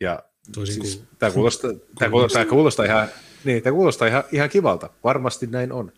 [0.00, 0.22] Ja
[0.64, 3.08] siis, tämä, kuulostaa, tämä, kuulostaa, tämä kuulostaa, ihan,
[3.44, 4.90] niin, tämä kuulostaa ihan, ihan kivalta.
[5.04, 5.92] Varmasti näin on.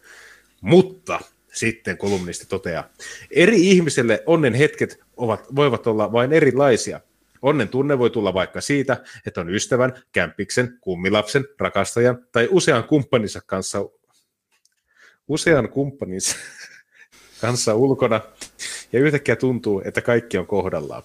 [0.60, 1.20] Mutta
[1.52, 2.88] sitten kolumnisti toteaa,
[3.30, 7.00] eri ihmiselle onnen hetket ovat, voivat olla vain erilaisia.
[7.42, 13.40] Onnen tunne voi tulla vaikka siitä, että on ystävän, kämpiksen, kummilapsen, rakastajan tai usean kumppaninsa
[13.46, 13.84] kanssa,
[15.28, 16.36] usean kumppaninsa
[17.40, 18.20] kanssa ulkona
[18.92, 21.02] ja yhtäkkiä tuntuu, että kaikki on kohdallaan.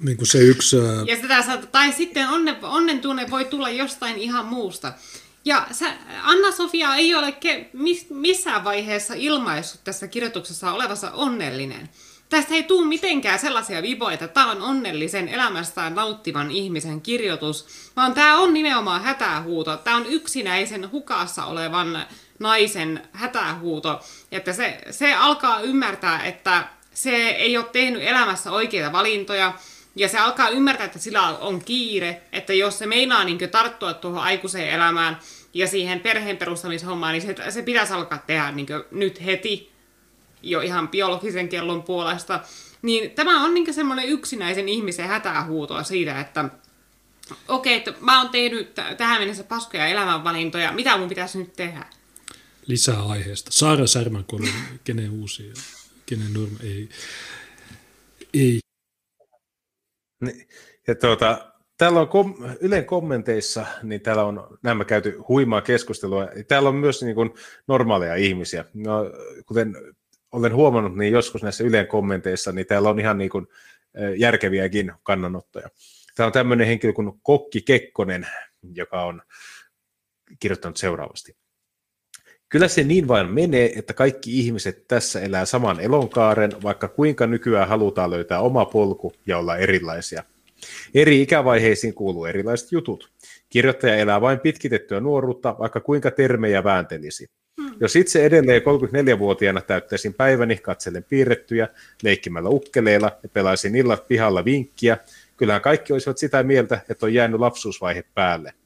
[0.00, 0.76] Niin kuin se yksi...
[1.06, 4.92] Ja sitä, tai sitten onnen, onnen tunne voi tulla jostain ihan muusta.
[5.44, 5.66] Ja
[6.22, 11.88] Anna-Sofia ei ole ke, miss, missään vaiheessa ilmaissut tässä kirjoituksessa olevassa onnellinen.
[12.28, 17.66] Tästä ei tule mitenkään sellaisia viboja, että tämä on onnellisen elämästään nauttivan ihmisen kirjoitus,
[17.96, 19.76] vaan tämä on nimenomaan hätähuuto.
[19.76, 22.06] Tämä on yksinäisen hukassa olevan
[22.38, 24.00] naisen hätähuuto,
[24.32, 29.52] että se, se alkaa ymmärtää, että se ei ole tehnyt elämässä oikeita valintoja,
[29.96, 34.22] ja se alkaa ymmärtää, että sillä on kiire, että jos se meinaa niin tarttua tuohon
[34.22, 35.18] aikuiseen elämään
[35.54, 39.72] ja siihen perheen perustamishommaan, niin se, se pitäisi alkaa tehdä niin nyt heti
[40.42, 42.40] jo ihan biologisen kellon puolesta.
[42.82, 46.44] Niin tämä on niin semmoinen yksinäisen ihmisen hätähuutoa siitä, että
[47.48, 51.52] okei, okay, että mä oon tehnyt t- tähän mennessä paskoja elämänvalintoja, mitä mun pitäisi nyt
[51.56, 51.84] tehdä?
[52.66, 53.50] Lisää aiheesta.
[53.52, 54.24] Saara Särmän
[54.84, 55.54] kenen uusi ja
[56.06, 56.88] kenen norma ei.
[58.34, 58.58] Ei
[60.24, 60.48] niin,
[60.86, 66.28] ja tuota, täällä on kom- Ylen kommenteissa, niin täällä on nämä käyty huimaa keskustelua.
[66.48, 67.30] Täällä on myös niin kuin
[67.68, 68.64] normaaleja ihmisiä.
[68.74, 69.10] No,
[69.46, 69.76] kuten
[70.32, 73.46] olen huomannut, niin joskus näissä Ylen kommenteissa, niin täällä on ihan niin kuin
[74.16, 75.68] järkeviäkin kannanottoja.
[76.14, 78.26] Täällä on tämmöinen henkilö kuin Kokki Kekkonen,
[78.74, 79.22] joka on
[80.40, 81.36] kirjoittanut seuraavasti.
[82.54, 87.68] Kyllä se niin vain menee, että kaikki ihmiset tässä elää saman elonkaaren, vaikka kuinka nykyään
[87.68, 90.22] halutaan löytää oma polku ja olla erilaisia.
[90.94, 93.10] Eri ikävaiheisiin kuuluu erilaiset jutut.
[93.50, 97.26] Kirjoittaja elää vain pitkitettyä nuoruutta, vaikka kuinka termejä vääntelisi.
[97.60, 97.74] Hmm.
[97.80, 101.68] Jos itse edelleen 34-vuotiaana täyttäisin päiväni katsellen piirrettyjä,
[102.02, 104.98] leikkimällä ukkeleilla ja pelaisin illat pihalla vinkkiä,
[105.36, 108.54] kyllähän kaikki olisivat sitä mieltä, että on jäänyt lapsuusvaihe päälle–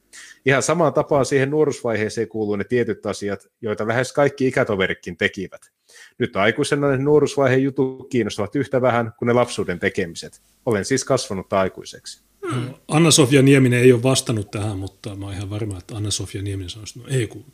[0.49, 5.61] ihan samaan tapaan siihen nuoruusvaiheeseen kuuluu ne tietyt asiat, joita lähes kaikki ikätoverikin tekivät.
[6.19, 10.43] Nyt aikuisena ne nuoruusvaiheen jutut kiinnostavat yhtä vähän kuin ne lapsuuden tekemiset.
[10.67, 12.23] Olen siis kasvanut aikuiseksi.
[12.51, 12.75] Hmm.
[12.89, 17.01] Anna-Sofia Nieminen ei ole vastannut tähän, mutta mä oon ihan varma, että Anna-Sofia Nieminen että
[17.01, 17.45] no ei kun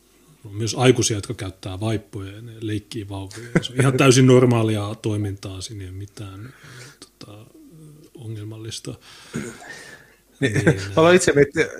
[0.44, 3.48] on myös aikuisia, jotka käyttää vaippoja ja ne leikkii vauvoja.
[3.62, 6.54] Se on ihan täysin normaalia toimintaa, siinä ei ole mitään
[7.00, 7.46] tota,
[8.14, 8.94] ongelmallista.
[10.40, 10.80] Niin, niin.
[10.96, 11.32] Aloin itse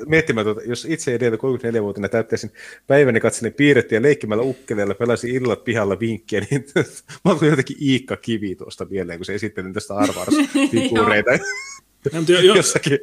[0.06, 2.52] miettimään, että jos itse edelleen 34-vuotiaana täyttäisin
[2.86, 6.64] päiväni katselin piirrettiä leikkimällä ukkeleella, pelasin illat pihalla vinkkiä, niin
[7.24, 11.30] mä olin jotenkin Iikka Kivi tuosta mieleen, kun se esittelin tästä arvarsfiguureita
[12.54, 12.98] jossakin.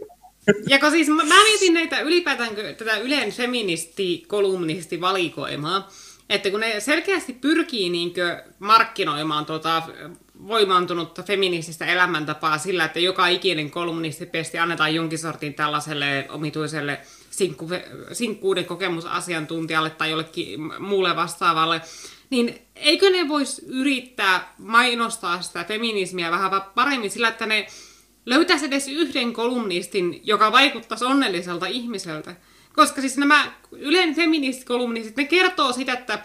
[0.67, 5.91] Ja kun siis mä, mä mietin näitä ylipäätään tätä Ylen feministi-kolumnisti-valikoimaa,
[6.29, 8.13] että kun ne selkeästi pyrkii niin
[8.59, 9.83] markkinoimaan tuota
[10.47, 17.69] voimaantunutta feminististä elämäntapaa sillä, että joka ikinen kolumnisti pesti annetaan jonkin sortin tällaiselle omituiselle sinkku,
[18.11, 21.81] sinkkuuden kokemusasiantuntijalle tai jollekin muulle vastaavalle,
[22.29, 27.67] niin eikö ne voisi yrittää mainostaa sitä feminismiä vähän paremmin sillä, että ne
[28.25, 32.35] löytäisi edes yhden kolumnistin, joka vaikuttaisi onnelliselta ihmiseltä.
[32.75, 36.23] Koska siis nämä Ylen feministikolumnistit, ne kertoo sitä, että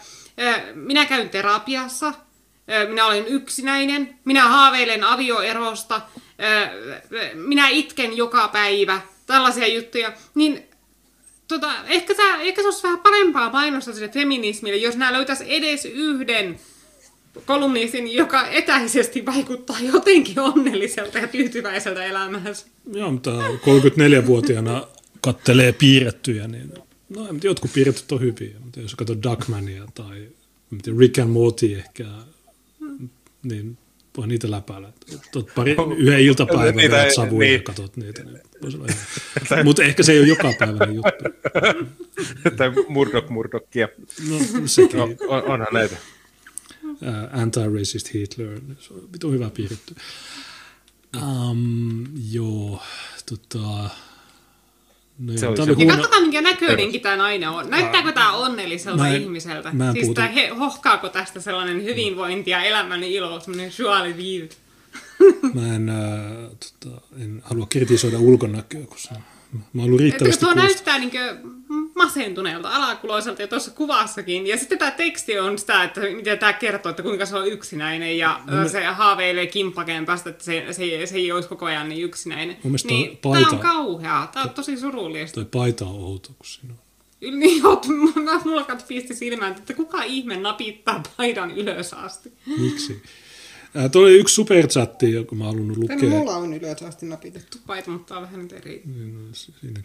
[0.74, 2.14] minä käyn terapiassa,
[2.88, 6.00] minä olen yksinäinen, minä haaveilen avioerosta,
[7.34, 10.62] minä itken joka päivä, tällaisia juttuja, niin
[11.48, 15.84] tota, ehkä, tää, ehkä se olisi vähän parempaa mainosta sille feminismille, jos nämä löytäisi edes
[15.84, 16.60] yhden
[17.46, 22.66] kolumnistin, joka etäisesti vaikuttaa jotenkin onnelliselta ja tyytyväiseltä elämänsä.
[22.92, 24.86] Joo, mutta 34-vuotiaana
[25.20, 26.72] kattelee piirrettyjä, niin
[27.08, 30.28] no, jotkut piirrettyt on hyviä, mutta jos katsot Duckmania tai
[30.98, 32.04] Rick and Morty ehkä,
[33.48, 33.78] niin
[34.16, 34.92] voi niitä läpäillä.
[35.32, 37.52] Tot pari, yhden iltapäivän niitä, vedät savuja niin.
[37.52, 38.22] ja katsot niitä.
[38.24, 38.40] Niin
[39.64, 41.24] Mutta ehkä se ei ole joka päivä juttu.
[42.56, 43.88] tai Murdoch Murdockia.
[44.30, 44.98] No sekin.
[44.98, 45.96] No, on, onhan näitä.
[46.84, 46.98] Uh,
[47.32, 48.60] anti-racist Hitler.
[48.78, 49.94] Se on vitu hyvä piirretty.
[51.22, 52.82] Um, joo,
[53.28, 53.90] tota,
[55.18, 57.70] No, se oli ja katsotaan, minkä näköinenkin tämä nainen on.
[57.70, 59.72] Näyttääkö tämä onnelliselta mä en, ihmiseltä?
[59.72, 64.50] Mä en siis tämä, he, hohkaako tästä sellainen hyvinvointi ja elämän ilo, sellainen joali viiv?
[65.54, 65.96] Mä en, äh,
[66.80, 69.10] tota, en halua kritisoida ulkonäköä, kun se
[69.52, 71.12] Mä oon ollut riittävästi Tuo näyttää niin
[71.94, 74.46] masentuneelta, alakuloiselta jo tuossa kuvassakin.
[74.46, 78.18] Ja sitten tämä teksti on sitä, että miten tämä kertoo, että kuinka se on yksinäinen
[78.18, 82.04] ja no, se haaveilee kimppakeen päästä, että se, se, se ei olisi koko ajan niin
[82.04, 82.56] yksinäinen.
[82.84, 84.26] Niin, paita, tämä on kauheaa.
[84.26, 85.34] Tämä on tosi surullista.
[85.34, 86.86] Toi paita on outo, kun siinä on.
[87.40, 87.86] Niin, oot,
[88.44, 92.32] mulla pisti silmään, että kuka ihme napittaa paidan ylös asti.
[92.58, 93.02] Miksi?
[93.78, 95.96] Äh, tuo oli yksi superchatti, joka mä halunnut lukea.
[95.96, 98.82] Tänne mulla on yleensä asti napitettu paita, mutta on vähän nyt eri.
[98.84, 99.80] Niin, no, siinä,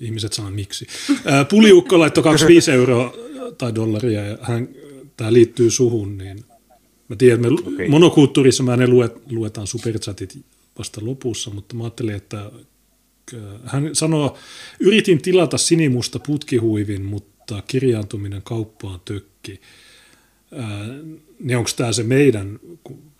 [0.00, 0.86] ihmiset sanoo miksi.
[1.10, 3.14] Äh, Puliukko laittoi 25 euroa
[3.58, 4.68] tai dollaria ja hän,
[5.16, 6.44] tämä liittyy suhun, niin
[7.08, 7.88] mä tiedän, että me okay.
[7.88, 10.38] monokulttuurissa mä ne luet, luetaan superchatit
[10.78, 12.50] vasta lopussa, mutta mä ajattelin, että
[13.34, 14.38] äh, hän sanoo,
[14.80, 19.60] yritin tilata sinimusta putkihuivin, mutta kirjaantuminen kauppaan tökki.
[21.40, 22.60] niin onko tämä se meidän,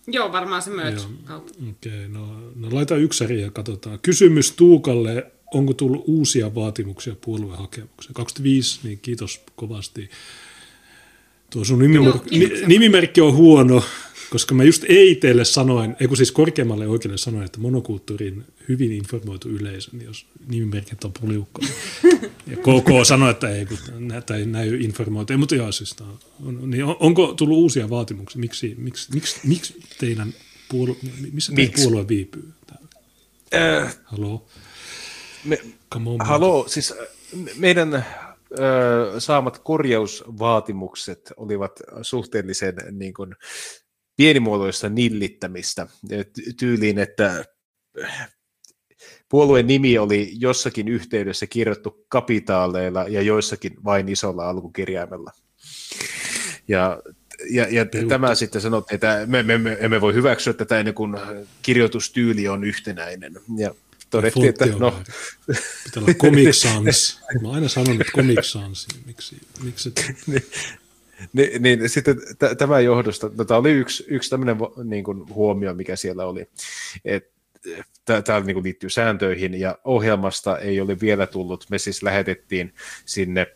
[0.07, 1.09] Joo, varmaan se myös.
[1.37, 3.99] Okei, okay, no, no laita yksäri ja katsotaan.
[4.03, 8.15] Kysymys Tuukalle, onko tullut uusia vaatimuksia puoluehakemukseen?
[8.15, 10.11] 25, niin kiitos kovasti.
[11.51, 13.83] Tuo sun nimimerkki, Joo, nimimerkki on huono,
[14.31, 18.93] koska mä just ei teille sanoin, ei kun siis korkeammalle oikealle sanoin, että monokulttuurin hyvin
[18.93, 21.63] informoitu yleisö, niin jos nimimerkit on puliukko.
[22.47, 25.39] Ja KK sanoi, että ei, kun näitä ei näy informoitu.
[25.39, 25.97] Mutta joo, siis
[26.47, 28.41] on, niin on, onko tullut uusia vaatimuksia?
[28.41, 30.35] Miksi, miksi, miksi, miksi teidän
[30.69, 30.97] puolue,
[31.33, 31.83] missä teidän miksi?
[31.83, 32.53] puolue viipyy?
[33.55, 34.47] Äh, Halo?
[35.45, 35.59] Me,
[35.95, 36.95] on, halo, siis
[37.57, 38.05] meidän äh,
[39.19, 43.35] saamat korjausvaatimukset olivat suhteellisen niin kuin,
[44.17, 45.87] pienimuotoista nillittämistä
[46.59, 47.45] tyyliin, että
[49.33, 55.31] puolueen nimi oli jossakin yhteydessä kirjoittu kapitaaleilla ja joissakin vain isolla alkukirjaimella.
[56.69, 57.03] Ja,
[57.51, 61.17] ja, ja tämä sitten sanottiin, että me, me, me emme voi hyväksyä tätä ennen kuin
[61.63, 63.35] kirjoitustyyli on yhtenäinen.
[63.57, 63.75] Ja
[64.11, 65.03] todettiin, että no...
[65.85, 67.21] Pitää olla Comic Sans.
[67.43, 68.87] Mä aina sanonut Comic Sans.
[69.07, 69.93] Miksi, miksi
[70.33, 70.43] niin,
[71.33, 75.75] niin, niin sitten t- tämän johdosta, no, tämä oli yksi, yksi tämmöinen niin kuin, huomio,
[75.75, 76.47] mikä siellä oli,
[77.05, 77.33] että
[78.05, 81.67] tämä niin liittyy sääntöihin ja ohjelmasta ei ole vielä tullut.
[81.71, 82.75] Me siis lähetettiin
[83.05, 83.47] sinne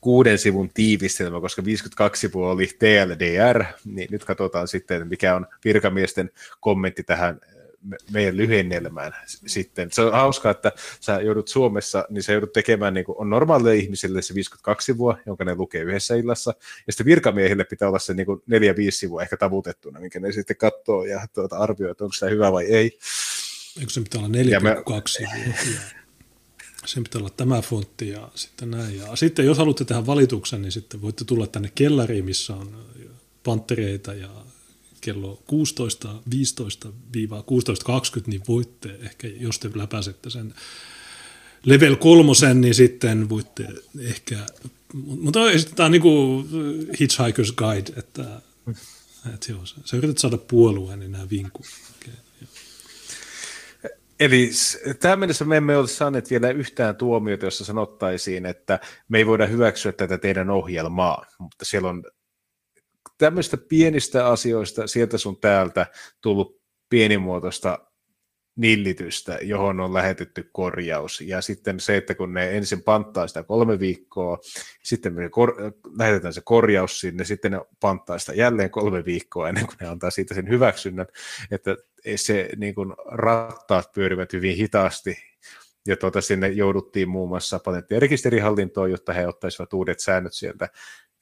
[0.00, 6.30] kuuden sivun tiivistelmä, koska 52 sivua oli TLDR, niin nyt katsotaan sitten, mikä on virkamiesten
[6.60, 7.40] kommentti tähän
[8.12, 9.88] meidän lyhennelmään sitten.
[9.92, 13.76] Se on hauskaa, että sä joudut Suomessa, niin sä joudut tekemään, niin kuin on normaalille
[13.76, 16.54] ihmisille se 52 sivua, jonka ne lukee yhdessä illassa,
[16.86, 18.42] ja sitten virkamiehille pitää olla se niin kuin 4-5
[18.90, 22.64] sivua ehkä tavutettuna, minkä ne sitten katsoo ja tuota, arvioi, että onko se hyvä vai
[22.64, 22.98] ei.
[23.80, 24.82] Eikö se pitää olla 4,2 me...
[25.06, 25.54] sivua?
[26.86, 28.96] sen pitää olla tämä fontti ja sitten näin.
[28.96, 32.86] Ja sitten jos haluatte tehdä valituksen, niin sitten voitte tulla tänne kellariin, missä on
[33.44, 34.30] panttereita ja
[35.00, 35.56] kello 16.15-16.20,
[38.26, 40.54] niin voitte ehkä, jos te läpäisette sen
[41.64, 44.46] level kolmosen, niin sitten voitte ehkä,
[44.92, 45.40] mutta
[45.76, 46.48] tämä on niin kuin
[47.00, 48.40] Hitchhiker's Guide, että,
[49.34, 51.64] että joo, sä yrität saada puolueen, niin nämä vinkuu.
[52.02, 52.14] Okay,
[54.20, 54.50] Eli
[55.00, 58.78] tähän mennessä me emme ole saaneet vielä yhtään tuomiota, jossa sanottaisiin, että
[59.08, 62.04] me ei voida hyväksyä tätä teidän ohjelmaa, mutta siellä on
[63.18, 65.86] tämmöistä pienistä asioista sieltä sun täältä
[66.20, 67.85] tullut pienimuotoista
[68.56, 71.20] nillitystä, johon on lähetetty korjaus.
[71.20, 74.38] Ja sitten se, että kun ne ensin panttaa sitä kolme viikkoa,
[74.82, 79.66] sitten me kor- lähetetään se korjaus sinne, sitten ne panttaa sitä jälleen kolme viikkoa ennen
[79.66, 81.06] kuin ne antaa siitä sen hyväksynnän,
[81.50, 81.76] että
[82.16, 85.16] se niin kuin rattaat pyörivät hyvin hitaasti,
[85.86, 90.68] ja tuota, sinne jouduttiin muun muassa patentti- ja rekisterihallintoon, jotta he ottaisivat uudet säännöt sieltä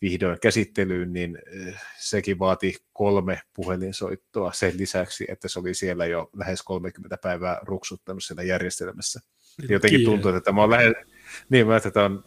[0.02, 6.30] vihdoin käsittelyyn, niin eh, sekin vaati kolme puhelinsoittoa sen lisäksi, että se oli siellä jo
[6.36, 9.20] lähes 30 päivää ruksuttanut siellä järjestelmässä.
[9.60, 10.92] Niin, Jotenkin tuntuu, että tämä on lähes,
[11.48, 12.24] niin mä, että tämä on,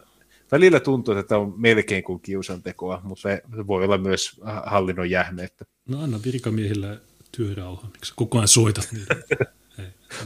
[0.51, 5.43] välillä tuntuu, että tämä on melkein kuin kiusantekoa, mutta se voi olla myös hallinnon jähme.
[5.43, 5.65] Että...
[5.89, 6.99] No anna virkamiehillä
[7.31, 9.07] työrauha, miksi koko ajan soitat niille.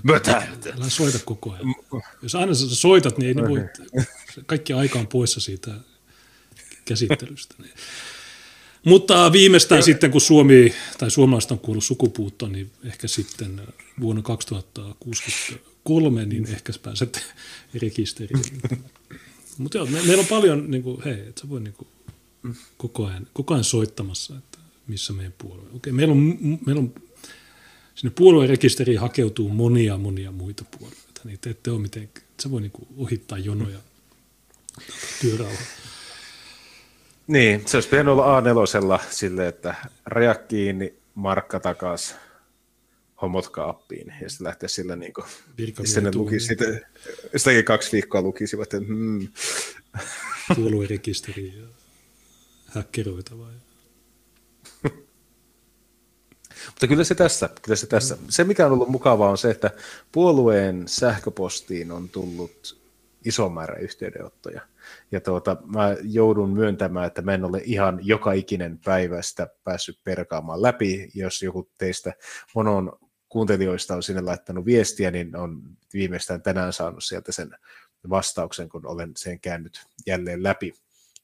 [0.04, 0.48] Mötä.
[0.78, 1.76] Älä soita koko ajan.
[2.22, 3.70] Jos aina soitat, niin ei ne voi,
[4.46, 5.72] kaikki aika on poissa siitä
[6.92, 7.56] käsittelystä.
[7.58, 7.72] Niin.
[8.86, 13.62] Mutta viimeistään sitten, kun Suomi tai suomalaiset on kuullut sukupuuttoon, niin ehkä sitten
[14.00, 17.24] vuonna 2063, niin ehkä pääset
[17.82, 18.44] rekisteriin.
[19.58, 21.88] Mutta joo, me, meillä on paljon, niin kuin, hei, että sä voi niin kuin,
[22.78, 25.66] koko, ajan, koko ajan soittamassa, että missä meidän puolue.
[25.74, 26.94] Okei, meillä on, meillä on
[27.96, 31.22] sinne puoluerekisteriin hakeutuu monia, monia muita puolueita.
[31.24, 33.80] Niin te ette ole mitenkään, sä voi niin kuin ohittaa jonoja
[35.22, 35.62] työrauhaa.
[37.32, 42.16] Niin, se olisi pitänyt olla A4 sille, että raja kiinni, markka takas,
[43.22, 45.26] homot kaappiin, ja sitten lähteä sillä niin kuin,
[45.86, 46.86] sitten ne luki, sitten,
[47.36, 49.28] sitäkin kaksi viikkoa lukisivat, että hmm.
[50.56, 51.68] Puoluerekisteri ja
[52.66, 53.54] häkkeroita vai?
[56.66, 58.18] Mutta kyllä se tässä, kyllä se tässä.
[58.30, 59.72] Se mikä on ollut mukavaa on se, että
[60.12, 62.82] puolueen sähköpostiin on tullut
[63.26, 64.62] iso määrä yhteydenottoja.
[65.12, 70.00] Ja tuota, mä joudun myöntämään, että mä en ole ihan joka ikinen päivä sitä päässyt
[70.04, 71.10] perkaamaan läpi.
[71.16, 72.14] Jos joku teistä
[72.56, 73.00] monon
[73.30, 75.62] kuuntelijoista on sinne laittanut viestiä, niin on
[75.94, 77.52] viimeistään tänään saanut sieltä sen
[78.10, 80.74] vastauksen, kun olen sen käynyt jälleen läpi.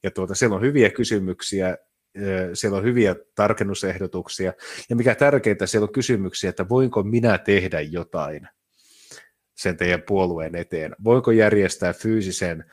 [0.02, 1.78] Ja tuota, siellä on hyviä kysymyksiä,
[2.54, 4.52] siellä on hyviä tarkennusehdotuksia,
[4.90, 8.48] ja mikä tärkeintä, siellä on kysymyksiä, että voinko minä tehdä jotain
[9.54, 12.64] sen teidän puolueen eteen, voinko järjestää fyysisen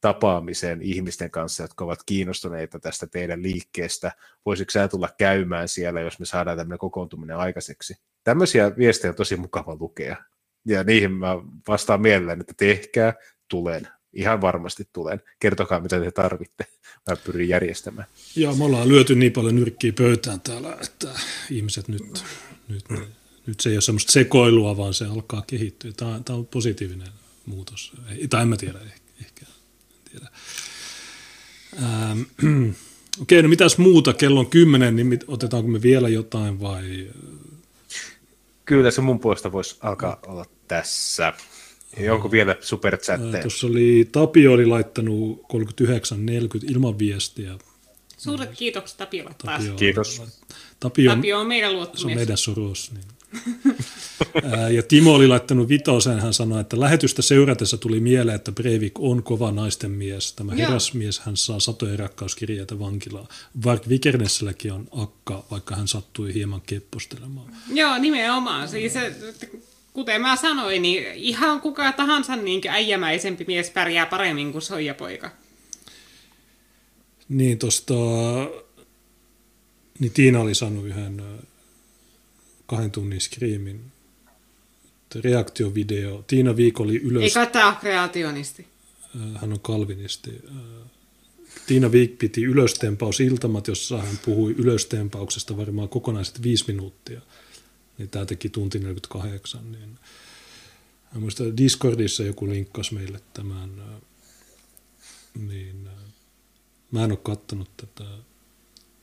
[0.00, 4.12] tapaamisen ihmisten kanssa, jotka ovat kiinnostuneita tästä teidän liikkeestä,
[4.46, 7.94] voisiko sä tulla käymään siellä, jos me saadaan tämmöinen kokoontuminen aikaiseksi.
[8.24, 10.16] Tämmöisiä viestejä on tosi mukava lukea,
[10.66, 11.36] ja niihin mä
[11.68, 13.14] vastaan mielelläni, että tehkää,
[13.48, 15.22] tulen, ihan varmasti tulen.
[15.40, 16.66] Kertokaa, mitä te tarvitte.
[17.10, 18.08] Mä pyrin järjestämään.
[18.36, 21.08] Ja me ollaan lyöty niin paljon nyrkkiä pöytään täällä, että
[21.50, 22.24] ihmiset nyt,
[22.68, 22.84] nyt,
[23.46, 25.92] nyt se ei ole semmoista sekoilua, vaan se alkaa kehittyä.
[25.96, 27.08] Tämä tämä on positiivinen
[27.46, 27.92] muutos.
[28.30, 29.00] Tai en mä tiedä ehkä.
[30.10, 30.30] Tiedä.
[31.82, 32.20] Ähm,
[33.20, 34.12] Okei, okay, no mitäs muuta?
[34.12, 37.10] Kello on kymmenen, niin mit, otetaanko me vielä jotain vai?
[38.64, 41.32] Kyllä se mun puolesta voisi alkaa olla tässä.
[41.96, 43.42] Ja onko vielä superchatteja?
[43.42, 47.58] Tuossa oli, Tapio oli laittanut 39.40 ilman viestiä.
[48.18, 49.62] Suuret kiitokset Tapiolle taas.
[49.62, 50.22] Tapio, Kiitos.
[50.80, 52.00] Tapio, Tapio on meidän luottomies.
[52.00, 52.92] Se on meidän soros.
[52.92, 53.04] Niin.
[54.76, 59.22] ja Timo oli laittanut vitosen, hän sanoi, että lähetystä seuratessa tuli mieleen, että Breivik on
[59.22, 60.32] kova naisten mies.
[60.32, 63.28] Tämä herrasmies, hän saa satoja rakkauskirjeitä vankilaa.
[63.64, 67.56] Vark Vikernesselläkin on akka, vaikka hän sattui hieman keppostelemaan.
[67.72, 68.68] Joo, nimenomaan.
[68.68, 68.92] Siis,
[69.92, 75.30] kuten mä sanoin, niin ihan kuka tahansa niin äijämäisempi mies pärjää paremmin kuin soijapoika.
[77.28, 77.94] Niin tosta,
[79.98, 81.22] niin Tiina oli saanut yhden
[82.70, 83.92] kahden tunnin skriimin
[85.14, 86.24] reaktiovideo.
[86.26, 87.22] Tiina Viik oli ylös...
[87.22, 88.66] Eikä tämä kreationisti.
[89.34, 90.30] Hän on kalvinisti.
[91.66, 97.20] Tiina Viik piti ylöstempaus iltamat, jossa hän puhui ylöstempauksesta varmaan kokonaiset viisi minuuttia
[97.98, 99.72] niin tämä teki tunti 48.
[99.72, 99.98] Niin
[101.14, 103.70] mä muistan, Discordissa joku linkkasi meille tämän,
[105.46, 105.88] niin
[106.90, 108.04] mä en ole kattonut tätä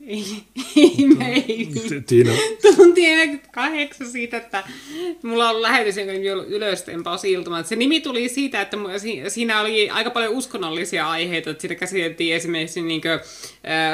[0.08, 0.26] ei,
[1.22, 1.70] ei,
[2.06, 2.32] Tiina.
[2.76, 4.64] Tunti 48 siitä, että
[5.24, 7.64] mulla on lähetys, jonka nimi on ylöstempaus iltama.
[7.64, 8.78] Se nimi tuli siitä, että
[9.28, 11.50] siinä oli aika paljon uskonnollisia aiheita.
[11.50, 13.20] Että siinä käsiteltiin esimerkiksi niin kuin,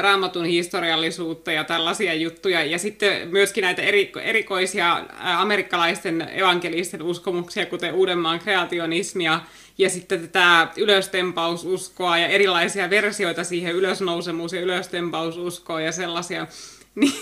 [0.01, 2.63] raamatun historiallisuutta ja tällaisia juttuja.
[2.63, 3.81] Ja sitten myöskin näitä
[4.23, 9.39] erikoisia amerikkalaisten evankelisten uskomuksia, kuten Uudenmaan kreationismia
[9.77, 16.47] ja sitten tätä ylöstempaususkoa ja erilaisia versioita siihen ylösnousemuus- ja ylöstempaususkoa ja sellaisia.
[16.95, 17.13] Niin,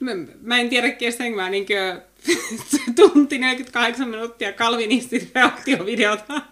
[0.00, 1.66] niin, mä en tiedä kestänkö mä niin
[2.96, 6.42] tunti 48 minuuttia kalvinistin reaktiovideota.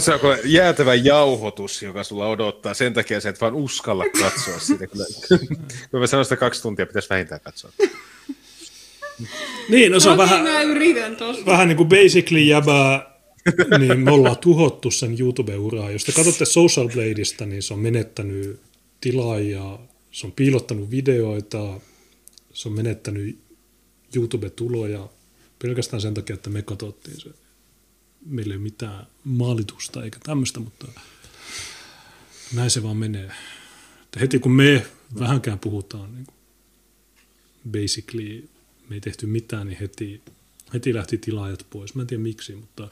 [0.00, 2.74] Se onko jäätävä jauhotus, joka sulla odottaa.
[2.74, 4.86] Sen takia sä et vaan uskalla katsoa sitä.
[4.86, 5.04] Kyllä,
[5.90, 7.70] kun mä sanoin sitä kaksi tuntia, pitäisi vähintään katsoa.
[9.68, 11.46] Niin, no se on Okei, vähän, tosta.
[11.46, 13.13] vähän niin kuin basically jäbää,
[13.78, 15.90] niin me ollaan tuhottu sen YouTube-uraa.
[15.90, 18.60] Jos te katsotte Social Bladeista, niin se on menettänyt
[19.00, 19.78] tilaajia,
[20.12, 21.80] se on piilottanut videoita,
[22.52, 23.38] se on menettänyt
[24.16, 25.08] YouTube-tuloja
[25.62, 27.30] pelkästään sen takia, että me katsottiin se.
[28.26, 30.86] Meillä ei ole mitään maalitusta eikä tämmöistä, mutta
[32.54, 33.30] näin se vaan menee.
[34.04, 34.86] Että heti kun me
[35.18, 36.26] vähänkään puhutaan niin
[37.72, 38.48] basically
[38.88, 40.22] me ei tehty mitään, niin heti,
[40.74, 41.94] heti lähti tilaajat pois.
[41.94, 42.88] Mä en tiedä miksi, mutta,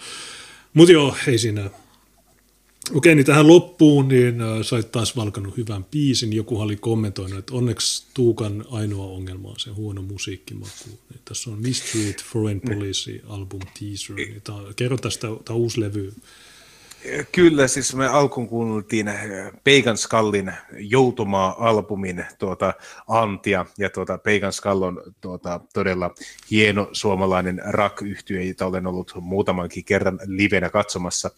[0.74, 1.70] mutta joo, ei siinä.
[2.94, 6.32] Okei, niin tähän loppuun, niin äh, sait taas valkannut hyvän biisin.
[6.32, 10.88] Joku oli kommentoinut, että onneksi Tuukan ainoa ongelma on se huono musiikkimaku.
[11.10, 14.16] Niin tässä on Mistreat Foreign Policy album teaser.
[14.16, 16.12] Niin tää, kerro tästä, tämä uusi levy.
[17.32, 19.16] Kyllä, siis me alkuun kuunneltiin äh,
[19.64, 22.74] Pagan Skullin Joutumaa-albumin tuota,
[23.08, 26.14] antia, ja tuota, Pagan Skull on tuota, todella
[26.50, 28.02] hieno suomalainen rock
[28.48, 31.30] jota olen ollut muutamankin kerran livenä katsomassa,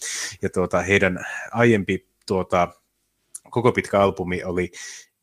[0.43, 2.68] ja tuota, heidän aiempi tuota,
[3.51, 4.73] koko pitkä albumi oli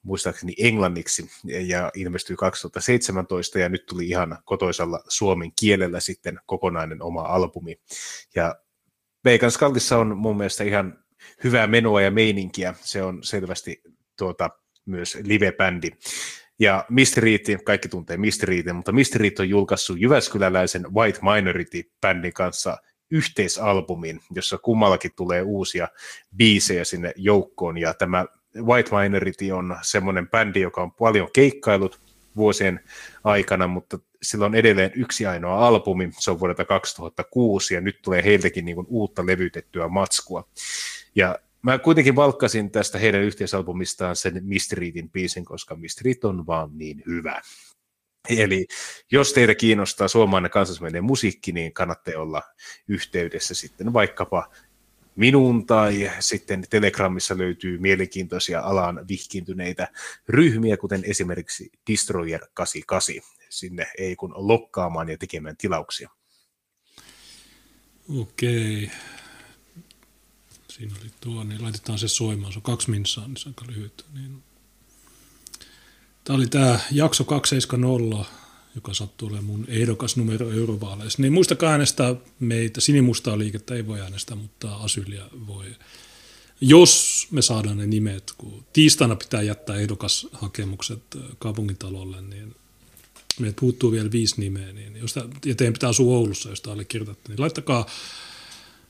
[0.03, 7.21] muistaakseni englanniksi ja ilmestyi 2017 ja nyt tuli ihan kotoisalla suomen kielellä sitten kokonainen oma
[7.21, 7.79] albumi.
[8.35, 8.55] Ja
[9.25, 11.03] Vegan Skullissa on mun mielestä ihan
[11.43, 12.73] hyvää menoa ja meininkiä.
[12.81, 13.81] Se on selvästi
[14.17, 14.49] tuota,
[14.85, 15.89] myös live-bändi.
[16.59, 16.85] Ja.
[17.17, 18.17] Reed, kaikki tuntee.
[18.43, 18.91] Reedin, mutta.
[19.15, 22.77] Reed on julkaissut Jyväskyläläisen White Minority-bändin kanssa
[23.11, 25.87] yhteisalbumin, jossa kummallakin tulee uusia
[26.35, 27.77] biisejä sinne joukkoon.
[27.77, 28.25] Ja tämä
[28.57, 31.99] White Minority on semmoinen bändi, joka on paljon keikkailut
[32.35, 32.79] vuosien
[33.23, 38.23] aikana, mutta sillä on edelleen yksi ainoa albumi, se on vuodelta 2006, ja nyt tulee
[38.23, 40.47] heiltäkin niin kuin uutta levytettyä matskua.
[41.15, 47.03] Ja mä kuitenkin valkkasin tästä heidän yhteisalbumistaan sen Mistreetin biisin, koska Mistreet on vaan niin
[47.05, 47.41] hyvä.
[48.29, 48.67] Eli
[49.11, 52.41] jos teitä kiinnostaa suomalainen kansallismielinen musiikki, niin kannattaa olla
[52.87, 54.49] yhteydessä sitten vaikkapa
[55.15, 59.87] minuun tai sitten Telegramissa löytyy mielenkiintoisia alaan vihkiintyneitä
[60.27, 63.31] ryhmiä, kuten esimerkiksi Destroyer 88.
[63.49, 66.09] Sinne ei kun lokkaamaan ja tekemään tilauksia.
[68.19, 68.91] Okei.
[70.67, 72.53] Siinä oli tuo, niin laitetaan se soimaan.
[72.53, 74.05] Se on kaksi minsaa, niin se on aika lyhyt.
[74.13, 74.43] Niin.
[76.23, 78.25] Tämä oli tämä jakso 270,
[78.75, 81.21] joka sattuu olemaan mun ehdokas numero eurovaaleissa.
[81.21, 82.81] Niin muistakaa äänestää meitä.
[82.81, 85.65] Sinimustaa liikettä ei voi äänestää, mutta Asylia voi.
[86.61, 92.55] Jos me saadaan ne nimet, kun tiistaina pitää jättää ehdokas-hakemukset kaupungintalolle, niin
[93.39, 97.29] meiltä puuttuu vielä viisi nimeä, niin jos ja teidän pitää asua Oulussa, jos tämä allekirjoitatte,
[97.29, 97.85] niin laittakaa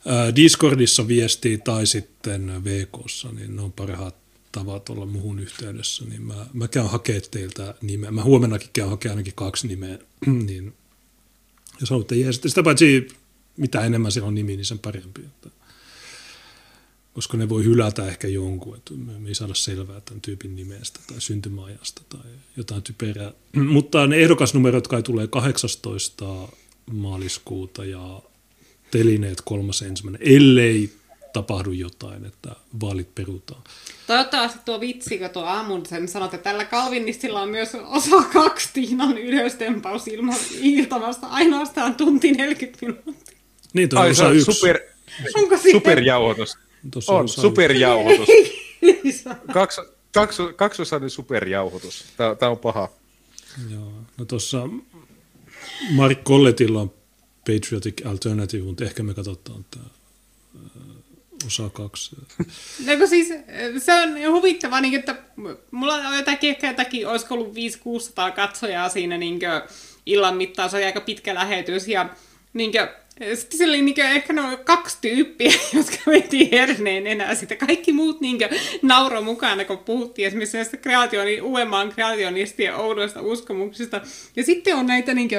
[0.06, 4.21] ää, Discordissa viestiä tai sitten VKssa, niin ne on parhaat
[4.52, 8.12] tavat olla muhun yhteydessä, niin mä, mä käyn hakemaan teiltä nimeä.
[8.12, 10.00] Mä huomennakin käyn hakemaan ainakin kaksi nimeä,
[10.48, 10.74] niin
[11.80, 12.50] jos haluatte jeesata.
[12.50, 13.08] Sitä paitsi
[13.58, 15.22] mitä enemmän siellä on nimi, niin sen parempi.
[15.22, 15.50] Että,
[17.14, 21.22] koska ne voi hylätä ehkä jonkun, että me ei saada selvää tämän tyypin nimestä tai
[21.22, 23.32] syntymäajasta tai jotain typerää.
[23.74, 26.26] Mutta ne ehdokasnumerot kai tulee 18.
[26.92, 28.22] maaliskuuta ja
[28.92, 30.94] telineet kolmas ensimmäinen, ellei
[31.34, 32.50] tapahdu jotain, että
[32.82, 33.62] vaalit perutaan.
[34.08, 38.70] Toivottavasti tuo vitsi, kun tuo aamun sen sanot, että tällä Calvinistilla on myös osa kaksi
[38.74, 43.38] Tiinan ylöstempaus ilman iltamasta ainoastaan tunti 40 minuuttia.
[43.74, 44.54] Niin, toi on Ai, se osa on yksi.
[44.54, 44.80] super,
[45.36, 45.80] Onko siinä?
[45.80, 46.58] superjauhotus.
[46.92, 48.28] Tuossa On, osa superjauhotus.
[49.04, 49.40] Lisää.
[49.54, 49.82] Kaksi,
[50.14, 52.06] kaksi, kaksosainen superjauhotus.
[52.18, 52.90] Tämä, tämä on paha.
[53.72, 53.92] Joo.
[54.18, 54.70] No tuossa
[55.92, 56.94] Mark Colletilla on
[57.40, 59.86] Patriotic Alternative, mutta ehkä me katsotaan tämä
[61.48, 62.16] osa kaksi.
[62.86, 63.28] No kun siis
[63.78, 65.16] se on huvittavaa, niin että
[65.72, 67.56] mulla on jotakin, ehkä jotakin, olisiko ollut
[68.30, 69.40] 500-600 katsojaa siinä niin
[70.06, 72.10] illan mittaan, se oli aika pitkä lähetys ja
[72.54, 72.88] niin kuin,
[73.36, 77.56] sitten siellä oli niin ehkä noin kaksi tyyppiä, jotka veti herneen enää sitä.
[77.56, 78.40] Kaikki muut niin
[78.82, 84.02] nauro mukana, kun puhuttiin esimerkiksi näistä kreationi, uudemman kreationistien oudoista uskomuksista.
[84.36, 85.30] Ja sitten on näitä niin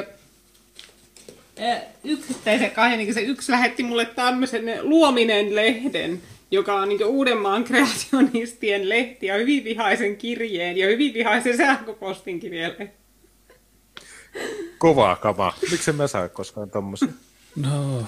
[2.04, 9.26] yksittäisen kahden, niin se yksi lähetti mulle tämmöisen Luominen-lehden, joka on niin Uudenmaan kreationistien lehti
[9.26, 12.74] ja hyvin vihaisen kirjeen ja hyvin vihaisen sähköpostinkin vielä.
[14.78, 15.54] Kovaa kamaa.
[15.70, 17.08] Miksi mä saa koskaan tommosia?
[17.56, 18.06] No,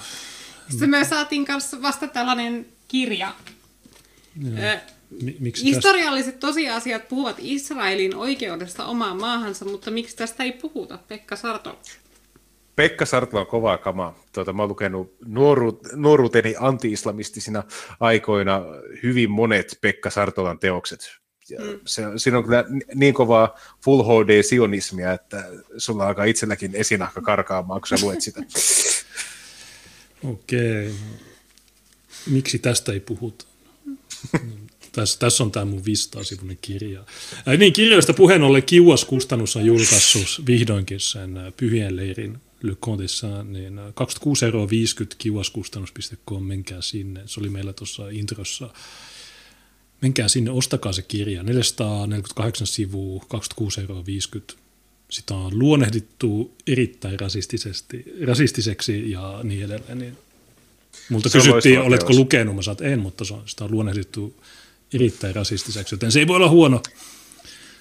[0.69, 3.33] Sitten me saatiin kanssa vasta tällainen kirja.
[4.57, 4.77] Ö,
[5.21, 5.75] mi- miksi tästä?
[5.75, 11.79] Historialliset tosiasiat puhuvat Israelin oikeudesta omaan maahansa, mutta miksi tästä ei puhuta, Pekka Sarto?
[12.75, 14.19] Pekka Sartla on kovaa kamaa.
[14.33, 17.63] Tuota, mä oon lukenut nuoruut, nuoruuteni anti-islamistisina
[17.99, 18.61] aikoina
[19.03, 21.11] hyvin monet Pekka Sartolan teokset.
[21.49, 21.79] Ja mm.
[21.85, 25.43] se, siinä on kyllä niin kovaa full HD-sionismia, että
[25.77, 28.41] sulla alkaa itselläkin esinahka karkaamaan, kun sä luet sitä.
[30.23, 30.87] Okei.
[30.87, 30.93] Okay.
[32.29, 33.45] Miksi tästä ei puhuta?
[34.91, 37.03] Tässä, tässä on tämä mun 500-sivuinen kirja.
[37.45, 42.37] Ää, niin, kirjoista puheen ollen Kiuas Kustannus on julkaissut vihdoinkin sen Pyhien leirin
[42.67, 47.21] Le Contessa, niin 26 euroa 50 kiuaskustannus.com, menkää sinne.
[47.25, 48.69] Se oli meillä tuossa introssa.
[50.01, 51.43] Menkää sinne, ostakaa se kirja.
[51.43, 54.53] 448 sivua, 26 euroa 50.
[55.09, 59.97] Sitä on luonnehdittu erittäin rasistisesti, rasistiseksi ja niin edelleen.
[59.97, 60.17] Niin
[61.09, 62.17] Multa se kysyttiin, oletko teos.
[62.19, 64.43] lukenut, mä sanoin, en, mutta se on, sitä on luonnehdittu
[64.93, 66.81] erittäin rasistiseksi, joten se ei voi olla huono.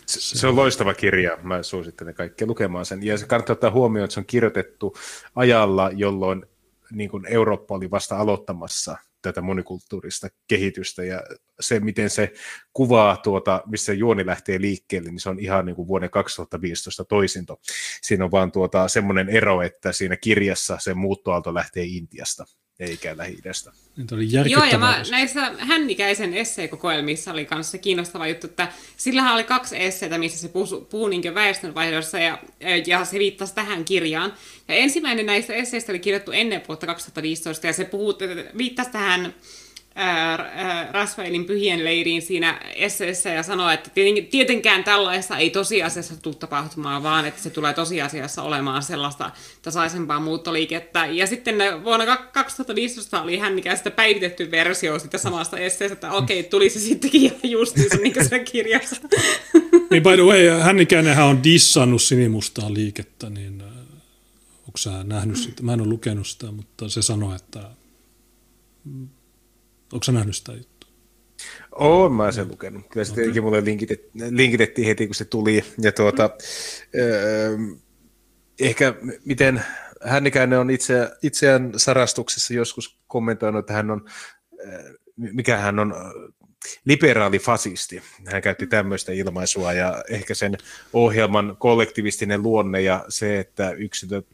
[0.07, 3.03] Se, se on loistava kirja, mä suosittelen kaikkia lukemaan sen.
[3.03, 4.97] Ja se kannattaa ottaa huomioon, että se on kirjoitettu
[5.35, 6.47] ajalla, jolloin
[6.93, 11.23] niin kuin Eurooppa oli vasta aloittamassa tätä monikulttuurista kehitystä ja
[11.61, 12.33] se, miten se
[12.73, 17.61] kuvaa tuota, missä juoni lähtee liikkeelle, niin se on ihan niin kuin vuoden 2015 toisinto.
[18.03, 22.45] Siinä on vaan tuota, semmoinen ero, että siinä kirjassa se muuttoaalto lähtee Intiasta
[22.81, 23.39] eikä lähi
[23.97, 24.07] Niin
[24.51, 30.19] Joo, ja mä, näissä hännikäisen esseekokoelmissa oli kanssa kiinnostava juttu, että sillähän oli kaksi esseitä,
[30.19, 32.39] missä se puhuu, puhuu niin väestönvaihdossa, ja,
[32.87, 34.35] ja se viittasi tähän kirjaan.
[34.69, 38.15] Ja ensimmäinen näistä esseistä oli kirjoittu ennen vuotta 2015, ja se puhuu,
[38.59, 39.35] viittasi tähän
[40.91, 43.91] Rasvailin pyhien leiriin siinä esseessä ja sanoi, että
[44.31, 49.31] tietenkään tällaista ei tosiasiassa tule tapahtumaan, vaan että se tulee tosiasiassa olemaan sellaista
[49.63, 51.07] tasaisempaa muuttoliikettä.
[51.07, 56.43] Ja sitten vuonna 2015 oli hän mikä sitä päivitetty versio sitä samasta esseestä, että okei,
[56.43, 58.97] tuli se sittenkin justiinsa niin kuin se kirjassa.
[59.91, 63.63] Niin by the way, Hännikäinenhän on dissannut sinimustaa liikettä, niin
[64.61, 65.63] onko sä nähnyt sitä?
[65.63, 67.61] Mä en ole lukenut sitä, mutta se sanoi, että
[69.95, 70.91] Onko sä nähnyt sitä juttua?
[71.79, 72.83] Oon mä sen lukenut.
[72.91, 73.41] Kyllä se okay.
[73.41, 75.65] mulle linkitet, linkitettiin heti, kun se tuli.
[75.79, 76.31] Ja tuota,
[76.95, 77.57] öö,
[78.61, 79.63] ehkä miten
[80.05, 84.05] Hännikäinen on itse, itseään sarastuksessa joskus kommentoinut, että hän on,
[85.17, 85.95] mikä hän on
[86.85, 88.03] liberaali fasisti.
[88.27, 90.57] Hän käytti tämmöistä ilmaisua ja ehkä sen
[90.93, 94.27] ohjelman kollektivistinen luonne ja se, että yksilöt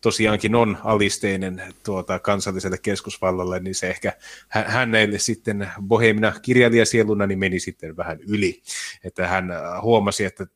[0.00, 4.12] tosiaankin on alisteinen tuota, kansalliselle keskusvallalle, niin se ehkä
[4.48, 8.62] hänelle sitten bohemina kirjailijasieluna niin meni sitten vähän yli.
[9.04, 10.46] Että hän äh, huomasi, että,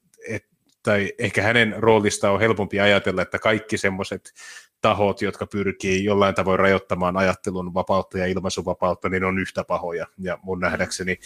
[0.82, 4.32] tai ehkä hänen roolista on helpompi ajatella, että kaikki semmoiset
[4.80, 10.06] tahot, jotka pyrkii jollain tavoin rajoittamaan ajattelun vapautta ja ilmaisuvapautta, niin on yhtä pahoja.
[10.18, 11.18] Ja mun nähdäkseni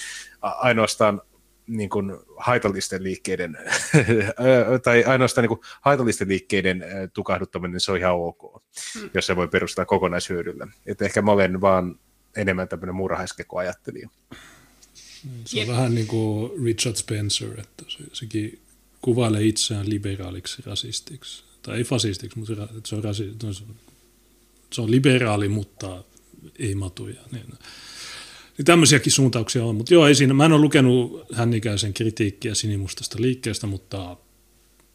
[0.43, 1.23] ainoastaan
[1.67, 3.59] niin kuin haitallisten liikkeiden,
[4.85, 8.63] tai ainoastaan niin kuin haitallisten liikkeiden tukahduttaminen, se on ihan ok,
[8.99, 9.11] hmm.
[9.15, 10.67] jos se voi perustaa kokonaishyödyllä.
[10.87, 11.99] Että ehkä mä olen vaan
[12.37, 14.09] enemmän tämmöinen murhaiskeko-ajattelija.
[15.45, 18.61] Se on vähän niin kuin Richard Spencer, että se, sekin
[19.01, 21.45] kuvailee itseään liberaaliksi rasistiksi.
[21.63, 23.37] Tai ei fasistiksi, mutta se on, rasi,
[24.73, 26.05] se on liberaali, mutta
[26.59, 27.21] ei matuja.
[27.33, 27.47] Niin
[28.59, 33.17] niin tämmöisiäkin suuntauksia on, mutta joo, ei siinä, mä en ole lukenut hännikäisen kritiikkiä sinimustasta
[33.21, 34.17] liikkeestä, mutta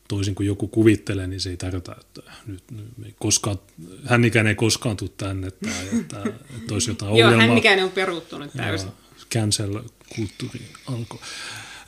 [0.07, 3.59] toisin kuin joku kuvittelee, niin se ei tarkoita, että nyt, nyt ei koskaan,
[4.03, 6.23] hännikäinen ei koskaan tule tänne, tai että,
[6.57, 7.33] että olisi jotain ongelmaa.
[7.33, 8.89] Joo, hännikäinen on peruuttunut täysin.
[9.33, 11.19] Cancel-kulttuuri alkoi.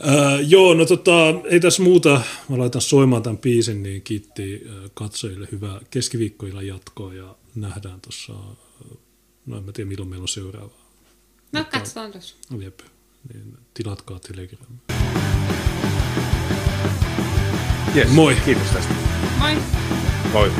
[0.07, 1.11] Äh, joo, no tota,
[1.49, 2.21] ei tässä muuta.
[2.49, 8.33] Mä laitan soimaan tämän biisin, niin kiitti katsojille hyvää keskiviikkoilla jatkoa ja nähdään tuossa,
[9.45, 10.82] no en mä tiedä milloin meillä on seuraava
[11.53, 12.35] No katsotaan tuossa.
[12.59, 12.79] Jep,
[13.33, 14.79] niin tilatkaa Telegram.
[17.95, 18.35] Yes, Moi.
[18.45, 18.93] Kiitos tästä.
[19.39, 19.57] Moi.
[20.33, 20.51] Moi.